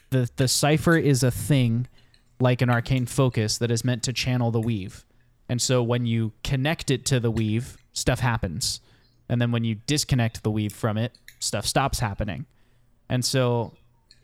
the 0.10 0.30
the 0.35 0.48
cipher 0.48 0.98
is 0.98 1.23
a 1.23 1.31
thing 1.31 1.88
like 2.39 2.61
an 2.61 2.69
arcane 2.69 3.06
focus 3.06 3.57
that 3.57 3.72
is 3.72 3.84
meant 3.84 4.03
to 4.03 4.14
channel 4.14 4.52
the 4.52 4.60
weave. 4.60 5.06
And 5.49 5.61
so 5.61 5.81
when 5.81 6.06
you 6.06 6.34
connect 6.44 6.91
it 6.91 7.06
to 7.07 7.19
the 7.19 7.31
weave, 7.31 7.77
stuff 7.94 8.19
happens. 8.19 8.80
And 9.30 9.41
then 9.41 9.52
when 9.52 9.64
you 9.64 9.76
disconnect 9.88 10.44
the 10.44 10.52
weave 10.52 10.73
from 10.73 10.98
it, 10.98 11.18
stuff 11.39 11.65
stops 11.65 11.99
happening. 11.99 12.45
And 13.10 13.23
so 13.26 13.73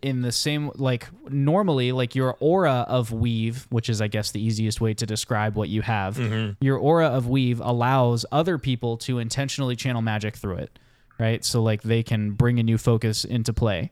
in 0.03 0.21
the 0.21 0.31
same 0.31 0.69
like 0.75 1.07
normally 1.29 1.91
like 1.91 2.13
your 2.13 2.35
aura 2.39 2.85
of 2.87 3.11
weave, 3.11 3.65
which 3.69 3.89
is 3.89 4.01
I 4.01 4.07
guess 4.07 4.31
the 4.31 4.43
easiest 4.43 4.81
way 4.81 4.93
to 4.93 5.05
describe 5.05 5.55
what 5.55 5.69
you 5.69 5.81
have, 5.81 6.17
mm-hmm. 6.17 6.51
your 6.59 6.77
aura 6.77 7.07
of 7.07 7.27
weave 7.27 7.61
allows 7.61 8.25
other 8.31 8.57
people 8.57 8.97
to 8.97 9.19
intentionally 9.19 9.75
channel 9.75 10.01
magic 10.01 10.35
through 10.35 10.57
it, 10.57 10.77
right? 11.19 11.43
So 11.45 11.63
like 11.63 11.81
they 11.81 12.03
can 12.03 12.31
bring 12.31 12.59
a 12.59 12.63
new 12.63 12.77
focus 12.77 13.25
into 13.25 13.53
play 13.53 13.91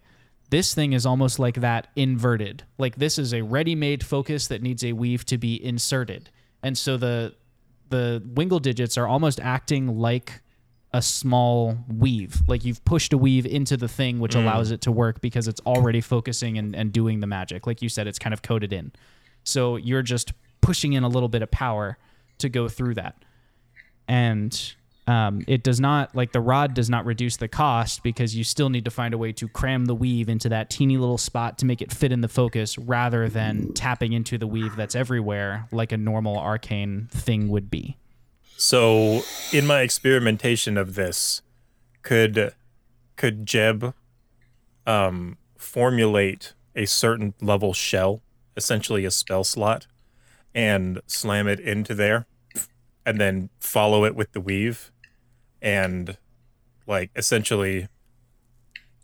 This 0.51 0.73
thing 0.73 0.91
is 0.91 1.05
almost 1.05 1.39
like 1.39 1.61
that 1.61 1.87
inverted. 1.95 2.63
Like 2.77 2.97
this 2.97 3.17
is 3.17 3.33
a 3.33 3.41
ready-made 3.41 4.05
focus 4.05 4.47
that 4.47 4.61
needs 4.61 4.83
a 4.83 4.91
weave 4.91 5.25
to 5.27 5.37
be 5.37 5.63
inserted. 5.63 6.29
And 6.61 6.77
so 6.77 6.97
the 6.97 7.33
the 7.89 8.21
wingle 8.35 8.59
digits 8.59 8.97
are 8.97 9.07
almost 9.07 9.39
acting 9.39 9.97
like 9.97 10.41
a 10.93 11.01
small 11.01 11.77
weave. 11.87 12.41
Like 12.47 12.65
you've 12.65 12.83
pushed 12.83 13.13
a 13.13 13.17
weave 13.17 13.45
into 13.45 13.77
the 13.77 13.87
thing 13.87 14.19
which 14.19 14.35
allows 14.35 14.71
it 14.71 14.81
to 14.81 14.91
work 14.91 15.21
because 15.21 15.47
it's 15.47 15.61
already 15.61 16.01
focusing 16.01 16.57
and, 16.57 16.75
and 16.75 16.91
doing 16.91 17.21
the 17.21 17.27
magic. 17.27 17.65
Like 17.65 17.81
you 17.81 17.87
said, 17.87 18.07
it's 18.07 18.19
kind 18.19 18.33
of 18.33 18.41
coded 18.41 18.73
in. 18.73 18.91
So 19.43 19.77
you're 19.77 20.01
just 20.01 20.33
pushing 20.59 20.93
in 20.93 21.03
a 21.03 21.07
little 21.07 21.29
bit 21.29 21.41
of 21.41 21.49
power 21.49 21.97
to 22.39 22.49
go 22.49 22.67
through 22.67 22.95
that. 22.95 23.15
And 24.07 24.73
um, 25.07 25.43
it 25.47 25.63
does 25.63 25.79
not, 25.79 26.13
like 26.13 26.33
the 26.33 26.41
rod 26.41 26.73
does 26.73 26.89
not 26.89 27.05
reduce 27.05 27.37
the 27.37 27.47
cost 27.47 28.03
because 28.03 28.35
you 28.35 28.43
still 28.43 28.69
need 28.69 28.83
to 28.85 28.91
find 28.91 29.13
a 29.13 29.17
way 29.17 29.31
to 29.33 29.47
cram 29.47 29.85
the 29.85 29.95
weave 29.95 30.27
into 30.27 30.49
that 30.49 30.69
teeny 30.69 30.97
little 30.97 31.17
spot 31.17 31.57
to 31.59 31.65
make 31.65 31.81
it 31.81 31.91
fit 31.93 32.11
in 32.11 32.19
the 32.19 32.27
focus 32.27 32.77
rather 32.77 33.29
than 33.29 33.73
tapping 33.73 34.11
into 34.11 34.37
the 34.37 34.47
weave 34.47 34.75
that's 34.75 34.95
everywhere 34.95 35.67
like 35.71 35.93
a 35.93 35.97
normal 35.97 36.37
arcane 36.37 37.07
thing 37.11 37.47
would 37.47 37.71
be. 37.71 37.97
So, 38.61 39.23
in 39.51 39.65
my 39.65 39.81
experimentation 39.81 40.77
of 40.77 40.93
this, 40.93 41.41
could 42.03 42.53
could 43.15 43.43
Jeb 43.43 43.95
um, 44.85 45.39
formulate 45.57 46.53
a 46.75 46.85
certain 46.85 47.33
level 47.41 47.73
shell, 47.73 48.21
essentially 48.55 49.03
a 49.03 49.09
spell 49.09 49.43
slot, 49.43 49.87
and 50.53 51.01
slam 51.07 51.47
it 51.47 51.59
into 51.59 51.95
there, 51.95 52.27
and 53.03 53.19
then 53.19 53.49
follow 53.59 54.05
it 54.05 54.15
with 54.15 54.31
the 54.33 54.39
weave, 54.39 54.91
and 55.59 56.19
like 56.85 57.09
essentially 57.15 57.87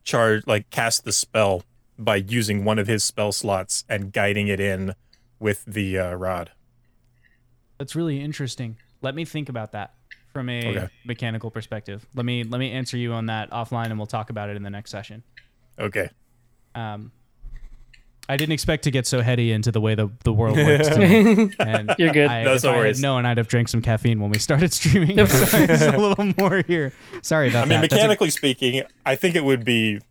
charge 0.04 0.46
like 0.46 0.70
cast 0.70 1.04
the 1.04 1.12
spell 1.12 1.64
by 1.98 2.18
using 2.18 2.64
one 2.64 2.78
of 2.78 2.86
his 2.86 3.04
spell 3.04 3.32
slots 3.32 3.86
and 3.90 4.14
guiding 4.14 4.50
it 4.50 4.60
in 4.60 4.94
with 5.40 5.66
the 5.66 5.98
uh, 5.98 6.14
rod. 6.14 6.52
That's 7.80 7.96
really 7.96 8.22
interesting. 8.22 8.78
Let 9.02 9.16
me 9.16 9.26
think 9.26 9.50
about 9.50 9.72
that 9.74 9.94
from 10.34 10.50
a 10.50 10.68
Okay. 10.68 10.88
mechanical 11.06 11.50
perspective. 11.52 12.06
Let 12.16 12.26
me 12.26 12.44
let 12.44 12.60
me 12.60 12.72
answer 12.72 12.98
you 12.98 13.14
on 13.14 13.28
that 13.28 13.50
offline 13.52 13.86
and 13.88 13.98
we'll 13.98 14.06
talk 14.08 14.30
about 14.30 14.50
it 14.50 14.56
in 14.58 14.64
the 14.64 14.70
next 14.70 14.92
session. 14.92 15.24
Okay. 15.80 16.10
Um, 16.76 17.12
I 18.30 18.36
didn't 18.36 18.52
expect 18.54 18.84
to 18.84 18.92
get 18.92 19.08
so 19.08 19.22
heady 19.22 19.54
into 19.54 19.72
the 19.72 19.80
way 19.80 19.96
the, 19.96 20.10
the 20.26 20.34
world 20.34 20.58
works 20.58 20.90
tonight. 20.90 21.56
And 21.60 21.96
You're 21.98 22.12
good. 22.12 22.28
I, 22.28 22.44
No, 22.44 22.54
if 22.56 22.64
no 22.64 22.72
I 22.74 22.88
had 22.88 23.00
known, 23.00 23.26
I'd 23.26 23.38
have 23.38 23.48
drank 23.48 23.70
some 23.70 23.82
caffeine 23.82 24.20
when 24.20 24.30
we 24.32 24.38
started 24.38 24.74
streaming. 24.74 25.16
so 25.28 25.58
it's 25.58 25.82
a 25.82 25.98
little 25.98 26.34
more 26.38 26.62
here. 26.68 26.92
Sorry 27.22 27.48
about 27.50 27.68
that. 27.68 27.68
I 27.68 27.70
mean, 27.70 27.82
that. 27.82 27.90
That's 27.90 27.94
a- 27.94 27.96
mechanically 27.96 28.30
speaking, 28.32 28.84
I 29.06 29.16
think 29.16 29.36
it 29.36 29.46
would 29.46 29.64
be 29.64 30.02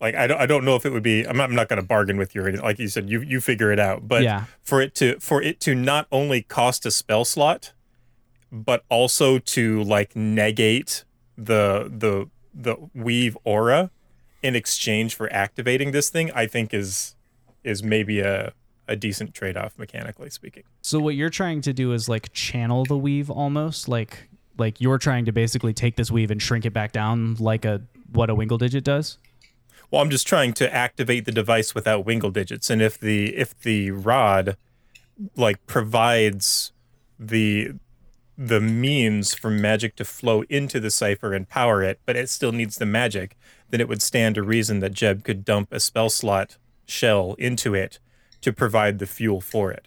like 0.00 0.16
I 0.16 0.26
don't, 0.26 0.40
I 0.40 0.46
don't 0.46 0.64
know 0.64 0.74
if 0.74 0.84
it 0.84 0.90
would 0.92 1.04
be. 1.04 1.24
I'm 1.26 1.36
not, 1.36 1.48
I'm 1.48 1.54
not 1.54 1.68
going 1.68 1.80
to 1.80 1.86
bargain 1.86 2.16
with 2.16 2.34
you. 2.34 2.42
Like 2.42 2.80
you 2.80 2.88
said, 2.88 3.08
you 3.08 3.20
you 3.20 3.40
figure 3.40 3.70
it 3.70 3.78
out. 3.78 4.08
But 4.08 4.24
Yeah. 4.24 4.44
for 4.62 4.80
it 4.82 4.94
to 4.96 5.20
for 5.20 5.40
it 5.40 5.60
to 5.60 5.74
not 5.76 6.08
only 6.10 6.42
cost 6.42 6.84
a 6.86 6.90
spell 6.90 7.24
slot, 7.24 7.72
but 8.54 8.84
also 8.88 9.40
to 9.40 9.82
like 9.82 10.14
negate 10.14 11.04
the 11.36 11.90
the 11.92 12.30
the 12.54 12.76
weave 12.94 13.36
aura 13.42 13.90
in 14.42 14.54
exchange 14.54 15.16
for 15.16 15.30
activating 15.32 15.90
this 15.90 16.08
thing, 16.08 16.30
I 16.32 16.46
think 16.46 16.72
is 16.72 17.16
is 17.64 17.82
maybe 17.82 18.20
a 18.20 18.52
a 18.86 18.94
decent 18.94 19.34
trade 19.34 19.56
off 19.56 19.76
mechanically 19.78 20.30
speaking. 20.30 20.62
So 20.82 21.00
what 21.00 21.16
you're 21.16 21.30
trying 21.30 21.62
to 21.62 21.72
do 21.72 21.92
is 21.92 22.08
like 22.08 22.32
channel 22.32 22.84
the 22.84 22.96
weave 22.96 23.28
almost 23.28 23.88
like 23.88 24.28
like 24.56 24.80
you're 24.80 24.98
trying 24.98 25.24
to 25.24 25.32
basically 25.32 25.72
take 25.72 25.96
this 25.96 26.12
weave 26.12 26.30
and 26.30 26.40
shrink 26.40 26.64
it 26.64 26.72
back 26.72 26.92
down 26.92 27.34
like 27.40 27.64
a 27.64 27.82
what 28.12 28.30
a 28.30 28.36
wingle 28.36 28.58
digit 28.58 28.84
does. 28.84 29.18
Well, 29.90 30.00
I'm 30.00 30.10
just 30.10 30.28
trying 30.28 30.52
to 30.54 30.72
activate 30.72 31.24
the 31.24 31.32
device 31.32 31.74
without 31.74 32.04
wingle 32.04 32.30
digits, 32.30 32.70
and 32.70 32.80
if 32.80 32.98
the 32.98 33.34
if 33.34 33.58
the 33.60 33.90
rod 33.90 34.56
like 35.36 35.64
provides 35.66 36.72
the 37.18 37.72
the 38.36 38.60
means 38.60 39.34
for 39.34 39.50
magic 39.50 39.94
to 39.96 40.04
flow 40.04 40.42
into 40.48 40.80
the 40.80 40.90
cipher 40.90 41.32
and 41.32 41.48
power 41.48 41.82
it, 41.82 42.00
but 42.04 42.16
it 42.16 42.28
still 42.28 42.52
needs 42.52 42.76
the 42.76 42.86
magic, 42.86 43.36
then 43.70 43.80
it 43.80 43.88
would 43.88 44.02
stand 44.02 44.34
to 44.34 44.42
reason 44.42 44.80
that 44.80 44.92
Jeb 44.92 45.22
could 45.24 45.44
dump 45.44 45.72
a 45.72 45.78
spell 45.80 46.10
slot 46.10 46.56
shell 46.86 47.34
into 47.38 47.74
it 47.74 47.98
to 48.40 48.52
provide 48.52 48.98
the 48.98 49.06
fuel 49.06 49.40
for 49.40 49.70
it. 49.70 49.86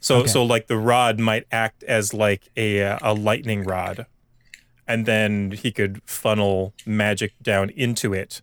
So 0.00 0.18
Okay. 0.18 0.28
so 0.28 0.44
like 0.44 0.66
the 0.66 0.76
rod 0.76 1.18
might 1.18 1.46
act 1.52 1.82
as 1.84 2.12
like 2.12 2.50
a 2.56 2.82
uh, 2.82 2.98
a 3.00 3.14
lightning 3.14 3.62
rod, 3.64 4.06
and 4.86 5.06
then 5.06 5.52
he 5.52 5.70
could 5.72 6.02
funnel 6.04 6.74
magic 6.84 7.32
down 7.40 7.70
into 7.70 8.12
it. 8.12 8.42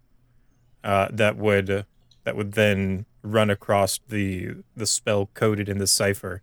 Uh, 0.83 1.09
that 1.11 1.37
would 1.37 1.85
that 2.23 2.35
would 2.35 2.53
then 2.53 3.05
run 3.21 3.49
across 3.49 3.99
the 4.07 4.55
the 4.75 4.87
spell 4.87 5.29
coded 5.33 5.67
in 5.69 5.77
the 5.77 5.85
cipher, 5.87 6.41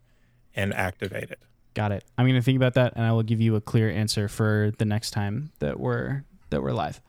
and 0.54 0.72
activate 0.74 1.30
it. 1.30 1.40
Got 1.78 1.92
it. 1.92 2.02
I'm 2.18 2.26
gonna 2.26 2.42
think 2.42 2.56
about 2.56 2.74
that, 2.74 2.94
and 2.96 3.04
I 3.04 3.12
will 3.12 3.22
give 3.22 3.40
you 3.40 3.54
a 3.54 3.60
clear 3.60 3.88
answer 3.88 4.26
for 4.26 4.72
the 4.78 4.84
next 4.84 5.12
time 5.12 5.52
that 5.60 5.78
we're 5.78 6.24
that 6.50 6.60
we're 6.60 6.72
live. 6.72 7.00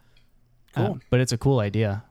Cool. 0.76 1.00
but 1.10 1.20
it's 1.20 1.32
a 1.32 1.40
cool 1.40 1.60
idea. 1.60 2.04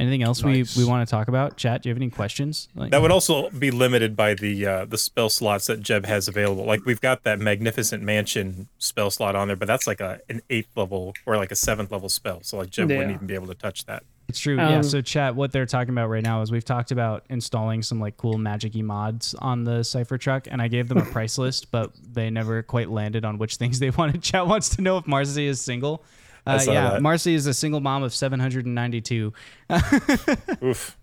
Anything 0.00 0.24
else 0.24 0.42
Nice. 0.42 0.76
we, 0.76 0.82
we 0.82 0.90
want 0.90 1.06
to 1.06 1.10
talk 1.10 1.28
about? 1.28 1.56
Chat, 1.56 1.82
do 1.82 1.88
you 1.88 1.94
have 1.94 1.98
any 2.02 2.10
questions? 2.10 2.68
Like, 2.74 2.90
That 2.90 3.02
would 3.02 3.12
also 3.12 3.50
be 3.50 3.70
limited 3.70 4.16
by 4.16 4.34
the 4.34 4.66
uh, 4.66 4.84
the 4.84 4.98
spell 4.98 5.30
slots 5.30 5.68
that 5.68 5.78
Jeb 5.80 6.06
has 6.06 6.26
available. 6.26 6.64
Like 6.64 6.84
we've 6.84 7.00
got 7.00 7.22
that 7.22 7.38
magnificent 7.38 8.02
mansion 8.02 8.66
spell 8.78 9.12
slot 9.12 9.36
on 9.36 9.46
there, 9.46 9.56
but 9.56 9.68
that's 9.68 9.86
like 9.86 10.00
a 10.00 10.18
an 10.28 10.42
eighth 10.50 10.76
level 10.76 11.14
or 11.24 11.36
like 11.36 11.52
a 11.52 11.56
seventh 11.56 11.92
level 11.92 12.08
spell. 12.08 12.40
So 12.42 12.58
like 12.58 12.70
Jeb 12.70 12.88
wouldn't 12.88 13.12
even 13.12 13.28
be 13.28 13.34
able 13.36 13.46
to 13.46 13.54
touch 13.54 13.84
that. 13.84 14.02
It's 14.30 14.38
true. 14.38 14.56
yeah. 14.56 14.76
Um, 14.76 14.82
So 14.82 15.00
chat, 15.02 15.34
what 15.36 15.52
they're 15.52 15.66
talking 15.66 15.90
about 15.90 16.08
right 16.08 16.22
now 16.22 16.40
is 16.42 16.50
we've 16.50 16.64
talked 16.64 16.90
about 16.90 17.24
installing 17.28 17.82
some 17.82 18.00
like 18.00 18.16
cool 18.16 18.38
magic-y 18.38 18.80
mods 18.80 19.34
on 19.34 19.64
the 19.64 19.82
Cypher 19.82 20.16
truck, 20.18 20.46
and 20.50 20.62
I 20.62 20.68
gave 20.68 20.88
them 20.88 20.98
a 20.98 21.04
price 21.12 21.36
list, 21.36 21.70
but 21.70 21.92
they 22.12 22.30
never 22.30 22.62
quite 22.62 22.88
landed 22.90 23.24
on 23.24 23.38
which 23.38 23.56
things 23.56 23.78
they 23.80 23.90
wanted. 23.90 24.22
Chat 24.22 24.46
wants 24.46 24.74
to 24.76 24.82
know 24.82 24.96
if 24.96 25.06
Marcy 25.06 25.46
is 25.46 25.60
single. 25.60 26.04
Uh, 26.46 26.58
yeah, 26.66 26.90
that. 26.90 27.02
Marcy 27.02 27.34
is 27.34 27.46
a 27.46 27.52
single 27.52 27.80
mom 27.80 28.02
of 28.02 28.14
792. 28.14 29.32
Oof. 30.64 30.96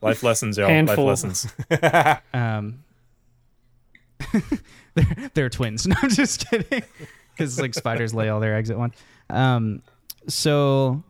Life 0.00 0.22
lessons, 0.22 0.56
y'all. 0.56 0.68
Handful. 0.68 1.04
Life 1.04 1.24
lessons. 1.24 1.46
Um, 2.32 2.82
they're, 4.94 5.30
they're 5.34 5.50
twins. 5.50 5.86
No, 5.86 5.94
I'm 6.02 6.10
just 6.10 6.48
kidding. 6.48 6.82
Because 7.36 7.60
like 7.60 7.74
spiders 7.74 8.14
lay 8.14 8.28
all 8.28 8.40
their 8.40 8.56
eggs 8.56 8.70
at 8.70 8.78
once. 8.78 8.96
Um, 9.30 9.82
so 10.28 11.02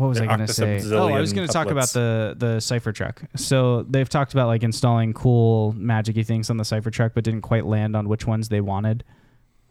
what 0.00 0.08
was 0.08 0.18
They're 0.18 0.30
I 0.30 0.36
going 0.36 0.46
to 0.46 0.52
say? 0.52 0.80
Oh, 0.92 1.08
I 1.12 1.20
was 1.20 1.32
going 1.32 1.46
to 1.46 1.52
talk 1.52 1.70
about 1.70 1.88
the 1.90 2.34
the 2.36 2.58
cipher 2.60 2.92
truck. 2.92 3.22
So 3.36 3.82
they've 3.82 4.08
talked 4.08 4.32
about 4.32 4.46
like 4.48 4.62
installing 4.62 5.12
cool 5.12 5.74
magicy 5.74 6.24
things 6.26 6.50
on 6.50 6.56
the 6.56 6.64
cipher 6.64 6.90
truck, 6.90 7.12
but 7.14 7.22
didn't 7.24 7.42
quite 7.42 7.66
land 7.66 7.94
on 7.96 8.08
which 8.08 8.26
ones 8.26 8.48
they 8.48 8.60
wanted. 8.60 9.04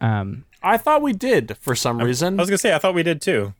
Um, 0.01 0.45
I 0.63 0.77
thought 0.77 1.01
we 1.01 1.13
did 1.13 1.57
for 1.59 1.75
some 1.75 1.97
reason. 1.99 2.39
I 2.39 2.43
was 2.43 2.49
gonna 2.49 2.57
say 2.57 2.73
I 2.73 2.77
thought 2.79 2.93
we 2.93 3.03
did 3.03 3.21
too. 3.21 3.53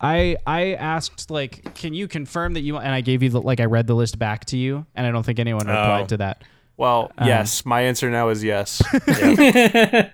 I 0.00 0.36
I 0.46 0.74
asked 0.74 1.30
like, 1.30 1.74
can 1.74 1.94
you 1.94 2.08
confirm 2.08 2.54
that 2.54 2.60
you? 2.60 2.76
And 2.76 2.92
I 2.94 3.00
gave 3.00 3.22
you 3.22 3.30
the, 3.30 3.40
like 3.40 3.60
I 3.60 3.64
read 3.64 3.86
the 3.86 3.94
list 3.94 4.18
back 4.18 4.44
to 4.46 4.56
you, 4.56 4.86
and 4.94 5.06
I 5.06 5.10
don't 5.10 5.22
think 5.24 5.38
anyone 5.38 5.66
replied 5.66 6.02
Oh. 6.04 6.06
to 6.06 6.16
that. 6.18 6.42
well, 6.76 7.12
Um, 7.18 7.26
yes, 7.28 7.64
my 7.64 7.82
answer 7.82 8.10
now 8.10 8.28
is 8.28 8.42
yes. 8.44 8.82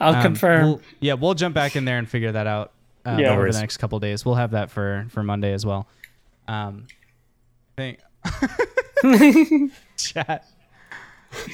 I'll 0.00 0.14
Um, 0.14 0.22
confirm. 0.22 0.64
we'll- 0.66 0.80
yeah, 1.00 1.14
we'll 1.14 1.34
jump 1.34 1.54
back 1.54 1.74
in 1.76 1.84
there 1.84 1.98
and 1.98 2.08
figure 2.08 2.32
that 2.32 2.46
out 2.46 2.72
uh, 3.06 3.16
Yeah. 3.18 3.30
Over 3.30 3.40
worries. 3.42 3.54
the 3.54 3.60
next 3.60 3.76
couple 3.78 3.98
days. 4.00 4.24
We'll 4.24 4.34
have 4.36 4.50
that 4.52 4.70
for 4.70 5.06
for 5.10 5.22
Monday 5.22 5.52
as 5.52 5.64
well. 5.64 5.86
Um, 6.48 6.86
thank 7.76 8.00
chat. 9.96 10.46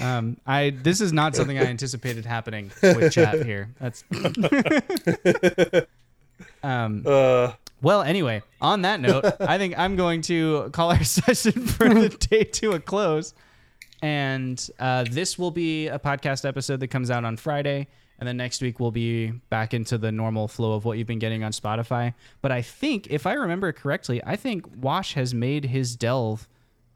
Um, 0.00 0.36
I 0.46 0.70
this 0.70 1.00
is 1.00 1.12
not 1.12 1.34
something 1.34 1.58
I 1.58 1.64
anticipated 1.64 2.24
happening 2.26 2.70
with 2.82 3.12
chat 3.12 3.44
here. 3.44 3.70
That's 3.80 4.04
um. 6.62 7.02
uh, 7.06 7.52
Well, 7.80 8.02
anyway, 8.02 8.42
on 8.60 8.82
that 8.82 9.00
note, 9.00 9.24
I 9.40 9.58
think 9.58 9.76
I'm 9.78 9.96
going 9.96 10.22
to 10.22 10.70
call 10.72 10.90
our 10.90 11.02
session 11.20 11.66
for 11.66 11.88
the 11.88 12.08
day 12.10 12.44
to 12.44 12.72
a 12.72 12.80
close. 12.80 13.34
And 14.02 14.64
uh, 14.80 15.04
this 15.10 15.38
will 15.38 15.50
be 15.52 15.86
a 15.88 15.98
podcast 15.98 16.46
episode 16.48 16.80
that 16.80 16.88
comes 16.88 17.10
out 17.10 17.24
on 17.24 17.36
Friday. 17.36 17.88
And 18.22 18.28
then 18.28 18.36
next 18.36 18.62
week, 18.62 18.78
we'll 18.78 18.92
be 18.92 19.32
back 19.50 19.74
into 19.74 19.98
the 19.98 20.12
normal 20.12 20.46
flow 20.46 20.74
of 20.74 20.84
what 20.84 20.96
you've 20.96 21.08
been 21.08 21.18
getting 21.18 21.42
on 21.42 21.50
Spotify. 21.50 22.14
But 22.40 22.52
I 22.52 22.62
think, 22.62 23.08
if 23.10 23.26
I 23.26 23.32
remember 23.32 23.72
correctly, 23.72 24.22
I 24.24 24.36
think 24.36 24.64
Wash 24.76 25.14
has 25.14 25.34
made 25.34 25.64
his 25.64 25.96
Delve 25.96 26.46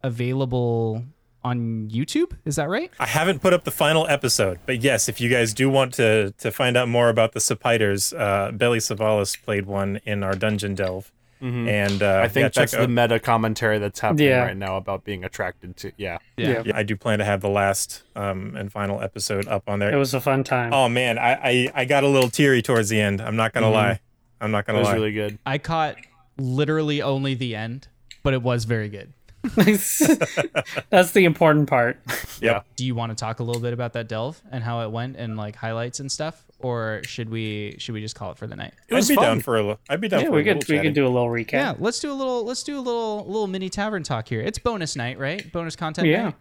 available 0.04 1.02
on 1.42 1.90
YouTube. 1.90 2.30
Is 2.44 2.54
that 2.54 2.68
right? 2.68 2.92
I 3.00 3.06
haven't 3.06 3.40
put 3.42 3.52
up 3.52 3.64
the 3.64 3.72
final 3.72 4.06
episode, 4.06 4.60
but 4.66 4.80
yes, 4.82 5.08
if 5.08 5.20
you 5.20 5.28
guys 5.28 5.52
do 5.52 5.68
want 5.68 5.94
to 5.94 6.32
to 6.38 6.52
find 6.52 6.76
out 6.76 6.88
more 6.88 7.08
about 7.08 7.32
the 7.32 7.40
Sepiders, 7.40 8.12
uh, 8.12 8.52
Belly 8.52 8.78
Savalas 8.78 9.36
played 9.42 9.66
one 9.66 10.00
in 10.04 10.22
our 10.22 10.36
dungeon 10.36 10.76
delve, 10.76 11.10
and 11.40 12.02
uh, 12.02 12.20
I 12.24 12.28
think 12.28 12.44
yeah, 12.44 12.48
check 12.48 12.54
that's 12.54 12.72
the 12.72 12.82
out- 12.82 12.90
meta 12.90 13.20
commentary 13.20 13.78
that's 13.78 14.00
happening 14.00 14.28
Yeah. 14.28 14.44
right 14.44 14.56
now 14.56 14.76
about 14.76 15.04
being 15.04 15.24
attracted 15.24 15.76
to. 15.78 15.92
Yeah. 15.96 16.18
Yeah. 16.36 16.62
yeah, 16.64 16.76
I 16.76 16.82
do 16.82 16.96
plan 16.96 17.18
to 17.20 17.24
have 17.24 17.40
the 17.40 17.48
last 17.48 18.02
um, 18.14 18.56
and 18.56 18.70
final 18.72 19.00
episode 19.02 19.46
up 19.48 19.68
on 19.68 19.78
there. 19.78 19.92
It 19.92 19.96
was 19.98 20.14
a 20.14 20.20
fun 20.20 20.44
time. 20.44 20.72
Oh 20.72 20.88
man, 20.88 21.18
I, 21.18 21.32
I 21.34 21.72
I 21.74 21.84
got 21.84 22.04
a 22.04 22.08
little 22.08 22.30
teary 22.30 22.62
towards 22.62 22.88
the 22.88 23.00
end. 23.00 23.20
I'm 23.20 23.36
not 23.36 23.52
gonna 23.52 23.70
lie. 23.70 24.00
I'm 24.40 24.50
not 24.50 24.66
gonna 24.66 24.78
lie. 24.78 24.80
it 24.80 24.84
was 24.84 24.88
lie. 24.88 24.94
really 24.94 25.12
good. 25.12 25.38
I 25.46 25.58
caught 25.58 25.96
literally 26.38 27.00
only 27.02 27.34
the 27.34 27.54
end, 27.56 27.88
but 28.22 28.34
it 28.34 28.42
was 28.42 28.64
very 28.64 28.88
good. 28.88 29.12
That's 29.54 31.12
the 31.12 31.24
important 31.24 31.68
part. 31.68 32.00
Yeah. 32.40 32.62
Do 32.76 32.84
you 32.84 32.94
want 32.94 33.10
to 33.10 33.16
talk 33.16 33.40
a 33.40 33.42
little 33.44 33.62
bit 33.62 33.72
about 33.72 33.92
that 33.94 34.08
delve 34.08 34.40
and 34.50 34.62
how 34.64 34.80
it 34.82 34.90
went 34.90 35.16
and 35.16 35.36
like 35.36 35.56
highlights 35.56 36.00
and 36.00 36.10
stuff, 36.10 36.44
or 36.58 37.02
should 37.04 37.28
we 37.28 37.76
should 37.78 37.92
we 37.92 38.00
just 38.00 38.14
call 38.14 38.30
it 38.30 38.38
for 38.38 38.46
the 38.46 38.56
night? 38.56 38.72
It 38.88 38.94
I'd 38.94 39.06
be 39.08 39.14
fun. 39.14 39.24
down 39.24 39.40
for 39.40 39.56
a. 39.58 39.62
li- 39.62 39.76
I'd 39.88 40.00
be 40.00 40.08
down 40.08 40.20
Yeah, 40.20 40.26
for 40.28 40.32
we 40.32 40.40
a 40.40 40.44
could 40.44 40.56
we 40.56 40.62
chatting. 40.76 40.82
could 40.82 40.94
do 40.94 41.06
a 41.06 41.08
little 41.08 41.28
recap. 41.28 41.52
Yeah, 41.52 41.74
let's 41.78 42.00
do 42.00 42.10
a 42.10 42.14
little 42.14 42.44
let's 42.44 42.62
do 42.62 42.78
a 42.78 42.80
little 42.80 43.24
little 43.26 43.46
mini 43.46 43.68
tavern 43.68 44.02
talk 44.02 44.28
here. 44.28 44.40
It's 44.40 44.58
bonus 44.58 44.96
night, 44.96 45.18
right? 45.18 45.50
Bonus 45.52 45.76
content. 45.76 46.06
Yeah. 46.08 46.22
night. 46.24 46.34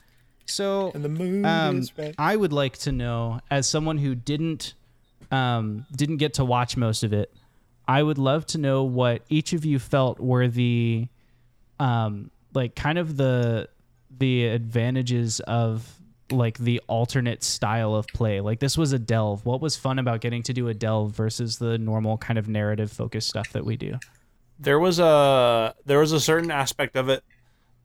So 0.48 0.92
And 0.94 1.04
the 1.04 1.10
moon 1.10 1.44
um, 1.46 1.80
is 1.80 1.98
red. 1.98 2.16
I 2.18 2.36
would 2.36 2.54
like 2.54 2.78
to 2.80 2.92
know, 2.92 3.42
as 3.50 3.68
someone 3.68 3.98
who 3.98 4.14
didn't 4.16 4.74
um, 5.32 5.86
didn't 5.96 6.18
get 6.18 6.36
to 6.36 6.46
watch 6.46 6.78
most 6.78 7.04
of 7.04 7.12
it, 7.14 7.34
I 7.88 8.02
would 8.04 8.18
love 8.20 8.46
to 8.48 8.58
know 8.58 8.84
what 8.84 9.24
each 9.28 9.54
of 9.54 9.66
you 9.66 9.80
felt 9.80 10.20
were 10.20 10.48
the 10.48 11.08
um, 11.80 12.32
like 12.54 12.76
kind 12.76 12.98
of 12.98 13.18
the 13.18 13.70
the 14.18 14.46
advantages 14.46 15.40
of 15.42 15.92
like 16.31 16.57
the 16.57 16.81
alternate 16.88 17.43
style 17.43 17.95
of 17.95 18.07
play. 18.07 18.41
Like 18.41 18.60
this 18.60 18.77
was 18.77 18.93
a 18.93 18.99
delve. 18.99 19.45
What 19.45 19.61
was 19.61 19.76
fun 19.76 19.99
about 19.99 20.22
getting 20.22 20.43
to 20.43 20.53
do 20.53 20.68
a 20.68 20.73
delve 20.73 21.11
versus 21.11 21.57
the 21.57 21.77
normal 21.77 22.18
kind 22.18 22.39
of 22.39 22.47
narrative 22.47 22.91
focused 22.91 23.30
stuff 23.30 23.52
that 23.52 23.65
we 23.65 23.77
do? 23.77 23.99
there 24.60 24.80
was 24.80 24.99
a 24.99 25.76
there 25.85 25.99
was 25.99 26.11
a 26.11 26.19
certain 26.19 26.52
aspect 26.52 26.95
of 26.95 27.10
it 27.10 27.23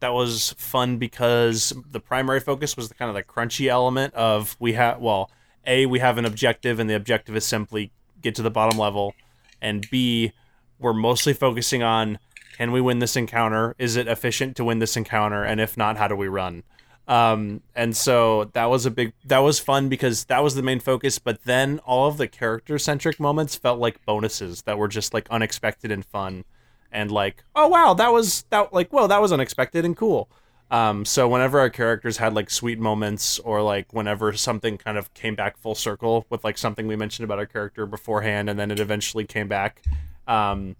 that 0.01 0.13
was 0.13 0.55
fun 0.57 0.97
because 0.97 1.73
the 1.91 2.01
primary 2.01 2.41
focus 2.41 2.77
was 2.77 2.89
the 2.89 2.95
kind 2.95 3.09
of 3.09 3.15
the 3.15 3.23
crunchy 3.23 3.69
element 3.69 4.15
of 4.15 4.57
we 4.59 4.75
have 4.75 5.01
well 5.01 5.31
a 5.67 5.87
we 5.87 5.99
have 5.99 6.17
an 6.19 6.25
objective 6.25 6.79
and 6.79 6.89
the 6.89 6.95
objective 6.95 7.37
is 7.37 7.45
simply 7.45 7.91
get 8.23 8.35
to 8.35 8.43
the 8.43 8.51
bottom 8.51 8.79
level 8.79 9.15
and 9.61 9.87
b 9.91 10.33
we're 10.79 10.93
mostly 10.93 11.33
focusing 11.33 11.83
on 11.83 12.19
can 12.57 12.73
we 12.73 12.81
win 12.81 12.99
this 13.01 13.17
encounter 13.17 13.75
is 13.79 13.97
it 13.97 14.07
efficient 14.07 14.57
to 14.57 14.65
win 14.65 14.79
this 14.79 14.97
encounter 14.97 15.43
and 15.43 15.61
if 15.61 15.77
not 15.77 15.97
how 15.97 16.07
do 16.07 16.15
we 16.15 16.29
run 16.29 16.63
um, 17.11 17.61
and 17.75 17.97
so 17.97 18.45
that 18.53 18.67
was 18.67 18.87
a 18.87 18.91
big 18.91 19.13
that 19.25 19.41
was 19.41 19.59
fun 19.59 19.89
because 19.89 20.25
that 20.27 20.43
was 20.45 20.55
the 20.55 20.63
main 20.63 20.79
focus 20.79 21.19
but 21.19 21.43
then 21.45 21.81
all 21.81 22.09
of 22.09 22.17
the 22.19 22.29
character 22.29 22.79
centric 22.79 23.19
moments 23.19 23.57
felt 23.57 23.81
like 23.81 24.05
bonuses 24.07 24.63
that 24.63 24.79
were 24.79 24.87
just 24.89 25.13
like 25.13 25.29
unexpected 25.29 25.91
and 25.91 26.05
fun 26.05 26.45
and 26.93 27.11
like 27.11 27.43
oh 27.57 27.67
wow 27.67 27.93
that 27.95 28.13
was 28.13 28.45
that 28.51 28.73
like 28.73 28.91
whoa 28.91 29.09
that 29.09 29.21
was 29.21 29.33
unexpected 29.33 29.85
and 29.85 29.97
cool. 29.97 30.29
Um, 30.73 31.05
so 31.05 31.29
whenever 31.29 31.59
our 31.59 31.69
characters 31.69 32.19
had 32.19 32.33
like 32.33 32.49
sweet 32.49 32.79
moments 32.79 33.41
or 33.41 33.61
like 33.61 33.93
whenever 33.93 34.33
something 34.35 34.79
kind 34.79 34.97
of 34.97 35.13
came 35.15 35.35
back 35.35 35.57
full 35.57 35.75
circle 35.75 36.27
with 36.31 36.45
like 36.45 36.57
something 36.57 36.87
we 36.87 36.95
mentioned 36.95 37.25
about 37.25 37.41
our 37.41 37.47
character 37.47 37.87
beforehand 37.87 38.49
and 38.49 38.57
then 38.57 38.71
it 38.71 38.79
eventually 38.79 39.27
came 39.27 39.49
back 39.49 39.83
um, 40.29 40.77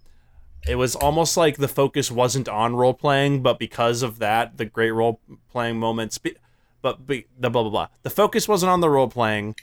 it 0.67 0.75
was 0.75 0.95
almost 0.95 1.37
like 1.37 1.57
the 1.57 1.67
focus 1.67 2.11
wasn't 2.11 2.47
on 2.47 2.75
role 2.75 2.93
playing 2.93 3.41
but 3.41 3.57
because 3.59 4.01
of 4.03 4.19
that 4.19 4.57
the 4.57 4.65
great 4.65 4.91
role 4.91 5.19
playing 5.51 5.77
moments 5.77 6.17
be, 6.17 6.35
but 6.81 7.05
be, 7.05 7.25
the 7.39 7.49
blah 7.49 7.63
blah 7.63 7.71
blah 7.71 7.87
the 8.03 8.09
focus 8.09 8.47
wasn't 8.47 8.69
on 8.69 8.81
the 8.81 8.89
role 8.89 9.07
playing 9.07 9.55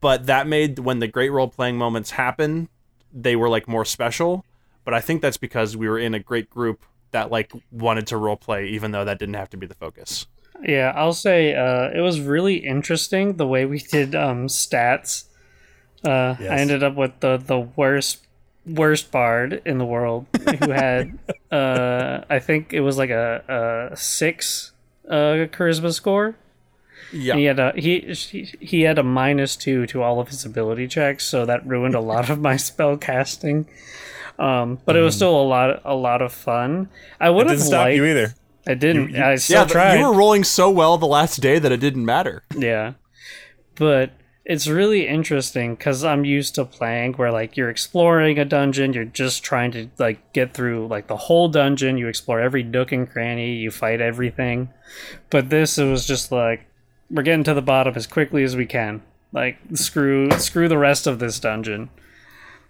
but 0.00 0.26
that 0.26 0.46
made 0.46 0.78
when 0.78 0.98
the 0.98 1.08
great 1.08 1.30
role 1.30 1.48
playing 1.48 1.76
moments 1.76 2.12
happen 2.12 2.68
they 3.12 3.36
were 3.36 3.48
like 3.48 3.66
more 3.66 3.84
special 3.84 4.44
but 4.84 4.92
i 4.94 5.00
think 5.00 5.22
that's 5.22 5.38
because 5.38 5.76
we 5.76 5.88
were 5.88 5.98
in 5.98 6.14
a 6.14 6.20
great 6.20 6.50
group 6.50 6.84
that 7.12 7.30
like 7.30 7.52
wanted 7.70 8.06
to 8.06 8.16
role 8.16 8.36
play 8.36 8.66
even 8.66 8.90
though 8.90 9.04
that 9.04 9.18
didn't 9.18 9.34
have 9.34 9.50
to 9.50 9.56
be 9.56 9.66
the 9.66 9.74
focus 9.74 10.26
Yeah, 10.62 10.92
I'll 10.96 11.12
say 11.12 11.54
uh, 11.54 11.90
it 11.94 12.00
was 12.00 12.18
really 12.20 12.56
interesting 12.56 13.36
the 13.36 13.46
way 13.46 13.66
we 13.66 13.78
did 13.78 14.14
um, 14.14 14.46
stats. 14.48 15.24
Uh, 16.02 16.34
Yes. 16.40 16.50
I 16.50 16.56
ended 16.60 16.82
up 16.82 16.94
with 16.94 17.20
the, 17.20 17.36
the 17.36 17.58
worst 17.60 18.25
worst 18.66 19.10
bard 19.12 19.62
in 19.64 19.78
the 19.78 19.84
world 19.86 20.26
who 20.60 20.70
had 20.70 21.18
uh, 21.52 22.24
I 22.28 22.38
think 22.40 22.72
it 22.72 22.80
was 22.80 22.98
like 22.98 23.10
a, 23.10 23.90
a 23.92 23.96
six 23.96 24.72
uh, 25.08 25.46
charisma 25.52 25.92
score. 25.92 26.34
yeah 27.12 27.32
And 27.34 27.40
he 27.40 27.46
had 27.46 27.58
a 27.60 27.72
he, 27.76 28.52
he 28.60 28.82
had 28.82 28.98
a 28.98 29.02
minus 29.04 29.54
two 29.56 29.86
to 29.88 30.02
all 30.02 30.18
of 30.20 30.28
his 30.28 30.44
ability 30.44 30.88
checks, 30.88 31.24
so 31.24 31.46
that 31.46 31.66
ruined 31.66 31.94
a 31.94 32.00
lot 32.00 32.28
of 32.30 32.40
my 32.40 32.56
spell 32.68 32.96
casting. 32.96 33.66
Um, 34.38 34.78
but 34.84 34.96
it 34.96 35.00
was 35.00 35.14
still 35.14 35.40
a 35.40 35.46
lot 35.46 35.80
a 35.84 35.94
lot 35.94 36.20
of 36.20 36.32
fun. 36.32 36.88
I 37.20 37.28
It 37.28 37.34
would 37.34 37.46
have 37.46 37.56
didn't 37.58 37.68
stop 37.68 37.84
liked. 37.86 37.96
you 37.96 38.04
either. 38.04 38.34
I 38.66 38.74
didn't. 38.74 39.10
You- 39.10 39.16
you- 39.18 39.24
I 39.24 39.36
still 39.36 39.60
yeah, 39.62 39.66
tried. 39.68 39.98
you 40.00 40.06
were 40.08 40.12
rolling 40.16 40.42
so 40.44 40.68
well 40.68 40.98
the 40.98 41.06
last 41.06 41.40
day 41.40 41.58
that 41.60 41.70
it 41.72 41.78
didn't 41.78 42.04
matter. 42.04 42.42
Yeah. 42.54 42.94
But 43.76 44.10
it's 44.48 44.68
really 44.68 45.08
interesting 45.08 45.74
because 45.74 46.04
I'm 46.04 46.24
used 46.24 46.54
to 46.54 46.64
playing 46.64 47.14
where 47.14 47.32
like 47.32 47.56
you're 47.56 47.68
exploring 47.68 48.38
a 48.38 48.44
dungeon, 48.44 48.92
you're 48.92 49.04
just 49.04 49.42
trying 49.42 49.72
to 49.72 49.90
like 49.98 50.32
get 50.32 50.54
through 50.54 50.86
like 50.86 51.08
the 51.08 51.16
whole 51.16 51.48
dungeon, 51.48 51.98
you 51.98 52.06
explore 52.06 52.40
every 52.40 52.62
nook 52.62 52.92
and 52.92 53.10
cranny, 53.10 53.56
you 53.56 53.72
fight 53.72 54.00
everything. 54.00 54.68
But 55.30 55.50
this 55.50 55.78
it 55.78 55.90
was 55.90 56.06
just 56.06 56.30
like 56.30 56.64
we're 57.10 57.24
getting 57.24 57.42
to 57.42 57.54
the 57.54 57.62
bottom 57.62 57.94
as 57.96 58.06
quickly 58.06 58.44
as 58.44 58.54
we 58.54 58.66
can. 58.66 59.02
Like 59.32 59.58
screw 59.74 60.30
screw 60.38 60.68
the 60.68 60.78
rest 60.78 61.08
of 61.08 61.18
this 61.18 61.40
dungeon. 61.40 61.90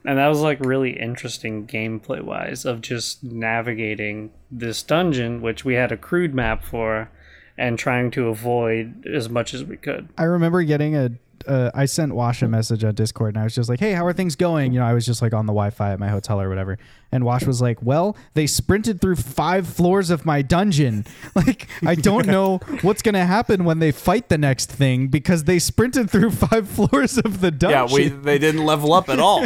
And 0.06 0.18
that 0.18 0.28
was 0.28 0.40
like 0.40 0.60
really 0.60 0.98
interesting 0.98 1.66
gameplay 1.66 2.22
wise 2.22 2.64
of 2.64 2.80
just 2.80 3.22
navigating 3.22 4.30
this 4.50 4.82
dungeon, 4.82 5.42
which 5.42 5.64
we 5.64 5.74
had 5.74 5.92
a 5.92 5.96
crude 5.96 6.32
map 6.32 6.64
for, 6.64 7.10
and 7.58 7.78
trying 7.78 8.10
to 8.12 8.28
avoid 8.28 9.06
as 9.06 9.28
much 9.28 9.52
as 9.52 9.64
we 9.64 9.76
could. 9.76 10.08
I 10.16 10.22
remember 10.22 10.62
getting 10.62 10.96
a. 10.96 11.10
Uh, 11.46 11.70
I 11.74 11.84
sent 11.86 12.14
Wash 12.14 12.42
a 12.42 12.48
message 12.48 12.84
on 12.84 12.94
Discord 12.94 13.34
and 13.34 13.40
I 13.40 13.44
was 13.44 13.54
just 13.54 13.68
like, 13.68 13.80
"Hey, 13.80 13.92
how 13.92 14.04
are 14.06 14.12
things 14.12 14.36
going?" 14.36 14.72
You 14.72 14.80
know, 14.80 14.86
I 14.86 14.92
was 14.92 15.04
just 15.06 15.22
like 15.22 15.32
on 15.34 15.46
the 15.46 15.52
Wi-Fi 15.52 15.92
at 15.92 15.98
my 15.98 16.08
hotel 16.08 16.40
or 16.40 16.48
whatever, 16.48 16.78
and 17.12 17.24
Wash 17.24 17.44
was 17.44 17.60
like, 17.60 17.82
"Well, 17.82 18.16
they 18.34 18.46
sprinted 18.46 19.00
through 19.00 19.16
five 19.16 19.66
floors 19.66 20.10
of 20.10 20.24
my 20.24 20.42
dungeon. 20.42 21.04
Like, 21.34 21.68
I 21.84 21.94
don't 21.94 22.26
know 22.26 22.58
what's 22.82 23.02
gonna 23.02 23.26
happen 23.26 23.64
when 23.64 23.78
they 23.78 23.92
fight 23.92 24.28
the 24.30 24.38
next 24.38 24.70
thing 24.72 25.08
because 25.08 25.44
they 25.44 25.58
sprinted 25.58 26.10
through 26.10 26.30
five 26.30 26.68
floors 26.76 27.18
of 27.18 27.40
the 27.40 27.50
dungeon." 27.50 27.88
Yeah, 27.88 27.94
we 27.94 28.08
they 28.08 28.38
didn't 28.38 28.64
level 28.64 28.92
up 28.92 29.08
at 29.08 29.18
all. 29.20 29.44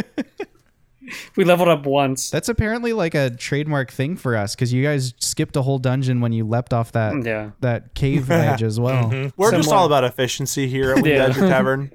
We 1.35 1.43
leveled 1.45 1.69
up 1.69 1.85
once. 1.85 2.29
That's 2.29 2.49
apparently 2.49 2.93
like 2.93 3.15
a 3.15 3.29
trademark 3.29 3.91
thing 3.91 4.15
for 4.17 4.35
us 4.35 4.55
because 4.55 4.71
you 4.73 4.83
guys 4.83 5.13
skipped 5.19 5.55
a 5.55 5.61
whole 5.61 5.77
dungeon 5.79 6.21
when 6.21 6.31
you 6.33 6.45
leapt 6.45 6.73
off 6.73 6.91
that 6.93 7.13
mm, 7.13 7.25
Yeah. 7.25 7.51
that 7.61 7.93
cave 7.93 8.29
edge 8.31 8.63
as 8.63 8.79
well. 8.79 9.09
Mm-hmm. 9.09 9.29
We're 9.41 9.51
just 9.51 9.71
all 9.71 9.85
about 9.85 10.03
efficiency 10.03 10.67
here 10.67 10.91
at 10.91 11.01
We 11.03 11.11
Yeah. 11.11 11.27
Badger 11.27 11.41
Tavern. 11.47 11.91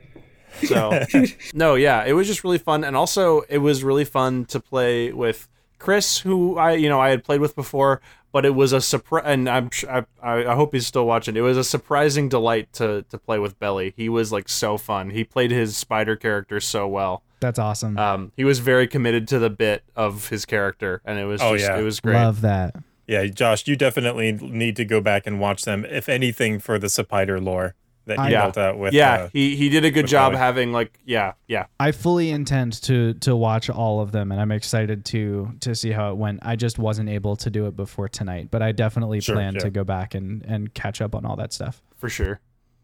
So 0.65 1.05
no, 1.53 1.75
yeah, 1.75 2.05
it 2.05 2.15
was 2.15 2.27
just 2.27 2.43
really 2.43 2.59
fun, 2.59 2.83
and 2.85 2.97
also 2.97 3.43
it 3.43 3.59
was 3.59 3.85
really 3.85 4.05
fun 4.07 4.47
to 4.47 4.59
play 4.61 5.13
with 5.13 5.49
Chris, 5.79 6.19
who 6.21 6.57
I 6.57 6.73
you 6.73 6.89
know 6.89 6.99
I 7.01 7.11
had 7.11 7.25
played 7.25 7.43
with 7.43 7.55
before, 7.55 8.01
but 8.33 8.47
it 8.47 8.55
was 8.55 8.73
a 8.73 8.81
surprise, 8.81 9.25
and 9.27 9.51
I'm 9.51 9.69
I, 9.87 10.05
I 10.23 10.47
I 10.53 10.55
hope 10.55 10.73
he's 10.73 10.87
still 10.87 11.07
watching. 11.07 11.37
It 11.37 11.43
was 11.43 11.59
a 11.59 11.65
surprising 11.65 12.31
delight 12.31 12.73
to 12.75 13.05
to 13.11 13.19
play 13.19 13.39
with 13.39 13.59
Belly. 13.59 13.93
He 13.99 14.09
was 14.09 14.33
like 14.33 14.49
so 14.49 14.79
fun. 14.79 15.11
He 15.11 15.25
played 15.25 15.51
his 15.51 15.77
spider 15.77 16.17
character 16.17 16.59
so 16.61 16.89
well. 16.89 17.23
That's 17.47 17.61
awesome. 17.61 17.97
Um, 17.97 18.33
he 18.37 18.43
was 18.43 18.59
very 18.59 18.89
committed 18.89 19.29
to 19.29 19.39
the 19.39 19.51
bit 19.51 19.85
of 19.95 20.31
his 20.31 20.45
character, 20.45 21.01
and 21.05 21.17
it 21.21 21.27
was 21.27 21.41
Oh, 21.41 21.57
just, 21.57 21.69
yeah. 21.71 21.79
it 21.79 21.83
was 21.85 22.01
great. 22.01 22.15
Love 22.15 22.41
that. 22.41 22.75
Yeah, 23.07 23.25
Josh, 23.27 23.69
you 23.69 23.77
definitely 23.77 24.33
need 24.33 24.75
to 24.77 24.85
go 24.85 25.01
back 25.01 25.29
and 25.29 25.39
watch 25.39 25.63
them, 25.65 25.85
if 25.85 26.09
anything, 26.09 26.59
for 26.59 26.77
the 26.77 26.89
Spider 26.89 27.39
lore 27.41 27.77
that 28.07 28.19
he 28.19 28.33
Yeah. 28.33 28.43
built 28.43 28.59
out 28.59 28.79
with. 28.79 28.95
yeah, 28.95 29.13
uh, 29.15 29.29
he 29.33 29.55
he 29.55 29.69
did 29.69 29.85
a 29.85 29.93
good 29.93 30.09
job 30.09 30.33
Belly. 30.33 30.41
having 30.41 30.73
like 30.73 30.99
yeah 31.05 31.35
yeah 31.47 31.67
I 31.79 31.93
fully 31.93 32.31
intend 32.31 32.83
to 32.83 33.15
to 33.15 33.37
watch 33.37 33.71
all 33.71 34.01
of 34.01 34.11
them, 34.11 34.33
and 34.33 34.41
I'm 34.41 34.51
excited 34.51 35.05
to 35.07 35.53
to 35.61 35.75
see 35.77 35.93
how 35.93 36.11
it 36.11 36.17
went. 36.17 36.41
I 36.43 36.57
just 36.57 36.81
wasn't 36.81 37.09
able 37.11 37.37
to 37.37 37.49
do 37.49 37.67
it 37.67 37.77
before 37.77 38.09
tonight, 38.09 38.49
but 38.51 38.61
I 38.61 38.73
definitely 38.73 39.21
Sure, 39.21 39.37
plan 39.37 39.53
sure. 39.53 39.61
to 39.63 39.71
go 39.71 39.85
back 39.85 40.17
and 40.17 40.45
and 40.45 40.75
catch 40.75 41.01
up 41.01 41.15
on 41.15 41.25
all 41.25 41.37
that 41.37 41.53
stuff. 41.53 41.81
for 41.97 42.09
sure. 42.09 42.41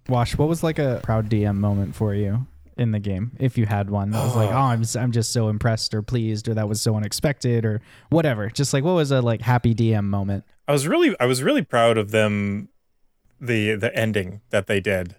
Wash, 0.09 0.37
what 0.39 0.49
was 0.49 0.63
like 0.63 0.79
a 0.79 1.01
proud 1.03 1.29
DM 1.29 1.57
moment 1.59 1.95
for 1.97 2.15
you 2.15 2.47
in 2.77 2.93
the 2.93 2.99
game, 3.01 3.33
if 3.39 3.57
you 3.59 3.67
had 3.67 3.91
one? 3.91 4.11
That 4.11 4.25
was 4.25 4.35
like, 4.37 4.51
oh, 4.51 4.55
I'm 4.55 4.83
s- 4.83 4.97
I'm 4.97 5.13
just 5.13 5.33
so 5.33 5.49
impressed 5.49 5.95
or 5.95 6.03
pleased, 6.03 6.49
or 6.49 6.55
that 6.55 6.69
was 6.69 6.81
so 6.81 6.97
unexpected, 6.97 7.65
or 7.65 7.81
whatever. 8.11 8.49
Just 8.51 8.73
like 8.73 8.85
what 8.85 8.95
was 8.95 9.11
a 9.11 9.21
like 9.21 9.41
happy 9.43 9.75
DM 9.75 10.05
moment? 10.05 10.45
I 10.69 10.73
was 10.73 10.87
really 10.87 11.15
I 11.21 11.27
was 11.27 11.43
really 11.43 11.63
proud 11.63 11.99
of 11.99 12.11
them 12.11 12.69
the 13.41 13.75
the 13.75 13.95
ending 13.97 14.41
that 14.51 14.67
they 14.67 14.81
did. 14.81 15.17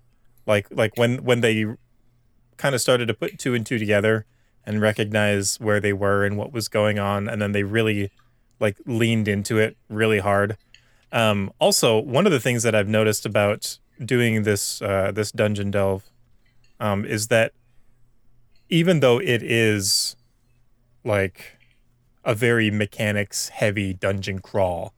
Like 0.47 0.67
like 0.71 0.97
when 0.97 1.23
when 1.23 1.41
they 1.41 1.65
kind 2.57 2.75
of 2.75 2.81
started 2.81 3.07
to 3.07 3.13
put 3.13 3.37
two 3.39 3.53
and 3.53 3.65
two 3.65 3.77
together 3.77 4.25
and 4.65 4.79
recognize 4.81 5.59
where 5.59 5.79
they 5.79 5.91
were 5.93 6.23
and 6.25 6.37
what 6.37 6.53
was 6.53 6.67
going 6.69 6.97
on 6.99 7.27
and 7.27 7.41
then 7.41 7.51
they 7.51 7.63
really 7.63 8.11
like 8.59 8.77
leaned 8.85 9.27
into 9.27 9.57
it 9.57 9.75
really 9.89 10.19
hard. 10.19 10.57
Um 11.11 11.51
also 11.59 11.99
one 11.99 12.25
of 12.25 12.31
the 12.31 12.39
things 12.39 12.63
that 12.63 12.73
I've 12.73 12.87
noticed 12.87 13.25
about 13.25 13.77
doing 14.03 14.43
this 14.43 14.81
uh 14.81 15.11
this 15.13 15.31
dungeon 15.31 15.69
delve 15.71 16.09
um 16.83 17.05
is 17.05 17.27
that 17.29 17.53
even 18.69 18.99
though 18.99 19.19
it 19.19 19.41
is 19.41 20.15
like 21.03 21.57
a 22.23 22.35
very 22.35 22.69
mechanics 22.69 23.49
heavy 23.49 23.93
dungeon 23.93 24.39
crawl 24.39 24.93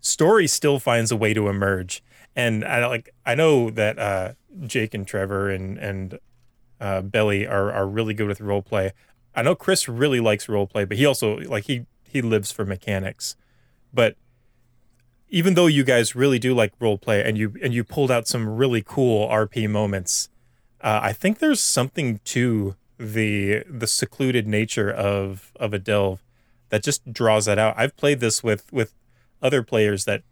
story 0.00 0.46
still 0.46 0.78
finds 0.78 1.12
a 1.12 1.16
way 1.16 1.34
to 1.34 1.48
emerge 1.48 2.02
and 2.34 2.64
i 2.64 2.84
like 2.86 3.10
i 3.26 3.34
know 3.34 3.70
that 3.70 3.98
uh 3.98 4.32
jake 4.66 4.94
and 4.94 5.06
trevor 5.06 5.50
and 5.50 5.78
and 5.78 6.18
uh 6.80 7.00
belly 7.02 7.46
are 7.46 7.72
are 7.72 7.86
really 7.86 8.14
good 8.14 8.28
with 8.28 8.40
role 8.40 8.62
play 8.62 8.92
I 9.34 9.42
know 9.42 9.54
Chris 9.54 9.88
really 9.88 10.20
likes 10.20 10.48
role 10.48 10.66
play, 10.66 10.84
but 10.84 10.96
he 10.96 11.06
also 11.06 11.36
like 11.38 11.64
he 11.64 11.86
he 12.02 12.20
lives 12.22 12.50
for 12.50 12.64
mechanics. 12.64 13.36
But 13.92 14.16
even 15.28 15.54
though 15.54 15.66
you 15.66 15.84
guys 15.84 16.16
really 16.16 16.38
do 16.38 16.54
like 16.54 16.72
role 16.80 16.98
play 16.98 17.22
and 17.22 17.38
you 17.38 17.54
and 17.62 17.72
you 17.72 17.84
pulled 17.84 18.10
out 18.10 18.26
some 18.26 18.48
really 18.48 18.82
cool 18.84 19.28
RP 19.28 19.68
moments, 19.68 20.28
uh, 20.82 21.00
I 21.02 21.12
think 21.12 21.38
there's 21.38 21.60
something 21.60 22.20
to 22.24 22.76
the 22.98 23.64
the 23.68 23.86
secluded 23.86 24.46
nature 24.46 24.90
of 24.90 25.52
of 25.56 25.72
a 25.72 25.78
delve 25.78 26.22
that 26.68 26.82
just 26.82 27.12
draws 27.12 27.46
that 27.46 27.58
out. 27.58 27.74
I've 27.76 27.96
played 27.96 28.20
this 28.20 28.42
with 28.42 28.70
with 28.72 28.94
other 29.42 29.62
players 29.62 30.04
that 30.04 30.22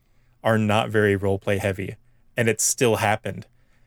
are 0.44 0.58
not 0.58 0.90
very 0.90 1.16
role 1.16 1.38
play 1.38 1.58
heavy, 1.58 1.96
and 2.36 2.48
it 2.48 2.60
still 2.60 2.96
happened. 2.96 3.46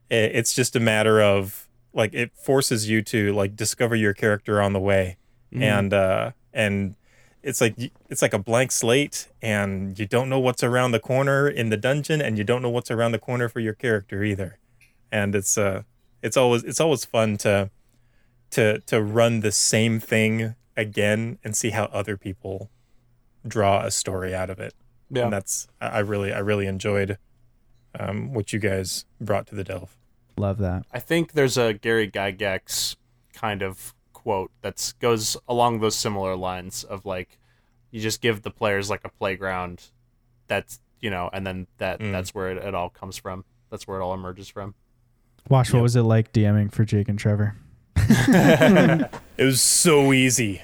It, 0.09 0.35
it's 0.35 0.53
just 0.53 0.75
a 0.75 0.79
matter 0.79 1.21
of 1.21 1.67
like 1.93 2.13
it 2.13 2.31
forces 2.35 2.89
you 2.89 3.01
to 3.03 3.33
like 3.33 3.55
discover 3.55 3.95
your 3.95 4.13
character 4.13 4.61
on 4.61 4.73
the 4.73 4.79
way, 4.79 5.17
and 5.63 5.93
uh, 5.93 6.31
and 6.53 6.95
it's 7.43 7.61
like 7.61 7.75
it's 8.09 8.21
like 8.21 8.33
a 8.33 8.39
blank 8.39 8.71
slate, 8.71 9.27
and 9.41 9.97
you 9.97 10.05
don't 10.05 10.29
know 10.29 10.39
what's 10.39 10.63
around 10.63 10.91
the 10.91 10.99
corner 10.99 11.47
in 11.47 11.69
the 11.69 11.77
dungeon, 11.77 12.21
and 12.21 12.38
you 12.38 12.43
don't 12.43 12.61
know 12.61 12.69
what's 12.69 12.91
around 12.91 13.11
the 13.11 13.19
corner 13.19 13.49
for 13.49 13.59
your 13.59 13.73
character 13.73 14.23
either, 14.23 14.57
and 15.11 15.35
it's 15.35 15.57
uh 15.57 15.83
it's 16.22 16.38
always 16.38 16.64
it's 16.64 16.80
always 16.80 17.06
fun 17.06 17.38
to 17.38 17.69
to 18.52 18.80
to 18.81 19.02
run 19.02 19.39
the 19.41 19.52
same 19.52 19.99
thing 19.99 20.56
again 20.77 21.38
and 21.43 21.56
see 21.56 21.69
how 21.72 21.85
other 21.85 22.18
people 22.18 22.69
draw 23.48 23.84
a 23.84 23.91
story 23.91 24.34
out 24.35 24.49
of 24.49 24.60
it. 24.60 24.73
Yeah. 25.10 25.23
And 25.26 25.34
that's 25.34 25.68
I 25.80 25.88
I 25.88 25.99
really 25.99 26.31
I 26.34 26.39
really 26.39 26.68
enjoyed 26.68 27.18
um, 27.99 28.34
what 28.34 28.53
you 28.53 28.60
guys 28.60 29.06
brought 29.19 29.48
to 29.48 29.56
the 29.56 29.64
delve. 29.64 29.98
Love 30.38 30.57
that. 30.60 30.85
I 30.91 30.99
think 30.99 31.34
there's 31.34 31.57
a 31.57 31.73
Gary 31.73 32.10
Gygax 32.10 32.95
kind 33.34 33.61
of 33.61 33.93
quote 34.14 34.52
that 34.61 34.93
goes 34.99 35.35
along 35.48 35.80
those 35.80 35.95
similar 35.95 36.35
lines 36.35 36.84
of 36.84 37.06
like 37.06 37.38
you 37.89 37.99
just 37.99 38.22
give 38.22 38.43
the 38.43 38.52
players 38.52 38.89
like 38.89 39.02
a 39.03 39.10
playground 39.10 39.89
that's 40.48 40.80
you 40.99 41.10
know 41.10 41.30
and 41.34 41.45
then 41.45 41.68
that 41.80 41.99
Mm. 41.99 42.11
that's 42.11 42.34
where 42.34 42.52
it, 42.52 42.57
it 42.57 42.76
all 42.76 42.89
comes 42.89 43.18
from 43.18 43.43
that's 43.72 43.88
where 43.88 43.99
it 43.99 44.03
all 44.03 44.14
emerges 44.14 44.48
from 44.48 44.76
Wash, 45.49 45.72
what 45.73 45.77
Yep. 45.80 45.84
was 45.84 45.95
it 45.95 46.03
like 46.03 46.31
DMing 46.34 46.72
for 46.72 46.85
Jake 46.85 47.09
and 47.09 47.18
Trevor? 47.19 47.55
It 49.38 49.45
was 49.45 49.61
so 49.61 50.13
easy. 50.13 50.61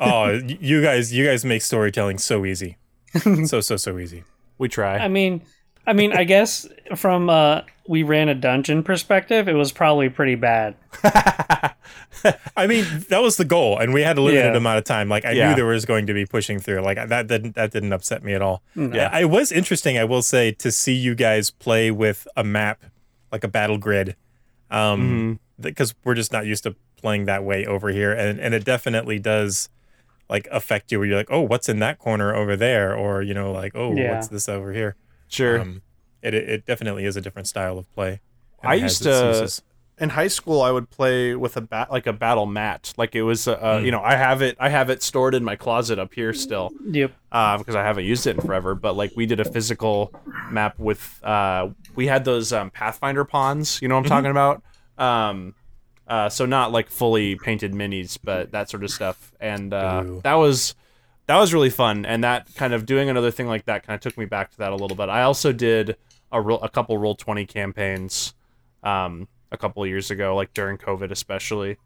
oh, 0.00 0.30
you 0.30 0.82
guys 0.82 1.12
you 1.12 1.24
guys 1.24 1.44
make 1.44 1.62
storytelling 1.62 2.18
so 2.18 2.44
easy. 2.44 2.76
so 3.44 3.60
so 3.60 3.76
so 3.76 3.98
easy. 3.98 4.24
we 4.58 4.68
try 4.68 4.98
I 4.98 5.06
mean, 5.08 5.42
I 5.86 5.92
mean, 5.92 6.12
I 6.12 6.24
guess 6.24 6.66
from 6.96 7.30
uh, 7.30 7.60
we 7.86 8.02
ran 8.02 8.28
a 8.28 8.34
dungeon 8.34 8.82
perspective, 8.82 9.48
it 9.48 9.52
was 9.52 9.70
probably 9.70 10.08
pretty 10.08 10.34
bad. 10.34 10.74
I 12.56 12.66
mean, 12.66 12.84
that 13.10 13.22
was 13.22 13.36
the 13.36 13.44
goal, 13.44 13.78
and 13.78 13.94
we 13.94 14.02
had 14.02 14.18
a 14.18 14.20
limited 14.20 14.50
Yeah. 14.52 14.56
amount 14.56 14.78
of 14.78 14.84
time. 14.84 15.08
Like 15.08 15.24
I 15.24 15.32
Yeah. 15.32 15.50
knew 15.50 15.54
there 15.56 15.66
was 15.66 15.84
going 15.84 16.06
to 16.08 16.14
be 16.14 16.26
pushing 16.26 16.58
through. 16.58 16.80
Like 16.80 16.96
that 17.08 17.28
didn't 17.28 17.54
that 17.54 17.70
didn't 17.70 17.92
upset 17.92 18.24
me 18.24 18.34
at 18.34 18.42
all. 18.42 18.62
Yeah. 18.74 19.16
It 19.16 19.30
was 19.30 19.52
interesting. 19.52 19.96
I 19.98 20.04
will 20.04 20.22
say 20.22 20.50
to 20.52 20.72
see 20.72 20.94
you 20.94 21.14
guys 21.14 21.50
play 21.50 21.92
with 21.92 22.26
a 22.36 22.42
map, 22.42 22.82
like 23.32 23.44
a 23.44 23.48
battle 23.48 23.78
grid, 23.78 24.16
um, 24.70 25.38
because 25.60 25.94
we're 26.04 26.14
just 26.14 26.32
not 26.32 26.46
used 26.46 26.62
to 26.64 26.74
playing 26.96 27.26
that 27.26 27.44
way 27.44 27.66
over 27.66 27.88
here, 27.90 28.12
and 28.12 28.38
and 28.40 28.54
it 28.54 28.64
definitely 28.64 29.18
does 29.18 29.68
like 30.28 30.48
affect 30.50 30.90
you. 30.92 30.98
Where 30.98 31.08
you're 31.08 31.16
like, 31.16 31.30
oh, 31.30 31.40
what's 31.42 31.68
in 31.68 31.78
that 31.80 31.98
corner 31.98 32.34
over 32.34 32.56
there, 32.56 32.94
or 32.94 33.22
you 33.22 33.34
know, 33.34 33.52
like, 33.52 33.72
oh, 33.74 33.94
Yeah. 33.94 34.14
what's 34.14 34.28
this 34.28 34.48
over 34.48 34.72
here? 34.72 34.96
sure 35.28 35.58
Um, 35.60 35.82
it 36.22 36.34
it 36.34 36.48
it 36.48 36.66
definitely 36.66 37.04
is 37.04 37.16
a 37.16 37.20
different 37.20 37.48
style 37.48 37.78
of 37.78 37.90
play. 37.92 38.20
I 38.62 38.74
used 38.74 39.02
to- 39.02 39.08
uses. 39.10 39.62
In 39.98 40.10
high 40.10 40.28
school 40.28 40.60
I 40.60 40.70
would 40.70 40.90
play 40.90 41.34
with 41.34 41.56
a 41.56 41.60
bat 41.62 41.90
like 41.90 42.06
a 42.06 42.12
battle 42.12 42.44
mat 42.46 42.92
like 42.98 43.14
it 43.14 43.22
was 43.22 43.48
uh, 43.48 43.56
Mm. 43.56 43.84
you 43.86 43.90
know 43.90 44.02
I 44.02 44.14
have 44.16 44.42
it 44.42 44.56
I 44.60 44.68
have 44.68 44.90
it 44.90 45.02
stored 45.02 45.34
in 45.34 45.42
my 45.42 45.56
closet 45.56 45.98
up 45.98 46.12
here 46.12 46.32
still 46.34 46.70
Yep. 46.90 47.12
uh, 47.32 47.56
because 47.58 47.74
I 47.74 47.82
haven't 47.82 48.04
used 48.04 48.26
it 48.26 48.36
in 48.36 48.42
forever. 48.42 48.74
But 48.74 48.94
like 48.96 49.12
we 49.16 49.24
did 49.26 49.40
a 49.40 49.44
physical 49.44 50.12
map 50.50 50.78
with 50.78 51.18
uh, 51.24 51.68
we 51.94 52.06
had 52.06 52.24
those 52.26 52.52
um, 52.52 52.70
Pathfinder 52.70 53.24
pawns. 53.24 53.80
You 53.80 53.88
know 53.88 53.94
what 53.96 54.04
I'm 54.04 54.08
talking 54.10 54.30
about? 54.30 54.62
Um, 54.98 55.54
uh, 56.06 56.28
so 56.28 56.46
not 56.46 56.70
like 56.72 56.88
fully 56.90 57.34
painted 57.36 57.72
minis, 57.72 58.18
but 58.22 58.52
that 58.52 58.68
sort 58.70 58.84
of 58.84 58.90
stuff. 58.90 59.32
And 59.40 59.72
uh, 59.74 60.02
Ooh. 60.06 60.20
that 60.24 60.34
was 60.34 60.74
that 61.26 61.36
was 61.38 61.52
really 61.54 61.70
fun. 61.70 62.04
And 62.06 62.22
that 62.22 62.54
kind 62.54 62.72
of 62.74 62.86
doing 62.86 63.08
another 63.10 63.30
thing 63.30 63.48
like 63.48 63.64
that 63.64 63.84
kind 63.86 63.94
of 63.96 64.00
took 64.02 64.16
me 64.18 64.26
back 64.26 64.50
to 64.52 64.58
that 64.58 64.72
a 64.72 64.76
little 64.76 64.96
bit. 64.96 65.08
I 65.08 65.22
also 65.22 65.52
did 65.52 65.96
a 66.30 66.40
ro- 66.40 66.58
a 66.58 66.68
couple 66.68 66.96
roll 66.98 67.14
twenty 67.14 67.46
campaigns 67.46 68.34
um, 68.82 69.26
a 69.50 69.56
couple 69.56 69.82
of 69.82 69.88
years 69.88 70.10
ago, 70.10 70.34
like 70.34 70.52
during 70.54 70.78
COVID 70.78 71.10
especially. 71.10 71.76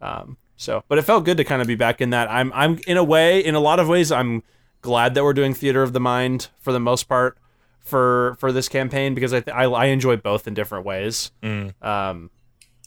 Um, 0.00 0.36
so, 0.56 0.84
but 0.88 0.98
it 0.98 1.02
felt 1.02 1.24
good 1.24 1.36
to 1.36 1.44
kind 1.44 1.60
of 1.60 1.68
be 1.68 1.74
back 1.74 2.00
in 2.00 2.10
that. 2.10 2.30
I'm, 2.30 2.52
I'm 2.54 2.78
in 2.86 2.96
a 2.96 3.04
way, 3.04 3.44
in 3.44 3.54
a 3.54 3.60
lot 3.60 3.78
of 3.78 3.88
ways, 3.88 4.10
I'm 4.10 4.42
glad 4.80 5.14
that 5.14 5.24
we're 5.24 5.34
doing 5.34 5.52
theater 5.54 5.82
of 5.82 5.92
the 5.92 6.00
mind 6.00 6.48
for 6.58 6.72
the 6.72 6.80
most 6.80 7.04
part 7.04 7.38
for 7.80 8.36
for 8.40 8.52
this 8.52 8.68
campaign 8.68 9.14
because 9.14 9.32
I 9.32 9.40
th- 9.40 9.54
I, 9.54 9.64
I 9.64 9.84
enjoy 9.86 10.16
both 10.16 10.46
in 10.46 10.54
different 10.54 10.84
ways. 10.84 11.30
Mm. 11.42 11.80
Um, 11.82 12.30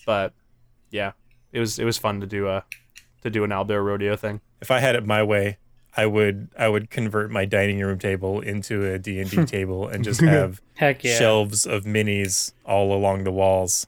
but 0.06 0.34
yeah, 0.92 1.14
it 1.52 1.60
was 1.60 1.80
it 1.80 1.86
was 1.86 1.98
fun 1.98 2.22
to 2.22 2.28
do 2.28 2.48
a 2.48 2.66
to 3.22 3.30
do 3.30 3.44
an 3.44 3.52
Albert 3.52 3.84
rodeo 3.84 4.16
thing. 4.16 4.42
if 4.62 4.72
I 4.72 4.80
had 4.80 4.96
it 4.96 5.06
my 5.06 5.24
way, 5.24 5.58
I 5.96 6.06
would 6.06 6.50
I 6.58 6.68
would 6.68 6.90
convert 6.90 7.32
my 7.32 7.46
dining 7.46 7.80
room 7.80 8.00
table 8.00 8.42
into 8.42 8.86
a 8.86 9.00
D&D 9.00 9.46
table 9.46 9.88
and 9.88 10.04
just 10.04 10.22
have 10.38 10.62
Heck 10.76 11.04
yeah. 11.04 11.18
shelves 11.18 11.66
of 11.66 11.84
minis 11.84 12.54
all 12.66 12.94
along 12.94 13.24
the 13.24 13.32
walls. 13.32 13.88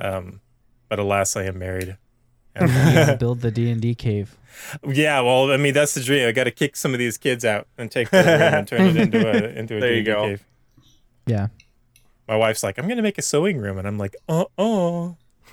Um, 0.00 0.40
but 0.88 0.98
alas, 0.98 1.36
I 1.36 1.44
am 1.44 1.58
married. 1.58 1.96
And, 2.54 3.18
Build 3.18 3.40
the 3.42 3.50
D 3.50 3.70
and 3.70 3.80
D 3.80 3.94
cave. 3.94 4.36
yeah, 4.86 5.20
well, 5.20 5.52
I 5.52 5.56
mean 5.56 5.72
that's 5.74 5.94
the 5.94 6.02
dream. 6.02 6.26
I 6.28 6.32
got 6.32 6.44
to 6.44 6.50
kick 6.50 6.74
some 6.76 6.92
of 6.92 6.98
these 6.98 7.16
kids 7.16 7.44
out 7.44 7.68
and 7.78 7.90
take 7.90 8.10
their 8.10 8.24
room 8.24 8.54
and 8.58 8.66
turn 8.68 8.80
it 8.88 8.96
into 8.96 9.28
a 9.28 9.48
into 9.58 9.76
a 9.76 9.80
There 9.80 9.90
you 9.94 10.02
D&D 10.02 10.04
go. 10.12 10.22
cave. 10.26 10.44
Yeah. 11.26 11.46
My 12.26 12.36
wife's 12.36 12.62
like, 12.62 12.78
I'm 12.78 12.88
gonna 12.88 13.02
make 13.02 13.18
a 13.18 13.22
sewing 13.22 13.58
room, 13.58 13.78
and 13.78 13.86
I'm 13.86 13.98
like, 13.98 14.16
uh 14.28 14.44
oh. 14.58 15.16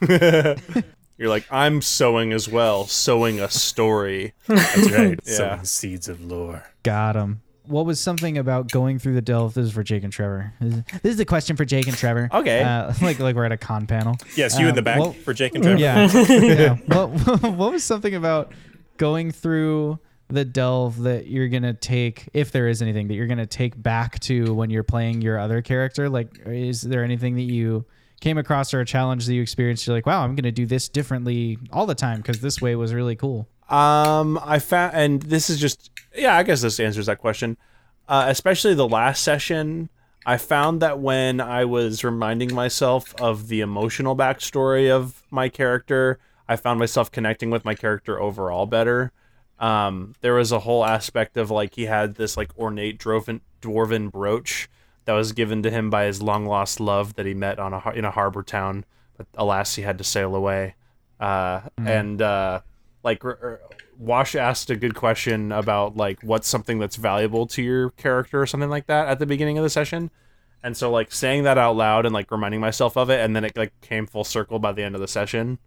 You're 1.20 1.30
like 1.30 1.46
I'm 1.52 1.82
sewing 1.82 2.32
as 2.34 2.48
well, 2.50 2.86
sewing 2.86 3.40
a 3.40 3.50
story. 3.50 4.34
That's 4.48 4.92
right. 4.92 5.20
Yeah. 5.26 5.34
Sowing 5.38 5.66
seeds 5.66 6.08
of 6.08 6.22
lore. 6.24 6.64
Got 6.84 7.16
him. 7.16 7.42
What 7.68 7.86
was 7.86 8.00
something 8.00 8.38
about 8.38 8.72
going 8.72 9.00
through 9.00 9.16
the 9.16 9.22
delve? 9.22 9.54
This 9.54 9.68
is 9.68 9.72
for 9.74 9.84
Jake 9.84 10.04
and 10.04 10.12
Trevor. 10.14 10.54
This 10.60 10.74
is, 10.74 10.84
this 11.02 11.12
is 11.12 11.18
the 11.18 11.26
question 11.26 11.56
for 11.56 11.66
Jake 11.66 11.88
and 11.88 11.96
Trevor. 11.98 12.30
Okay. 12.34 12.64
Uh, 12.64 12.94
like 13.02 13.20
like 13.20 13.36
we're 13.36 13.46
at 13.46 13.52
a 13.52 13.58
con 13.58 13.88
panel. 13.88 14.16
Yes, 14.36 14.58
you 14.60 14.68
in 14.68 14.76
the 14.76 14.80
Um, 14.80 14.86
back 14.86 15.00
well- 15.00 15.14
for 15.14 15.34
Jake 15.34 15.56
and 15.56 15.64
Trevor. 15.64 15.80
Yeah. 15.80 16.08
yeah. 16.30 16.76
What 16.88 17.08
what 17.44 17.72
was 17.72 17.84
something 17.84 18.16
about 18.16 18.54
going 18.98 19.32
through 19.32 20.00
the 20.30 20.44
delve 20.44 21.00
that 21.04 21.28
you're 21.28 21.48
gonna 21.48 21.74
take, 21.74 22.28
if 22.34 22.52
there 22.52 22.68
is 22.68 22.82
anything 22.82 23.08
that 23.08 23.14
you're 23.14 23.28
gonna 23.28 23.46
take 23.46 23.82
back 23.82 24.20
to 24.20 24.54
when 24.54 24.70
you're 24.70 24.84
playing 24.84 25.22
your 25.22 25.40
other 25.40 25.62
character? 25.62 26.10
Like, 26.10 26.40
is 26.46 26.82
there 26.82 27.04
anything 27.04 27.36
that 27.36 27.44
you 27.44 27.86
came 28.20 28.38
across 28.38 28.74
or 28.74 28.82
a 28.82 28.86
challenge 28.86 29.26
that 29.28 29.34
you 29.34 29.42
experienced? 29.42 29.88
You're 29.88 29.96
like, 29.96 30.06
wow, 30.06 30.24
I'm 30.24 30.36
gonna 30.36 30.52
do 30.52 30.66
this 30.66 30.90
differently 30.90 31.58
all 31.72 31.86
the 31.86 31.96
time 31.96 32.18
because 32.18 32.42
this 32.42 32.62
way 32.62 32.76
was 32.76 32.94
really 32.94 33.16
cool. 33.16 33.48
Um, 33.70 34.40
I 34.44 34.60
found, 34.60 34.94
and 34.96 35.22
this 35.22 35.50
is 35.50 35.60
just, 35.60 35.92
yeah, 36.16 36.38
I 36.38 36.44
guess 36.44 36.62
this 36.62 36.80
answers 36.80 37.08
that 37.08 37.20
question. 37.20 37.58
Uh, 38.08 38.26
especially 38.30 38.74
the 38.74 38.88
last 38.88 39.22
session, 39.22 39.90
I 40.26 40.38
found 40.38 40.82
that 40.82 41.00
when 41.00 41.42
I 41.42 41.66
was 41.66 42.04
reminding 42.04 42.54
myself 42.54 43.14
of 43.20 43.48
the 43.48 43.62
emotional 43.62 44.16
backstory 44.16 44.90
of 44.90 45.24
my 45.30 45.50
character, 45.50 46.20
I 46.48 46.56
found 46.56 46.80
myself 46.80 47.12
connecting 47.12 47.50
with 47.50 47.66
my 47.66 47.76
character 47.76 48.20
overall 48.22 48.66
better. 48.66 49.12
Um, 49.60 50.16
there 50.22 50.34
was 50.36 50.52
a 50.52 50.60
whole 50.60 50.86
aspect 50.86 51.36
of 51.36 51.50
like 51.52 51.76
he 51.76 51.86
had 51.86 52.16
this 52.16 52.38
like 52.38 52.58
ornate 52.58 53.00
dwarven 53.00 53.42
dwarven 53.62 54.12
brooch 54.12 54.70
that 55.06 55.14
was 55.14 55.32
given 55.32 55.64
to 55.64 55.72
him 55.72 55.90
by 55.90 56.06
his 56.06 56.22
long 56.22 56.46
lost 56.46 56.80
love 56.80 57.16
that 57.16 57.26
he 57.26 57.34
met 57.34 57.58
on 57.58 57.74
a 57.74 57.90
in 57.92 58.06
a 58.06 58.12
harbor 58.12 58.44
town, 58.44 58.86
but 59.18 59.28
alas 59.36 59.76
he 59.76 59.82
had 59.82 59.98
to 59.98 60.04
sail 60.04 60.36
away. 60.36 60.76
Uh, 61.20 61.62
and 61.78 62.22
uh, 62.22 62.60
like 63.08 63.24
Wash 63.98 64.36
asked 64.36 64.70
a 64.70 64.76
good 64.76 64.94
question 64.94 65.54
about 65.54 65.96
like 65.96 66.22
what's 66.24 66.48
something 66.48 66.78
that's 66.78 66.98
valuable 66.98 67.48
to 67.48 67.64
your 67.64 67.92
character 67.92 68.42
or 68.42 68.46
something 68.46 68.70
like 68.70 68.88
that 68.88 69.08
at 69.08 69.20
the 69.20 69.26
beginning 69.26 69.58
of 69.58 69.64
the 69.64 69.70
session. 69.70 70.12
And 70.62 70.76
so 70.76 70.92
like 70.92 71.14
saying 71.14 71.44
that 71.44 71.58
out 71.58 71.78
loud 71.78 72.06
and 72.06 72.14
like 72.14 72.30
reminding 72.30 72.60
myself 72.60 72.98
of 72.98 73.10
it 73.10 73.22
and 73.22 73.34
then 73.34 73.46
it 73.46 73.56
like 73.56 73.72
came 73.80 74.08
full 74.08 74.26
circle 74.26 74.60
by 74.60 74.74
the 74.74 74.84
end 74.84 74.94
of 74.94 75.00
the 75.00 75.08
session. 75.08 75.58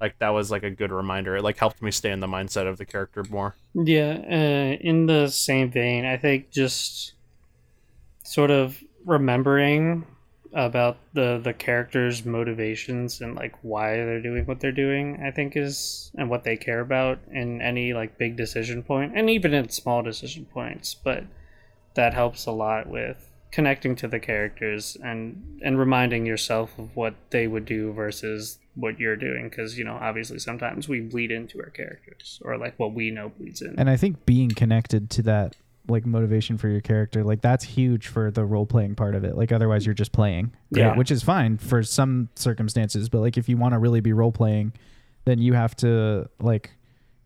Like 0.00 0.18
that 0.20 0.30
was 0.30 0.50
like 0.50 0.62
a 0.62 0.70
good 0.70 0.90
reminder. 0.90 1.36
It 1.36 1.44
like 1.44 1.58
helped 1.58 1.82
me 1.82 1.90
stay 1.90 2.10
in 2.10 2.20
the 2.20 2.26
mindset 2.26 2.66
of 2.66 2.78
the 2.78 2.86
character 2.86 3.22
more. 3.28 3.54
Yeah, 3.74 4.22
uh, 4.30 4.78
in 4.80 5.04
the 5.04 5.28
same 5.28 5.70
vein, 5.70 6.06
I 6.06 6.16
think 6.16 6.50
just 6.50 7.12
sort 8.24 8.50
of 8.50 8.82
remembering 9.04 10.06
about 10.52 10.98
the 11.12 11.40
the 11.42 11.52
characters' 11.52 12.24
motivations 12.24 13.20
and 13.20 13.34
like 13.34 13.54
why 13.62 13.96
they're 13.96 14.22
doing 14.22 14.46
what 14.46 14.60
they're 14.60 14.72
doing, 14.72 15.22
I 15.24 15.30
think 15.30 15.56
is 15.56 16.10
and 16.16 16.30
what 16.30 16.44
they 16.44 16.56
care 16.56 16.80
about 16.80 17.18
in 17.30 17.60
any 17.60 17.92
like 17.92 18.18
big 18.18 18.36
decision 18.36 18.82
point 18.82 19.12
and 19.14 19.28
even 19.28 19.54
in 19.54 19.68
small 19.68 20.02
decision 20.02 20.46
points, 20.46 20.94
but 20.94 21.24
that 21.94 22.14
helps 22.14 22.46
a 22.46 22.52
lot 22.52 22.86
with 22.88 23.28
connecting 23.50 23.96
to 23.96 24.08
the 24.08 24.20
characters 24.20 24.96
and 25.02 25.60
and 25.64 25.78
reminding 25.78 26.26
yourself 26.26 26.78
of 26.78 26.94
what 26.94 27.14
they 27.30 27.46
would 27.46 27.64
do 27.64 27.92
versus 27.92 28.58
what 28.74 29.00
you're 29.00 29.16
doing 29.16 29.48
because 29.48 29.78
you 29.78 29.84
know 29.84 29.98
obviously 30.00 30.38
sometimes 30.38 30.88
we 30.88 31.00
bleed 31.00 31.30
into 31.30 31.58
our 31.58 31.70
characters 31.70 32.40
or 32.44 32.58
like 32.58 32.78
what 32.78 32.92
we 32.92 33.10
know 33.10 33.30
bleeds 33.30 33.62
in. 33.62 33.74
And 33.78 33.88
I 33.88 33.96
think 33.96 34.26
being 34.26 34.50
connected 34.50 35.10
to 35.10 35.22
that 35.22 35.56
like 35.88 36.04
motivation 36.06 36.58
for 36.58 36.68
your 36.68 36.80
character, 36.82 37.24
like 37.24 37.40
that's 37.40 37.64
huge 37.64 38.08
for 38.08 38.30
the 38.30 38.44
role 38.44 38.66
playing 38.66 38.94
part 38.94 39.14
of 39.14 39.24
it. 39.24 39.36
Like 39.36 39.52
otherwise 39.52 39.86
you're 39.86 39.94
just 39.94 40.12
playing. 40.12 40.52
right? 40.70 40.80
Yeah. 40.80 40.96
Which 40.96 41.10
is 41.10 41.22
fine 41.22 41.56
for 41.58 41.82
some 41.82 42.28
circumstances, 42.34 43.08
but 43.08 43.20
like 43.20 43.36
if 43.38 43.48
you 43.48 43.56
want 43.56 43.72
to 43.74 43.78
really 43.78 44.00
be 44.00 44.12
role 44.12 44.32
playing, 44.32 44.72
then 45.24 45.38
you 45.40 45.54
have 45.54 45.74
to 45.76 46.28
like 46.40 46.72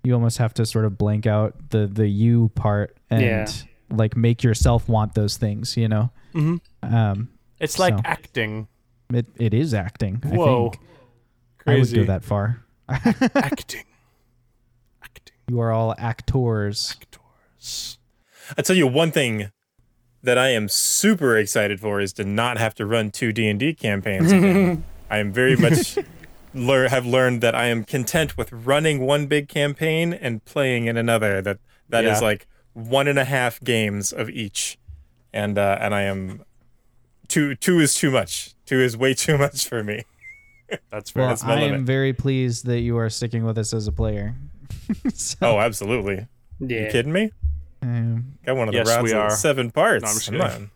you 0.05 0.15
almost 0.15 0.39
have 0.39 0.53
to 0.55 0.67
sort 0.67 0.85
of 0.85 0.97
blank 0.99 1.27
out 1.27 1.71
the 1.71 1.87
the 1.87 2.07
you 2.09 2.51
part 2.55 2.97
and 3.11 3.23
Yeah. 3.23 3.47
like 3.91 4.17
make 4.17 4.43
yourself 4.43 4.89
want 4.89 5.15
those 5.15 5.37
things, 5.37 5.77
you 5.77 5.89
know? 5.89 6.11
Mhm. 6.35 6.61
Um 6.83 7.29
It's 7.61 7.79
like 7.79 7.95
So. 7.95 8.01
acting. 8.05 8.69
it, 9.13 9.27
it 9.37 9.55
is 9.55 9.75
acting. 9.75 10.21
I 10.25 10.29
Whoa. 10.37 10.71
think. 10.71 10.83
Crazy. 11.59 11.97
I 11.97 12.01
would 12.01 12.07
go 12.07 12.13
that 12.13 12.25
far. 12.25 12.65
acting. 12.89 13.85
Acting. 15.03 15.35
You 15.49 15.61
are 15.61 15.71
all 15.73 15.95
actors. 15.99 16.97
Actors. 17.01 17.99
I 18.57 18.63
tell 18.63 18.77
you 18.77 18.87
one 18.87 19.11
thing 19.13 19.51
that 20.23 20.39
I 20.39 20.49
am 20.51 20.69
super 20.69 21.37
excited 21.37 21.81
for 21.81 22.01
is 22.01 22.13
to 22.15 22.25
not 22.25 22.59
have 22.59 22.75
to 22.77 22.87
run 22.87 23.11
two 23.11 23.33
D 23.33 23.49
and 23.49 23.59
D 23.59 23.75
campaigns. 23.75 24.31
Again. 24.33 24.85
I 25.11 25.19
am 25.19 25.33
very 25.33 25.57
much 25.57 25.99
lear- 26.55 26.89
have 26.89 27.05
learned 27.07 27.41
that 27.43 27.55
I 27.55 27.67
am 27.67 27.85
content 27.85 28.37
with 28.37 28.53
running 28.53 29.01
one 29.01 29.27
big 29.27 29.49
campaign 29.49 30.13
and 30.13 30.45
playing 30.45 30.87
in 30.87 30.97
another. 30.97 31.43
That 31.43 31.59
that 31.89 32.05
is 32.05 32.21
Yeah. 32.21 32.27
like 32.29 32.47
one 32.73 33.07
and 33.09 33.19
a 33.19 33.25
half 33.25 33.61
games 33.61 34.13
of 34.13 34.31
each, 34.31 34.79
and 35.33 35.59
uh, 35.59 35.79
and 35.81 35.95
I 35.95 36.03
am 36.03 36.45
two 37.29 37.55
two 37.55 37.81
is 37.81 37.95
too 37.95 38.11
much. 38.11 38.55
Two 38.65 38.81
is 38.81 38.97
way 38.97 39.13
too 39.15 39.37
much 39.37 39.67
for 39.69 39.83
me. 39.85 40.05
That's 40.91 41.11
fair. 41.11 41.23
Well, 41.25 41.31
That's 41.31 41.45
my 41.45 41.55
I 41.57 41.61
am 41.63 41.85
very 41.85 42.13
pleased 42.15 42.65
that 42.67 42.81
you 42.81 42.97
are 42.97 43.11
sticking 43.11 43.45
with 43.45 43.59
us 43.59 43.75
as 43.75 43.87
a 43.89 43.93
player. 43.93 44.35
so, 45.15 45.37
Oh, 45.43 45.59
absolutely. 45.61 46.29
yeah 46.61 46.85
You 46.87 46.91
kidding 46.91 47.13
me? 47.13 47.31
Um, 47.83 48.35
Got 48.47 48.57
one 48.57 48.69
of 48.69 48.73
the 48.73 48.79
Yes, 48.79 48.89
routes 48.89 49.03
we 49.03 49.13
are. 49.13 49.31
seven 49.31 49.71
parts. 49.71 50.03
No, 50.03 50.09
I'm 50.09 50.15
just 50.15 50.31
Come 50.31 50.41
kidding. 50.41 50.55
on. 50.55 50.71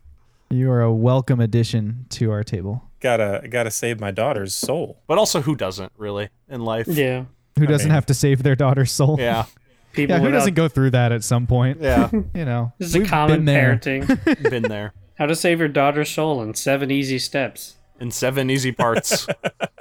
you 0.50 0.70
are 0.70 0.82
a 0.82 0.92
welcome 0.92 1.40
addition 1.40 2.06
to 2.10 2.30
our 2.30 2.42
table. 2.44 2.82
Gotta 3.00 3.46
gotta 3.48 3.70
save 3.70 4.00
my 4.00 4.10
daughter's 4.10 4.54
soul. 4.54 4.98
but 5.06 5.18
also, 5.18 5.40
who 5.42 5.54
doesn't 5.54 5.92
really 5.96 6.28
in 6.48 6.62
life? 6.62 6.86
yeah 6.88 7.24
Who 7.58 7.66
doesn't 7.66 7.88
mean- 7.88 7.94
have 7.94 8.06
to 8.06 8.14
save 8.14 8.42
their 8.42 8.56
daughter's 8.56 8.90
soul? 8.92 9.16
Yeah. 9.18 9.44
people 9.92 10.14
Yeah, 10.14 10.18
who 10.18 10.24
without- 10.26 10.38
doesn't 10.38 10.54
go 10.54 10.68
through 10.68 10.90
that 10.90 11.12
at 11.12 11.22
some 11.24 11.46
point? 11.46 11.78
Yeah. 11.80 12.10
You 12.34 12.44
know, 12.44 12.72
this 12.78 12.88
is 12.88 12.96
a 12.96 12.98
we've 13.00 13.08
common 13.08 13.38
been 13.38 13.44
there. 13.46 13.76
parenting 13.76 14.42
Been 14.50 14.62
there. 14.64 14.92
how 15.14 15.26
to 15.26 15.34
save 15.36 15.58
your 15.58 15.68
daughter's 15.68 16.10
soul 16.10 16.42
in 16.42 16.54
seven 16.54 16.90
easy 16.90 17.18
steps 17.18 17.76
In 18.00 18.10
seven 18.10 18.50
easy 18.50 18.72
parts. 18.72 19.26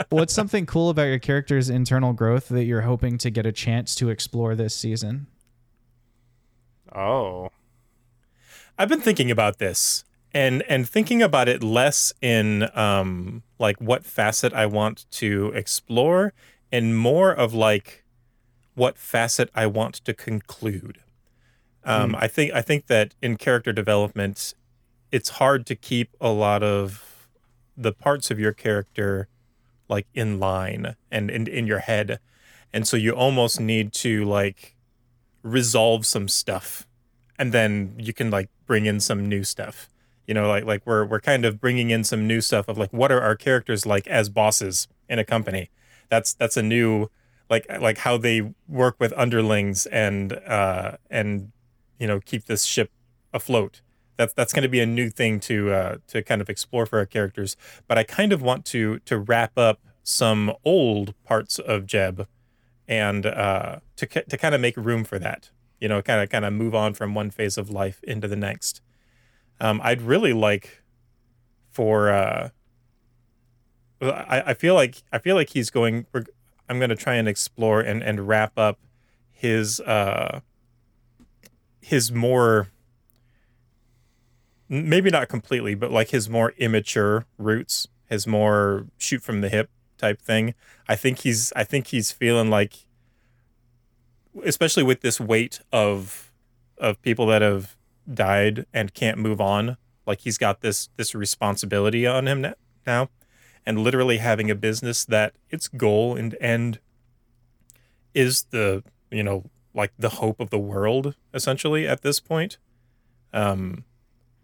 What's 0.10 0.34
something 0.34 0.66
cool 0.66 0.90
about 0.90 1.04
your 1.08 1.20
character's 1.20 1.70
internal 1.70 2.14
growth 2.14 2.48
that 2.50 2.64
you're 2.66 2.82
hoping 2.82 3.18
to 3.20 3.30
get 3.30 3.46
a 3.46 3.52
chance 3.52 3.96
to 3.96 4.10
explore 4.10 4.56
this 4.56 4.74
season? 4.76 5.28
Oh. 6.96 7.50
I've 8.78 8.90
been 8.90 9.02
thinking 9.02 9.32
about 9.32 9.58
this 9.58 10.04
and 10.34 10.64
and 10.68 10.88
thinking 10.88 11.22
about 11.22 11.48
it 11.48 11.64
less 11.64 12.14
in 12.22 12.70
um 12.78 13.42
like 13.58 13.80
what 13.80 14.06
facet 14.06 14.54
I 14.54 14.66
want 14.66 15.10
to 15.12 15.52
explore 15.56 16.34
and 16.72 16.98
more 16.98 17.32
of 17.32 17.54
like 17.54 18.04
what 18.74 18.98
facet 18.98 19.50
I 19.56 19.66
want 19.68 19.96
to 19.96 20.14
conclude. 20.14 21.00
Um, 21.86 22.16
I 22.18 22.28
think 22.28 22.52
I 22.54 22.62
think 22.62 22.88
that 22.88 23.14
in 23.22 23.38
character 23.38 23.72
development, 23.72 24.54
it's 25.12 25.30
hard 25.30 25.66
to 25.68 25.76
keep 25.76 26.10
a 26.20 26.30
lot 26.30 26.64
of 26.64 27.30
the 27.78 27.94
parts 27.94 28.32
of 28.32 28.40
your 28.40 28.54
character 28.54 29.28
like 29.88 30.08
in 30.14 30.40
line 30.40 30.96
and 31.12 31.30
in, 31.30 31.48
in 31.48 31.68
your 31.68 31.80
head, 31.80 32.20
and 32.74 32.88
so 32.88 32.98
you 32.98 33.12
almost 33.12 33.60
need 33.60 33.94
to 33.94 34.26
like 34.26 34.75
resolve 35.46 36.06
some 36.06 36.28
stuff 36.28 36.88
and 37.38 37.52
then 37.52 37.96
you 37.98 38.14
can 38.14 38.32
like 38.32 38.50
bring 38.66 38.86
in 38.86 39.00
some 39.00 39.28
new 39.28 39.44
stuff. 39.44 39.90
You 40.28 40.34
know 40.34 40.48
like 40.48 40.66
like 40.66 40.82
we're 40.86 41.06
we're 41.06 41.22
kind 41.22 41.46
of 41.46 41.62
bringing 41.62 41.92
in 41.92 42.04
some 42.04 42.26
new 42.28 42.42
stuff 42.42 42.68
of 42.68 42.78
like 42.78 42.92
what 42.92 43.12
are 43.12 43.22
our 43.22 43.36
characters 43.36 43.86
like 43.86 44.08
as 44.08 44.28
bosses 44.30 44.88
in 45.08 45.20
a 45.20 45.24
company? 45.24 45.70
That's 46.10 46.34
that's 46.34 46.58
a 46.58 46.64
new 46.64 47.10
like 47.50 47.68
like 47.80 48.00
how 48.00 48.18
they 48.18 48.54
work 48.68 48.96
with 49.00 49.14
underlings 49.16 49.86
and 49.86 50.34
uh 50.34 50.98
and 51.12 51.52
you 52.00 52.08
know 52.08 52.20
keep 52.20 52.46
this 52.46 52.64
ship 52.64 52.90
afloat. 53.34 53.82
That's 54.18 54.34
that's 54.34 54.52
going 54.52 54.64
to 54.64 54.70
be 54.70 54.80
a 54.80 54.86
new 54.88 55.12
thing 55.12 55.40
to 55.42 55.72
uh 55.72 55.98
to 56.08 56.24
kind 56.24 56.42
of 56.42 56.50
explore 56.50 56.88
for 56.88 56.98
our 56.98 57.06
characters. 57.06 57.56
But 57.88 58.00
i 58.00 58.04
kind 58.04 58.34
of 58.34 58.42
want 58.42 58.66
to 58.68 59.00
to 59.00 59.20
wrap 59.20 59.58
up 59.58 59.80
some 60.02 60.54
old 60.64 61.14
parts 61.24 61.60
of 61.60 61.86
jeb 61.86 62.28
and 62.88 63.26
uh 63.26 63.80
to 63.96 64.06
to 64.06 64.38
kind 64.38 64.56
of 64.56 64.62
make 64.62 64.78
room 64.78 65.04
for 65.04 65.18
that 65.20 65.50
you 65.80 65.88
know 65.88 66.02
kind 66.02 66.22
of 66.22 66.30
kind 66.30 66.46
of 66.46 66.54
move 66.54 66.76
on 66.76 66.94
from 66.94 67.14
one 67.16 67.30
phase 67.32 67.58
of 67.58 67.70
life 67.70 68.04
into 68.04 68.28
the 68.28 68.36
next 68.36 68.82
um 69.60 69.82
i'd 69.84 70.02
really 70.02 70.34
like 70.34 70.84
for 71.72 72.10
uh 72.10 72.50
I, 74.02 74.44
I 74.48 74.54
feel 74.54 74.76
like 74.76 75.04
I 75.12 75.20
feel 75.20 75.36
like 75.36 75.50
he's 75.50 75.70
going. 75.70 76.06
I'm 76.68 76.80
going 76.80 76.90
to 76.90 76.96
try 76.96 77.16
and 77.16 77.28
explore 77.28 77.82
and, 77.82 78.04
and 78.04 78.28
wrap 78.28 78.58
up 78.58 78.80
his 79.32 79.80
uh 79.82 80.40
his 81.82 82.12
more 82.12 82.70
maybe 84.68 85.12
not 85.12 85.30
completely, 85.30 85.76
but 85.76 85.92
like 85.92 86.10
his 86.10 86.28
more 86.28 86.54
immature 86.58 87.26
roots, 87.38 87.88
his 88.08 88.26
more 88.26 88.88
shoot 88.98 89.22
from 89.22 89.42
the 89.42 89.50
hip 89.50 89.70
type 89.98 90.22
thing. 90.22 90.54
I 90.88 90.96
think 90.96 91.20
he's 91.20 91.52
I 91.56 91.64
think 91.64 91.88
he's 91.88 92.12
feeling 92.12 92.50
like 92.50 92.86
especially 94.44 94.84
with 94.84 95.02
this 95.02 95.20
weight 95.20 95.62
of 95.72 96.32
of 96.78 97.02
people 97.02 97.26
that 97.28 97.42
have 97.42 97.76
died 98.12 98.66
and 98.74 98.94
can't 98.94 99.18
move 99.18 99.40
on, 99.40 99.78
like 100.06 100.22
he's 100.22 100.38
got 100.38 100.62
this 100.62 100.90
this 100.98 101.16
responsibility 101.16 102.06
on 102.06 102.28
him 102.28 102.54
now 102.86 103.10
and 103.66 103.80
literally 103.80 104.18
having 104.18 104.52
a 104.52 104.56
business 104.56 105.04
that 105.06 105.34
its 105.50 105.68
goal 105.68 106.16
and 106.16 106.38
end 106.40 106.80
is 108.14 108.44
the 108.52 108.84
you 109.12 109.24
know 109.24 109.50
like 109.74 109.92
the 109.98 110.10
hope 110.10 110.40
of 110.40 110.50
the 110.50 110.60
world 110.60 111.16
essentially 111.34 111.88
at 111.88 112.02
this 112.02 112.20
point 112.20 112.58
um 113.34 113.84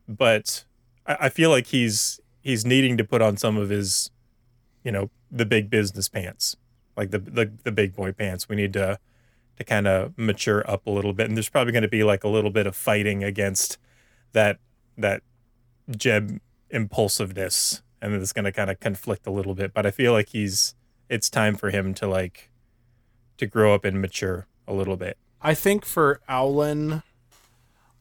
but 0.08 0.66
I, 1.06 1.18
I 1.22 1.30
feel 1.30 1.50
like 1.50 1.68
he's 1.68 2.20
he's 2.42 2.66
needing 2.66 2.98
to 2.98 3.04
put 3.04 3.22
on 3.22 3.38
some 3.38 3.58
of 3.58 3.70
his 3.70 4.10
you 4.84 4.92
know 4.92 5.10
the 5.32 5.46
big 5.46 5.70
business 5.70 6.10
pants 6.10 6.58
like 6.96 7.12
the 7.12 7.20
the, 7.20 7.52
the 7.64 7.72
big 7.72 7.96
boy 7.96 8.12
pants. 8.12 8.50
We 8.50 8.56
need 8.56 8.74
to 8.74 9.00
to 9.58 9.64
kind 9.64 9.88
of 9.88 10.18
mature 10.18 10.70
up 10.70 10.86
a 10.86 10.92
little 10.92 11.14
bit. 11.14 11.28
And 11.28 11.36
there's 11.36 11.50
probably 11.50 11.74
going 11.74 11.84
to 11.84 11.90
be 11.90 12.04
like 12.04 12.24
a 12.24 12.28
little 12.28 12.52
bit 12.52 12.68
of 12.68 12.76
fighting 12.76 13.24
against 13.24 13.78
that 14.34 14.60
that 14.98 15.24
jeb 15.90 16.40
impulsiveness 16.70 17.82
and 18.02 18.14
it's 18.14 18.34
going 18.34 18.46
to 18.46 18.52
kind 18.52 18.70
of 18.70 18.80
conflict 18.80 19.28
a 19.28 19.32
little 19.32 19.56
bit. 19.56 19.74
But 19.74 19.86
i 19.86 19.92
feel 19.92 20.14
like 20.14 20.30
he's 20.30 20.76
it's 21.10 21.30
time 21.30 21.56
for 21.56 21.70
him 21.70 21.94
to 21.96 22.08
like 22.08 22.50
to 23.38 23.46
grow 23.46 23.74
up 23.74 23.84
and 23.84 24.02
mature 24.02 24.48
a 24.68 24.74
little 24.74 24.96
bit. 24.96 25.18
I 25.42 25.54
think 25.56 25.86
for 25.86 26.22
Owlin, 26.30 27.02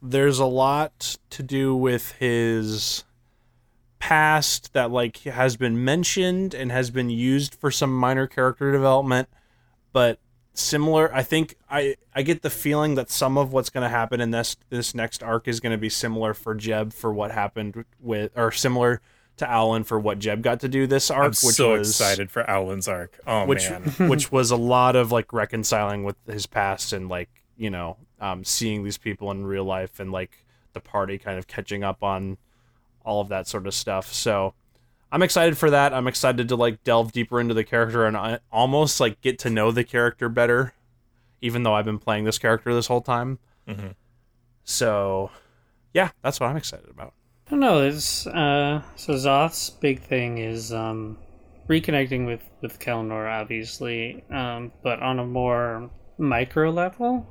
there's 0.02 0.39
a 0.39 0.47
lot 0.47 1.16
to 1.31 1.43
do 1.43 1.74
with 1.74 2.12
his 2.12 3.05
past 4.01 4.72
that 4.72 4.90
like 4.90 5.18
has 5.18 5.56
been 5.56 5.85
mentioned 5.85 6.55
and 6.55 6.72
has 6.72 6.90
been 6.90 7.10
used 7.10 7.55
for 7.55 7.70
some 7.70 7.97
minor 7.97 8.27
character 8.27 8.72
development, 8.72 9.28
but 9.93 10.18
similar. 10.55 11.14
I 11.14 11.22
think 11.22 11.55
I 11.70 11.97
I 12.14 12.22
get 12.22 12.43
the 12.43 12.51
feeling 12.51 12.97
that 12.97 13.10
some 13.10 13.39
of 13.39 13.52
what's 13.52 13.70
going 13.70 13.85
to 13.85 13.89
happen 13.89 14.20
in 14.20 14.32
this 14.32 14.56
this 14.70 14.94
next 14.94 15.22
arc 15.22 15.47
is 15.47 15.60
going 15.60 15.72
to 15.72 15.78
be 15.78 15.89
similar 15.89 16.35
for 16.35 16.55
Jeb 16.55 16.93
for 16.93 17.12
what 17.12 17.31
happened 17.31 17.85
with 18.01 18.32
or 18.36 18.51
similar 18.51 19.01
to 19.36 19.47
Owlin 19.47 19.85
for 19.85 19.98
what 19.98 20.18
Jeb 20.18 20.43
got 20.43 20.60
to 20.60 20.68
do 20.68 20.86
this 20.86 21.10
arc, 21.10 21.24
i'm 21.24 21.28
which 21.31 21.55
so 21.55 21.78
was 21.78 21.89
excited 21.89 22.31
for 22.31 22.48
Owlin's 22.51 22.89
arc 22.89 23.18
oh 23.27 23.47
which 23.47 23.70
man 23.70 23.82
which 24.09 24.31
was 24.31 24.51
a 24.51 24.56
lot 24.56 24.97
of 24.97 25.12
like 25.12 25.32
reconciling 25.32 26.05
with 26.05 26.16
his 26.27 26.47
past 26.47 26.93
and 26.93 27.09
like 27.09 27.31
you 27.56 27.70
know 27.70 27.97
um, 28.20 28.44
seeing 28.44 28.85
these 28.85 28.98
people 28.98 29.31
in 29.31 29.47
real 29.47 29.64
life 29.64 29.98
and 29.98 30.12
like 30.12 30.44
the 30.74 30.81
party 30.81 31.16
kind 31.16 31.39
of 31.39 31.47
catching 31.47 31.82
up 31.82 32.02
on 32.02 32.36
all 33.05 33.20
of 33.20 33.28
that 33.28 33.47
sort 33.48 33.66
of 33.66 33.74
stuff 33.74 34.12
so 34.12 34.55
i'm 35.12 35.22
excited 35.22 35.56
for 35.59 35.70
that 35.70 35.93
i'm 35.94 36.06
excited 36.06 36.48
to 36.48 36.56
like 36.56 36.82
delve 36.85 37.12
deeper 37.12 37.40
into 37.40 37.55
the 37.55 37.64
character 37.64 38.05
and 38.06 38.16
I 38.16 38.39
almost 38.52 39.01
like 39.01 39.20
get 39.20 39.39
to 39.40 39.51
know 39.51 39.70
the 39.70 39.85
character 39.85 40.28
better 40.28 40.74
even 41.40 41.62
though 41.62 41.74
i've 41.74 41.85
been 41.85 41.98
playing 41.98 42.24
this 42.24 42.39
character 42.39 42.74
this 42.74 42.86
whole 42.86 43.01
time 43.02 43.39
Mhm. 43.68 43.94
so 44.64 45.31
yeah 45.94 46.10
that's 46.22 46.40
what 46.40 46.48
i'm 46.48 46.56
excited 46.56 46.89
about 46.90 47.14
I 47.47 47.51
don't 47.55 47.60
know. 47.60 47.81
It's 47.81 48.28
uh, 48.28 48.81
so 48.94 49.14
Zoth's 49.14 49.70
big 49.70 50.01
thing 50.02 50.39
is 50.39 50.72
um, 50.72 51.18
reconnecting 51.68 52.24
with 52.24 52.43
with 52.60 52.78
Kelnor, 52.78 53.28
obviously, 53.28 54.22
um, 54.31 54.70
but 54.85 55.01
on 55.02 55.18
a 55.18 55.27
more 55.27 55.90
micro 56.16 56.70
level. 56.70 57.27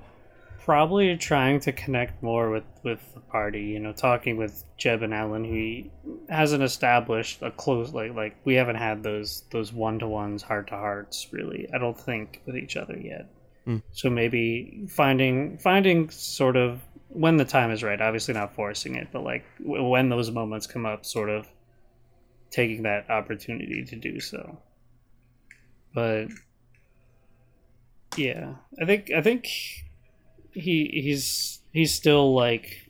Probably 0.70 1.18
trying 1.18 1.60
to 1.62 1.72
connect 1.72 2.22
more 2.22 2.52
with 2.52 2.64
with 2.84 3.00
the 3.16 3.22
party. 3.22 3.62
You 3.64 3.80
know, 3.80 3.92
talking 3.92 4.38
with 4.38 4.64
Jeb 4.78 5.02
and 5.02 5.16
Owlin, 5.16 5.44
who 5.44 5.90
hasn't 6.32 6.62
established 6.62 7.42
a 7.42 7.50
close 7.50 7.92
like 7.92 8.14
like 8.14 8.36
we 8.46 8.54
haven't 8.54 8.76
had 8.76 9.02
those 9.02 9.46
those 9.50 9.74
one 9.74 9.98
to 9.98 10.08
ones, 10.08 10.44
heart 10.44 10.68
to 10.68 10.76
hearts. 10.76 11.26
Really, 11.32 11.68
I 11.74 11.80
don't 11.80 12.00
think 12.00 12.44
with 12.46 12.56
each 12.56 12.78
other 12.78 12.96
yet. 12.96 13.32
Hmm. 13.66 13.78
So 13.94 14.12
maybe 14.12 14.86
finding 14.88 15.58
finding 15.58 16.12
sort 16.12 16.56
of 16.56 16.82
when 17.08 17.38
the 17.38 17.46
time 17.46 17.72
is 17.72 17.82
right. 17.82 18.00
Obviously, 18.00 18.36
not 18.36 18.54
forcing 18.54 18.94
it, 18.94 19.08
but 19.12 19.24
like 19.24 19.46
when 19.60 20.10
those 20.10 20.30
moments 20.30 20.68
come 20.68 20.86
up, 20.86 21.04
sort 21.04 21.32
of 21.32 21.48
taking 22.52 22.84
that 22.84 23.10
opportunity 23.10 23.84
to 23.86 23.96
do 23.96 24.20
so. 24.20 24.60
But 25.96 26.28
yeah, 28.16 28.54
I 28.80 28.86
think 28.86 29.10
I 29.10 29.24
think 29.24 29.48
he 30.60 31.02
he's 31.04 31.60
he's 31.74 31.94
still 31.94 32.34
like 32.34 32.88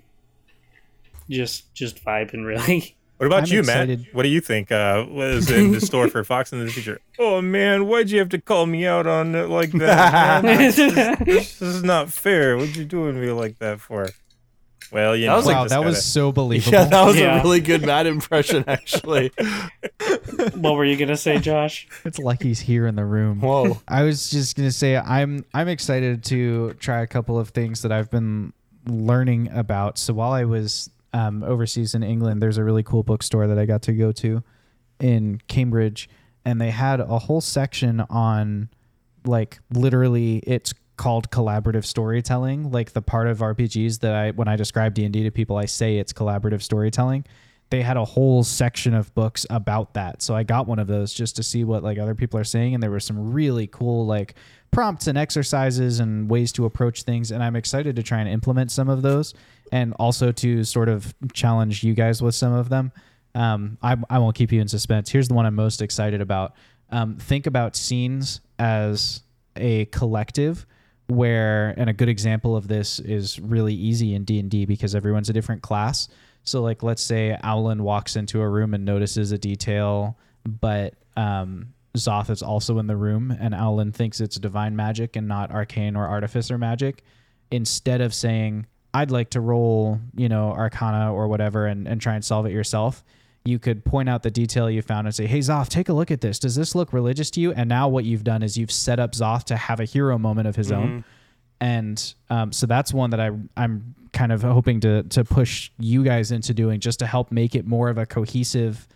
just 1.29 1.73
just 1.73 2.03
vibing 2.03 2.45
really. 2.45 2.95
What 3.17 3.25
about 3.25 3.43
I'm 3.43 3.49
you, 3.53 3.59
excited. 3.59 3.99
Matt? 3.99 4.13
What 4.15 4.23
do 4.23 4.29
you 4.29 4.39
think? 4.39 4.71
Uh, 4.71 5.03
what 5.03 5.27
is 5.27 5.51
in 5.51 5.73
the 5.73 5.81
store 5.81 6.07
for 6.07 6.23
Fox 6.23 6.53
in 6.53 6.63
the 6.65 6.71
future? 6.71 6.99
Oh 7.21 7.41
man, 7.41 7.87
why'd 7.87 8.09
you 8.09 8.19
have 8.19 8.29
to 8.29 8.39
call 8.39 8.65
me 8.65 8.87
out 8.87 9.05
on 9.05 9.35
it 9.35 9.49
like 9.49 9.71
that? 9.73 10.41
man? 10.41 10.57
this, 10.57 10.75
this 11.25 11.61
is 11.61 11.83
not 11.83 12.13
fair. 12.13 12.55
What'd 12.55 12.77
you 12.77 12.85
do 12.85 13.11
to 13.11 13.13
me 13.13 13.29
like 13.31 13.59
that 13.59 13.81
for? 13.81 14.07
Well, 14.91 15.15
you 15.15 15.25
That 15.25 15.31
know, 15.31 15.35
was 15.37 15.45
like 15.45 15.55
wow, 15.55 15.63
that 15.65 15.69
gotta- 15.75 15.85
was 15.87 16.03
so 16.05 16.31
believable. 16.41 16.73
Yeah, 16.77 16.85
that 16.85 17.05
was 17.05 17.17
Yeah. 17.17 17.39
a 17.39 17.43
really 17.43 17.59
good 17.59 17.85
Matt 17.85 18.07
impression, 18.07 18.63
actually. 18.67 19.31
what 20.55 20.75
were 20.75 20.85
you 20.85 20.97
gonna 20.97 21.17
say, 21.17 21.37
Josh? 21.39 21.87
it's 22.05 22.19
like 22.19 22.41
he's 22.41 22.59
here 22.59 22.87
in 22.87 22.95
the 22.95 23.05
room. 23.05 23.39
Whoa. 23.41 23.79
I 23.87 24.03
was 24.03 24.29
just 24.29 24.55
gonna 24.55 24.71
say 24.71 24.97
I'm 24.97 25.45
I'm 25.53 25.67
excited 25.67 26.23
to 26.25 26.73
try 26.79 27.01
a 27.01 27.07
couple 27.07 27.37
of 27.37 27.49
things 27.49 27.81
that 27.83 27.91
I've 27.91 28.09
been 28.09 28.53
learning 28.87 29.49
about. 29.53 29.97
So 29.97 30.13
while 30.13 30.31
I 30.31 30.45
was 30.45 30.89
um, 31.13 31.43
overseas 31.43 31.95
in 31.95 32.03
England, 32.03 32.41
there's 32.41 32.57
a 32.57 32.63
really 32.63 32.83
cool 32.83 33.03
bookstore 33.03 33.47
that 33.47 33.57
I 33.59 33.65
got 33.65 33.81
to 33.83 33.93
go 33.93 34.11
to 34.13 34.43
in 34.99 35.41
Cambridge, 35.47 36.09
and 36.45 36.59
they 36.59 36.71
had 36.71 36.99
a 36.99 37.19
whole 37.19 37.41
section 37.41 38.01
on 38.09 38.69
like 39.25 39.59
literally 39.73 40.37
it's 40.47 40.73
called 40.99 41.31
collaborative 41.31 41.85
storytelling 41.85 42.69
like 42.71 42.91
the 42.91 43.01
part 43.01 43.25
of 43.25 43.39
rpgs 43.39 44.01
that 44.01 44.13
i 44.13 44.31
when 44.31 44.49
i 44.49 44.57
describe 44.57 44.93
d&d 44.93 45.23
to 45.23 45.31
people 45.31 45.55
i 45.55 45.65
say 45.65 45.97
it's 45.97 46.13
collaborative 46.13 46.61
storytelling. 46.61 47.25
They 47.71 47.83
had 47.83 47.97
a 47.97 48.03
whole 48.03 48.43
section 48.43 48.95
of 48.95 49.13
books 49.13 49.45
about 49.49 49.93
that. 49.93 50.23
So 50.23 50.35
i 50.35 50.43
got 50.43 50.67
one 50.67 50.79
of 50.79 50.87
those 50.87 51.13
just 51.13 51.35
to 51.37 51.43
see 51.43 51.63
what 51.63 51.83
like 51.83 51.97
other 51.99 52.15
people 52.15 52.39
are 52.39 52.43
saying 52.43 52.73
and 52.73 52.83
there 52.83 52.91
were 52.91 52.99
some 52.99 53.31
really 53.31 53.67
cool 53.67 54.05
like 54.05 54.35
prompts 54.71 55.07
and 55.07 55.17
exercises 55.17 55.99
and 55.99 56.29
ways 56.29 56.51
to 56.53 56.65
approach 56.65 57.03
things 57.03 57.31
and 57.31 57.43
i'm 57.43 57.55
excited 57.55 57.95
to 57.95 58.03
try 58.03 58.19
and 58.19 58.27
implement 58.27 58.71
some 58.71 58.89
of 58.89 59.01
those 59.01 59.33
and 59.71 59.93
also 59.99 60.31
to 60.31 60.63
sort 60.63 60.89
of 60.89 61.13
challenge 61.31 61.83
you 61.83 61.93
guys 61.93 62.21
with 62.21 62.35
some 62.35 62.53
of 62.53 62.69
them. 62.69 62.91
Um, 63.35 63.77
I, 63.81 63.95
I 64.09 64.19
won't 64.19 64.35
keep 64.35 64.51
you 64.51 64.59
in 64.59 64.67
suspense. 64.67 65.09
Here's 65.09 65.27
the 65.27 65.33
one 65.33 65.45
i'm 65.45 65.55
most 65.55 65.81
excited 65.81 66.19
about. 66.21 66.55
Um, 66.89 67.17
think 67.17 67.45
about 67.45 67.75
scenes 67.75 68.41
as 68.57 69.21
a 69.55 69.85
collective 69.85 70.65
where 71.09 71.73
and 71.77 71.89
a 71.89 71.93
good 71.93 72.09
example 72.09 72.55
of 72.55 72.67
this 72.67 72.99
is 72.99 73.39
really 73.39 73.73
easy 73.73 74.13
in 74.13 74.23
D&D 74.23 74.65
because 74.65 74.95
everyone's 74.95 75.29
a 75.29 75.33
different 75.33 75.61
class. 75.61 76.07
So 76.43 76.61
like 76.61 76.83
let's 76.83 77.01
say 77.01 77.37
Owlin 77.43 77.81
walks 77.81 78.15
into 78.15 78.41
a 78.41 78.47
room 78.47 78.73
and 78.73 78.85
notices 78.85 79.31
a 79.31 79.37
detail 79.37 80.17
but 80.45 80.93
um 81.17 81.73
Zoth 81.97 82.29
is 82.29 82.43
also 82.43 82.77
in 82.77 82.87
the 82.87 82.95
room 82.95 83.35
and 83.39 83.53
Owlin 83.53 83.91
thinks 83.91 84.21
it's 84.21 84.37
divine 84.37 84.75
magic 84.75 85.15
and 85.15 85.27
not 85.27 85.51
arcane 85.51 85.95
or 85.95 86.07
artificer 86.07 86.57
magic 86.57 87.03
instead 87.51 88.01
of 88.01 88.13
saying 88.13 88.67
I'd 88.93 89.11
like 89.11 89.31
to 89.31 89.41
roll, 89.41 89.99
you 90.15 90.29
know, 90.29 90.51
arcana 90.51 91.13
or 91.13 91.27
whatever 91.27 91.67
and, 91.67 91.87
and 91.87 91.99
try 92.01 92.15
and 92.15 92.25
solve 92.25 92.45
it 92.45 92.51
yourself. 92.51 93.03
You 93.49 93.59
could 93.59 93.83
point 93.83 94.07
out 94.07 94.23
the 94.23 94.31
detail 94.31 94.69
you 94.69 94.81
found 94.81 95.07
and 95.07 95.15
say, 95.15 95.25
Hey 95.25 95.39
Zoth, 95.39 95.67
take 95.69 95.89
a 95.89 95.93
look 95.93 96.11
at 96.11 96.21
this. 96.21 96.37
Does 96.39 96.55
this 96.55 96.75
look 96.75 96.93
religious 96.93 97.31
to 97.31 97.41
you? 97.41 97.51
And 97.51 97.67
now 97.67 97.87
what 97.89 98.05
you've 98.05 98.23
done 98.23 98.43
is 98.43 98.57
you've 98.57 98.71
set 98.71 98.99
up 98.99 99.13
Zoth 99.13 99.43
to 99.45 99.55
have 99.57 99.79
a 99.79 99.85
hero 99.85 100.17
moment 100.17 100.47
of 100.47 100.55
his 100.55 100.71
own. 100.71 101.03
And 101.59 102.13
um, 102.29 102.51
so 102.53 102.65
that's 102.67 102.93
one 102.93 103.09
that 103.09 103.19
I 103.19 103.31
I'm 103.57 103.95
kind 104.13 104.31
of 104.31 104.41
hoping 104.43 104.79
to 104.81 105.03
to 105.03 105.25
push 105.25 105.71
you 105.79 106.03
guys 106.03 106.31
into 106.31 106.53
doing 106.53 106.79
just 106.79 106.99
to 106.99 107.07
help 107.07 107.31
make 107.31 107.55
it 107.55 107.65
more 107.65 107.89
of 107.89 107.97
a 107.97 108.05
cohesive 108.05 108.87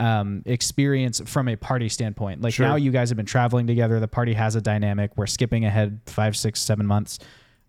um, 0.00 0.42
experience 0.46 1.20
from 1.26 1.48
a 1.48 1.56
party 1.56 1.88
standpoint. 1.88 2.40
Like 2.40 2.54
Sure. 2.54 2.66
now 2.66 2.76
you 2.76 2.90
guys 2.92 3.10
have 3.10 3.16
been 3.16 3.26
traveling 3.26 3.66
together. 3.66 3.98
The 4.00 4.08
party 4.08 4.34
has 4.34 4.54
a 4.54 4.60
dynamic. 4.60 5.10
We're 5.16 5.26
skipping 5.26 5.64
ahead 5.64 6.00
five, 6.06 6.36
six, 6.36 6.60
seven 6.60 6.86
months. 6.86 7.18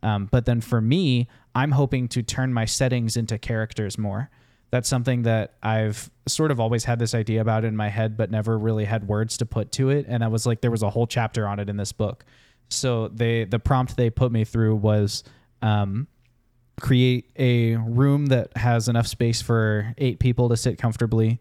Um, 0.03 0.27
but 0.31 0.45
then 0.45 0.61
for 0.61 0.79
me, 0.79 1.27
I'm 1.55 1.71
hoping 1.71 2.07
to 2.09 2.21
turn 2.23 2.53
my 2.53 2.65
settings 2.65 3.17
into 3.17 3.37
characters 3.37 3.97
more. 3.97 4.29
That's 4.71 4.87
something 4.87 5.23
that 5.23 5.55
I've 5.63 6.11
sort 6.27 6.51
of 6.51 6.59
always 6.59 6.83
had 6.83 6.99
this 6.99 7.15
idea 7.15 7.41
about 7.41 7.65
in 7.65 7.75
my 7.75 7.89
head, 7.89 8.15
but 8.15 8.29
never 8.29 8.57
really 8.57 8.85
had 8.85 9.07
words 9.07 9.37
to 9.37 9.45
put 9.45 9.71
to 9.73 9.89
it. 9.89 10.05
And 10.07 10.23
I 10.23 10.27
was 10.27 10.45
like, 10.45 10.61
there 10.61 10.71
was 10.71 10.83
a 10.83 10.89
whole 10.89 11.07
chapter 11.07 11.47
on 11.47 11.59
it 11.59 11.69
in 11.69 11.77
this 11.77 11.91
book. 11.91 12.23
So 12.69 13.07
they 13.07 13.45
the 13.45 13.57
prompt 13.57 13.97
they 13.97 14.11
put 14.11 14.31
me 14.31 14.43
through 14.43 14.75
was 14.75 15.23
um, 15.63 16.07
create 16.79 17.31
a 17.35 17.77
room 17.77 18.27
that 18.27 18.55
has 18.55 18.87
enough 18.87 19.07
space 19.07 19.41
for 19.41 19.93
eight 19.97 20.19
people 20.19 20.49
to 20.49 20.57
sit 20.57 20.77
comfortably. 20.77 21.39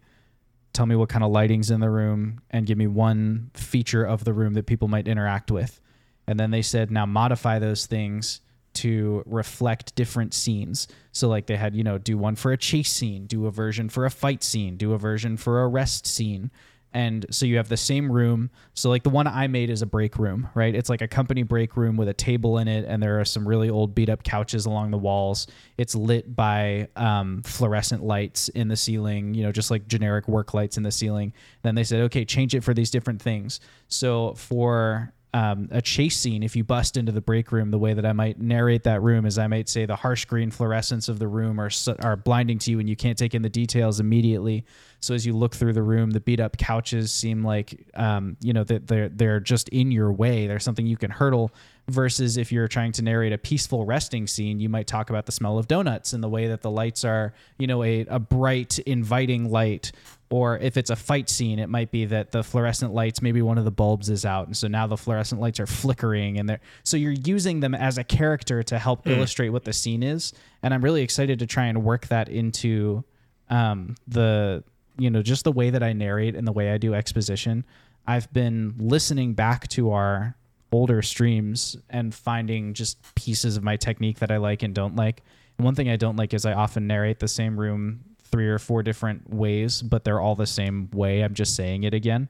Tell 0.72 0.86
me 0.86 0.96
what 0.96 1.10
kind 1.10 1.24
of 1.24 1.30
lighting's 1.30 1.70
in 1.70 1.80
the 1.80 1.90
room, 1.90 2.40
and 2.50 2.66
give 2.66 2.78
me 2.78 2.86
one 2.86 3.50
feature 3.54 4.04
of 4.04 4.24
the 4.24 4.32
room 4.32 4.54
that 4.54 4.66
people 4.66 4.88
might 4.88 5.08
interact 5.08 5.50
with. 5.50 5.80
And 6.26 6.38
then 6.38 6.50
they 6.50 6.62
said, 6.62 6.90
now 6.90 7.04
modify 7.04 7.58
those 7.58 7.86
things 7.86 8.40
to 8.78 9.22
reflect 9.26 9.94
different 9.94 10.34
scenes. 10.34 10.88
So 11.12 11.28
like 11.28 11.46
they 11.46 11.56
had, 11.56 11.74
you 11.74 11.84
know, 11.84 11.98
do 11.98 12.16
one 12.16 12.36
for 12.36 12.52
a 12.52 12.56
chase 12.56 12.92
scene, 12.92 13.26
do 13.26 13.46
a 13.46 13.50
version 13.50 13.88
for 13.88 14.04
a 14.04 14.10
fight 14.10 14.42
scene, 14.42 14.76
do 14.76 14.92
a 14.92 14.98
version 14.98 15.36
for 15.36 15.62
a 15.62 15.68
rest 15.68 16.06
scene. 16.06 16.50
And 16.94 17.26
so 17.30 17.44
you 17.44 17.58
have 17.58 17.68
the 17.68 17.76
same 17.76 18.10
room. 18.10 18.50
So 18.72 18.88
like 18.88 19.02
the 19.02 19.10
one 19.10 19.26
I 19.26 19.46
made 19.46 19.68
is 19.68 19.82
a 19.82 19.86
break 19.86 20.18
room, 20.18 20.48
right? 20.54 20.74
It's 20.74 20.88
like 20.88 21.02
a 21.02 21.08
company 21.08 21.42
break 21.42 21.76
room 21.76 21.96
with 21.96 22.08
a 22.08 22.14
table 22.14 22.58
in 22.58 22.66
it, 22.66 22.86
and 22.88 23.02
there 23.02 23.20
are 23.20 23.26
some 23.26 23.46
really 23.46 23.68
old 23.68 23.94
beat 23.94 24.08
up 24.08 24.22
couches 24.22 24.64
along 24.64 24.90
the 24.90 24.98
walls. 24.98 25.46
It's 25.76 25.94
lit 25.94 26.34
by 26.34 26.88
um, 26.96 27.42
fluorescent 27.42 28.02
lights 28.02 28.48
in 28.48 28.68
the 28.68 28.76
ceiling, 28.76 29.34
you 29.34 29.42
know, 29.42 29.52
just 29.52 29.70
like 29.70 29.86
generic 29.86 30.28
work 30.28 30.54
lights 30.54 30.78
in 30.78 30.82
the 30.82 30.90
ceiling. 30.90 31.34
Then 31.62 31.74
they 31.74 31.84
said, 31.84 32.00
okay, 32.02 32.24
change 32.24 32.54
it 32.54 32.64
for 32.64 32.72
these 32.72 32.90
different 32.90 33.20
things. 33.20 33.60
So 33.88 34.32
for 34.34 35.12
um, 35.34 35.68
a 35.70 35.82
chase 35.82 36.16
scene, 36.16 36.42
if 36.42 36.56
you 36.56 36.64
bust 36.64 36.96
into 36.96 37.12
the 37.12 37.20
break 37.20 37.52
room, 37.52 37.70
the 37.70 37.78
way 37.78 37.92
that 37.92 38.06
I 38.06 38.12
might 38.12 38.40
narrate 38.40 38.84
that 38.84 39.02
room 39.02 39.26
is 39.26 39.38
I 39.38 39.46
might 39.46 39.68
say 39.68 39.84
the 39.84 39.96
harsh 39.96 40.24
green 40.24 40.50
fluorescence 40.50 41.08
of 41.08 41.18
the 41.18 41.28
room 41.28 41.60
are 41.60 41.70
are 42.02 42.16
blinding 42.16 42.58
to 42.60 42.70
you, 42.70 42.80
and 42.80 42.88
you 42.88 42.96
can't 42.96 43.18
take 43.18 43.34
in 43.34 43.42
the 43.42 43.50
details 43.50 44.00
immediately. 44.00 44.64
So 45.00 45.14
as 45.14 45.26
you 45.26 45.34
look 45.34 45.54
through 45.54 45.74
the 45.74 45.82
room, 45.82 46.10
the 46.10 46.20
beat 46.20 46.40
up 46.40 46.56
couches 46.56 47.12
seem 47.12 47.44
like 47.44 47.86
um, 47.94 48.36
you 48.40 48.52
know 48.52 48.64
that 48.64 48.86
they're 48.86 49.10
they're 49.10 49.40
just 49.40 49.68
in 49.68 49.90
your 49.90 50.12
way. 50.12 50.46
they're 50.46 50.58
something 50.58 50.86
you 50.86 50.96
can 50.96 51.10
hurdle. 51.10 51.52
Versus 51.88 52.36
if 52.36 52.52
you're 52.52 52.68
trying 52.68 52.92
to 52.92 53.02
narrate 53.02 53.32
a 53.32 53.38
peaceful 53.38 53.86
resting 53.86 54.26
scene, 54.26 54.60
you 54.60 54.68
might 54.68 54.86
talk 54.86 55.08
about 55.08 55.24
the 55.24 55.32
smell 55.32 55.58
of 55.58 55.68
donuts 55.68 56.12
and 56.12 56.22
the 56.22 56.28
way 56.28 56.46
that 56.48 56.60
the 56.60 56.70
lights 56.70 57.02
are, 57.02 57.32
you 57.58 57.66
know, 57.66 57.82
a, 57.82 58.00
a 58.10 58.18
bright, 58.18 58.78
inviting 58.80 59.50
light 59.50 59.92
or 60.30 60.58
if 60.58 60.76
it's 60.76 60.90
a 60.90 60.96
fight 60.96 61.30
scene, 61.30 61.58
it 61.58 61.68
might 61.68 61.90
be 61.90 62.04
that 62.04 62.32
the 62.32 62.42
fluorescent 62.42 62.92
lights, 62.92 63.22
maybe 63.22 63.40
one 63.40 63.56
of 63.56 63.64
the 63.64 63.70
bulbs 63.70 64.10
is 64.10 64.26
out, 64.26 64.46
and 64.46 64.56
so 64.56 64.68
now 64.68 64.86
the 64.86 64.96
fluorescent 64.96 65.40
lights 65.40 65.58
are 65.58 65.66
flickering, 65.66 66.38
and 66.38 66.48
they're 66.48 66.60
so 66.82 66.96
you're 66.96 67.12
using 67.12 67.60
them 67.60 67.74
as 67.74 67.96
a 67.96 68.04
character 68.04 68.62
to 68.62 68.78
help 68.78 69.06
illustrate 69.06 69.48
what 69.50 69.64
the 69.64 69.72
scene 69.72 70.02
is. 70.02 70.34
And 70.62 70.74
I'm 70.74 70.82
really 70.82 71.02
excited 71.02 71.38
to 71.38 71.46
try 71.46 71.66
and 71.66 71.82
work 71.82 72.08
that 72.08 72.28
into 72.28 73.04
um, 73.48 73.94
the 74.06 74.64
you 74.98 75.08
know 75.08 75.22
just 75.22 75.44
the 75.44 75.52
way 75.52 75.70
that 75.70 75.82
I 75.82 75.94
narrate 75.94 76.34
and 76.34 76.46
the 76.46 76.52
way 76.52 76.70
I 76.70 76.78
do 76.78 76.94
exposition. 76.94 77.64
I've 78.06 78.30
been 78.32 78.74
listening 78.78 79.32
back 79.32 79.68
to 79.68 79.92
our 79.92 80.34
older 80.72 81.02
streams 81.02 81.76
and 81.88 82.14
finding 82.14 82.74
just 82.74 83.14
pieces 83.14 83.56
of 83.56 83.62
my 83.64 83.76
technique 83.76 84.18
that 84.18 84.30
I 84.30 84.36
like 84.36 84.62
and 84.62 84.74
don't 84.74 84.96
like. 84.96 85.22
And 85.56 85.64
one 85.64 85.74
thing 85.74 85.88
I 85.88 85.96
don't 85.96 86.16
like 86.16 86.34
is 86.34 86.44
I 86.44 86.52
often 86.52 86.86
narrate 86.86 87.18
the 87.18 87.28
same 87.28 87.58
room 87.58 88.04
three 88.30 88.48
or 88.48 88.58
four 88.58 88.82
different 88.82 89.32
ways, 89.32 89.80
but 89.80 90.04
they're 90.04 90.20
all 90.20 90.34
the 90.34 90.46
same 90.46 90.90
way. 90.92 91.22
I'm 91.22 91.32
just 91.32 91.56
saying 91.56 91.84
it 91.84 91.94
again. 91.94 92.28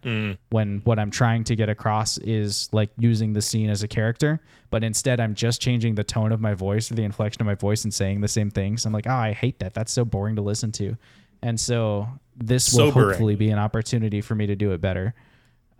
When 0.51 0.81
what 0.85 0.99
I'm 1.01 1.11
trying 1.11 1.43
to 1.45 1.57
get 1.57 1.69
across 1.69 2.19
is 2.19 2.69
like 2.71 2.91
using 2.99 3.33
the 3.33 3.43
scene 3.43 3.69
as 3.69 3.83
a 3.83 3.89
character, 3.89 4.41
but 4.71 4.85
instead 4.85 5.19
I'm 5.19 5.35
just 5.35 5.61
changing 5.61 5.97
the 5.97 6.05
tone 6.05 6.31
of 6.31 6.41
my 6.41 6.55
voice 6.55 6.91
or 6.93 6.95
the 6.95 7.03
inflection 7.03 7.43
of 7.43 7.47
my 7.47 7.57
voice 7.57 7.83
and 7.83 7.93
saying 7.93 8.21
the 8.21 8.29
same 8.29 8.49
things. 8.51 8.87
I'm 8.87 8.93
like, 8.93 9.09
oh, 9.09 9.13
I 9.13 9.33
hate 9.33 9.59
that. 9.59 9.75
That's 9.75 9.93
so 9.93 10.05
boring 10.05 10.37
to 10.37 10.43
listen 10.43 10.71
to. 10.73 10.97
And 11.43 11.59
so 11.59 12.09
this 12.37 12.73
will 12.73 12.93
hopefully 13.11 13.35
be 13.35 13.51
an 13.51 13.59
opportunity 13.59 14.21
for 14.21 14.37
me 14.37 14.47
to 14.47 14.55
do 14.55 14.71
it 14.73 14.81
better. 14.81 15.15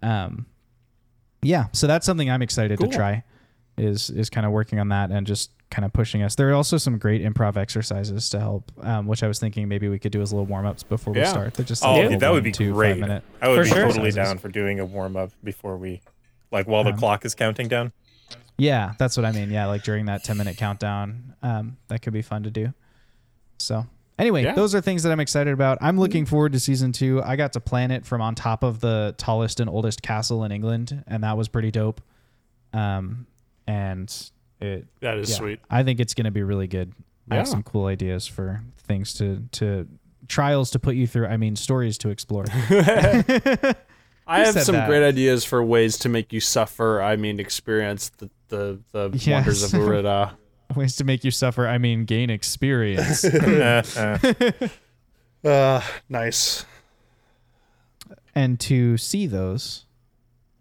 Um, 0.03 0.47
yeah, 1.43 1.67
so 1.73 1.87
that's 1.87 2.05
something 2.07 2.31
I'm 2.31 2.43
excited 2.43 2.79
Cool. 2.79 2.89
to 2.91 2.97
try. 2.97 3.25
Is 3.77 4.11
is 4.11 4.29
kind 4.29 4.45
of 4.45 4.51
working 4.51 4.81
on 4.81 4.89
that 4.89 5.13
and 5.13 5.25
just 5.25 5.53
kind 5.71 5.85
of 5.85 5.93
pushing 5.93 6.21
us. 6.23 6.35
There 6.35 6.51
are 6.51 6.55
also 6.55 6.79
some 6.79 6.99
great 6.99 7.23
improv 7.23 7.57
exercises 7.57 8.29
to 8.31 8.41
help, 8.41 8.73
um, 8.85 9.07
which 9.07 9.23
I 9.23 9.29
was 9.29 9.39
thinking 9.39 9.69
maybe 9.69 9.89
we 9.89 10.01
could 10.01 10.11
do 10.11 10.21
as 10.21 10.33
little 10.33 10.47
warm 10.47 10.67
ups 10.67 10.83
before 10.83 11.13
we 11.15 11.25
start. 11.25 11.55
They're 11.55 11.65
just 11.65 11.85
Oh, 11.85 11.93
like 11.95 12.11
yeah, 12.11 12.17
that 12.19 12.33
would 12.33 12.43
be 12.43 12.51
two, 12.51 12.73
great. 12.73 12.95
five 12.95 13.01
minute. 13.01 13.23
I 13.41 13.49
would 13.49 13.63
be 13.63 13.69
sure. 13.69 13.85
totally 13.87 14.11
down 14.11 14.39
for 14.39 14.49
doing 14.49 14.81
a 14.81 14.85
warm 14.85 15.17
up 15.17 15.31
before 15.45 15.77
we, 15.77 16.01
like 16.51 16.67
while 16.67 16.83
the 16.83 16.91
Um, 16.91 16.99
clock 16.99 17.25
is 17.25 17.37
counting 17.37 17.69
down. 17.69 17.93
Yeah, 18.57 18.95
that's 18.99 19.17
what 19.17 19.25
I 19.25 19.31
mean. 19.31 19.51
Yeah, 19.53 19.67
like 19.67 19.85
during 19.85 20.07
that 20.07 20.25
10 20.25 20.37
minute 20.39 20.57
countdown, 20.57 21.35
um, 21.43 21.77
that 21.87 22.03
could 22.03 22.13
be 22.13 22.23
fun 22.23 22.43
to 22.43 22.51
do. 22.51 22.75
So, 23.59 23.87
anyway, 24.19 24.45
Yeah. 24.45 24.55
those 24.55 24.75
are 24.75 24.81
things 24.81 25.03
that 25.05 25.13
I'm 25.13 25.21
excited 25.21 25.53
about. 25.53 25.79
I'm 25.81 25.99
looking 25.99 26.27
forward 26.27 26.53
to 26.53 26.61
season 26.61 26.93
two. 26.93 27.23
I 27.23 27.37
got 27.37 27.53
to 27.55 27.61
plan 27.61 27.91
it 27.91 28.05
from 28.07 28.21
on 28.21 28.35
top 28.35 28.63
of 28.63 28.81
the 28.81 29.15
tallest 29.19 29.61
and 29.61 29.69
oldest 29.71 30.03
castle 30.03 30.45
in 30.45 30.53
England, 30.53 31.05
and 31.07 31.23
that 31.25 31.37
was 31.37 31.49
pretty 31.49 31.71
dope. 31.71 32.01
Um, 32.73 33.27
and 33.67 34.13
it, 34.61 34.87
That 35.01 35.19
is 35.19 35.31
yeah, 35.31 35.37
sweet. 35.37 35.61
I 35.71 35.83
think 35.83 36.01
it's 36.01 36.15
going 36.15 36.25
to 36.27 36.31
be 36.31 36.43
really 36.43 36.67
good. 36.67 36.93
I 37.31 37.37
have 37.37 37.49
some 37.49 37.63
cool 37.63 37.87
ideas 37.87 38.27
for 38.27 38.63
things 38.79 39.13
to, 39.15 39.43
to, 39.53 39.87
trials 40.29 40.71
to 40.71 40.79
put 40.79 40.95
you 40.97 41.07
through. 41.07 41.27
I 41.27 41.37
mean, 41.37 41.57
stories 41.57 41.99
to 41.99 42.09
explore. 42.09 42.45
I 44.31 44.41
have 44.41 44.61
some 44.63 44.75
that? 44.75 44.89
great 44.89 45.03
ideas 45.07 45.45
for 45.45 45.63
ways 45.65 45.97
to 45.99 46.09
make 46.09 46.33
you 46.33 46.41
suffer. 46.41 47.01
I 47.03 47.17
mean, 47.17 47.41
experience 47.41 48.11
the 48.19 48.31
the, 48.49 48.81
the 48.93 49.11
Yes. 49.15 49.27
wonders 49.29 49.63
of 49.63 49.71
Urida. 49.81 50.33
Ways 50.77 50.97
to 50.97 51.05
make 51.05 51.25
you 51.25 51.31
suffer. 51.31 51.67
I 51.67 51.79
mean, 51.79 52.05
gain 52.05 52.31
experience. 52.31 53.25
Uh, 55.45 55.81
nice. 56.09 56.65
and 58.35 58.59
to 58.59 58.97
see 58.97 59.25
those, 59.27 59.85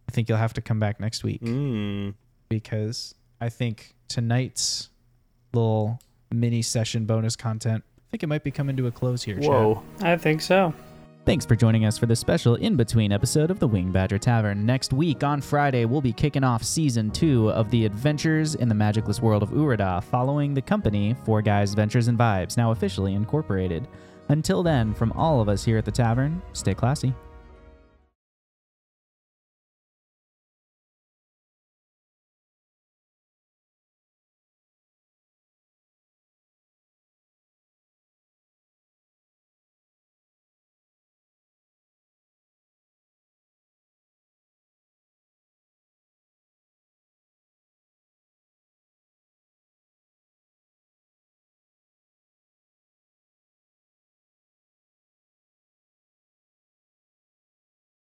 I 0.08 0.12
think 0.12 0.30
you'll 0.30 0.38
have 0.38 0.54
to 0.54 0.62
come 0.62 0.80
back 0.80 1.00
next 1.00 1.24
week 1.24 1.42
Mm. 1.42 2.14
because 2.48 3.16
I 3.42 3.50
think 3.50 3.96
tonight's 4.08 4.90
little 5.52 6.00
mini 6.32 6.62
session 6.62 7.06
bonus 7.06 7.36
content, 7.36 7.84
I 7.98 8.12
think 8.12 8.22
it 8.24 8.28
might 8.28 8.44
be 8.44 8.52
coming 8.52 8.78
to 8.78 8.86
a 8.86 8.92
close 8.92 9.24
here. 9.24 9.40
Chad. 9.40 9.50
Whoa. 9.50 9.82
I 10.02 10.16
think 10.16 10.42
so. 10.42 10.74
Thanks 11.28 11.45
for 11.45 11.58
joining 11.58 11.84
us 11.84 11.98
for 11.98 12.06
this 12.06 12.22
special 12.22 12.56
in 12.56 12.78
between 12.78 13.12
episode 13.12 13.52
of 13.52 13.60
the 13.60 13.68
Wing 13.68 13.91
Badger 13.91 14.18
Tavern. 14.18 14.66
Next 14.66 14.94
week 14.94 15.26
on 15.26 15.41
Friday, 15.41 15.84
we'll 15.84 15.99
be 15.99 16.14
kicking 16.14 16.45
off 16.45 16.64
season 16.64 17.12
two 17.12 17.52
of 17.52 17.70
the 17.70 17.84
Adventures 17.84 18.56
in 18.56 18.70
the 18.70 18.74
Magicless 18.74 19.22
World 19.22 19.44
of 19.44 19.49
Urida, 19.49 20.02
following 20.06 20.54
the 20.54 20.62
company 20.62 21.18
Four 21.26 21.41
Guys 21.41 21.74
Ventures 21.74 22.08
and 22.08 22.18
Vibes, 22.18 22.56
now 22.56 22.72
officially 22.72 23.14
incorporated. 23.14 23.90
Until 24.30 24.64
then, 24.64 24.94
from 24.94 25.12
all 25.18 25.41
of 25.41 25.49
us 25.49 25.66
here 25.66 25.78
at 25.78 25.84
the 25.84 25.91
tavern, 25.91 26.41
stay 26.54 26.74
classy. 26.74 27.14